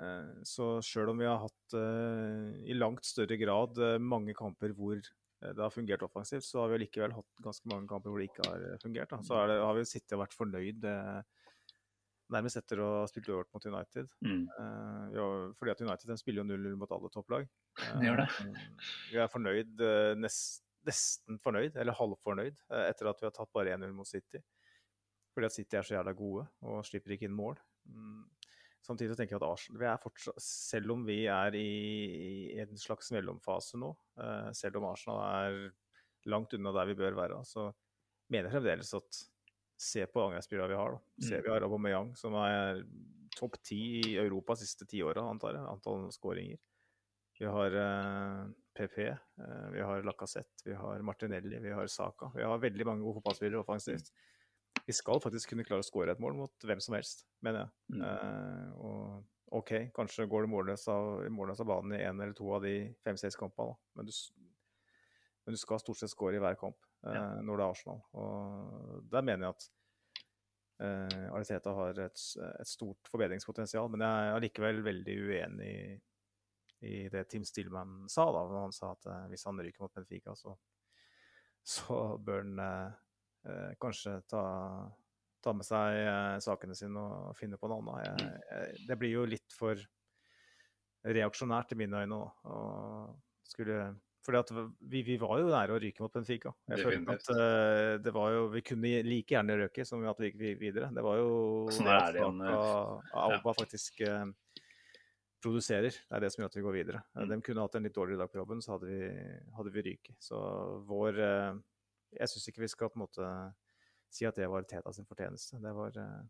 Uh, 0.02 0.32
så 0.50 0.70
sjøl 0.86 1.14
om 1.14 1.22
vi 1.22 1.30
har 1.30 1.44
hatt 1.44 1.78
uh, 1.78 2.50
i 2.66 2.78
langt 2.78 3.06
større 3.06 3.38
grad 3.38 3.78
mange 4.02 4.34
kamper 4.38 4.74
hvor 4.74 4.98
det 5.44 5.60
har 5.60 5.74
fungert 5.76 6.06
offensivt, 6.06 6.46
så 6.48 6.62
har 6.62 6.70
vi 6.72 6.86
likevel 6.86 7.18
hatt 7.18 7.42
ganske 7.44 7.68
mange 7.68 7.90
kamper 7.90 8.14
hvor 8.14 8.22
det 8.22 8.30
ikke 8.30 8.46
har 8.48 8.78
fungert. 8.80 9.12
Da. 9.12 9.18
Så 9.28 9.42
det, 9.52 9.58
har 9.60 9.76
vi 9.76 9.84
sittet 9.90 10.16
og 10.16 10.24
vært 10.24 10.38
fornøyd. 10.38 10.86
Uh, 10.88 11.43
nærmest 12.34 12.60
etter 12.60 12.82
å 12.84 12.90
ha 13.00 13.06
spilt 13.10 13.30
uavgjort 13.30 13.52
mot 13.56 13.66
United. 13.70 14.10
Mm. 14.26 14.44
Uh, 14.58 15.06
ja, 15.16 15.28
fordi 15.60 15.74
at 15.74 15.84
United 15.86 16.20
spiller 16.22 16.44
jo 16.44 16.48
0-0 16.50 16.78
mot 16.80 16.94
alle 16.96 17.12
topplag. 17.14 17.48
Uh, 17.80 17.94
De 18.00 18.10
gjør 18.10 18.22
det. 18.24 18.28
vi 19.12 19.22
er 19.24 19.32
fornøyd, 19.32 19.74
uh, 19.82 20.12
nest, 20.20 20.66
nesten 20.88 21.40
fornøyd, 21.44 21.78
eller 21.80 21.96
halvfornøyd, 21.96 22.60
etter 22.84 23.08
at 23.08 23.22
vi 23.22 23.30
har 23.30 23.36
tatt 23.36 23.54
bare 23.56 23.78
1-0 23.78 23.94
mot 23.96 24.10
City. 24.10 24.42
Fordi 25.34 25.48
at 25.48 25.56
City 25.56 25.80
er 25.80 25.88
så 25.88 25.96
jævla 25.96 26.14
gode 26.18 26.44
og 26.68 26.82
slipper 26.86 27.16
ikke 27.16 27.30
inn 27.30 27.38
mål. 27.38 27.56
Mm. 27.90 28.26
Samtidig 28.84 29.16
tenker 29.16 29.38
jeg 29.38 29.40
at 29.40 29.48
Arsenal, 29.48 29.80
vi 29.80 29.88
er 29.88 30.02
fortsatt, 30.04 30.44
selv 30.44 30.92
om 30.92 31.06
vi 31.08 31.22
er 31.32 31.56
i, 31.56 31.70
i 32.52 32.60
en 32.60 32.76
slags 32.78 33.14
mellomfase 33.16 33.80
nå, 33.80 33.94
selv 34.60 34.82
om 34.82 34.90
Arsenal 34.90 35.22
er 35.24 35.56
langt 36.28 36.52
unna 36.58 36.74
der 36.76 36.90
vi 36.92 36.98
bør 37.00 37.16
være, 37.16 37.38
så 37.48 37.70
mener 38.28 38.50
jeg 38.50 38.58
fremdeles 38.58 38.92
at 39.00 39.22
se 39.80 40.06
på 40.06 40.22
angrepsspillerne 40.22 40.72
vi 40.72 40.80
har. 40.80 40.96
Da. 40.96 41.28
Ser 41.28 41.40
mm. 41.40 41.44
vi 41.46 41.52
har 41.54 41.66
Aubameyang, 41.66 42.14
som 42.18 42.36
er 42.40 42.84
topp 43.38 43.58
ti 43.66 43.80
i 44.00 44.18
Europa 44.22 44.56
de 44.56 44.66
siste 44.66 44.88
ti 44.90 45.02
åra, 45.04 45.26
antar 45.30 45.58
jeg. 45.58 45.66
Antall 45.70 46.08
skåringer. 46.14 46.62
Vi 47.40 47.50
har 47.50 47.76
uh, 47.76 48.44
eh, 48.44 48.52
PP, 48.78 48.98
uh, 49.10 49.18
eh, 49.46 49.70
vi 49.74 49.82
har 49.82 50.06
Lacassette, 50.06 50.62
vi 50.66 50.76
har 50.78 51.02
Martinelli, 51.02 51.60
vi 51.60 51.74
har 51.74 51.88
Saka. 51.88 52.30
Vi 52.36 52.46
har 52.46 52.62
veldig 52.62 52.86
mange 52.88 53.04
gode 53.04 53.18
fotballspillere 53.18 53.64
offensivt. 53.64 54.14
Vi 54.86 54.94
skal 54.94 55.22
faktisk 55.24 55.54
kunne 55.54 55.66
klare 55.66 55.84
å 55.84 55.88
skåre 55.88 56.14
et 56.14 56.22
mål 56.22 56.38
mot 56.38 56.68
hvem 56.68 56.82
som 56.84 56.96
helst, 56.98 57.26
mener 57.46 57.66
jeg. 57.66 57.98
Mm. 57.98 58.06
Uh, 58.06 58.70
og 58.86 59.60
OK, 59.60 59.74
kanskje 59.94 60.30
går 60.30 60.46
det 60.46 60.54
målløs 60.54 60.88
av, 60.90 61.26
målløs 61.34 61.62
av 61.62 61.70
banen 61.70 61.98
i 61.98 62.04
én 62.06 62.22
eller 62.22 62.34
to 62.38 62.48
av 62.56 62.64
de 62.66 62.78
fem-seks 63.06 63.38
kampene, 63.38 63.76
men 63.98 64.10
du, 64.10 64.14
Men 65.44 65.58
du 65.58 65.60
skal 65.60 65.82
stort 65.82 66.00
sett 66.00 66.10
score 66.10 66.38
i 66.38 66.40
hver 66.40 66.56
kamp 66.56 66.78
Ja. 67.04 67.42
når 67.44 67.60
det 67.60 67.64
er 67.64 67.74
Arsenal. 67.74 68.02
Og 68.16 69.08
der 69.12 69.26
mener 69.28 69.48
jeg 69.48 69.56
at 69.58 69.66
eh, 70.84 71.26
Ariteta 71.34 71.74
har 71.76 72.00
et, 72.06 72.26
et 72.62 72.70
stort 72.70 73.12
forbedringspotensial. 73.12 73.90
Men 73.92 74.06
jeg 74.06 74.28
er 74.28 74.38
allikevel 74.38 74.84
veldig 74.86 75.16
uenig 75.28 75.70
i, 75.70 75.98
i 76.88 76.96
det 77.12 77.26
Tim 77.32 77.46
Stillman 77.48 78.04
sa, 78.12 78.28
da, 78.32 78.46
når 78.50 78.68
han 78.68 78.76
sa 78.76 78.94
at 78.96 79.10
eh, 79.12 79.26
hvis 79.34 79.46
han 79.50 79.60
ryker 79.64 79.86
mot 79.86 79.96
Benfica, 79.96 80.36
så, 80.40 80.56
så 81.76 82.00
bør 82.24 82.46
han 82.46 82.64
eh, 82.68 83.02
eh, 83.50 83.74
kanskje 83.82 84.18
ta, 84.32 84.46
ta 85.44 85.56
med 85.58 85.68
seg 85.68 86.00
eh, 86.06 86.38
sakene 86.44 86.78
sine 86.78 87.04
og 87.04 87.36
finne 87.40 87.60
på 87.60 87.72
noe 87.72 87.84
annet. 87.84 88.24
Jeg, 88.24 88.40
jeg, 88.48 88.88
det 88.88 89.00
blir 89.02 89.18
jo 89.18 89.28
litt 89.30 89.60
for 89.60 89.80
reaksjonært 91.04 91.76
i 91.76 91.82
mine 91.84 92.06
øyne. 92.06 92.16
da, 92.16 92.56
skulle 93.44 93.80
fordi 94.24 94.40
at 94.40 94.52
vi, 94.92 95.02
vi 95.04 95.18
var 95.22 95.40
jo 95.42 95.50
nære 95.52 95.76
å 95.76 95.80
ryke 95.84 96.04
mot 96.04 96.14
Benfica. 96.14 96.54
Jeg 96.72 96.86
følte 96.86 97.16
at 97.18 97.32
eh, 97.34 97.98
det 98.04 98.14
var 98.16 98.32
jo, 98.32 98.46
Vi 98.54 98.62
kunne 98.66 98.92
like 99.04 99.36
gjerne 99.36 99.58
røke 99.60 99.86
som 99.88 100.06
at 100.08 100.22
vi 100.22 100.30
gikk 100.32 100.62
videre. 100.62 100.88
Det 100.96 101.04
var 101.04 101.20
jo 101.20 101.34
Sånn 101.76 101.90
det 101.90 101.96
er 101.98 102.06
at 102.08 102.14
det 102.16 102.22
igjen, 102.22 102.40
Saka- 102.48 103.34
ja. 103.34 103.54
faktisk 103.60 104.04
uh, 104.08 104.62
produserer. 105.44 105.92
Det 105.92 106.16
er 106.16 106.24
det 106.24 106.32
som 106.32 106.44
gjør 106.44 106.52
at 106.54 106.58
vi 106.60 106.66
går 106.68 106.78
videre. 106.80 107.04
Eh, 107.16 107.24
Mm. 107.24 107.30
De 107.34 107.42
kunne 107.50 107.66
hatt 107.66 107.76
en 107.76 107.84
litt 107.84 107.96
dårligere 107.98 108.24
dag 108.24 108.32
på 108.32 108.40
jobben, 108.40 108.62
så 108.64 108.78
hadde 108.78 108.88
vi, 108.88 109.12
hadde 109.58 109.74
vi 109.76 109.84
ryket. 109.90 110.16
Så 110.24 110.40
vår 110.88 111.20
uh, 111.20 111.60
Jeg 112.14 112.30
syns 112.30 112.48
ikke 112.48 112.62
vi 112.64 112.72
skal 112.72 112.90
på 112.94 113.00
en 113.00 113.06
måte 113.08 113.28
si 114.14 114.26
at 114.30 114.38
det 114.38 114.48
var 114.50 114.64
Teta 114.70 114.94
sin 114.94 115.08
fortjeneste. 115.10 115.58
Det 115.62 115.72
var, 115.74 115.96
eh, 115.98 116.22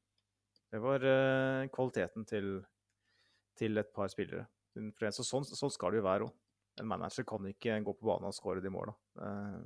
det 0.71 0.79
var 0.81 1.03
eh, 1.03 1.67
kvaliteten 1.73 2.25
til, 2.25 2.53
til 3.59 3.77
et 3.77 3.91
par 3.93 4.07
spillere. 4.07 4.45
Så 5.11 5.25
sånn, 5.27 5.43
sånn 5.45 5.73
skal 5.73 5.91
det 5.91 5.99
jo 6.01 6.07
være 6.07 6.27
òg. 6.29 6.31
En 6.81 6.87
manager 6.89 7.25
kan 7.29 7.45
ikke 7.49 7.75
gå 7.85 7.93
på 7.99 8.07
banen 8.07 8.29
og 8.29 8.35
skåre 8.35 8.63
de 8.63 8.71
måla. 8.73 8.95
Uh, 9.19 9.59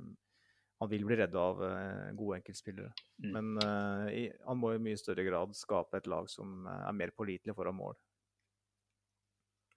han 0.78 0.90
vil 0.90 1.06
bli 1.08 1.16
redda 1.18 1.40
av 1.40 1.62
uh, 1.62 2.10
gode 2.18 2.36
enkeltspillere. 2.38 2.92
Mm. 3.24 3.30
Men 3.34 3.48
uh, 3.62 4.10
i, 4.12 4.26
han 4.46 4.60
må 4.60 4.74
i 4.74 4.82
mye 4.82 5.00
større 5.00 5.24
grad 5.26 5.56
skape 5.56 5.98
et 5.98 6.06
lag 6.10 6.28
som 6.30 6.68
eh, 6.68 6.84
er 6.90 6.94
mer 7.00 7.14
pålitelig 7.16 7.56
foran 7.56 7.78
mål. 7.78 7.96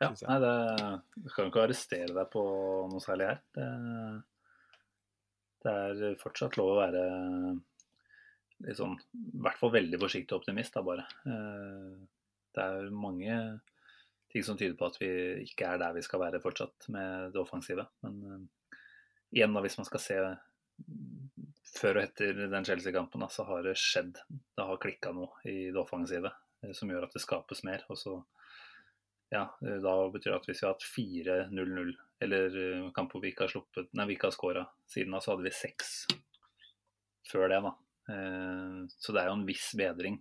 Ja, 0.01 0.11
nei, 0.11 0.37
det, 0.41 0.53
du 1.23 1.29
kan 1.29 1.49
ikke 1.49 1.65
arrestere 1.67 2.13
deg 2.13 2.29
på 2.33 2.43
noe 2.89 3.01
særlig 3.03 3.27
her. 3.31 3.41
Det, 3.53 3.67
det 5.61 5.73
er 5.85 6.21
fortsatt 6.21 6.57
lov 6.57 6.71
å 6.73 6.79
være 6.79 7.03
litt 8.65 8.77
sånn, 8.77 8.95
i 8.97 9.41
hvert 9.45 9.59
fall 9.61 9.73
veldig 9.73 9.99
forsiktig 10.01 10.37
optimist, 10.37 10.73
da 10.73 10.83
bare. 10.85 11.05
Eh, 11.25 12.01
Det 12.51 12.63
er 12.65 12.89
mange 12.91 13.35
ting 14.31 14.43
som 14.45 14.57
tyder 14.57 14.77
på 14.79 14.87
at 14.87 14.97
vi 15.01 15.11
ikke 15.45 15.67
er 15.67 15.81
der 15.81 15.95
vi 15.95 16.03
skal 16.05 16.21
være 16.23 16.41
fortsatt 16.43 16.87
med 16.93 17.31
det 17.33 17.41
offensive. 17.41 17.85
Men 18.05 18.19
uh, 18.25 18.77
igjen, 19.35 19.53
da, 19.55 19.63
hvis 19.63 19.77
man 19.79 19.87
skal 19.89 20.03
se 20.05 20.19
før 21.71 21.99
og 21.99 22.03
etter 22.03 22.45
den 22.51 22.67
Chelsea-kampen, 22.67 23.25
så 23.31 23.45
har 23.47 23.65
det 23.65 23.77
skjedd. 23.79 24.19
Det 24.27 24.67
har 24.67 24.79
klikka 24.81 25.13
noe 25.15 25.43
i 25.47 25.71
det 25.71 25.79
offensive 25.79 26.31
eh, 26.63 26.71
som 26.75 26.89
gjør 26.91 27.07
at 27.07 27.15
det 27.15 27.23
skapes 27.23 27.63
mer. 27.67 27.85
Og 27.91 27.99
så 27.99 28.15
ja, 29.31 29.45
eh, 29.63 29.77
da 29.83 29.93
betyr 30.11 30.33
det 30.33 30.39
at 30.39 30.49
hvis 30.49 30.63
vi 30.63 30.67
har 30.67 30.75
hatt 30.75 30.89
4-0-0, 30.89 31.93
eller 32.25 32.57
kamp 32.95 33.13
hvor 33.13 33.23
vi 33.23 33.31
ikke 33.31 33.47
har 33.47 33.53
sluppet 33.53 33.87
Nei, 33.97 34.09
vi 34.09 34.17
ikke 34.17 34.29
har 34.29 34.35
skåra 34.35 34.65
siden 34.89 35.15
da, 35.15 35.21
så 35.23 35.33
hadde 35.33 35.47
vi 35.47 35.55
seks 35.55 35.95
før 37.31 37.47
det, 37.47 37.61
da. 37.63 37.71
Så 38.99 39.13
det 39.15 39.21
er 39.21 39.29
jo 39.29 39.37
en 39.37 39.47
viss 39.47 39.69
bedring 39.77 40.17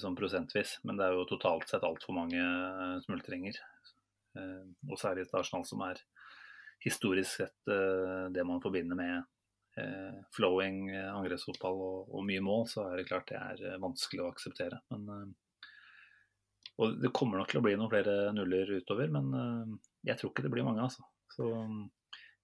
sånn 0.00 0.16
prosentvis, 0.18 0.76
men 0.86 0.98
det 0.98 1.06
er 1.06 1.16
jo 1.16 1.26
totalt 1.28 1.68
sett 1.70 1.86
altfor 1.86 2.16
mange 2.16 2.38
eh, 2.42 2.94
smultringer. 3.04 3.58
Eh, 4.38 4.62
Og 4.88 5.00
særlig 5.00 5.26
et 5.26 5.34
Arsenal 5.34 5.66
som 5.68 5.82
er 5.86 6.00
historisk 6.84 7.40
sett 7.40 7.72
eh, 7.72 8.28
det 8.34 8.44
man 8.46 8.62
forbinder 8.62 8.98
med 8.98 9.16
eh, 9.80 10.20
flowing 10.36 10.88
eh, 10.92 11.10
angrepsfotball 11.10 11.82
og, 11.88 12.12
og 12.14 12.24
mye 12.28 12.44
mål, 12.44 12.66
så 12.70 12.86
er 12.88 13.00
det 13.00 13.08
klart 13.10 13.28
det 13.32 13.38
er 13.40 13.64
eh, 13.72 13.80
vanskelig 13.82 14.22
å 14.24 14.30
akseptere. 14.30 14.80
Men 14.94 15.08
eh, 15.14 15.28
og 16.78 17.00
det 17.02 17.10
kommer 17.10 17.40
nok 17.40 17.50
til 17.50 17.58
å 17.58 17.64
bli 17.64 17.72
noen 17.74 17.90
flere 17.90 18.12
nuller 18.30 18.68
utover, 18.78 19.08
men 19.10 19.32
jeg 20.06 20.14
tror 20.14 20.30
ikke 20.30 20.44
det 20.44 20.52
blir 20.52 20.62
mange, 20.62 20.84
altså. 20.84 21.02
Så 21.34 21.48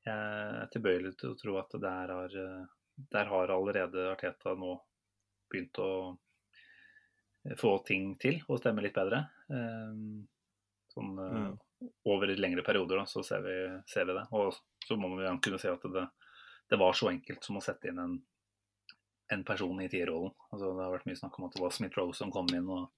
jeg 0.03 0.11
er 0.11 0.73
tilbøyelig 0.75 1.13
til 1.21 1.31
å 1.31 1.37
tro 1.39 1.55
at 1.61 1.77
der 1.79 2.11
har, 2.11 2.35
der 3.15 3.31
har 3.31 3.53
allerede 3.55 4.09
Arteta 4.11 4.57
nå 4.59 4.73
begynt 5.53 5.79
å 5.79 5.91
få 7.61 7.77
ting 7.87 8.15
til 8.21 8.41
og 8.49 8.61
stemme 8.61 8.85
litt 8.85 8.97
bedre. 8.97 9.27
Eh, 9.53 9.99
Sånn 10.95 11.17
mm. 11.19 11.55
over 12.07 12.31
lengre 12.39 12.63
perioder, 12.63 13.01
da, 13.03 13.07
så 13.11 13.25
ser 13.27 13.43
vi, 13.43 13.55
ser 13.91 14.07
vi 14.07 14.15
det. 14.15 14.29
Og 14.31 14.55
så 14.87 14.97
må 14.97 15.11
man 15.11 15.25
jo 15.25 15.33
kunne 15.43 15.59
se 15.59 15.73
at 15.73 15.87
det, 15.91 16.05
det 16.71 16.79
var 16.81 16.95
så 16.95 17.11
enkelt 17.11 17.43
som 17.45 17.59
å 17.59 17.63
sette 17.65 17.91
inn 17.91 17.99
en, 17.99 18.19
en 19.35 19.43
person 19.47 19.81
i 19.83 19.89
tierrollen. 19.91 20.35
Altså, 20.53 20.71
det 20.71 20.85
har 20.85 20.95
vært 20.95 21.09
mye 21.11 21.19
snakk 21.19 21.39
om 21.41 21.49
at 21.49 21.57
det 21.57 21.65
var 21.65 21.75
Smith-Rose 21.75 22.21
som 22.21 22.31
kom 22.35 22.51
inn. 22.55 22.71
og 22.71 22.93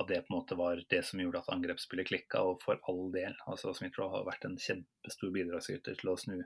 at 0.00 0.08
det 0.08 0.22
på 0.24 0.32
en 0.32 0.38
måte 0.38 0.56
var 0.56 0.80
det 0.88 1.02
som 1.04 1.20
gjorde 1.20 1.42
at 1.42 1.50
angrepsspillet 1.52 2.08
klikka, 2.08 2.40
og 2.48 2.62
for 2.64 2.80
all 2.88 3.10
del. 3.12 3.34
altså 3.44 3.74
Smith-Rowe 3.76 4.14
har 4.14 4.24
vært 4.24 4.46
en 4.48 4.56
kjempestor 4.56 5.32
bidragsyter 5.34 5.98
til 6.00 6.12
å 6.12 6.16
snu, 6.16 6.38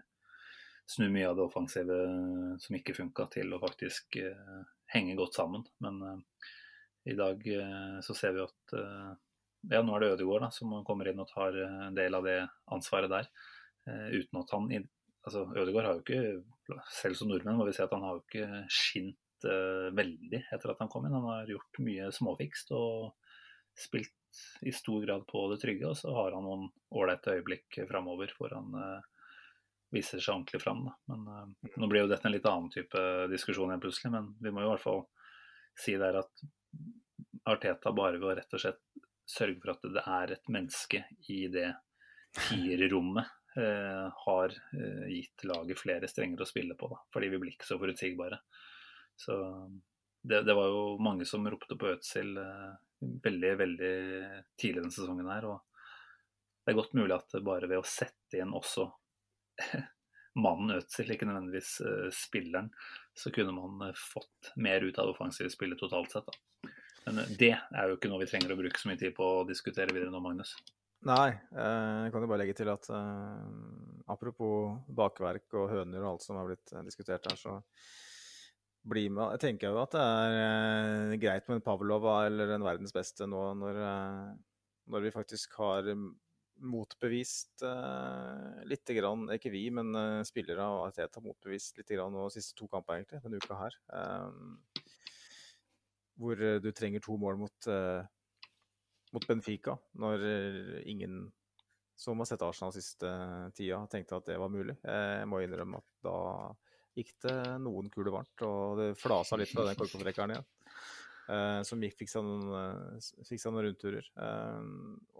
snu 0.91 1.07
mye 1.15 1.29
av 1.29 1.39
det 1.39 1.45
offensive 1.47 1.99
som 2.63 2.79
ikke 2.79 2.97
funka, 2.97 3.29
til 3.37 3.55
å 3.55 3.61
faktisk 3.63 4.19
uh, 4.19 4.65
henge 4.91 5.15
godt 5.19 5.39
sammen. 5.39 5.63
Men 5.83 6.03
eh, 6.03 6.51
i 7.07 7.15
dag 7.15 7.47
eh, 7.47 8.01
så 8.03 8.15
ser 8.15 8.35
vi 8.35 8.43
at 8.43 8.75
eh, 8.75 9.13
ja, 9.71 9.83
nå 9.83 9.95
er 9.95 10.03
det 10.03 10.11
Ødegaard 10.17 10.47
da, 10.47 10.51
som 10.55 10.75
kommer 10.87 11.11
inn 11.11 11.23
og 11.23 11.31
tar 11.31 11.55
eh, 11.55 11.79
en 11.89 11.97
del 11.97 12.19
av 12.19 12.27
det 12.27 12.41
ansvaret 12.75 13.13
der. 13.13 13.31
uten 13.87 14.41
at 14.41 14.51
han 14.51 14.67
altså 15.27 15.45
Ødegaard 15.55 15.87
har 15.87 15.95
jo 15.95 16.03
ikke, 16.03 16.81
selv 16.91 17.19
som 17.19 17.31
nordmenn 17.31 17.59
må 17.59 17.67
vi 17.69 17.75
si 17.77 17.85
at 17.85 17.95
han 17.95 18.03
har 18.03 18.17
jo 18.17 18.25
ikke 18.25 18.65
skint 18.73 19.47
veldig 19.47 20.41
etter 20.55 20.71
at 20.73 20.81
han 20.81 20.89
kom 20.91 21.05
inn. 21.07 21.15
Han 21.15 21.29
har 21.29 21.51
gjort 21.51 21.79
mye 21.85 22.09
småfikst 22.15 22.73
og 22.75 23.13
spilt 23.79 24.41
i 24.67 24.73
stor 24.75 25.05
grad 25.05 25.27
på 25.29 25.45
det 25.53 25.61
trygge, 25.63 25.91
og 25.91 25.99
så 25.99 26.15
har 26.17 26.35
han 26.35 26.47
noen 26.47 26.65
ålreite 26.91 27.37
øyeblikk 27.37 27.79
framover 27.91 28.33
hvor 28.39 28.55
han 28.57 28.73
viser 29.95 30.19
seg 30.19 30.33
ordentlig 30.33 30.63
fram. 30.65 30.87
Men 31.13 31.55
nå 31.77 31.91
blir 31.91 32.07
jo 32.07 32.11
dette 32.11 32.27
en 32.27 32.35
litt 32.35 32.49
annen 32.49 32.73
type 32.75 33.05
diskusjon 33.31 33.71
igjen 33.71 33.85
plutselig, 33.85 34.15
men 34.17 34.33
vi 34.43 34.51
må 34.51 34.65
jo 34.65 34.73
i 34.73 34.75
hvert 34.75 34.87
fall 34.89 35.05
si 35.79 35.95
der 36.01 36.23
at 36.25 36.47
Arteta 37.47 37.93
bare 37.95 38.19
ved 38.19 38.29
å 38.31 38.37
rett 38.39 38.57
og 38.57 38.63
slett 38.63 38.83
sørge 39.27 39.59
for 39.63 39.75
at 39.75 39.89
det 39.95 40.03
er 40.03 40.33
et 40.37 40.53
menneske 40.53 41.03
i 41.33 41.41
det 41.51 41.69
tierrommet 42.37 43.27
eh, 43.59 44.07
har 44.27 44.55
eh, 44.55 45.07
gitt 45.15 45.47
laget 45.49 45.81
flere 45.81 46.11
strenger 46.11 46.43
å 46.43 46.49
spille 46.49 46.77
på, 46.79 46.91
da, 46.93 47.01
fordi 47.15 47.31
vi 47.33 47.41
blir 47.43 47.55
ikke 47.55 47.69
så 47.69 47.79
forutsigbare. 47.81 48.39
Så 49.17 49.37
det, 50.23 50.43
det 50.47 50.55
var 50.55 50.69
jo 50.73 50.85
mange 51.03 51.27
som 51.29 51.47
ropte 51.49 51.79
på 51.79 51.91
Øtzil 51.95 52.37
eh, 52.43 52.75
veldig, 53.01 53.53
veldig 53.63 53.97
tidlig 54.59 54.83
denne 54.83 54.95
sesongen 54.95 55.31
her. 55.31 55.49
Og 55.49 55.61
det 56.65 56.73
er 56.73 56.81
godt 56.81 56.97
mulig 56.99 57.17
at 57.17 57.39
bare 57.47 57.71
ved 57.71 57.81
å 57.81 57.89
sette 57.89 58.41
inn 58.43 58.55
også 58.57 58.89
mannen 60.45 60.77
Øtzil, 60.77 61.13
ikke 61.15 61.29
nødvendigvis 61.29 61.77
eh, 61.87 62.09
spilleren, 62.15 62.71
så 63.17 63.31
kunne 63.31 63.53
man 63.53 63.89
eh, 63.89 63.95
fått 64.13 64.53
mer 64.57 64.81
ut 64.81 64.99
av 64.99 65.07
det 65.07 65.15
offensive 65.15 65.51
spillet 65.51 65.79
totalt 65.81 66.13
sett. 66.13 66.27
Da. 66.27 66.71
Men 67.07 67.19
eh, 67.23 67.31
det 67.41 67.53
er 67.57 67.89
jo 67.89 67.97
ikke 67.97 68.11
noe 68.13 68.23
vi 68.23 68.31
trenger 68.31 68.53
å 68.53 68.59
bruke 68.59 68.81
så 68.81 68.91
mye 68.91 69.01
tid 69.01 69.15
på 69.17 69.29
å 69.39 69.45
diskutere 69.49 69.95
videre 69.95 70.13
nå, 70.13 70.21
Magnus. 70.21 70.53
Nei, 71.07 71.31
eh, 71.33 72.01
jeg 72.05 72.13
kan 72.13 72.25
jo 72.25 72.29
bare 72.29 72.43
legge 72.43 72.57
til 72.59 72.73
at 72.73 72.89
apropos 74.13 74.77
bakverk 74.99 75.57
og 75.61 75.71
høner 75.73 76.03
og 76.03 76.11
alt 76.15 76.27
som 76.27 76.41
har 76.41 76.51
blitt 76.51 76.75
diskutert 76.87 77.29
her, 77.31 77.41
så 77.41 77.61
bli 78.87 79.09
med 79.11 79.33
Jeg 79.35 79.43
tenker 79.43 79.73
jo 79.75 79.81
at 79.83 79.97
det 79.97 80.03
er 80.03 81.17
greit 81.19 81.49
med 81.49 81.59
en 81.59 81.65
Pavlova 81.65 82.21
eller 82.29 82.53
en 82.55 82.63
verdens 82.63 82.95
beste 82.95 83.27
nå 83.27 83.41
når, 83.59 83.81
når 84.93 85.03
vi 85.03 85.11
faktisk 85.11 85.57
har 85.59 85.89
motbevist 86.65 87.63
uh, 87.63 88.63
lite 88.65 88.95
grann, 88.97 89.27
ikke 89.35 89.53
vi, 89.53 89.67
men 89.75 89.93
uh, 89.97 90.25
spillere 90.27 90.65
av 90.65 90.87
Arteta 90.87 91.21
har 91.21 91.27
motbevist 91.27 91.77
lite 91.81 91.97
grann 91.97 92.15
nå 92.15 92.27
de 92.27 92.37
siste 92.39 92.57
to 92.57 92.69
kamper 92.73 92.97
egentlig, 92.97 93.21
denne 93.25 93.41
uka 93.43 93.59
her. 93.61 93.79
Um, 93.93 94.59
hvor 96.17 96.41
du 96.63 96.71
trenger 96.73 97.03
to 97.05 97.19
mål 97.21 97.37
mot 97.43 97.69
uh, 97.69 98.01
mot 99.13 99.27
Benfica, 99.29 99.77
når 100.01 100.25
ingen 100.89 101.27
som 101.97 102.19
har 102.21 102.29
sett 102.29 102.43
Arsenal 102.45 102.73
siste 102.75 103.09
tida, 103.57 103.79
tenkte 103.89 104.19
at 104.19 104.27
det 104.29 104.39
var 104.41 104.51
mulig. 104.53 104.75
Jeg 104.83 105.29
må 105.31 105.39
innrømme 105.41 105.79
at 105.79 105.87
da 106.05 106.17
gikk 106.99 107.15
det 107.25 107.37
noen 107.63 107.89
kuler 107.93 108.13
varmt, 108.13 108.45
og 108.45 108.81
det 108.81 108.89
flasa 109.01 109.39
litt 109.39 109.53
fra 109.53 109.65
den 109.69 109.79
korkofrekkeren 109.79 110.35
igjen. 110.35 110.49
Uh, 111.31 111.61
Som 111.69 111.85
gikk, 111.85 111.97
fikk 112.03 112.13
noen, 112.19 112.99
fikk 113.29 113.41
seg 113.41 113.55
noen 113.55 113.69
rundturer. 113.69 114.11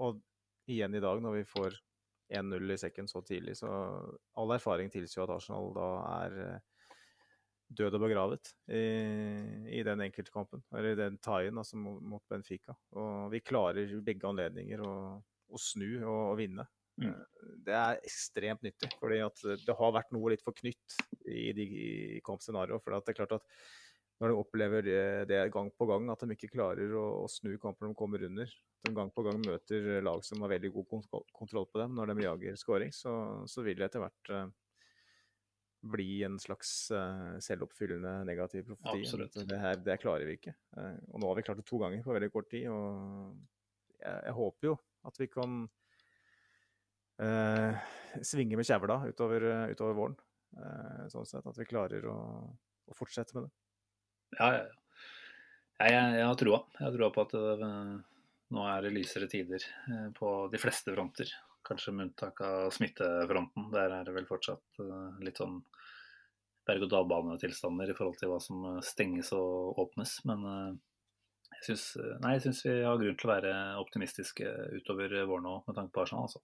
Og 0.03 0.21
igjen 0.71 0.95
i 0.95 1.03
dag, 1.03 1.21
når 1.23 1.41
vi 1.41 1.45
får 1.51 1.77
1-0 2.37 2.73
i 2.73 2.79
sekken 2.81 3.09
så 3.09 3.23
tidlig, 3.23 3.57
så 3.61 3.71
all 4.39 4.55
erfaring 4.57 4.91
tilsier 4.91 5.25
at 5.25 5.37
Arsenal 5.37 5.71
da 5.77 5.91
er 6.17 6.41
eh, 6.45 6.89
død 7.79 7.99
og 7.99 8.03
begravet 8.07 8.51
i, 8.71 8.83
i 9.79 9.83
den 9.87 10.03
enkeltkampen, 10.07 10.63
eller 10.75 10.95
i 10.95 11.01
den 11.01 11.19
tie-in 11.23 11.59
altså, 11.59 11.79
mot, 11.79 12.23
Benfica. 12.31 12.75
Og 12.99 13.31
vi 13.35 13.43
klarer 13.47 13.95
begge 14.07 14.29
anledninger 14.29 14.83
å, 14.83 14.95
å 15.21 15.61
snu 15.61 15.89
og, 16.01 16.21
og 16.33 16.37
vinne. 16.43 16.67
Mm. 16.97 17.11
Eh, 17.11 17.49
det 17.67 17.79
er 17.79 18.05
ekstremt 18.07 18.63
nyttig. 18.67 18.91
fordi 19.01 19.23
at 19.25 19.43
det 19.67 19.79
har 19.79 19.97
vært 19.99 20.15
noe 20.15 20.35
litt 20.35 20.45
for 20.47 20.57
knytt 20.57 20.99
i 21.27 21.51
de 21.57 21.67
i 21.67 22.23
kampscenarioene. 22.27 22.83
For 22.83 22.95
det 22.95 23.15
er 23.15 23.21
klart 23.23 23.39
at 23.39 23.51
når 24.17 24.33
de 24.33 24.37
opplever 24.41 24.87
det 25.29 25.41
gang 25.53 25.69
på 25.77 25.87
gang, 25.91 26.07
at 26.09 26.23
de 26.25 26.37
ikke 26.37 26.55
klarer 26.55 26.93
å, 26.97 27.05
å 27.25 27.27
snu 27.29 27.57
kamper 27.61 27.85
når 27.85 27.93
de 27.93 27.99
kommer 27.99 28.23
under, 28.25 28.53
at 28.53 28.89
de 28.89 28.95
gang 28.97 29.11
på 29.13 29.25
gang 29.27 29.41
møter 29.43 29.89
lag 30.05 30.23
som 30.25 30.45
har 30.45 30.55
veldig 30.55 30.71
god 30.73 31.11
kontroll 31.37 31.67
på 31.69 31.83
dem 31.83 31.97
når 31.97 32.13
de 32.13 32.25
jager 32.25 32.61
scoring, 32.61 32.95
så, 32.97 33.13
så 33.51 33.65
vil 33.67 33.77
det 33.77 33.91
etter 33.91 34.01
hvert 34.01 34.31
uh, 34.33 34.47
bli 35.93 36.23
en 36.27 36.39
slags 36.41 36.71
uh, 36.97 37.37
selvoppfyllende 37.45 38.15
negativ 38.29 38.65
profeti. 38.71 39.03
Absolutt. 39.05 39.37
Det, 39.51 39.59
her, 39.61 39.83
det 39.85 39.99
klarer 40.01 40.25
vi 40.29 40.39
ikke. 40.41 40.57
Uh, 40.79 40.95
og 41.13 41.21
nå 41.21 41.29
har 41.29 41.41
vi 41.41 41.45
klart 41.51 41.61
det 41.61 41.67
to 41.69 41.83
ganger 41.83 42.07
på 42.07 42.17
veldig 42.17 42.31
kort 42.33 42.49
tid. 42.55 42.71
og 42.73 43.37
jeg, 44.01 44.17
jeg 44.31 44.37
håper 44.41 44.73
jo 44.73 44.79
at 45.07 45.21
vi 45.21 45.29
kan 45.33 45.67
svinge 48.27 48.59
med 48.59 48.67
kjevla 48.69 48.99
utover, 49.09 49.47
utover 49.73 49.95
våren. 49.97 50.17
sånn 51.09 51.25
sett 51.25 51.47
at 51.49 51.57
vi 51.57 51.65
klarer 51.65 52.05
å, 52.13 52.17
å 52.85 52.97
fortsette 52.99 53.33
med 53.33 53.47
det. 53.47 53.66
Ja, 54.35 54.51
ja. 54.59 54.67
Jeg, 55.77 55.93
jeg, 55.93 56.13
jeg 56.17 56.27
har 56.27 56.39
troa. 56.41 56.61
Jeg 56.79 56.87
har 56.87 56.95
troa 56.95 57.11
på 57.13 57.25
at 57.27 57.35
det, 57.37 57.73
nå 58.55 58.63
er 58.71 58.85
det 58.85 58.95
lysere 58.95 59.29
tider 59.31 59.63
eh, 59.91 60.09
på 60.17 60.31
de 60.53 60.61
fleste 60.61 60.95
fronter. 60.95 61.31
Kanskje 61.67 61.93
med 61.93 62.09
unntak 62.09 62.41
av 62.47 62.71
smittefronten. 62.75 63.71
Der 63.75 63.99
er 63.99 64.07
det 64.07 64.15
vel 64.15 64.29
fortsatt 64.29 64.81
eh, 64.83 65.23
litt 65.27 65.41
sånn 65.43 65.59
berg-og-dal-bane-tilstander 66.67 67.91
i 67.91 67.97
forhold 67.97 68.19
til 68.21 68.33
hva 68.33 68.41
som 68.43 68.65
eh, 68.71 68.83
stenges 68.87 69.33
og 69.37 69.81
åpnes. 69.85 70.19
Men 70.31 70.47
jeg 71.57 71.65
syns, 71.71 71.89
nei, 72.23 72.37
jeg 72.37 72.47
syns 72.47 72.63
vi 72.67 72.77
har 72.85 73.01
grunn 73.01 73.19
til 73.19 73.29
å 73.29 73.35
være 73.35 73.57
optimistiske 73.83 74.53
utover 74.79 75.19
våren 75.29 75.51
òg, 75.51 75.65
med 75.69 75.79
tanke 75.79 75.95
på 75.95 76.07
Arsenal. 76.07 76.29
Altså. 76.29 76.41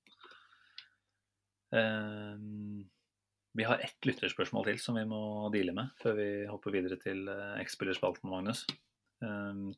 Vi 3.52 3.64
har 3.68 3.82
ett 3.84 4.06
lytterspørsmål 4.06 4.64
til 4.70 4.78
som 4.80 4.96
vi 4.96 5.04
må 5.08 5.48
deale 5.52 5.74
med 5.76 5.90
før 6.00 6.14
vi 6.16 6.28
hopper 6.48 6.72
videre 6.72 6.96
til 7.00 7.26
X-spillerspalten, 7.60 8.30
Magnus. 8.32 8.64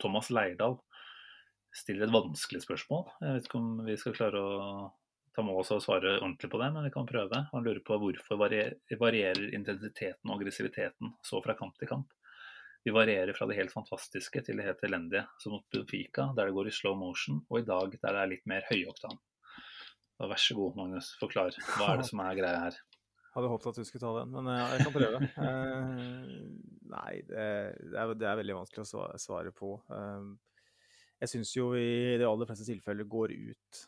Thomas 0.01 0.31
Leirdal 0.31 0.79
stiller 1.75 2.07
et 2.07 2.15
vanskelig 2.15 2.63
spørsmål. 2.63 3.09
Jeg 3.19 3.35
vet 3.35 3.49
ikke 3.49 3.59
om 3.59 3.73
vi 3.83 3.97
skal 3.99 4.15
klare 4.15 4.39
å 4.39 4.53
ta 5.35 5.43
med 5.43 5.59
oss 5.59 5.73
og 5.75 5.83
svare 5.83 6.21
ordentlig 6.21 6.53
på 6.53 6.61
det, 6.63 6.69
men 6.71 6.87
vi 6.87 6.93
kan 6.95 7.09
prøve. 7.09 7.41
Han 7.51 7.67
lurer 7.67 7.83
på 7.83 7.99
hvorfor 7.99 8.39
varierer 8.39 9.51
intensiteten 9.59 10.31
og 10.31 10.37
aggressiviteten 10.37 11.17
så 11.27 11.43
fra 11.43 11.59
kamp 11.59 11.75
til 11.81 11.91
kamp. 11.91 12.15
Vi 12.87 12.95
varierer 12.95 13.35
fra 13.35 13.49
det 13.51 13.59
helt 13.59 13.75
fantastiske 13.75 14.45
til 14.47 14.61
det 14.61 14.69
helt 14.69 14.87
elendige, 14.87 15.27
som 15.43 15.57
mot 15.57 15.67
Benfica, 15.73 16.29
der 16.37 16.47
det 16.47 16.55
går 16.55 16.71
i 16.71 16.79
slow 16.79 16.95
motion, 17.01 17.43
og 17.51 17.59
i 17.59 17.67
dag 17.67 17.99
der 17.99 18.13
det 18.13 18.23
er 18.23 18.35
litt 18.37 18.47
mer 18.47 18.67
høyoktan. 18.71 19.19
Vær 20.23 20.39
så 20.39 20.55
god, 20.55 20.77
Magnus, 20.79 21.11
forklar. 21.19 21.57
Hva 21.75 21.91
er 21.91 22.05
det 22.05 22.11
som 22.13 22.23
er 22.23 22.37
greia 22.39 22.67
her? 22.69 22.77
Hadde 23.35 23.51
håpet 23.51 23.71
at 23.73 23.81
du 23.81 23.89
skulle 23.89 24.03
ta 24.05 24.13
den, 24.21 24.31
men 24.35 24.49
ja, 24.53 24.67
jeg 24.75 24.87
kan 24.87 24.95
prøve. 24.95 25.21
Uh, 25.35 26.03
nei, 26.95 27.15
det, 27.27 27.47
er, 27.47 28.13
det, 28.15 28.29
er, 28.29 28.39
veldig 28.41 28.59
vanskelig 28.61 28.85
å 28.85 29.07
svare 29.19 29.51
på. 29.55 29.73
Uh, 29.91 30.37
jeg 31.23 31.33
syns 31.33 31.55
jo 31.57 31.73
i 31.79 32.15
de 32.21 32.29
aller 32.29 32.49
fleste 32.51 32.69
tilfeller 32.69 33.09
går 33.11 33.35
ut 33.35 33.83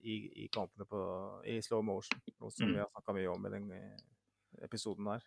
i, 0.00 0.14
i, 0.42 0.46
kampene 0.52 0.86
på, 0.88 1.00
i 1.44 1.58
slow 1.62 1.82
motion, 1.84 2.18
noe 2.40 2.50
som 2.50 2.64
mm. 2.66 2.72
vi 2.72 2.80
har 2.80 2.88
snakka 2.88 3.14
mye 3.14 3.28
om 3.30 3.44
i 3.46 3.50
den 3.52 3.66
episoden 4.64 5.10
her. 5.12 5.26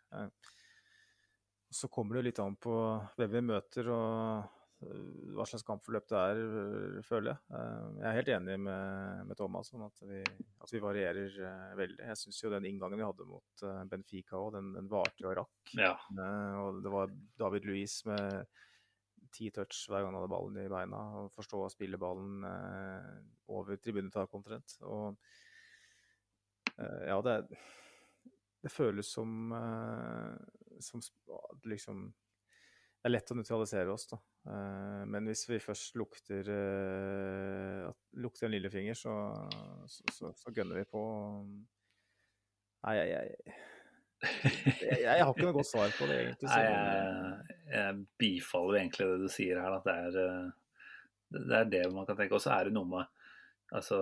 Så 1.70 1.88
kommer 1.94 2.18
det 2.18 2.26
litt 2.26 2.42
an 2.42 2.58
på 2.58 2.74
hvem 3.20 3.36
vi 3.38 3.44
møter 3.52 3.92
og 3.94 4.59
hva 4.80 5.44
slags 5.44 5.66
kampforløp 5.68 6.06
det 6.08 6.20
er, 6.20 6.40
føler 7.04 7.34
jeg. 7.34 7.64
Jeg 8.00 8.06
er 8.08 8.16
helt 8.16 8.32
enig 8.36 8.56
med, 8.64 9.26
med 9.28 9.40
Thomas 9.40 9.74
om 9.76 9.84
at 9.90 10.06
vi, 10.08 10.22
at 10.64 10.72
vi 10.72 10.82
varierer 10.84 11.36
veldig. 11.76 12.00
Jeg 12.08 12.22
syns 12.22 12.40
jo 12.46 12.54
den 12.54 12.70
inngangen 12.70 13.02
vi 13.02 13.08
hadde 13.08 13.28
mot 13.28 13.66
Benfica 13.92 14.40
òg, 14.40 14.54
den, 14.56 14.72
den 14.78 14.88
varte 14.92 15.28
og 15.28 15.36
rakk. 15.42 15.74
Ja. 15.76 15.98
Og 16.64 16.80
det 16.86 16.94
var 16.96 17.12
David 17.44 17.68
Louis 17.68 17.98
med 18.08 18.48
ti 19.34 19.50
touch 19.54 19.86
hver 19.90 20.04
gang 20.04 20.14
han 20.14 20.20
hadde 20.20 20.32
ballen 20.32 20.58
i 20.62 20.70
beina. 20.72 21.02
og 21.22 21.34
Forstå 21.36 21.64
å 21.66 21.72
spille 21.74 22.00
ballen 22.02 22.46
eh, 22.48 23.12
over 23.56 23.80
tribunetaket 23.82 24.40
omtrent. 24.40 24.76
Og 24.88 25.20
eh, 26.76 27.04
ja, 27.10 27.20
det, 27.26 27.38
det 28.64 28.74
føles 28.74 29.12
som, 29.16 29.54
eh, 29.56 30.82
som 30.86 31.04
liksom 31.66 32.10
Det 32.10 33.08
er 33.08 33.16
lett 33.16 33.32
å 33.32 33.38
nøytralisere 33.38 33.94
oss, 33.94 34.10
da. 34.12 34.20
Eh, 34.48 35.02
men 35.10 35.28
hvis 35.28 35.44
vi 35.50 35.60
først 35.64 35.98
lukter, 36.00 36.48
eh, 36.54 37.90
lukter 38.24 38.48
en 38.48 38.56
lillefinger, 38.56 38.98
så, 38.98 39.16
så, 39.90 40.14
så, 40.16 40.32
så 40.38 40.56
gønner 40.56 40.80
vi 40.80 40.88
på. 40.90 41.04
Nei, 42.86 42.96
jeg, 42.96 43.10
jeg 43.12 43.58
jeg, 44.20 44.98
jeg, 45.06 45.24
har 45.24 45.32
ikke 45.32 45.46
noe 45.48 45.56
godt 45.56 45.70
svar 45.70 45.94
på 45.96 46.08
det, 46.10 46.18
egentlig. 46.24 46.50
Nei, 46.52 46.64
jeg, 46.66 47.56
jeg 47.72 48.00
bifaller 48.20 48.82
egentlig 48.82 49.08
det 49.08 49.22
du 49.22 49.32
sier 49.32 49.62
her. 49.64 49.78
At 49.78 49.88
det 49.88 49.96
er, 49.96 50.20
eh, 50.24 51.40
det 51.40 51.58
er 51.62 51.72
det 51.72 51.84
man 51.96 52.08
kan 52.10 52.20
tenke. 52.20 52.36
Og 52.36 52.44
så 52.44 52.54
er 52.58 52.70
det 52.70 52.76
noe 52.76 52.90
med 52.98 53.16
Altså 53.70 54.00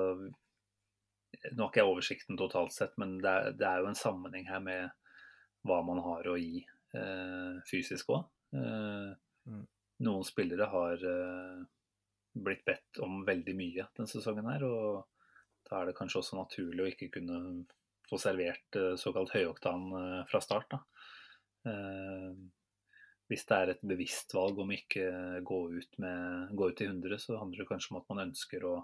Nå 1.51 1.59
har 1.59 1.67
ikke 1.67 1.81
jeg 1.81 1.89
oversikten 1.91 2.37
totalt 2.39 2.71
sett, 2.71 2.93
men 2.97 3.17
det 3.19 3.29
er, 3.29 3.49
det 3.59 3.65
er, 3.67 3.81
jo 3.83 3.89
en 3.89 3.97
sammenheng 3.99 4.45
her 4.47 4.61
med 4.63 4.93
hva 5.67 5.81
man 5.83 5.99
har 6.01 6.29
å 6.31 6.37
gi 6.39 6.61
eh, 6.95 7.57
fysisk 7.67 8.13
òg. 8.15 8.23
Eh, 8.55 9.11
mm. 9.51 9.65
Noen 10.05 10.25
spillere 10.27 10.67
har 10.69 11.05
eh, 11.09 11.61
blitt 12.37 12.65
bedt 12.67 12.99
om 13.05 13.23
veldig 13.25 13.55
mye 13.57 13.87
denne 13.97 14.11
sesongen 14.11 14.49
her. 14.51 14.65
Og 14.67 15.69
da 15.69 15.79
er 15.79 15.89
det 15.89 15.97
kanskje 15.97 16.21
også 16.21 16.37
naturlig 16.37 16.83
å 16.83 16.91
ikke 16.91 17.09
kunne 17.17 17.39
få 18.09 18.19
servert 18.21 18.77
eh, 18.77 18.93
såkalt 18.99 19.33
høyoktan 19.33 19.89
eh, 20.01 20.21
fra 20.29 20.43
start. 20.43 20.75
Da. 20.75 20.83
Hvis 23.27 23.41
det 23.49 23.55
er 23.57 23.69
et 23.73 23.81
bevisst 23.83 24.31
valg 24.31 24.59
om 24.63 24.69
ikke 24.71 25.07
gå 25.43 25.57
ut, 25.73 25.97
med, 25.99 26.53
gå 26.55 26.69
ut 26.69 26.83
i 26.83 26.85
100, 26.87 27.17
så 27.19 27.41
handler 27.41 27.65
det 27.65 27.67
kanskje 27.67 27.91
om 27.91 27.97
at 27.99 28.07
man 28.13 28.21
ønsker 28.29 28.63
å 28.63 28.75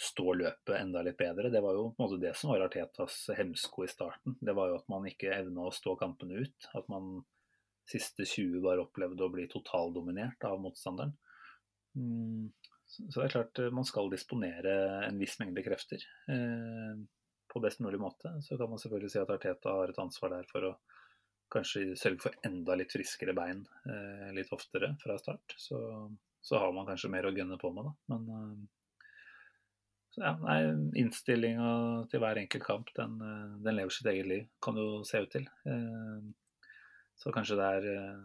stå 0.00 0.32
løpet 0.32 0.78
enda 0.78 1.02
litt 1.04 1.18
bedre. 1.20 1.50
Det 1.52 1.60
var 1.60 1.76
jo 1.76 1.90
på 1.90 2.00
en 2.00 2.06
måte 2.06 2.20
det 2.22 2.32
som 2.38 2.54
var 2.54 2.64
Artetas 2.64 3.18
hemsko 3.36 3.84
i 3.84 3.90
starten. 3.90 4.38
Det 4.40 4.54
var 4.56 4.70
jo 4.70 4.78
at 4.78 4.88
man 4.88 5.04
ikke 5.10 5.34
evna 5.34 5.66
å 5.68 5.74
stå 5.76 5.92
kampene 6.00 6.40
ut. 6.40 6.70
At 6.72 6.88
man 6.88 7.18
siste 7.90 8.26
20 8.26 8.62
bare 8.64 8.84
opplevd 8.86 9.20
å 9.22 9.30
bli 9.32 9.46
totaldominert 9.50 10.46
av 10.48 10.60
motstanderen. 10.62 11.16
Mm. 11.98 12.50
Så 12.90 13.20
det 13.20 13.26
er 13.28 13.34
klart 13.36 13.60
man 13.74 13.86
skal 13.86 14.10
disponere 14.10 14.72
en 15.06 15.18
viss 15.20 15.36
mengde 15.38 15.62
krefter 15.62 16.02
på 17.50 17.60
best 17.62 17.82
mulig 17.84 18.00
måte. 18.02 18.32
Så 18.42 18.58
kan 18.58 18.70
man 18.70 18.80
selvfølgelig 18.82 19.12
si 19.12 19.20
at 19.20 19.30
Arteta 19.30 19.76
har 19.78 19.92
et 19.92 20.00
ansvar 20.02 20.34
der 20.34 20.48
for 20.50 20.66
å 20.70 20.72
kanskje 21.50 21.94
sørge 21.98 22.24
for 22.24 22.46
enda 22.46 22.76
litt 22.78 22.92
friskere 22.94 23.34
bein 23.36 23.64
eh, 23.90 24.28
litt 24.36 24.52
oftere 24.54 24.94
fra 25.02 25.18
start. 25.18 25.56
Så, 25.58 25.78
så, 26.40 26.58
har 26.62 26.74
man 26.76 26.86
kanskje 26.88 27.10
mer 27.12 27.26
å 27.26 27.34
gunne 27.34 27.58
på 27.60 27.72
med, 27.74 27.88
da. 27.88 28.14
Men 28.14 28.28
eh, 28.36 28.60
ja, 30.20 30.34
innstillinga 31.00 31.72
til 32.10 32.22
hver 32.22 32.42
enkelt 32.42 32.66
kamp, 32.66 32.94
den, 32.98 33.18
eh, 33.24 33.56
den, 33.64 33.78
lever 33.80 33.96
sitt 33.96 34.10
eget 34.12 34.30
liv, 34.30 34.46
kan 34.62 34.78
du 34.78 34.84
se 35.08 35.24
ut 35.24 35.34
til. 35.34 35.48
Eh, 37.20 37.22
så 37.22 37.32
kanskje 37.32 37.56
det 37.58 37.68
er 37.76 37.88
eh, 37.92 38.20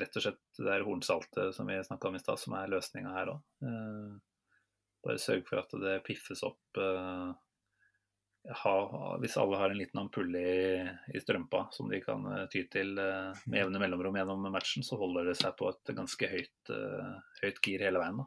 rett 0.00 0.16
og 0.16 0.22
slett 0.26 0.58
det 0.58 0.70
er 0.74 0.84
hornsaltet 0.86 1.54
som 1.54 1.66
vi 1.66 1.82
snakka 1.82 2.08
om 2.08 2.16
i 2.16 2.22
stad, 2.22 2.38
som 2.38 2.54
er 2.58 2.70
løsninga 2.72 3.14
her 3.14 3.32
òg. 3.34 3.40
Eh, 3.62 4.12
bare 5.04 5.18
sørg 5.20 5.46
for 5.48 5.60
at 5.60 5.74
det 5.82 6.04
piffes 6.06 6.42
opp 6.46 6.78
ha, 8.44 8.72
hvis 9.20 9.36
alle 9.40 9.58
har 9.60 9.72
en 9.72 9.76
liten 9.76 10.00
ampulle 10.00 10.40
i, 10.40 10.80
i, 11.12 11.20
strømpa 11.20 11.66
som 11.72 11.90
de 11.92 12.00
kan 12.00 12.24
ty 12.52 12.62
til 12.72 12.94
med 12.96 13.58
jevne 13.58 13.80
mellomrom 13.80 14.16
gjennom 14.16 14.48
matchen, 14.52 14.84
så 14.84 14.96
holder 15.00 15.28
det 15.28 15.36
seg 15.40 15.52
på 15.58 15.68
et 15.68 15.92
ganske 15.96 16.28
høyt, 16.28 16.72
høyt 17.42 17.60
gir 17.64 17.84
hele 17.84 18.00
veien. 18.00 18.20
Da. 18.20 18.26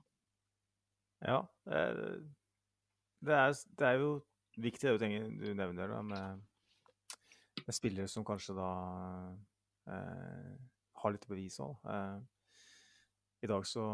Ja, 1.31 1.39
det 1.65 3.41
er, 3.41 3.57
det 3.81 3.89
er 3.89 4.01
jo 4.01 4.11
viktig 4.57 4.93
det 4.93 4.97
du, 5.01 5.37
du 5.41 5.49
nevner 5.57 5.93
da, 5.93 6.01
med, 6.05 6.45
med, 7.63 7.73
spillere 7.73 8.09
som 8.09 8.25
kanskje 8.25 8.57
da 8.57 8.71
har 9.87 11.13
litt 11.13 11.27
bevis 11.29 11.59
òg. 11.63 11.87
I 13.45 13.49
dag 13.49 13.65
så 13.69 13.85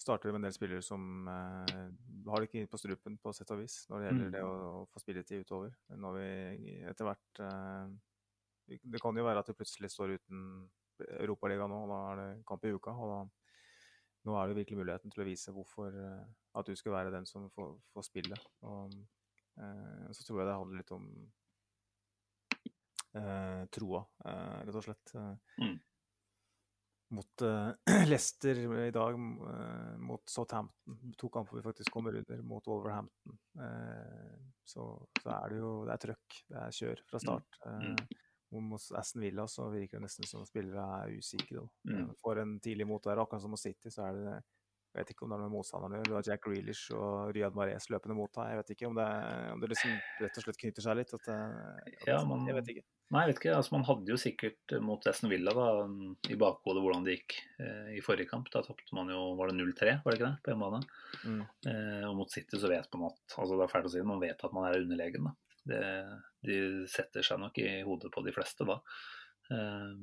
starter 0.00 0.28
det 0.28 0.32
med 0.32 0.40
en 0.40 0.48
del 0.48 0.56
spillere 0.56 0.84
som 0.84 1.28
eh, 1.28 1.88
har 2.30 2.40
det 2.40 2.48
ikke 2.48 2.70
på 2.72 2.80
strupen, 2.80 3.18
på 3.20 3.32
sett 3.36 3.50
og 3.52 3.60
vis, 3.60 3.82
når 3.90 4.00
det 4.00 4.06
gjelder 4.06 4.28
mm. 4.28 4.34
det 4.36 4.44
å, 4.46 4.52
å 4.78 4.84
få 4.92 5.02
spilletid 5.02 5.44
utover. 5.44 5.74
Når 5.92 6.16
vi 6.16 6.76
etter 6.88 7.08
hvert 7.08 7.42
eh, 7.44 7.90
Det 8.70 9.00
kan 9.02 9.18
jo 9.18 9.26
være 9.26 9.42
at 9.42 9.50
vi 9.50 9.58
plutselig 9.58 9.90
står 9.92 10.14
uten 10.16 10.44
Europaliga 11.18 11.66
nå, 11.68 11.82
og 11.84 11.90
da 11.90 12.00
er 12.10 12.20
det 12.20 12.28
kamp 12.48 12.64
i 12.64 12.72
uka. 12.72 12.94
og 12.94 13.12
da 13.12 13.20
nå 14.28 14.34
er 14.36 14.50
det 14.50 14.56
virkelig 14.58 14.76
muligheten 14.82 15.12
til 15.12 15.22
å 15.22 15.28
vise 15.28 15.52
hvorfor 15.56 15.94
eh, 15.96 16.24
at 16.60 16.68
du 16.68 16.76
skal 16.76 16.96
være 16.96 17.12
den 17.14 17.28
som 17.28 17.48
får, 17.54 17.72
får 17.94 18.08
spille. 18.08 18.40
Og, 18.68 18.96
eh, 19.60 20.08
så 20.12 20.26
tror 20.26 20.42
jeg 20.42 20.50
det 20.50 20.56
handler 20.58 20.82
litt 20.82 20.92
om 20.96 21.06
eh, 23.16 23.62
troa, 23.72 24.02
eh, 24.24 24.58
rett 24.66 24.76
og 24.80 24.84
slett. 24.84 25.14
Mm. 25.60 25.78
mot 27.10 27.42
eh, 27.42 27.70
Leicester 28.10 28.58
i 28.86 28.90
dag, 28.94 29.14
uh, 29.18 29.96
mot 29.98 30.22
Southampton. 30.30 31.12
To 31.18 31.28
kamper 31.28 31.56
vi 31.56 31.62
faktisk 31.62 31.90
kommer 31.90 32.14
under, 32.14 32.42
mot 32.42 32.66
Wolverhampton. 32.66 33.38
Uh, 33.58 34.36
så, 34.64 35.08
så, 35.22 35.30
er 35.34 35.50
det 35.50 35.58
jo 35.58 35.72
det 35.88 35.94
er 35.96 36.04
trøkk, 36.06 36.42
det 36.52 36.60
er 36.62 36.76
kjør 36.76 37.02
fra 37.10 37.22
start. 37.24 37.62
Mm. 37.66 37.88
Mm. 37.88 38.62
Mot 38.70 38.86
Aston 38.98 39.22
Villa 39.22 39.46
så 39.46 39.68
virker 39.70 39.98
det 39.98 40.06
nesten 40.06 40.26
som 40.26 40.46
spillere 40.46 40.86
er 41.00 41.18
usikre. 41.18 41.66
Mm. 41.86 42.14
For 42.18 42.38
en 42.42 42.56
tidlig 42.62 42.86
mot 42.86 43.02
der, 43.02 43.22
akkurat 43.22 43.42
som 43.42 43.54
mot 43.54 43.62
City, 43.62 43.90
så 43.94 44.08
er 44.08 44.18
det 44.18 44.38
jeg 44.90 45.04
vet 45.04 45.10
ikke 45.12 45.22
om 45.22 45.30
det 45.30 45.36
er 45.36 45.42
noe 45.44 45.52
motstanderne 45.52 45.98
Du 46.02 46.16
har 46.16 46.26
Jack 46.26 46.40
Grealish 46.42 46.90
og 46.96 47.30
Riyad 47.34 47.54
Mahrez 47.54 47.84
løpende 47.94 48.16
mot 48.18 48.32
deg. 48.34 48.48
Jeg 48.50 48.58
vet 48.58 48.72
ikke 48.74 48.88
om 48.88 48.96
det, 48.98 49.06
om 49.52 49.60
det 49.62 49.68
liksom 49.70 49.92
rett 50.24 50.40
og 50.40 50.44
slett 50.44 50.58
knytter 50.58 50.84
seg 50.86 50.96
litt. 50.98 51.12
At, 51.14 51.28
at, 51.30 52.08
ja, 52.08 52.16
man, 52.26 52.42
jeg 52.48 52.56
vet 52.56 52.72
ikke. 52.74 52.82
Nei, 53.14 53.22
jeg 53.22 53.30
vet 53.30 53.38
ikke. 53.40 53.52
Altså, 53.54 53.74
man 53.76 53.86
hadde 53.86 54.10
jo 54.10 54.18
sikkert 54.18 54.74
mot 54.82 55.06
Aston 55.06 55.30
Villa 55.30 55.54
da, 55.54 55.68
i 56.30 56.38
bakhodet 56.42 56.82
hvordan 56.82 57.06
det 57.06 57.14
gikk 57.20 57.36
eh, 57.62 57.92
i 58.00 58.02
forrige 58.02 58.32
kamp. 58.32 58.50
Da 58.50 58.64
tapte 58.66 58.98
man 58.98 59.14
jo 59.14 59.20
Var 59.38 59.52
det 59.52 59.56
0-3, 59.60 59.94
var 60.02 60.10
det 60.10 60.18
ikke 60.18 60.26
det, 60.26 60.42
på 60.42 60.54
hjemmebane? 60.54 60.82
Mm. 61.22 61.40
Eh, 61.70 62.04
og 62.10 62.18
mot 62.18 62.34
City 62.34 62.58
så 62.58 62.72
vet 62.74 62.90
man 62.96 63.12
at 63.12 63.38
altså 63.38 63.54
Det 63.54 63.66
er 63.68 63.72
fælt 63.76 63.88
å 63.92 63.94
si 63.94 64.04
man 64.10 64.22
vet 64.22 64.42
at 64.46 64.58
man 64.58 64.66
er 64.72 64.82
underlegen. 64.82 65.30
da. 65.30 65.36
Det, 65.70 65.80
de 66.50 66.60
setter 66.90 67.22
seg 67.26 67.38
nok 67.38 67.62
i 67.62 67.68
hodet 67.86 68.10
på 68.10 68.26
de 68.26 68.34
fleste 68.34 68.66
da. 68.66 68.80
Eh, 69.54 69.94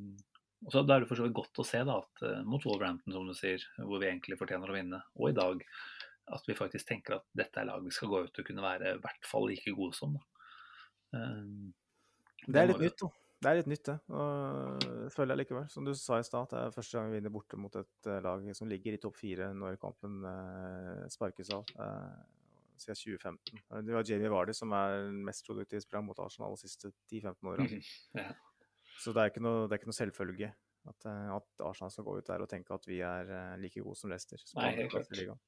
og 0.66 0.74
så 0.74 0.82
Da 0.84 0.96
er 0.96 1.04
det 1.04 1.10
for 1.10 1.20
så 1.20 1.28
vidt 1.28 1.38
godt 1.38 1.62
å 1.62 1.68
se 1.68 1.84
da, 1.86 2.00
at 2.02 2.24
uh, 2.26 2.40
mot 2.48 2.64
Wolverhampton, 2.66 3.14
som 3.14 3.28
du 3.30 3.36
sier, 3.38 3.62
hvor 3.78 4.02
vi 4.02 4.10
egentlig 4.10 4.40
fortjener 4.40 4.72
å 4.72 4.78
vinne, 4.78 5.04
og 5.20 5.30
i 5.30 5.38
dag, 5.38 5.62
at 6.38 6.50
vi 6.50 6.58
faktisk 6.58 6.90
tenker 6.90 7.20
at 7.20 7.28
dette 7.38 7.62
er 7.62 7.70
lag 7.70 7.84
vi 7.86 7.94
skal 7.94 8.10
gå 8.12 8.26
ut 8.26 8.42
og 8.42 8.48
kunne 8.48 8.66
være 8.66 8.96
i 8.96 9.04
hvert 9.04 9.30
fall 9.30 9.48
like 9.52 9.76
gode 9.78 9.96
som. 9.96 10.18
Da. 10.18 11.22
Um, 11.22 11.70
det 12.48 12.64
er 12.64 12.72
litt 12.72 12.84
nytt, 12.88 13.00
da. 13.04 13.14
Det 13.38 13.50
er 13.52 13.60
litt 13.60 13.70
nytt, 13.70 13.84
det. 13.86 13.96
Og 14.18 14.80
det 14.82 15.12
føler 15.14 15.36
jeg 15.36 15.42
likevel. 15.44 15.68
Som 15.70 15.86
du 15.86 15.92
sa 15.94 16.18
i 16.18 16.26
stad, 16.26 16.50
det 16.50 16.58
er 16.58 16.74
første 16.74 16.98
gang 16.98 17.12
vi 17.12 17.20
vinner 17.20 17.34
borte 17.34 17.60
mot 17.62 17.76
et 17.78 18.10
lag 18.26 18.48
som 18.58 18.70
ligger 18.72 18.98
i 18.98 19.02
topp 19.04 19.20
fire 19.20 19.52
når 19.54 19.78
kampen 19.82 20.24
eh, 20.26 21.04
sparkes 21.14 21.52
av. 21.54 21.70
Eh, 21.78 22.16
siden 22.82 22.98
2015. 22.98 23.62
Det 23.86 23.94
var 23.94 24.10
Jamie 24.10 24.30
Vardy 24.30 24.54
som 24.58 24.74
er 24.78 25.04
den 25.08 25.22
mest 25.26 25.46
produktive 25.46 25.82
spilleren 25.82 26.10
mot 26.10 26.20
Arsenal 26.22 26.56
de 26.56 26.64
siste 26.66 26.92
10-15 27.12 27.52
åra. 27.52 27.66
Mm, 27.66 27.88
ja. 28.22 28.28
Så 28.98 29.14
det 29.14 29.24
er 29.24 29.32
ikke 29.32 29.44
noe, 29.46 29.68
det 29.68 29.76
er 29.76 29.82
ikke 29.82 29.92
noe 29.92 29.98
selvfølge 30.00 30.50
at, 30.88 31.06
at, 31.06 31.48
Arsenal 31.68 31.92
skal 31.92 32.06
gå 32.08 32.16
ut 32.18 32.30
der 32.30 32.44
og 32.44 32.50
tenke 32.50 32.74
at 32.74 32.86
vi 32.88 33.02
er 33.04 33.30
like 33.60 33.84
gode 33.84 34.00
som 34.00 34.12
Leicester. 34.12 34.40
Som 34.42 34.62
nei, 34.62 34.72
helt 34.80 34.94
klart. 34.94 35.42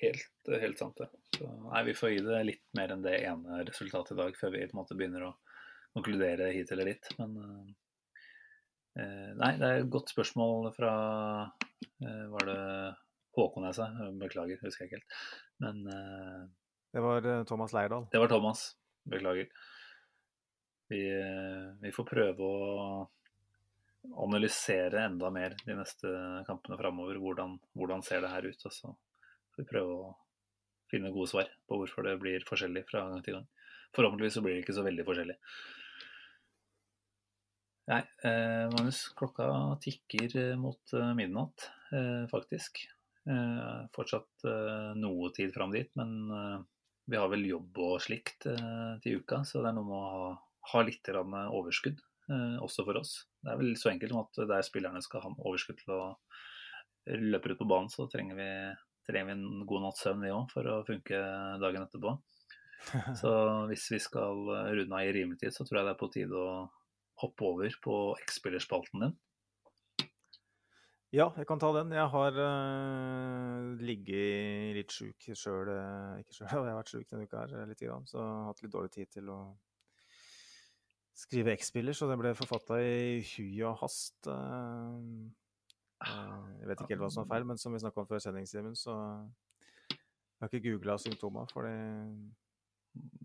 Helt, 0.00 0.50
helt 0.62 0.80
sant, 0.80 0.96
det. 0.96 1.08
Så, 1.36 1.46
nei, 1.66 1.82
vi 1.90 1.94
får 1.96 2.14
gi 2.14 2.22
det 2.24 2.40
litt 2.48 2.62
mer 2.78 2.94
enn 2.94 3.04
det 3.04 3.18
ene 3.28 3.60
resultatet 3.68 4.14
i 4.16 4.20
dag, 4.22 4.36
før 4.38 4.54
vi 4.54 4.62
på 4.64 4.74
en 4.74 4.80
måte 4.80 4.96
begynner 4.96 5.26
å 5.28 5.34
konkludere 5.96 6.50
hit 6.54 6.72
eller 6.72 6.88
dit. 6.92 7.10
Men 7.18 7.36
eh, 8.96 9.30
nei, 9.36 9.52
det 9.60 9.68
er 9.68 9.82
et 9.82 9.92
godt 9.92 10.12
spørsmål 10.14 10.70
fra 10.76 10.94
eh, 11.76 12.24
Var 12.32 12.48
det 12.48 12.62
Håkon 13.36 13.68
jeg 13.68 13.76
sa? 13.76 13.90
Beklager, 14.20 14.62
husker 14.64 14.86
jeg 14.86 14.90
ikke 14.90 15.00
helt. 15.00 15.20
Men 15.64 15.84
eh, 15.92 16.40
Det 16.96 17.04
var 17.04 17.28
eh, 17.34 17.44
Thomas 17.50 17.76
Leirdal. 17.76 18.08
Det 18.12 18.22
var 18.22 18.32
Thomas. 18.32 18.70
Beklager. 19.10 19.52
Vi, 20.90 21.00
vi, 21.80 21.92
får 21.94 22.06
prøve 22.08 22.46
å 22.46 23.08
analysere 24.24 25.04
enda 25.06 25.30
mer 25.30 25.54
de 25.62 25.76
neste 25.78 26.10
kampene 26.48 26.78
framover. 26.80 27.20
Hvordan, 27.22 27.58
hvordan 27.78 28.02
ser 28.06 28.24
det 28.24 28.32
her 28.32 28.48
ut? 28.50 28.66
Og 28.66 28.74
så 28.74 28.90
får 29.54 29.62
vi 29.62 29.68
prøve 29.70 29.98
å 30.00 30.10
finne 30.90 31.12
gode 31.14 31.30
svar 31.30 31.50
på 31.68 31.78
hvorfor 31.78 32.08
det 32.08 32.16
blir 32.22 32.46
forskjellig 32.48 32.84
fra 32.88 33.04
gang 33.08 33.22
til 33.22 33.38
gang. 33.38 33.46
Forhåpentligvis 33.94 34.38
så 34.38 34.42
blir 34.44 34.56
det 34.56 34.64
ikke 34.64 34.78
så 34.78 34.86
veldig 34.86 35.06
forskjellig. 35.06 35.36
Nei, 37.90 38.02
eh, 38.22 38.66
Magnus, 38.70 39.00
klokka 39.18 39.46
tikker 39.82 40.34
eh, 40.38 40.56
mot 40.58 40.92
eh, 40.94 41.12
midnatt, 41.18 41.70
eh, 41.90 42.26
faktisk. 42.30 42.84
Eh, 43.26 43.80
fortsatt 43.94 44.46
eh, 44.46 44.92
noe 44.98 45.32
tid 45.34 45.50
fram 45.54 45.74
dit, 45.74 45.90
men 45.98 46.14
vi 47.10 47.18
har 47.18 47.26
vel 47.32 47.42
jobb 47.48 47.80
og 47.82 47.96
slikt 48.04 48.46
til 48.46 49.18
uka, 49.18 49.40
så 49.42 49.64
det 49.64 49.72
er 49.72 49.74
noe 49.74 49.88
med 49.88 49.96
å 49.96 50.10
ha, 50.14 50.28
ha 50.72 50.82
litt 50.86 51.10
overskudd, 51.12 52.00
også 52.62 52.84
for 52.86 53.00
oss. 53.00 53.14
Det 53.42 53.52
er 53.52 53.58
vel 53.58 53.72
så 53.78 53.90
enkelt 53.90 54.12
som 54.14 54.22
at 54.22 54.40
der 54.52 54.66
spillerne 54.66 55.02
skal 55.02 55.24
ha 55.24 55.32
overskudd 55.34 55.80
til 55.80 55.94
å 55.96 56.02
løpe 57.10 57.52
ut 57.52 57.60
på 57.60 57.68
banen, 57.68 57.90
så 57.90 58.06
trenger 58.10 58.38
vi, 58.38 58.50
trenger 59.08 59.30
vi 59.30 59.36
en 59.38 59.64
god 59.66 59.86
natts 59.86 60.04
søvn, 60.04 60.22
vi 60.22 60.34
òg, 60.34 60.46
for 60.52 60.68
å 60.70 60.82
funke 60.86 61.22
dagen 61.62 61.86
etterpå. 61.86 62.14
Så 63.20 63.30
hvis 63.68 63.90
vi 63.92 63.98
skal 64.00 64.46
runde 64.48 64.96
av 64.96 65.04
i 65.04 65.10
rimelig 65.12 65.42
tid, 65.42 65.52
så 65.52 65.66
tror 65.66 65.80
jeg 65.80 65.88
det 65.88 65.92
er 65.92 66.00
på 66.00 66.08
tide 66.14 66.38
å 66.38 66.52
hoppe 67.20 67.44
over 67.44 67.74
på 67.84 67.96
X-spillerspalten 68.22 69.04
din? 69.04 69.18
Ja, 71.10 71.26
jeg 71.34 71.46
kan 71.50 71.58
ta 71.58 71.72
den. 71.74 71.90
Jeg 71.90 72.06
har 72.12 72.36
uh, 72.38 73.70
ligget 73.82 74.76
litt 74.76 74.94
sjuk 74.94 75.26
sjøl. 75.34 75.72
Uh, 75.74 76.20
ikke 76.22 76.36
sjøl, 76.36 76.46
jeg 76.52 76.70
har 76.70 76.78
vært 76.78 76.92
sjuk 76.92 77.08
denne 77.10 77.26
uka 77.26 77.42
her 77.42 77.66
litt, 77.66 77.82
grann, 77.82 78.06
så 78.06 78.20
jeg 78.20 78.28
har 78.28 78.46
hatt 78.46 78.62
litt 78.62 78.74
dårlig 78.76 78.94
tid 78.94 79.10
til 79.16 79.32
å 79.34 79.40
skrive 81.20 81.52
X-spiller, 81.58 81.96
så 81.96 82.08
det 82.10 82.16
ble 82.20 82.32
forfatta 82.38 82.78
i 82.80 83.20
hui 83.24 83.60
og 83.68 83.76
hast. 83.82 84.16
Uh, 84.26 85.28
jeg 86.00 86.70
vet 86.70 86.80
ikke 86.80 86.94
helt 86.94 87.04
hva 87.04 87.10
som 87.12 87.26
er 87.26 87.30
feil, 87.34 87.46
men 87.48 87.60
som 87.60 87.74
vi 87.76 87.82
snakka 87.82 88.02
om 88.02 88.08
før 88.08 88.22
sendingstimen, 88.24 88.76
så 88.78 88.94
jeg 89.90 90.46
har 90.46 90.48
ikke 90.48 90.70
googla 90.70 90.96
symptomer, 91.00 91.50
for 91.52 91.68
det 91.68 91.76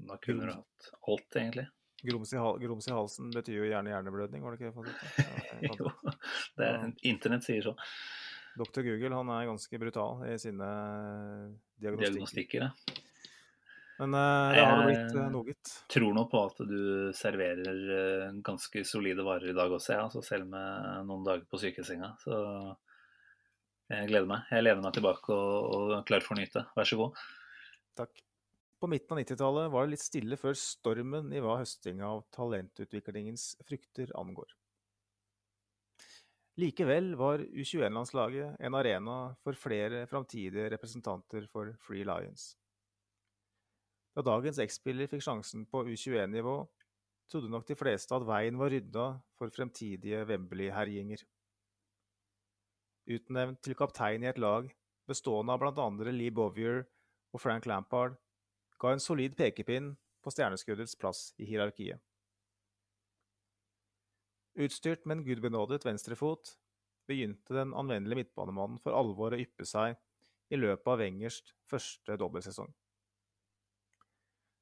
Da 0.09 0.19
kunne 0.21 0.49
du 0.49 0.51
hatt 0.51 0.89
alt, 1.07 1.29
egentlig. 1.39 1.69
Grums 2.05 2.33
i, 2.35 2.39
grums 2.61 2.89
i, 2.89 2.93
halsen 2.93 3.31
betyr 3.33 3.61
jo 3.61 3.69
gjerne 3.69 3.93
hjerneblødning, 3.93 4.43
var 4.43 4.53
det 4.53 4.67
ikke 4.67 4.83
det? 4.83 5.23
jo, 5.79 5.93
det 6.59 6.67
er, 6.67 6.83
internett 7.07 7.47
sier 7.47 7.63
så. 7.65 7.73
Doktor 8.59 8.85
Google 8.85 9.15
han 9.15 9.31
er 9.35 9.47
ganske 9.49 9.79
brutal 9.79 10.21
i 10.27 10.35
sine 10.39 10.67
diagnostikker. 11.79 12.03
diagnostikker 12.03 12.67
ja. 12.67 12.69
Men 13.99 14.15
uh, 14.17 14.51
det 14.51 14.63
har 14.65 14.81
blitt 14.83 15.13
uh, 15.15 15.27
noe, 15.31 15.45
gitt. 15.47 15.73
Jeg 15.85 15.93
tror 15.95 16.15
nå 16.17 16.25
på 16.31 16.41
at 16.49 16.57
du 16.67 16.79
serverer 17.15 17.77
ganske 18.45 18.83
solide 18.87 19.23
varer 19.23 19.53
i 19.53 19.55
dag 19.55 19.71
også, 19.71 19.93
ja, 19.95 20.07
altså 20.09 20.23
selv 20.25 20.49
med 20.51 21.07
noen 21.07 21.23
dager 21.27 21.45
på 21.47 21.61
sykesenga. 21.61 22.11
Så 22.23 22.35
jeg 23.93 24.09
gleder 24.09 24.29
meg. 24.29 24.47
Jeg 24.49 24.65
lener 24.65 24.83
meg 24.83 24.95
tilbake 24.97 25.33
og, 25.33 25.71
og 25.75 25.97
er 25.99 26.05
klar 26.09 26.25
for 26.25 26.35
å 26.35 26.39
nyte. 26.41 26.65
Vær 26.75 26.89
så 26.89 26.99
god. 26.99 27.25
Takk. 28.01 28.25
På 28.81 28.89
midten 28.91 29.15
av 29.15 29.21
90-tallet 29.21 29.71
var 29.71 29.85
det 29.85 29.95
litt 29.95 30.03
stille 30.03 30.37
før 30.37 30.57
stormen 30.59 31.31
i 31.33 31.41
hva 31.41 31.59
høsting 31.61 32.01
av 32.03 32.25
talentutviklingens 32.35 33.53
frukter 33.65 34.11
angår. 34.19 34.51
Likevel 36.59 37.13
var 37.19 37.43
U21-landslaget 37.43 38.61
en 38.63 38.77
arena 38.79 39.15
for 39.43 39.57
flere 39.59 40.05
framtidige 40.07 40.69
representanter 40.71 41.47
for 41.51 41.73
Free 41.83 42.05
Lions. 42.07 42.53
Da 44.15 44.23
dagens 44.23 44.61
X-spiller 44.63 45.09
fikk 45.11 45.25
sjansen 45.25 45.65
på 45.67 45.83
U21-nivå, 45.89 46.55
trodde 47.27 47.51
nok 47.51 47.65
de 47.67 47.75
fleste 47.75 48.15
at 48.15 48.23
veien 48.27 48.55
var 48.59 48.71
rydda 48.71 49.07
for 49.35 49.51
fremtidige 49.51 50.21
Wembley-herjinger. 50.29 51.25
Utnevnt 53.11 53.61
til 53.65 53.75
kaptein 53.77 54.23
i 54.23 54.29
et 54.31 54.39
lag 54.39 54.69
bestående 55.09 55.53
av 55.53 55.79
andre 55.83 56.13
Lee 56.15 56.33
Bovier 56.33 56.85
og 57.33 57.41
Frank 57.41 57.67
Lampard, 57.69 58.15
ga 58.79 58.93
en 58.93 59.03
solid 59.03 59.35
pekepinn 59.37 59.91
på 60.23 60.33
stjerneskuddets 60.33 60.95
plass 60.99 61.27
i 61.37 61.45
hierarkiet. 61.49 61.99
Utstyrt 64.55 65.03
med 65.05 65.19
en 65.19 65.25
gudbenådet 65.27 65.83
venstrefot 65.85 66.55
begynte 67.09 67.53
den 67.53 67.75
anvendelige 67.75 68.23
midtbanemannen 68.23 68.79
for 68.79 68.95
alvor 68.95 69.35
å 69.35 69.41
yppe 69.43 69.67
seg 69.67 69.99
i 70.49 70.57
løpet 70.57 70.87
av 70.87 71.01
Wengers 71.03 71.41
første 71.69 72.15
dobbeltsesong. 72.21 72.71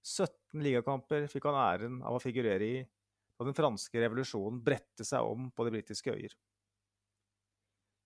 17 0.04 0.64
ligakamper 0.64 1.30
fikk 1.32 1.48
han 1.48 1.60
æren 1.60 2.02
av 2.04 2.18
å 2.18 2.22
figurere 2.22 2.68
i 2.68 2.82
da 2.84 3.48
den 3.48 3.56
franske 3.58 4.02
revolusjonen 4.04 4.60
bredte 4.64 5.06
seg 5.08 5.26
om 5.26 5.48
på 5.56 5.66
de 5.66 5.74
britiske 5.74 6.12
øyer. 6.14 6.36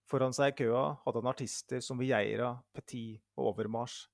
Foran 0.07 0.35
seg 0.35 0.53
i 0.53 0.57
køa 0.61 0.83
hadde 1.01 1.19
han 1.19 1.31
artister 1.33 1.81
som 1.83 1.99
Vieira, 1.99 2.53
Petit 2.71 3.19
og 3.35 3.51
Overmars, 3.51 4.05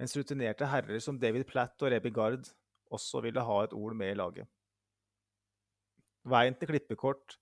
mens 0.00 0.16
rutinerte 0.18 0.66
herrer 0.66 0.98
som 1.02 1.20
David 1.22 1.46
Platt 1.46 1.78
og 1.84 1.92
Rebby 1.92 2.10
Gard 2.14 2.48
også 2.94 3.22
ville 3.22 3.44
ha 3.46 3.60
et 3.62 3.76
ord 3.76 3.94
med 3.94 4.10
i 4.10 4.18
laget. 4.18 4.48
Veien 6.24 6.56
til 6.58 6.72
klippekort 6.72 7.36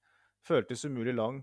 føltes 0.44 0.84
umulig 0.84 1.14
lang, 1.14 1.40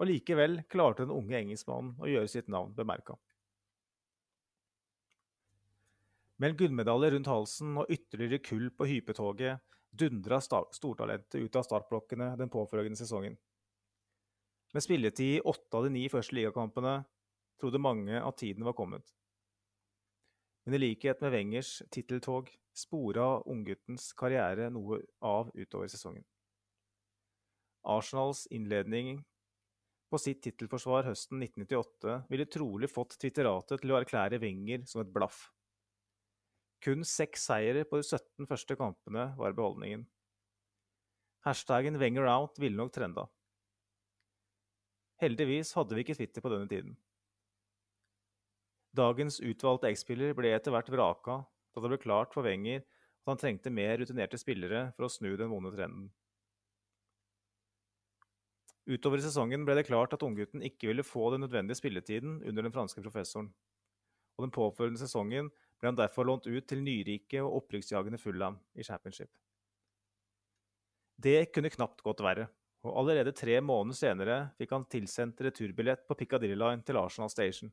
og 0.00 0.08
likevel 0.10 0.62
klarte 0.72 1.04
den 1.04 1.14
unge 1.14 1.38
engelskmannen 1.38 2.00
å 2.02 2.10
gjøre 2.10 2.30
sitt 2.32 2.48
navn 2.50 2.72
bemerka. 2.74 3.14
Med 6.36 6.50
en 6.50 6.56
gullmedalje 6.58 7.12
rundt 7.14 7.30
halsen 7.30 7.76
og 7.78 7.90
ytterligere 7.94 8.42
kull 8.42 8.70
på 8.74 8.88
hypetoget 8.90 9.62
dundra 9.94 10.40
stortalentet 10.42 11.38
ut 11.38 11.56
av 11.56 11.66
startblokkene 11.66 12.32
den 12.40 12.50
påfølgende 12.50 12.98
sesongen. 12.98 13.36
Med 14.74 14.82
spilletid 14.82 15.36
i 15.36 15.44
åtte 15.46 15.78
av 15.78 15.86
de 15.86 15.92
ni 15.94 16.08
første 16.10 16.34
ligakampene 16.34 16.96
trodde 17.62 17.78
mange 17.78 18.18
at 18.18 18.40
tiden 18.40 18.66
var 18.66 18.74
kommet. 18.74 19.06
Men 20.66 20.74
i 20.74 20.80
likhet 20.80 21.20
med 21.22 21.30
Wengers 21.30 21.76
titteltog 21.94 22.50
spora 22.74 23.38
ungguttens 23.46 24.10
karriere 24.18 24.70
noe 24.74 24.98
av 25.22 25.52
utover 25.54 25.92
sesongen. 25.92 26.24
Arsenals 27.84 28.46
innledning 28.50 29.20
på 30.10 30.18
sitt 30.18 30.40
tittelforsvar 30.42 31.06
høsten 31.06 31.42
1998 31.44 32.16
ville 32.32 32.48
trolig 32.50 32.90
fått 32.90 33.18
Twitteratet 33.20 33.82
til 33.82 33.92
å 33.92 34.00
erklære 34.00 34.40
Wenger 34.42 34.88
som 34.88 35.04
et 35.04 35.12
blaff. 35.14 35.44
Kun 36.84 37.00
seks 37.08 37.46
seire 37.48 37.86
på 37.88 37.96
de 37.96 38.04
17 38.04 38.48
første 38.48 38.76
kampene 38.76 39.30
var 39.38 39.54
beholdningen. 39.56 40.02
Hashtaggen 41.46 41.96
Wenger 42.00 42.28
out 42.28 42.60
ville 42.60 42.76
nok 42.76 42.92
trenda. 42.92 43.24
Heldigvis 45.22 45.72
hadde 45.78 45.96
vi 45.96 46.04
ikke 46.04 46.16
Twitter 46.18 46.44
på 46.44 46.52
denne 46.52 46.68
tiden. 46.68 46.96
Dagens 48.94 49.40
utvalgte 49.40 49.88
X-spiller 49.94 50.36
ble 50.36 50.52
etter 50.52 50.74
hvert 50.74 50.92
vraka 50.92 51.40
da 51.74 51.82
det 51.82 51.90
ble 51.90 52.02
klart 52.02 52.36
for 52.36 52.46
Wenger 52.46 52.84
at 52.84 53.32
han 53.32 53.40
trengte 53.40 53.72
mer 53.72 53.96
rutinerte 53.98 54.38
spillere 54.38 54.90
for 54.94 55.08
å 55.08 55.12
snu 55.12 55.32
den 55.40 55.50
vonde 55.50 55.72
trenden. 55.72 56.10
Utover 58.84 59.16
i 59.16 59.24
sesongen 59.24 59.64
ble 59.64 59.78
det 59.78 59.86
klart 59.88 60.12
at 60.12 60.22
unggutten 60.22 60.62
ikke 60.68 60.90
ville 60.90 61.06
få 61.06 61.30
den 61.32 61.46
nødvendige 61.46 61.80
spilletiden 61.80 62.42
under 62.44 62.66
den 62.66 62.74
franske 62.74 63.00
professoren, 63.00 63.48
og 64.36 64.44
den 64.44 64.52
påfølgende 64.52 65.00
sesongen 65.00 65.48
ble 65.84 65.92
han 65.92 65.98
derfor 66.00 66.24
lånt 66.24 66.46
ut 66.48 66.64
til 66.64 66.80
nyrike 66.80 67.42
og 67.44 67.58
opprykksjagende 67.60 68.16
Fulham 68.16 68.56
i 68.72 68.84
championship. 68.86 69.28
Det 71.20 71.52
kunne 71.52 71.70
knapt 71.70 72.00
gått 72.02 72.22
verre, 72.24 72.48
og 72.84 72.96
allerede 73.02 73.34
tre 73.36 73.58
måneder 73.60 73.98
senere 73.98 74.38
fikk 74.56 74.72
han 74.72 74.86
tilsendt 74.88 75.42
returbillett 75.44 76.06
på 76.08 76.16
Piccadilly 76.16 76.56
Line 76.56 76.80
til 76.88 76.96
Arsenal 76.96 77.28
Station. 77.32 77.72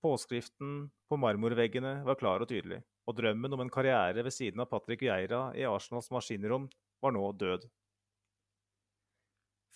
Påskriften 0.00 0.88
på 1.10 1.18
marmorveggene 1.20 1.98
var 2.06 2.16
klar 2.16 2.40
og 2.40 2.48
tydelig, 2.48 2.80
og 3.04 3.18
drømmen 3.20 3.52
om 3.52 3.66
en 3.66 3.72
karriere 3.72 4.24
ved 4.24 4.32
siden 4.32 4.64
av 4.64 4.70
Patrick 4.72 5.04
Vieira 5.04 5.50
i 5.52 5.68
Arsenals 5.68 6.08
maskinrom 6.14 6.70
var 7.04 7.12
nå 7.12 7.26
død. 7.36 7.68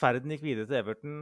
Ferden 0.01 0.33
gikk 0.33 0.49
videre 0.49 0.71
til 0.71 0.81
Everton, 0.81 1.21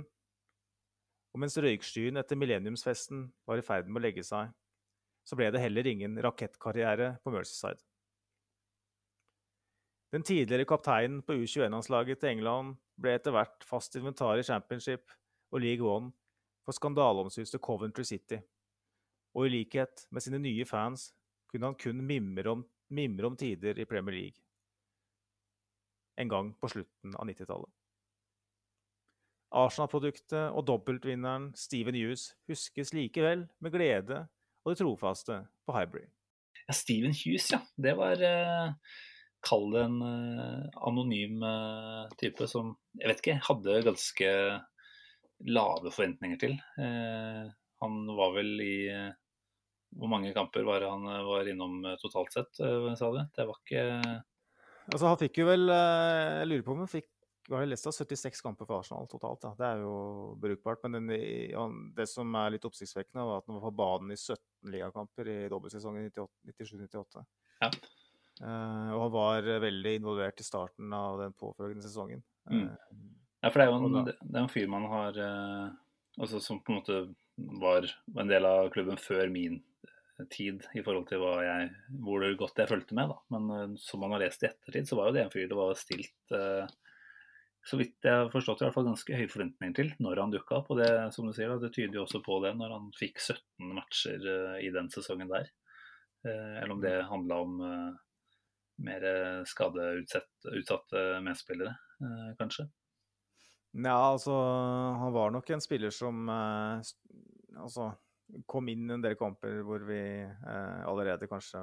og 1.34 1.42
mens 1.42 1.58
røykskyen 1.58 2.22
etter 2.22 2.38
millenniumsfesten 2.38 3.26
var 3.50 3.58
i 3.58 3.66
ferd 3.66 3.90
med 3.90 3.98
å 3.98 4.06
legge 4.06 4.22
seg, 4.26 4.54
så 5.30 5.38
ble 5.38 5.46
det 5.54 5.62
heller 5.62 5.86
ingen 5.86 6.16
rakettkarriere 6.18 7.12
på 7.22 7.30
Mercyside. 7.30 7.78
Den 10.10 10.26
tidligere 10.26 10.66
kapteinen 10.66 11.20
på 11.22 11.36
U21-landslaget 11.38 12.18
til 12.18 12.32
England 12.32 12.74
ble 12.98 13.14
etter 13.14 13.34
hvert 13.36 13.62
fast 13.62 13.94
inventar 13.94 14.40
i 14.40 14.46
Championship 14.46 15.14
og 15.54 15.62
League 15.62 15.86
One 15.86 16.10
for 16.66 16.74
skandaleomsuste 16.74 17.62
Coventry 17.62 18.02
City, 18.08 18.40
og 19.38 19.46
i 19.46 19.54
likhet 19.54 20.08
med 20.10 20.26
sine 20.26 20.42
nye 20.42 20.66
fans 20.66 21.12
kunne 21.50 21.70
han 21.70 21.78
kun 21.78 22.02
mimre 22.02 22.56
om, 22.56 22.66
mimre 22.90 23.30
om 23.30 23.38
tider 23.38 23.78
i 23.78 23.86
Premier 23.86 24.18
League 24.18 24.42
en 26.20 26.28
gang 26.28 26.50
på 26.60 26.68
slutten 26.68 27.14
av 27.16 27.28
90-tallet. 27.28 27.70
Arsenal-produktet 29.56 30.52
og 30.54 30.66
dobbeltvinneren 30.68 31.48
Steven 31.58 31.96
Hughes 31.96 32.28
huskes 32.50 32.92
likevel 32.94 33.46
med 33.62 33.74
glede 33.74 34.20
og 34.64 34.72
det 34.72 34.80
trofaste 34.80 35.42
på 35.66 35.76
Hybrid. 35.76 36.10
Ja, 36.66 36.74
Steven 36.76 37.14
Hughes, 37.16 37.48
ja. 37.52 37.60
Det 37.80 37.94
var 37.98 38.20
eh, 38.22 38.72
Kall 39.46 39.70
det 39.72 39.84
en 39.86 40.00
eh, 40.04 40.66
anonym 40.86 41.42
eh, 41.46 42.10
type 42.20 42.48
som 42.50 42.74
jeg 42.98 43.08
vet 43.08 43.22
ikke, 43.22 43.38
hadde 43.48 43.78
ganske 43.86 44.32
lave 45.48 45.92
forventninger 45.94 46.40
til. 46.40 46.56
Eh, 46.78 47.44
han 47.80 48.00
var 48.16 48.34
vel 48.36 48.50
i 48.60 48.74
eh, 48.92 49.12
Hvor 49.96 50.10
mange 50.12 50.34
kamper 50.36 50.66
var 50.68 50.84
han 50.84 51.06
eh, 51.08 51.22
var 51.24 51.48
innom 51.48 51.80
totalt 52.02 52.34
sett, 52.36 52.52
sa 52.60 53.12
du? 53.14 53.22
Det 53.36 53.46
var 53.48 53.62
ikke 53.64 53.86
Altså, 54.90 55.06
han 55.06 55.18
fikk 55.20 55.38
jo 55.38 55.46
vel 55.46 55.70
Jeg 55.70 56.46
lurer 56.48 56.62
på 56.66 56.72
om 56.74 56.84
han 56.84 56.90
fikk 56.90 57.08
var 57.50 57.64
det 57.64 57.72
lest 57.72 57.88
av 57.88 57.94
76 57.96 58.44
kamper 58.44 58.66
for 58.68 58.78
Arsenal 58.78 59.08
totalt. 59.10 59.40
Da. 59.42 59.50
Det 59.58 59.66
er 59.66 59.80
jo 59.82 59.94
brukbart. 60.38 60.84
Men 60.84 61.08
den, 61.08 61.78
det 61.96 62.06
som 62.06 62.30
er 62.38 62.52
litt 62.54 62.66
oppsiktsvekkende, 62.68 63.24
var 63.26 63.40
at 63.40 63.48
han 63.48 63.56
var 63.56 63.64
på 63.64 63.72
banen 63.80 64.12
i 64.14 64.18
17 64.18 64.36
ligakamper 64.68 65.28
i 65.28 65.38
dobbeltsesongen 65.52 66.10
97-98. 66.10 67.24
Ja. 67.60 67.70
Uh, 68.40 68.90
og 68.96 69.02
han 69.04 69.14
var 69.14 69.48
veldig 69.66 69.94
involvert 69.98 70.40
i 70.40 70.46
starten 70.46 70.92
av 70.96 71.18
den 71.20 71.34
påfølgende 71.36 71.84
sesongen. 71.84 72.22
Mm. 72.50 72.68
Eh, 72.68 73.00
Ja, 73.40 73.48
for 73.48 73.60
det 73.60 73.66
er 73.66 73.70
jo 73.72 73.88
en, 73.88 74.04
det 74.04 74.36
er 74.36 74.42
en 74.42 74.52
fyr 74.52 74.68
man 74.68 74.86
har 74.90 75.16
uh, 75.16 75.70
altså 76.20 76.40
Som 76.44 76.60
på 76.60 76.72
en 76.74 76.80
måte 76.80 77.00
var 77.60 77.86
en 78.20 78.28
del 78.28 78.44
av 78.44 78.68
klubben 78.74 78.98
før 79.00 79.30
min 79.32 79.62
eh, 79.86 80.26
tid 80.32 80.66
i 80.76 80.82
forhold 80.84 81.06
til 81.08 81.22
jeg, 81.46 81.70
hvor 82.04 82.26
godt 82.36 82.60
jeg 82.60 82.68
fulgte 82.68 82.98
med. 82.98 83.14
da. 83.14 83.16
Men 83.32 83.48
uh, 83.72 83.78
som 83.80 84.02
man 84.04 84.12
har 84.12 84.26
lest 84.26 84.44
i 84.44 84.50
ettertid, 84.50 84.88
så 84.88 84.98
var 84.98 85.08
jo 85.08 85.16
det 85.16 85.24
en 85.24 85.32
fyr 85.32 85.48
det 85.48 85.56
var 85.56 85.78
stilt 85.78 86.36
eh, 86.36 86.68
så 87.70 87.78
vidt 87.78 88.06
jeg 88.06 88.16
har 88.16 88.30
forstått, 88.32 88.64
i 88.64 88.66
hvert 88.66 88.74
fall 88.74 88.88
ganske 88.88 89.14
høye 89.14 89.30
forventninger 89.30 89.76
til 89.76 89.90
når 90.02 90.20
han 90.24 90.34
dukka 90.34 90.58
opp. 90.58 90.72
Og 90.74 90.80
det 90.80 90.90
som 91.14 91.28
du 91.28 91.34
sier 91.36 91.52
det 91.62 91.70
tyder 91.76 92.00
jo 92.00 92.04
også 92.06 92.22
på 92.26 92.40
det 92.44 92.52
når 92.58 92.74
han 92.74 92.90
fikk 92.98 93.20
17 93.22 93.72
matcher 93.76 94.28
eh, 94.34 94.56
i 94.66 94.72
den 94.74 94.90
sesongen 94.92 95.30
der. 95.30 95.48
Eh, 96.26 96.56
eller 96.58 96.74
om 96.74 96.82
det 96.82 96.94
handla 97.08 97.40
om 97.44 97.62
eh, 97.68 97.88
mer 98.80 99.04
skadeutsatte 99.44 101.00
medspillere, 101.20 101.74
kanskje. 102.38 102.64
Ja, 103.76 103.98
altså 104.14 104.32
Han 104.32 105.12
var 105.12 105.34
nok 105.34 105.50
en 105.52 105.60
spiller 105.60 105.92
som 105.92 106.30
altså, 106.32 107.90
kom 108.50 108.68
inn 108.70 108.90
en 108.90 109.04
del 109.04 109.16
kamper 109.18 109.62
hvor 109.66 109.82
vi 109.88 110.00
eh, 110.22 110.80
allerede 110.88 111.28
kanskje 111.30 111.60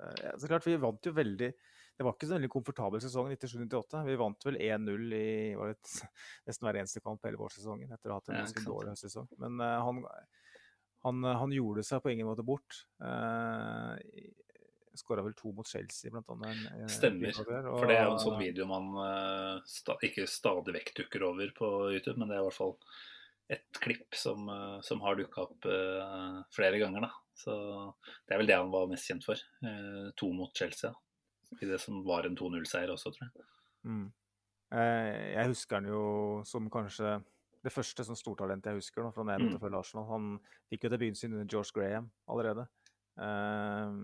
eh, 0.00 0.34
Så 0.38 0.50
klart, 0.50 0.66
vi 0.66 0.80
vant 0.80 1.06
jo 1.06 1.14
veldig 1.16 1.50
Det 1.94 2.04
var 2.06 2.16
ikke 2.16 2.28
så 2.28 2.36
veldig 2.36 2.50
komfortabel 2.50 3.02
sesong 3.02 3.28
97-98. 3.32 4.00
Vi 4.08 4.16
vant 4.18 4.46
vel 4.48 4.56
1-0 4.58 5.04
i 5.14 5.26
det, 5.54 5.92
nesten 6.48 6.68
hver 6.68 6.80
eneste 6.80 7.02
kamp 7.04 7.26
hele 7.26 7.40
vårsesongen 7.40 7.92
etter 7.94 8.10
å 8.10 8.16
ha 8.16 8.22
hatt 8.22 8.32
en 8.32 8.40
ganske 8.42 8.64
dårlig 8.66 8.94
høstsesong. 8.94 9.28
Men 9.42 9.62
uh, 9.62 9.76
han, 9.86 10.00
han, 11.06 11.28
han 11.44 11.54
gjorde 11.54 11.86
seg 11.86 12.02
på 12.02 12.14
ingen 12.14 12.30
måte 12.30 12.46
bort. 12.46 12.82
Uh, 13.02 13.94
Skåra 14.94 15.24
vel 15.26 15.34
to 15.34 15.50
mot 15.50 15.66
Chelsea, 15.66 16.10
blant 16.10 16.28
annet. 16.30 16.90
Stemmer. 16.90 17.34
der, 17.34 17.66
For 17.66 17.90
det 17.90 17.96
er 17.98 18.06
jo 18.06 18.12
en 18.14 18.22
sånn 18.22 18.38
video 18.38 18.66
man 18.70 18.92
uh, 18.94 19.56
sta 19.66 19.96
ikke 20.06 20.28
stadig 20.30 20.76
vekk 20.76 20.92
dukker 21.00 21.26
over 21.30 21.50
på 21.56 21.70
YouTube, 21.96 22.14
men 22.20 22.30
det 22.30 22.36
er 22.36 22.44
i 22.44 22.46
hvert 22.46 22.58
fall 22.58 22.76
et 23.54 23.80
klipp 23.82 24.14
som, 24.16 24.46
uh, 24.48 24.78
som 24.86 25.02
har 25.04 25.18
dukka 25.18 25.48
opp 25.48 25.66
uh, 25.66 26.40
flere 26.54 26.78
ganger. 26.78 27.08
da. 27.08 27.10
Så 27.34 27.54
Det 28.26 28.34
er 28.34 28.40
vel 28.40 28.50
det 28.50 28.58
han 28.60 28.70
var 28.72 28.86
mest 28.90 29.10
kjent 29.10 29.26
for. 29.26 29.40
Eh, 29.66 30.10
to 30.16 30.30
mot 30.32 30.54
Chelsea. 30.56 30.92
I 31.60 31.68
det 31.68 31.78
som 31.82 32.02
var 32.06 32.28
en 32.28 32.36
2-0-seier 32.38 32.92
også, 32.94 33.12
tror 33.14 33.28
jeg. 33.28 33.46
Mm. 33.84 34.06
Eh, 34.74 35.12
jeg 35.34 35.52
husker 35.52 35.80
han 35.80 35.88
jo 35.90 36.02
som 36.48 36.70
kanskje 36.72 37.18
det 37.64 37.72
første 37.72 38.04
sånn 38.04 38.18
stortalentet 38.18 38.72
jeg 38.72 38.82
husker 38.82 39.04
nå, 39.04 39.12
fra 39.14 39.24
da 39.24 39.36
jeg 39.36 39.44
begynte 39.44 39.60
å 39.60 39.64
følge 39.64 39.80
Arsenal. 39.80 40.08
Han 40.10 40.32
fikk 40.72 40.84
jo 40.84 40.92
debuten 40.92 41.18
sin 41.18 41.36
under 41.36 41.48
George 41.48 41.72
Graham 41.76 42.10
allerede. 42.28 42.66
Eh, 43.20 44.00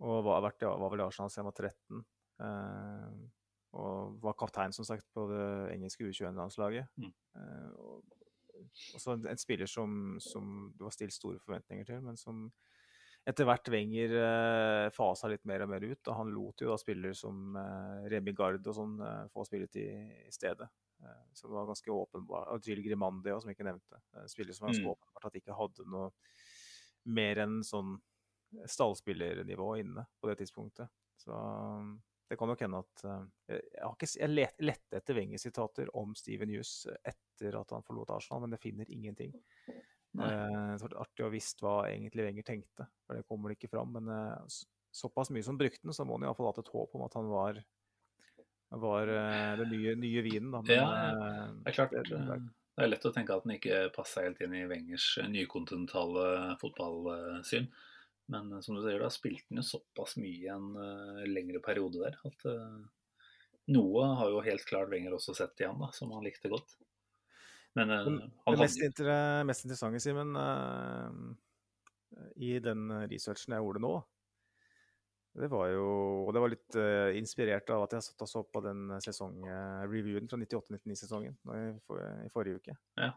og 0.00 0.24
var, 0.24 0.40
vært, 0.46 0.64
ja, 0.64 0.72
var 0.80 0.94
vel 0.94 1.02
i 1.02 1.06
Arsenal 1.06 1.30
siden 1.30 1.44
han 1.44 1.50
var 1.50 1.58
13. 1.60 2.02
Eh, 2.46 3.20
og 3.80 4.16
var 4.24 4.34
kaptein, 4.38 4.74
som 4.74 4.86
sagt, 4.88 5.06
på 5.14 5.28
det 5.30 5.44
engelske 5.76 6.08
U21-landslaget. 6.08 6.90
Mm. 6.98 7.12
Eh, 7.38 7.68
og 7.78 8.02
også 8.96 9.14
en, 9.14 9.28
en 9.30 9.40
spiller 9.40 9.70
som, 9.70 10.16
som 10.24 10.72
det 10.74 10.86
var 10.86 10.96
stilt 10.96 11.14
store 11.14 11.38
forventninger 11.42 11.86
til, 11.86 12.02
men 12.02 12.18
som 12.18 12.48
etter 13.28 13.44
hvert 13.44 13.68
Wenger 13.68 14.12
eh, 14.16 14.90
fasa 14.94 15.28
litt 15.28 15.44
mer 15.48 15.62
og 15.66 15.70
mer 15.70 15.84
ut. 15.84 16.00
og 16.08 16.16
Han 16.16 16.30
lot 16.34 16.62
jo 16.64 16.70
da 16.72 16.76
spillere 16.80 17.14
som 17.14 17.56
eh, 17.60 18.06
Remi 18.12 18.32
Gard 18.36 18.64
og 18.66 18.74
sånn 18.76 18.94
eh, 19.04 19.26
få 19.32 19.44
spillet 19.46 19.76
i 19.76 19.88
stedet. 20.32 20.68
Eh, 21.04 21.22
så 21.36 21.46
det 21.48 21.54
var 21.54 21.68
ganske 21.68 21.90
åpenbart. 21.94 22.48
Og 22.54 22.66
Jill 22.66 22.82
Grimandi 22.84 23.34
som 23.36 23.52
ikke 23.52 23.66
nevnte. 23.68 24.00
Eh, 24.16 24.26
spillere 24.32 24.56
som 24.56 24.68
ganske 24.70 24.84
Mm. 24.84 24.92
åpenbart 24.94 25.26
at 25.28 25.32
de 25.36 25.42
ikke 25.44 25.58
hadde 25.58 25.86
noe 25.92 26.10
mer 27.10 27.42
enn 27.44 27.60
sånn 27.64 27.98
stallspillernivå 28.66 29.74
inne 29.80 30.06
på 30.20 30.28
det 30.30 30.40
tidspunktet. 30.40 30.88
Så 31.20 31.30
um, 31.36 31.92
det 32.30 32.38
kan 32.38 32.48
nok 32.50 32.60
hende 32.64 32.80
at 32.82 33.04
eh, 33.04 33.22
Jeg, 33.54 33.92
ikke, 33.92 34.08
jeg 34.20 34.30
let, 34.32 34.54
lette 34.64 34.96
etter 35.00 35.16
Wenger-sitater 35.18 35.90
om 35.98 36.14
Steven 36.18 36.50
Hughes 36.50 36.86
etter 37.04 37.56
at 37.60 37.70
han 37.76 37.84
forlot 37.86 38.10
Arsenal, 38.16 38.42
men 38.44 38.56
jeg 38.56 38.64
finner 38.64 38.90
ingenting. 38.90 39.34
Nei. 40.18 40.28
Eh, 40.32 40.70
det 40.74 40.82
var 40.82 40.96
artig 41.04 41.26
å 41.26 41.30
visst 41.32 41.60
hva 41.62 41.74
egentlig 41.90 42.24
Wenger 42.26 42.46
tenkte, 42.46 42.86
for 43.06 43.18
det 43.18 43.26
kommer 43.28 43.50
det 43.52 43.58
ikke 43.58 43.70
fram. 43.74 43.92
Men 43.94 44.08
uh, 44.10 44.46
såpass 44.90 45.30
mye 45.30 45.46
som 45.46 45.58
brukte 45.60 45.84
den, 45.86 45.94
så 45.94 46.06
må 46.06 46.16
han 46.18 46.26
iallfall 46.26 46.50
hatt 46.50 46.62
et 46.64 46.72
håp 46.74 46.96
om 46.98 47.04
at 47.06 47.14
han 47.18 47.28
var, 47.30 47.60
var 48.82 49.12
uh, 49.14 49.52
den 49.60 49.70
nye, 49.74 49.94
nye 50.00 50.24
vinen. 50.26 50.50
Da. 50.54 50.64
Men, 50.66 50.74
Ja, 50.74 50.88
Det 51.60 51.70
er 51.72 51.78
klart, 51.78 51.94
det- 51.94 52.08
det- 52.10 52.40
er 52.80 52.88
lett 52.88 53.04
å 53.04 53.12
tenke 53.12 53.34
at 53.36 53.44
den 53.44 53.58
ikke 53.58 53.92
passer 53.92 54.24
helt 54.24 54.40
inn 54.40 54.54
i 54.56 54.64
Wengers 54.66 55.18
nykontinentale 55.28 56.56
fotballsyn. 56.62 57.66
Men 58.30 58.62
som 58.62 58.76
du 58.78 58.80
sier, 58.80 58.98
da 59.02 59.10
spilte 59.12 59.50
han 59.50 59.58
jo 59.60 59.66
såpass 59.66 60.16
mye 60.16 60.46
i 60.46 60.48
en 60.48 60.70
lengre 61.28 61.60
periode 61.60 61.98
der 62.00 62.16
at 62.24 62.46
noe 63.68 64.04
har 64.16 64.30
jo 64.32 64.40
helt 64.46 64.64
klart 64.66 64.88
Wenger 64.88 65.12
også 65.18 65.34
sett 65.36 65.60
i 65.60 65.66
han, 65.66 65.78
da, 65.82 65.90
som 65.92 66.14
han 66.14 66.24
likte 66.24 66.48
godt. 66.48 66.72
Men 67.78 67.92
eh, 67.94 68.06
det 68.50 68.58
mest, 68.58 68.80
inter 68.82 69.10
mest 69.46 69.66
interessante, 69.66 70.00
Simen, 70.02 70.34
eh, 70.36 72.32
i 72.42 72.56
den 72.62 72.88
researchen 73.10 73.54
jeg 73.54 73.62
gjorde 73.62 73.82
nå, 73.84 73.92
Det 75.38 75.46
var 75.52 75.68
jo 75.70 75.84
Og 76.26 76.32
det 76.34 76.40
var 76.42 76.50
litt 76.50 76.76
uh, 76.76 77.14
inspirert 77.14 77.70
av 77.70 77.84
at 77.84 77.94
jeg 77.94 78.08
satt 78.08 78.24
og 78.26 78.30
så 78.32 78.42
på 78.42 78.62
den 78.64 78.90
sesongreviewen 79.04 80.26
fra 80.28 80.40
98-99-sesongen 80.40 81.38
for, 81.86 82.02
i 82.26 82.32
forrige 82.34 82.58
uke. 82.58 82.74
Ja. 82.98 83.12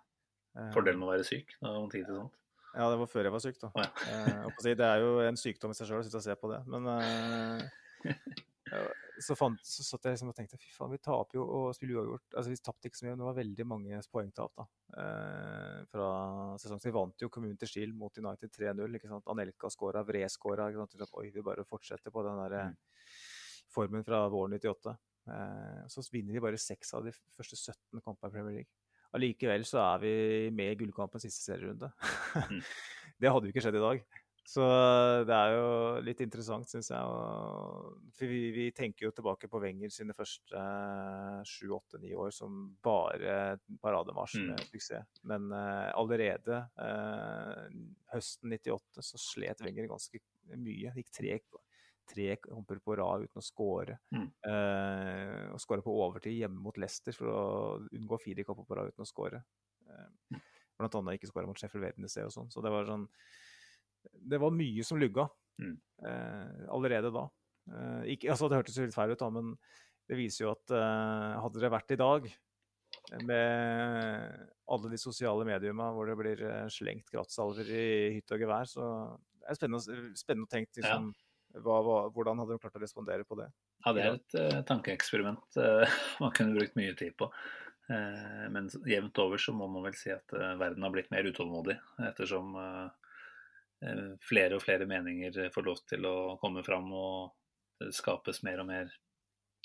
Fordelen 0.75 1.01
med 1.01 1.09
å 1.09 1.13
være 1.15 1.25
syk 1.25 1.55
om 1.65 1.89
tid 1.89 2.05
til 2.05 2.21
sånt. 2.21 2.37
Ja, 2.73 2.85
det 2.89 2.99
var 3.01 3.09
før 3.09 3.27
jeg 3.27 3.33
var 3.33 3.41
syk, 3.41 3.57
da. 3.61 3.69
Oh, 3.73 3.81
ja. 3.81 4.45
uh, 4.45 4.61
det 4.65 4.85
er 4.85 5.01
jo 5.01 5.17
en 5.25 5.37
sykdom 5.37 5.73
i 5.73 5.77
seg 5.77 5.89
sjøl 5.89 6.01
å 6.01 6.05
sitte 6.05 6.21
og 6.21 6.25
se 6.25 6.37
på 6.37 6.53
det. 6.53 6.61
Men 6.69 6.89
uh, 6.93 7.65
så, 9.21 9.35
fant, 9.37 9.59
så 9.67 9.83
satt 9.85 10.07
jeg 10.07 10.15
liksom 10.15 10.31
og 10.31 10.35
tenkte 10.37 10.57
fy 10.57 10.71
faen, 10.73 10.91
vi 10.93 10.99
taper 11.03 11.37
jo 11.37 11.43
og 11.43 11.65
spiller 11.77 11.99
uavgjort. 11.99 12.25
Altså, 12.33 12.53
vi 12.53 12.59
tapte 12.65 12.89
ikke 12.89 12.99
så 12.99 13.05
mye, 13.05 13.13
men 13.13 13.21
det 13.21 13.27
var 13.27 13.37
veldig 13.37 13.65
mange 13.69 13.99
poengtap 14.13 14.53
da, 14.59 14.65
eh, 15.03 15.79
fra 15.91 16.09
sesongen. 16.61 16.83
Vi 16.85 16.95
vant 16.95 17.25
jo 17.25 17.31
Community 17.33 17.69
Shield 17.69 17.97
mot 17.99 18.17
United 18.17 18.53
3-0. 18.55 18.97
ikke 18.97 19.11
sant? 19.11 19.29
Anelka 19.33 19.71
skåra, 19.73 20.03
Vre 20.07 20.23
skåra. 20.31 20.69
Oi, 20.71 21.27
vi 21.35 21.45
bare 21.45 21.65
fortsetter 21.67 22.13
på 22.13 22.25
den 22.25 22.41
der 22.41 22.57
mm. 22.71 22.77
formen 23.73 24.07
fra 24.07 24.23
våren 24.33 24.57
98. 24.57 24.95
Eh, 25.33 25.83
så 25.87 26.03
vinner 26.11 26.35
vi 26.35 26.43
bare 26.43 26.59
seks 26.59 26.93
av 26.97 27.05
de 27.05 27.13
første 27.37 27.59
17 27.59 28.01
kampene 28.01 28.31
i 28.31 28.33
Premier 28.33 28.57
League. 28.61 28.71
Allikevel 29.13 29.65
så 29.69 29.77
er 29.83 30.01
vi 30.01 30.13
med 30.57 30.73
i 30.73 30.77
gullkampen 30.81 31.21
siste 31.21 31.45
serierunde. 31.45 31.91
Mm. 32.49 32.61
det 33.21 33.29
hadde 33.29 33.45
jo 33.45 33.53
ikke 33.53 33.65
skjedd 33.67 33.77
i 33.77 33.83
dag. 33.83 34.05
Så 34.43 34.63
det 35.23 35.33
er 35.33 35.53
jo 35.55 35.67
litt 36.03 36.19
interessant, 36.23 36.67
syns 36.67 36.89
jeg. 36.91 37.11
For 38.17 38.27
vi, 38.27 38.41
vi, 38.51 38.65
tenker 38.75 39.07
jo 39.07 39.13
tilbake 39.15 39.47
på 39.49 39.61
Wenger 39.63 39.91
sine 39.93 40.15
første 40.17 40.63
sju, 41.47 41.69
åtte, 41.77 41.99
ni 42.03 42.11
år 42.19 42.33
som 42.35 42.65
bare 42.83 43.55
parademarsj 43.83 44.41
med 44.41 44.57
mm. 44.57 44.65
suksess. 44.67 45.21
Men 45.31 45.47
uh, 45.55 45.89
allerede 45.95 46.59
uh, 46.75 47.69
høsten 48.11 48.51
98 48.51 49.05
så 49.07 49.21
slet 49.21 49.63
Wenger 49.63 49.87
ganske 49.91 50.19
mye. 50.59 50.91
Gikk 50.99 51.13
tre, 51.15 51.37
tre 52.11 52.27
kamper 52.43 52.81
på 52.83 52.97
rad 52.99 53.23
uten 53.23 53.39
å 53.39 53.47
skåre. 53.47 53.95
Mm. 54.11 54.27
Uh, 54.43 55.53
og 55.55 55.63
skåra 55.63 55.85
på 55.85 55.95
overtid 56.03 56.35
hjemme 56.41 56.59
mot 56.65 56.77
Leicester 56.83 57.15
for 57.15 57.31
å 57.31 57.45
unngå 57.95 58.19
fire 58.25 58.43
kamper 58.43 58.67
på 58.67 58.81
rad 58.81 58.91
uten 58.91 59.07
å 59.07 59.09
skåre. 59.09 59.39
Uh, 59.87 60.43
blant 60.75 60.99
annet 60.99 61.21
ikke 61.21 61.31
skåra 61.31 61.47
mot 61.47 61.59
Sheffield 61.59 61.87
Wednesday 61.87 62.27
og 62.27 62.35
sånn. 62.35 62.51
Så 62.51 62.59
det 62.65 62.75
var 62.75 62.91
sånn 62.91 63.07
det 64.11 64.39
var 64.41 64.55
mye 64.55 64.83
som 64.85 64.99
lugga 65.01 65.27
mm. 65.61 65.75
eh, 66.07 66.63
allerede 66.73 67.11
da. 67.13 67.27
Eh, 67.71 68.13
ikke, 68.15 68.31
altså, 68.33 68.49
det 68.49 68.59
hørtes 68.59 68.79
litt 68.81 68.95
feil 68.95 69.13
ut, 69.13 69.19
da, 69.21 69.29
men 69.33 69.53
det 70.09 70.19
viser 70.19 70.45
jo 70.45 70.53
at 70.53 70.73
eh, 70.75 71.35
hadde 71.43 71.63
det 71.63 71.71
vært 71.73 71.95
i 71.95 71.99
dag, 71.99 72.31
med 73.25 74.49
alle 74.71 74.89
de 74.91 74.99
sosiale 75.01 75.45
mediene 75.47 75.87
hvor 75.95 76.07
det 76.07 76.15
blir 76.17 76.43
eh, 76.45 76.69
slengt 76.71 77.09
gratissalver 77.11 77.67
i 77.67 77.85
hytte 78.17 78.37
og 78.37 78.45
gevær, 78.45 78.69
så 78.69 78.85
det 79.41 79.49
er 79.51 79.59
spennende, 79.59 79.97
spennende 80.17 80.47
å 80.47 80.53
tenke 80.53 80.79
liksom, 80.79 81.09
ja. 81.11 81.63
hva, 81.65 81.79
hva, 81.83 81.97
hvordan 82.15 82.39
hadde 82.43 82.55
de 82.55 82.63
klart 82.63 82.79
å 82.79 82.83
respondere 82.83 83.27
på 83.27 83.37
det. 83.41 83.49
Ja, 83.83 83.91
det 83.91 84.03
er 84.05 84.15
et 84.15 84.37
uh, 84.39 84.61
tankeeksperiment 84.69 85.59
uh, 85.59 85.97
man 86.23 86.31
kunne 86.37 86.55
brukt 86.55 86.77
mye 86.79 86.93
tid 86.99 87.17
på. 87.19 87.27
Uh, 87.89 88.45
men 88.53 88.69
jevnt 88.87 89.19
over 89.19 89.41
så 89.41 89.51
må 89.57 89.67
man 89.67 89.83
vel 89.89 89.97
si 89.99 90.13
at 90.13 90.31
verden 90.31 90.85
har 90.85 90.93
blitt 90.93 91.11
mer 91.11 91.27
utålmodig, 91.27 91.75
ettersom 92.07 92.55
Eh, 92.55 93.02
flere 94.23 94.57
og 94.57 94.63
flere 94.63 94.87
meninger 94.89 95.49
får 95.53 95.65
lov 95.67 95.81
til 95.89 96.05
å 96.07 96.15
komme 96.41 96.63
fram, 96.65 96.89
og 96.93 97.33
det 97.81 97.91
skapes 97.95 98.43
mer 98.45 98.61
og 98.63 98.69
mer 98.69 98.93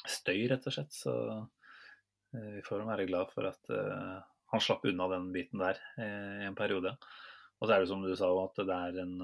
støy, 0.09 0.47
rett 0.51 0.67
og 0.69 0.75
slett. 0.75 0.95
Så 0.95 1.15
eh, 1.35 2.51
vi 2.59 2.65
får 2.67 2.87
være 2.89 3.07
glad 3.11 3.33
for 3.35 3.51
at 3.51 3.73
eh, 3.75 4.19
han 4.53 4.65
slapp 4.65 4.87
unna 4.89 5.11
den 5.13 5.31
biten 5.35 5.61
der 5.61 5.81
i 6.01 6.47
en 6.49 6.57
periode. 6.57 6.95
Og 7.59 7.67
så 7.67 7.75
er 7.75 7.83
det 7.83 7.91
som 7.91 8.05
du 8.05 8.15
sa, 8.17 8.31
at 8.43 8.61
det 8.65 8.75
er 8.75 9.01
en 9.03 9.17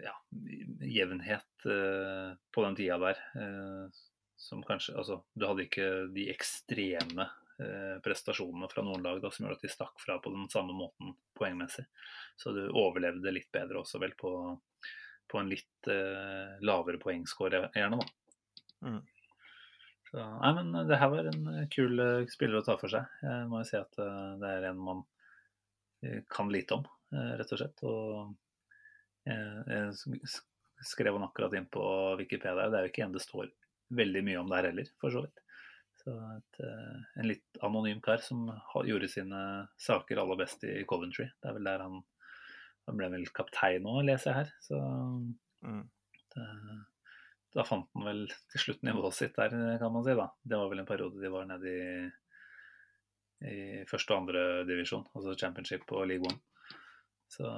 ja, 0.00 0.12
jevnhet 0.86 1.66
på 1.66 2.64
den 2.64 2.76
tida 2.78 2.96
der 3.02 3.20
som 4.40 4.62
kanskje 4.64 4.94
Altså, 5.00 5.18
du 5.34 5.44
hadde 5.48 5.66
ikke 5.66 5.88
de 6.14 6.28
ekstreme 6.32 7.26
Eh, 7.26 7.45
prestasjonene 8.04 8.68
fra 8.68 8.82
noen 8.84 9.00
lag 9.00 9.22
da, 9.22 9.30
som 9.32 9.46
gjorde 9.46 9.56
at 9.56 9.64
de 9.64 9.70
stakk 9.72 10.00
fra 10.02 10.18
på 10.20 10.28
den 10.34 10.44
samme 10.52 10.74
måten 10.76 11.14
poengmessig. 11.38 11.86
Så 12.36 12.52
du 12.52 12.66
overlevde 12.68 13.32
litt 13.32 13.48
bedre 13.54 13.80
også 13.80 14.00
vel 14.02 14.12
på, 14.18 14.32
på 15.30 15.40
en 15.40 15.48
litt 15.50 15.90
eh, 15.90 16.56
lavere 16.60 17.00
poengscore, 17.00 17.62
gjerne. 17.74 18.00
da. 18.00 18.46
Mm. 18.86 19.00
Så, 20.10 20.22
nei, 20.22 20.52
men 20.54 20.88
det 20.88 20.98
her 21.00 21.10
var 21.10 21.28
en 21.32 21.46
kul 21.72 21.98
uh, 21.98 22.26
spiller 22.30 22.60
å 22.60 22.66
ta 22.66 22.76
for 22.78 22.92
seg. 22.92 23.08
Jeg 23.24 23.46
må 23.50 23.62
jo 23.62 23.68
si 23.68 23.78
at 23.78 23.98
uh, 23.98 24.36
det 24.40 24.52
er 24.52 24.68
en 24.68 24.82
man 24.88 25.02
uh, 26.06 26.20
kan 26.30 26.52
lite 26.52 26.78
om, 26.78 26.86
rett 27.10 27.54
og 27.54 27.60
slett. 27.60 27.82
Og 27.86 28.36
jeg 29.26 30.86
skrev 30.86 31.16
han 31.16 31.26
akkurat 31.26 31.54
inn 31.58 31.66
på 31.72 31.82
Wikipedia. 32.20 32.68
Det 32.70 32.78
er 32.78 32.86
jo 32.86 32.92
ikke 32.92 33.06
en 33.08 33.16
det 33.16 33.24
står 33.24 33.50
veldig 33.96 34.22
mye 34.26 34.38
om 34.42 34.50
der 34.52 34.70
heller, 34.70 34.90
for 35.02 35.14
så 35.14 35.24
vidt. 35.24 35.42
Så 36.06 36.12
et, 36.36 36.58
eh, 36.62 36.98
en 37.18 37.26
litt 37.26 37.58
anonym 37.66 37.98
kar 38.04 38.20
som 38.22 38.44
gjorde 38.86 39.08
sine 39.10 39.38
saker 39.82 40.20
aller 40.22 40.38
best 40.38 40.62
i 40.62 40.84
Coventry. 40.86 41.26
Det 41.42 41.48
er 41.50 41.56
vel 41.56 41.66
der 41.66 41.82
han, 41.82 41.96
han 42.86 43.00
ble 43.00 43.08
vel 43.16 43.24
kaptein 43.34 43.82
nå, 43.82 43.96
leser 44.06 44.30
jeg 44.30 44.38
her. 44.38 44.52
Så 44.62 44.78
mm. 45.66 45.80
det, 46.36 46.46
da 47.58 47.64
fant 47.66 47.90
han 47.98 48.06
vel 48.06 48.22
til 48.52 48.62
slutt 48.68 48.86
nivået 48.86 49.18
sitt 49.18 49.34
der, 49.34 49.56
kan 49.82 49.90
man 49.96 50.06
si. 50.06 50.14
da. 50.14 50.28
Det 50.46 50.60
var 50.62 50.70
vel 50.70 50.84
en 50.84 50.88
periode 50.92 51.22
de 51.24 51.32
var 51.34 51.48
nede 51.50 51.74
i, 51.74 52.10
i 53.50 53.56
første 53.90 54.14
og 54.14 54.22
andre 54.22 54.44
divisjon, 54.68 55.08
altså 55.10 55.34
championship 55.34 55.90
og 55.90 56.06
league 56.06 56.30
one. 56.30 56.38
Så 57.34 57.50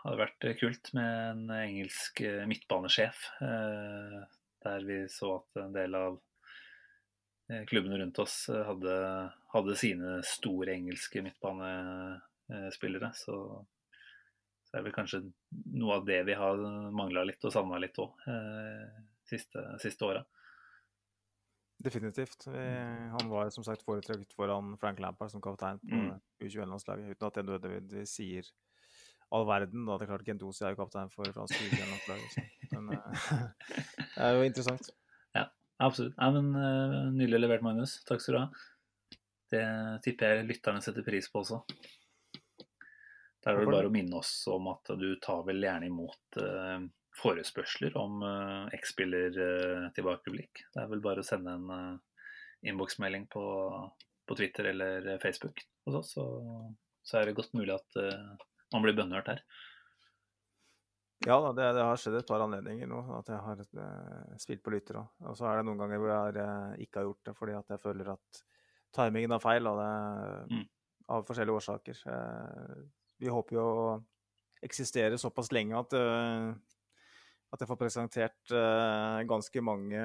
hadde 0.00 0.18
vært 0.24 0.48
kult 0.58 0.90
med 0.98 1.12
en 1.30 1.54
engelsk 1.54 2.24
midtbanesjef. 2.50 3.28
Eh, 3.46 4.26
der 4.64 4.84
vi 4.86 4.98
så 5.12 5.36
at 5.38 5.62
en 5.62 5.74
del 5.74 5.94
av 5.98 6.18
eh, 7.50 7.64
klubbene 7.68 7.98
rundt 8.00 8.18
oss 8.22 8.48
eh, 8.48 8.62
hadde, 8.66 8.96
hadde 9.52 9.78
sine 9.78 10.20
store 10.26 10.74
engelske 10.76 11.22
midtbanespillere. 11.26 13.12
Så, 13.14 13.36
så 14.66 14.78
er 14.78 14.86
vel 14.86 14.96
kanskje 14.96 15.24
noe 15.74 16.00
av 16.00 16.08
det 16.08 16.22
vi 16.28 16.38
har 16.38 16.62
mangla 16.94 17.26
litt 17.28 17.44
og 17.46 17.54
savna 17.54 17.80
litt 17.82 17.98
òg 18.02 18.26
eh, 18.32 19.04
siste, 19.26 19.66
siste 19.82 20.08
åra. 20.08 20.24
Definitivt. 21.76 22.46
Vi, 22.48 22.66
han 23.12 23.28
var 23.28 23.50
som 23.52 23.64
sagt 23.64 23.84
foretrukket 23.84 24.32
foran 24.32 24.76
Frank 24.80 25.00
Lampard 25.02 25.30
som 25.30 25.42
kaptein 25.44 25.78
på 25.82 25.92
mm. 25.92 26.14
U21-landslaget, 26.40 27.10
uten 27.12 27.26
at 27.28 27.36
det 27.36 27.44
nødvendigvis 27.44 28.14
sier 28.16 28.48
all 29.34 29.46
verden. 29.48 29.86
da, 29.86 29.96
det 29.96 30.06
er 30.06 30.12
klart 30.12 30.26
Gendosi 30.26 30.64
er 30.64 30.74
jo 30.74 30.80
kaptein 30.82 31.10
for 31.12 31.28
fransk 31.34 31.58
U21-landslaget. 31.58 32.70
Men 32.74 32.94
uh, 32.94 33.20
det 34.14 34.22
er 34.28 34.38
jo 34.38 34.46
interessant. 34.46 34.90
Ja, 35.36 35.46
absolutt. 35.82 36.16
Nei, 36.20 36.30
men 36.38 36.50
uh, 36.54 36.98
Nydelig 37.16 37.42
levert, 37.42 37.66
Magnus. 37.66 37.98
Takk 38.08 38.22
skal 38.22 38.38
du 38.38 38.42
ha. 38.44 38.48
Det 39.52 39.66
tipper 40.06 40.40
jeg 40.40 40.48
lytterne 40.48 40.82
setter 40.82 41.06
pris 41.06 41.30
på 41.30 41.42
også. 41.42 41.62
Da 43.42 43.52
er 43.52 43.62
det 43.62 43.70
bare 43.70 43.86
å 43.86 43.94
minne 43.94 44.18
oss 44.18 44.40
om 44.50 44.66
at 44.72 44.90
du 44.98 45.12
tar 45.22 45.44
vel 45.46 45.62
gjerne 45.62 45.86
imot 45.86 46.38
uh, 46.42 46.80
forespørsler 47.14 47.94
om 48.00 48.24
uh, 48.26 48.66
X-spiller 48.74 49.38
uh, 49.38 49.84
tilbakeblikk. 49.94 50.64
Det 50.74 50.82
er 50.82 50.90
vel 50.90 51.04
bare 51.04 51.22
å 51.22 51.26
sende 51.26 51.54
en 51.54 52.00
innboksmelding 52.66 53.28
på, 53.30 53.44
på, 54.26 54.34
Twitter 54.34 54.72
eller 54.72 55.06
Facebook 55.22 55.62
hos 55.86 56.00
oss, 56.00 56.10
så, 56.16 56.24
så 57.06 57.20
er 57.20 57.28
det 57.28 57.36
godt 57.38 57.54
mulig 57.54 57.76
at 57.76 57.98
man 58.74 58.84
blir 58.84 58.96
bønnhørt 58.96 59.30
her. 59.30 59.42
Ja 61.24 61.38
da, 61.40 61.52
det, 61.56 61.70
det, 61.78 61.84
har 61.86 61.98
skjedd 61.98 62.18
et 62.18 62.28
par 62.28 62.42
anledninger 62.44 62.88
nå 62.90 62.98
at 63.16 63.30
jeg 63.32 63.40
har 63.42 63.62
uh, 63.64 64.34
spilt 64.40 64.62
på 64.62 64.72
lytter 64.74 65.00
òg. 65.00 65.14
Og 65.30 65.38
så 65.38 65.48
er 65.48 65.58
det 65.58 65.66
noen 65.68 65.80
ganger 65.80 66.02
hvor 66.02 66.12
jeg 66.12 66.18
har, 66.26 66.38
uh, 66.38 66.82
ikke 66.82 67.00
har 67.00 67.08
gjort 67.08 67.30
det 67.30 67.34
fordi 67.38 67.56
at 67.56 67.72
jeg 67.72 67.82
føler 67.82 68.10
at 68.12 68.42
timingen 68.96 69.34
er 69.34 69.42
feil, 69.42 69.66
og 69.70 69.80
det, 69.80 69.88
mm. 70.52 70.66
av 71.16 71.24
forskjellige 71.28 71.62
årsaker. 71.62 72.02
Uh, 72.06 72.84
vi 73.22 73.32
håper 73.32 73.58
jo 73.58 73.64
å 73.64 73.88
eksistere 74.66 75.18
såpass 75.20 75.50
lenge 75.52 75.76
at, 75.78 75.92
at 75.94 77.60
jeg 77.62 77.68
får 77.68 77.78
presentert 77.78 78.52
ganske 79.28 79.62
mange 79.62 80.00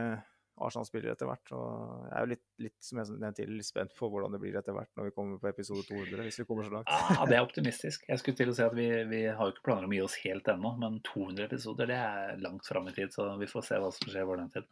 Arsenal-spillere 0.59 1.15
etter 1.15 1.29
hvert. 1.29 1.51
Og 1.55 2.03
jeg 2.05 2.13
er 2.17 2.25
jo 2.25 2.29
litt, 2.33 2.43
litt 2.65 2.85
som 2.85 2.99
jeg 3.01 3.15
nevnte 3.21 3.47
litt 3.49 3.67
spent 3.67 3.95
på 3.97 4.09
hvordan 4.11 4.35
det 4.35 4.41
blir 4.43 4.57
etter 4.59 4.75
hvert 4.75 4.91
når 4.97 5.07
vi 5.07 5.13
kommer 5.15 5.39
på 5.41 5.49
episode 5.49 5.85
200. 5.87 6.25
hvis 6.27 6.41
vi 6.41 6.45
kommer 6.49 6.67
så 6.67 6.75
langt. 6.75 6.91
Ja, 6.91 7.25
Det 7.29 7.37
er 7.37 7.47
optimistisk. 7.47 8.05
Jeg 8.09 8.21
skulle 8.21 8.39
til 8.41 8.51
å 8.51 8.57
si 8.57 8.65
at 8.65 8.75
Vi, 8.77 8.89
vi 9.09 9.23
har 9.29 9.41
jo 9.41 9.55
ikke 9.55 9.65
planer 9.69 9.87
om 9.87 9.95
å 9.95 9.97
gi 9.97 10.03
oss 10.05 10.19
helt 10.25 10.51
ennå, 10.53 10.73
men 10.81 10.99
200 11.07 11.47
episoder 11.47 11.91
det 11.91 11.97
er 11.97 12.43
langt 12.43 12.67
fram 12.67 12.91
i 12.91 12.95
tid. 12.97 13.13
Så 13.15 13.27
vi 13.41 13.49
får 13.49 13.67
se 13.67 13.81
hva 13.81 13.93
som 13.95 14.11
skjer 14.11 14.27
vår 14.29 14.43
den 14.43 14.53
tid. 14.57 14.69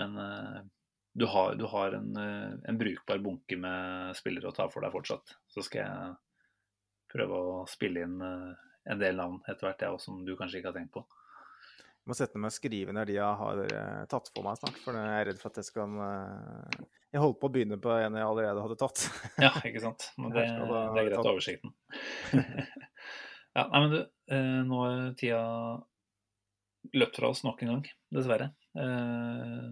Men 0.00 0.18
uh, 0.18 0.58
du 1.12 1.26
har, 1.26 1.54
du 1.58 1.66
har 1.70 1.98
en, 1.98 2.10
uh, 2.16 2.56
en, 2.70 2.80
brukbar 2.80 3.22
bunke 3.22 3.58
med 3.60 4.18
spillere 4.18 4.50
å 4.50 4.56
ta 4.56 4.68
for 4.72 4.86
deg 4.86 4.94
fortsatt. 4.94 5.36
Så 5.50 5.66
skal 5.66 5.84
jeg 5.84 6.18
prøve 7.10 7.38
å 7.38 7.62
spille 7.70 8.06
inn 8.06 8.20
uh, 8.22 8.52
en 8.90 9.00
del 9.00 9.18
navn 9.18 9.40
etter 9.46 9.68
hvert, 9.68 9.82
jeg 9.82 9.94
òg, 9.94 10.02
som 10.02 10.22
du 10.24 10.36
kanskje 10.38 10.60
ikke 10.60 10.72
har 10.72 10.78
tenkt 10.80 10.94
på 10.94 11.04
må 12.08 12.16
sette 12.16 12.40
meg 12.40 12.52
og 12.52 12.56
skrive 12.56 12.94
ned 12.96 13.10
de 13.10 13.18
jeg 13.18 13.40
har 13.42 13.60
uh, 13.60 14.06
tatt 14.10 14.30
for 14.32 14.46
meg 14.46 14.56
snart. 14.60 14.78
For 14.84 14.96
jeg 14.96 15.18
er 15.18 15.28
redd 15.30 15.42
for 15.42 15.52
at 15.52 15.60
jeg 15.60 15.68
skal 15.68 15.98
uh, 16.00 16.80
Jeg 17.12 17.22
holdt 17.22 17.40
på 17.42 17.50
å 17.50 17.54
begynne 17.54 17.80
på 17.82 17.92
en 17.96 18.16
jeg 18.18 18.28
allerede 18.30 18.64
hadde 18.64 18.78
tatt. 18.80 19.04
ja, 19.44 19.52
ikke 19.68 19.84
sant. 19.84 20.08
Men 20.20 20.34
det, 20.34 20.46
det 20.48 20.80
er 20.80 21.10
greit 21.10 21.20
oversikten. 21.20 21.76
ja, 23.58 23.66
nei, 23.66 23.80
men 23.82 23.92
du, 23.92 24.00
uh, 24.32 24.58
nå 24.70 24.82
er 24.88 25.06
tida 25.20 25.44
løpt 26.92 27.16
fra 27.16 27.28
oss 27.28 27.44
nok 27.44 27.62
en 27.62 27.68
gang, 27.74 27.88
dessverre. 28.10 28.50
Eh, 28.78 29.70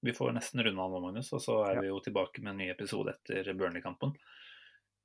vi 0.00 0.12
får 0.12 0.32
nesten 0.32 0.62
runde 0.64 0.82
av 0.82 0.90
nå, 0.90 1.00
Magnus, 1.00 1.32
og 1.32 1.42
så 1.42 1.60
er 1.66 1.80
vi 1.80 1.90
jo 1.90 2.00
tilbake 2.04 2.42
med 2.42 2.54
en 2.54 2.62
ny 2.62 2.68
episode 2.72 3.14
etter 3.14 3.52
Burnley-kampen. 3.54 4.14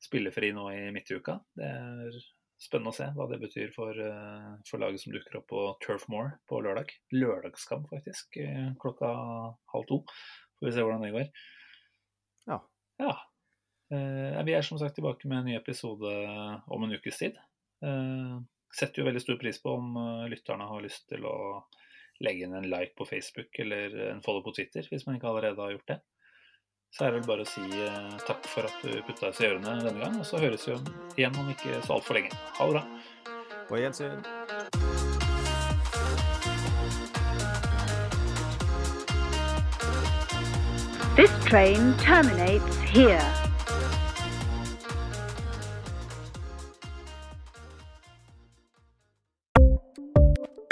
Spillefri 0.01 0.51
nå 0.55 0.67
i 0.73 0.91
midtuka. 0.93 1.39
Det 1.57 1.67
er 1.67 2.19
spennende 2.61 2.91
å 2.93 2.95
se 2.95 3.07
hva 3.15 3.25
det 3.29 3.39
betyr 3.41 3.71
for, 3.73 3.97
eh, 3.97 4.51
for 4.69 4.81
laget 4.81 5.01
som 5.01 5.13
dukker 5.15 5.39
opp 5.39 5.47
på 5.49 5.63
Turf 5.81 6.07
Moor 6.13 6.35
på 6.49 6.61
lørdag. 6.61 6.93
Lørdagskamp, 7.15 7.89
faktisk, 7.89 8.37
eh, 8.37 8.69
klokka 8.81 9.09
halv 9.73 9.87
to. 9.89 10.03
Får 10.59 10.67
vi 10.67 10.71
se 10.75 10.85
hvordan 10.85 11.01
det 11.01 11.13
går. 11.15 11.29
Ja. 12.47 12.59
Ja. 12.99 13.17
Eh, 13.91 14.43
vi 14.45 14.53
er 14.53 14.61
som 14.61 14.77
sagt 14.77 14.95
tilbake 14.95 15.25
med 15.25 15.39
en 15.39 15.45
ny 15.45 15.55
episode 15.57 16.13
om 16.67 16.83
en 16.83 16.93
ukes 16.93 17.17
tid. 17.17 17.37
Eh, 17.83 18.37
setter 18.71 19.01
jo 19.01 19.09
veldig 19.09 19.21
stor 19.21 19.37
pris 19.41 19.59
på 19.59 19.73
om 19.75 19.97
lytterne 20.29 20.67
har 20.67 20.81
lyst 20.81 21.09
til 21.09 21.25
å 21.25 21.65
legge 22.21 22.45
inn 22.45 22.53
en 22.53 22.69
like 22.69 22.93
på 22.95 23.07
Facebook 23.09 23.57
eller 23.59 24.11
en 24.11 24.21
follow 24.21 24.43
på 24.45 24.53
Twitter, 24.55 24.85
hvis 24.87 25.07
man 25.07 25.17
ikke 25.17 25.27
allerede 25.27 25.57
har 25.57 25.73
gjort 25.73 25.87
det. 25.87 25.99
Så 26.91 27.05
er 27.05 27.13
det 27.13 27.21
vel 27.21 27.27
bare 27.29 27.43
å 27.45 27.47
si 27.47 27.61
eh, 27.63 28.15
takk 28.27 28.47
for 28.51 28.67
at 28.67 28.81
du 28.83 28.97
putta 29.07 29.29
oss 29.29 29.39
i 29.39 29.47
ørene 29.47 29.77
denne 29.79 30.01
gang, 30.01 30.17
og 30.19 30.25
så 30.27 30.41
høres 30.43 30.67
vi 30.67 30.75
igjen 31.21 31.37
om 31.39 31.47
ikke 31.53 31.79
så 31.85 31.95
altfor 31.95 32.19
lenge. 32.19 32.35
Ha 32.57 32.67
det 32.67 32.73
bra. 32.75 32.83
På 33.69 33.79
gjensyn. 33.79 34.19
This 41.15 41.31
train 41.47 41.93
terminates 42.03 42.77
here. 42.91 43.40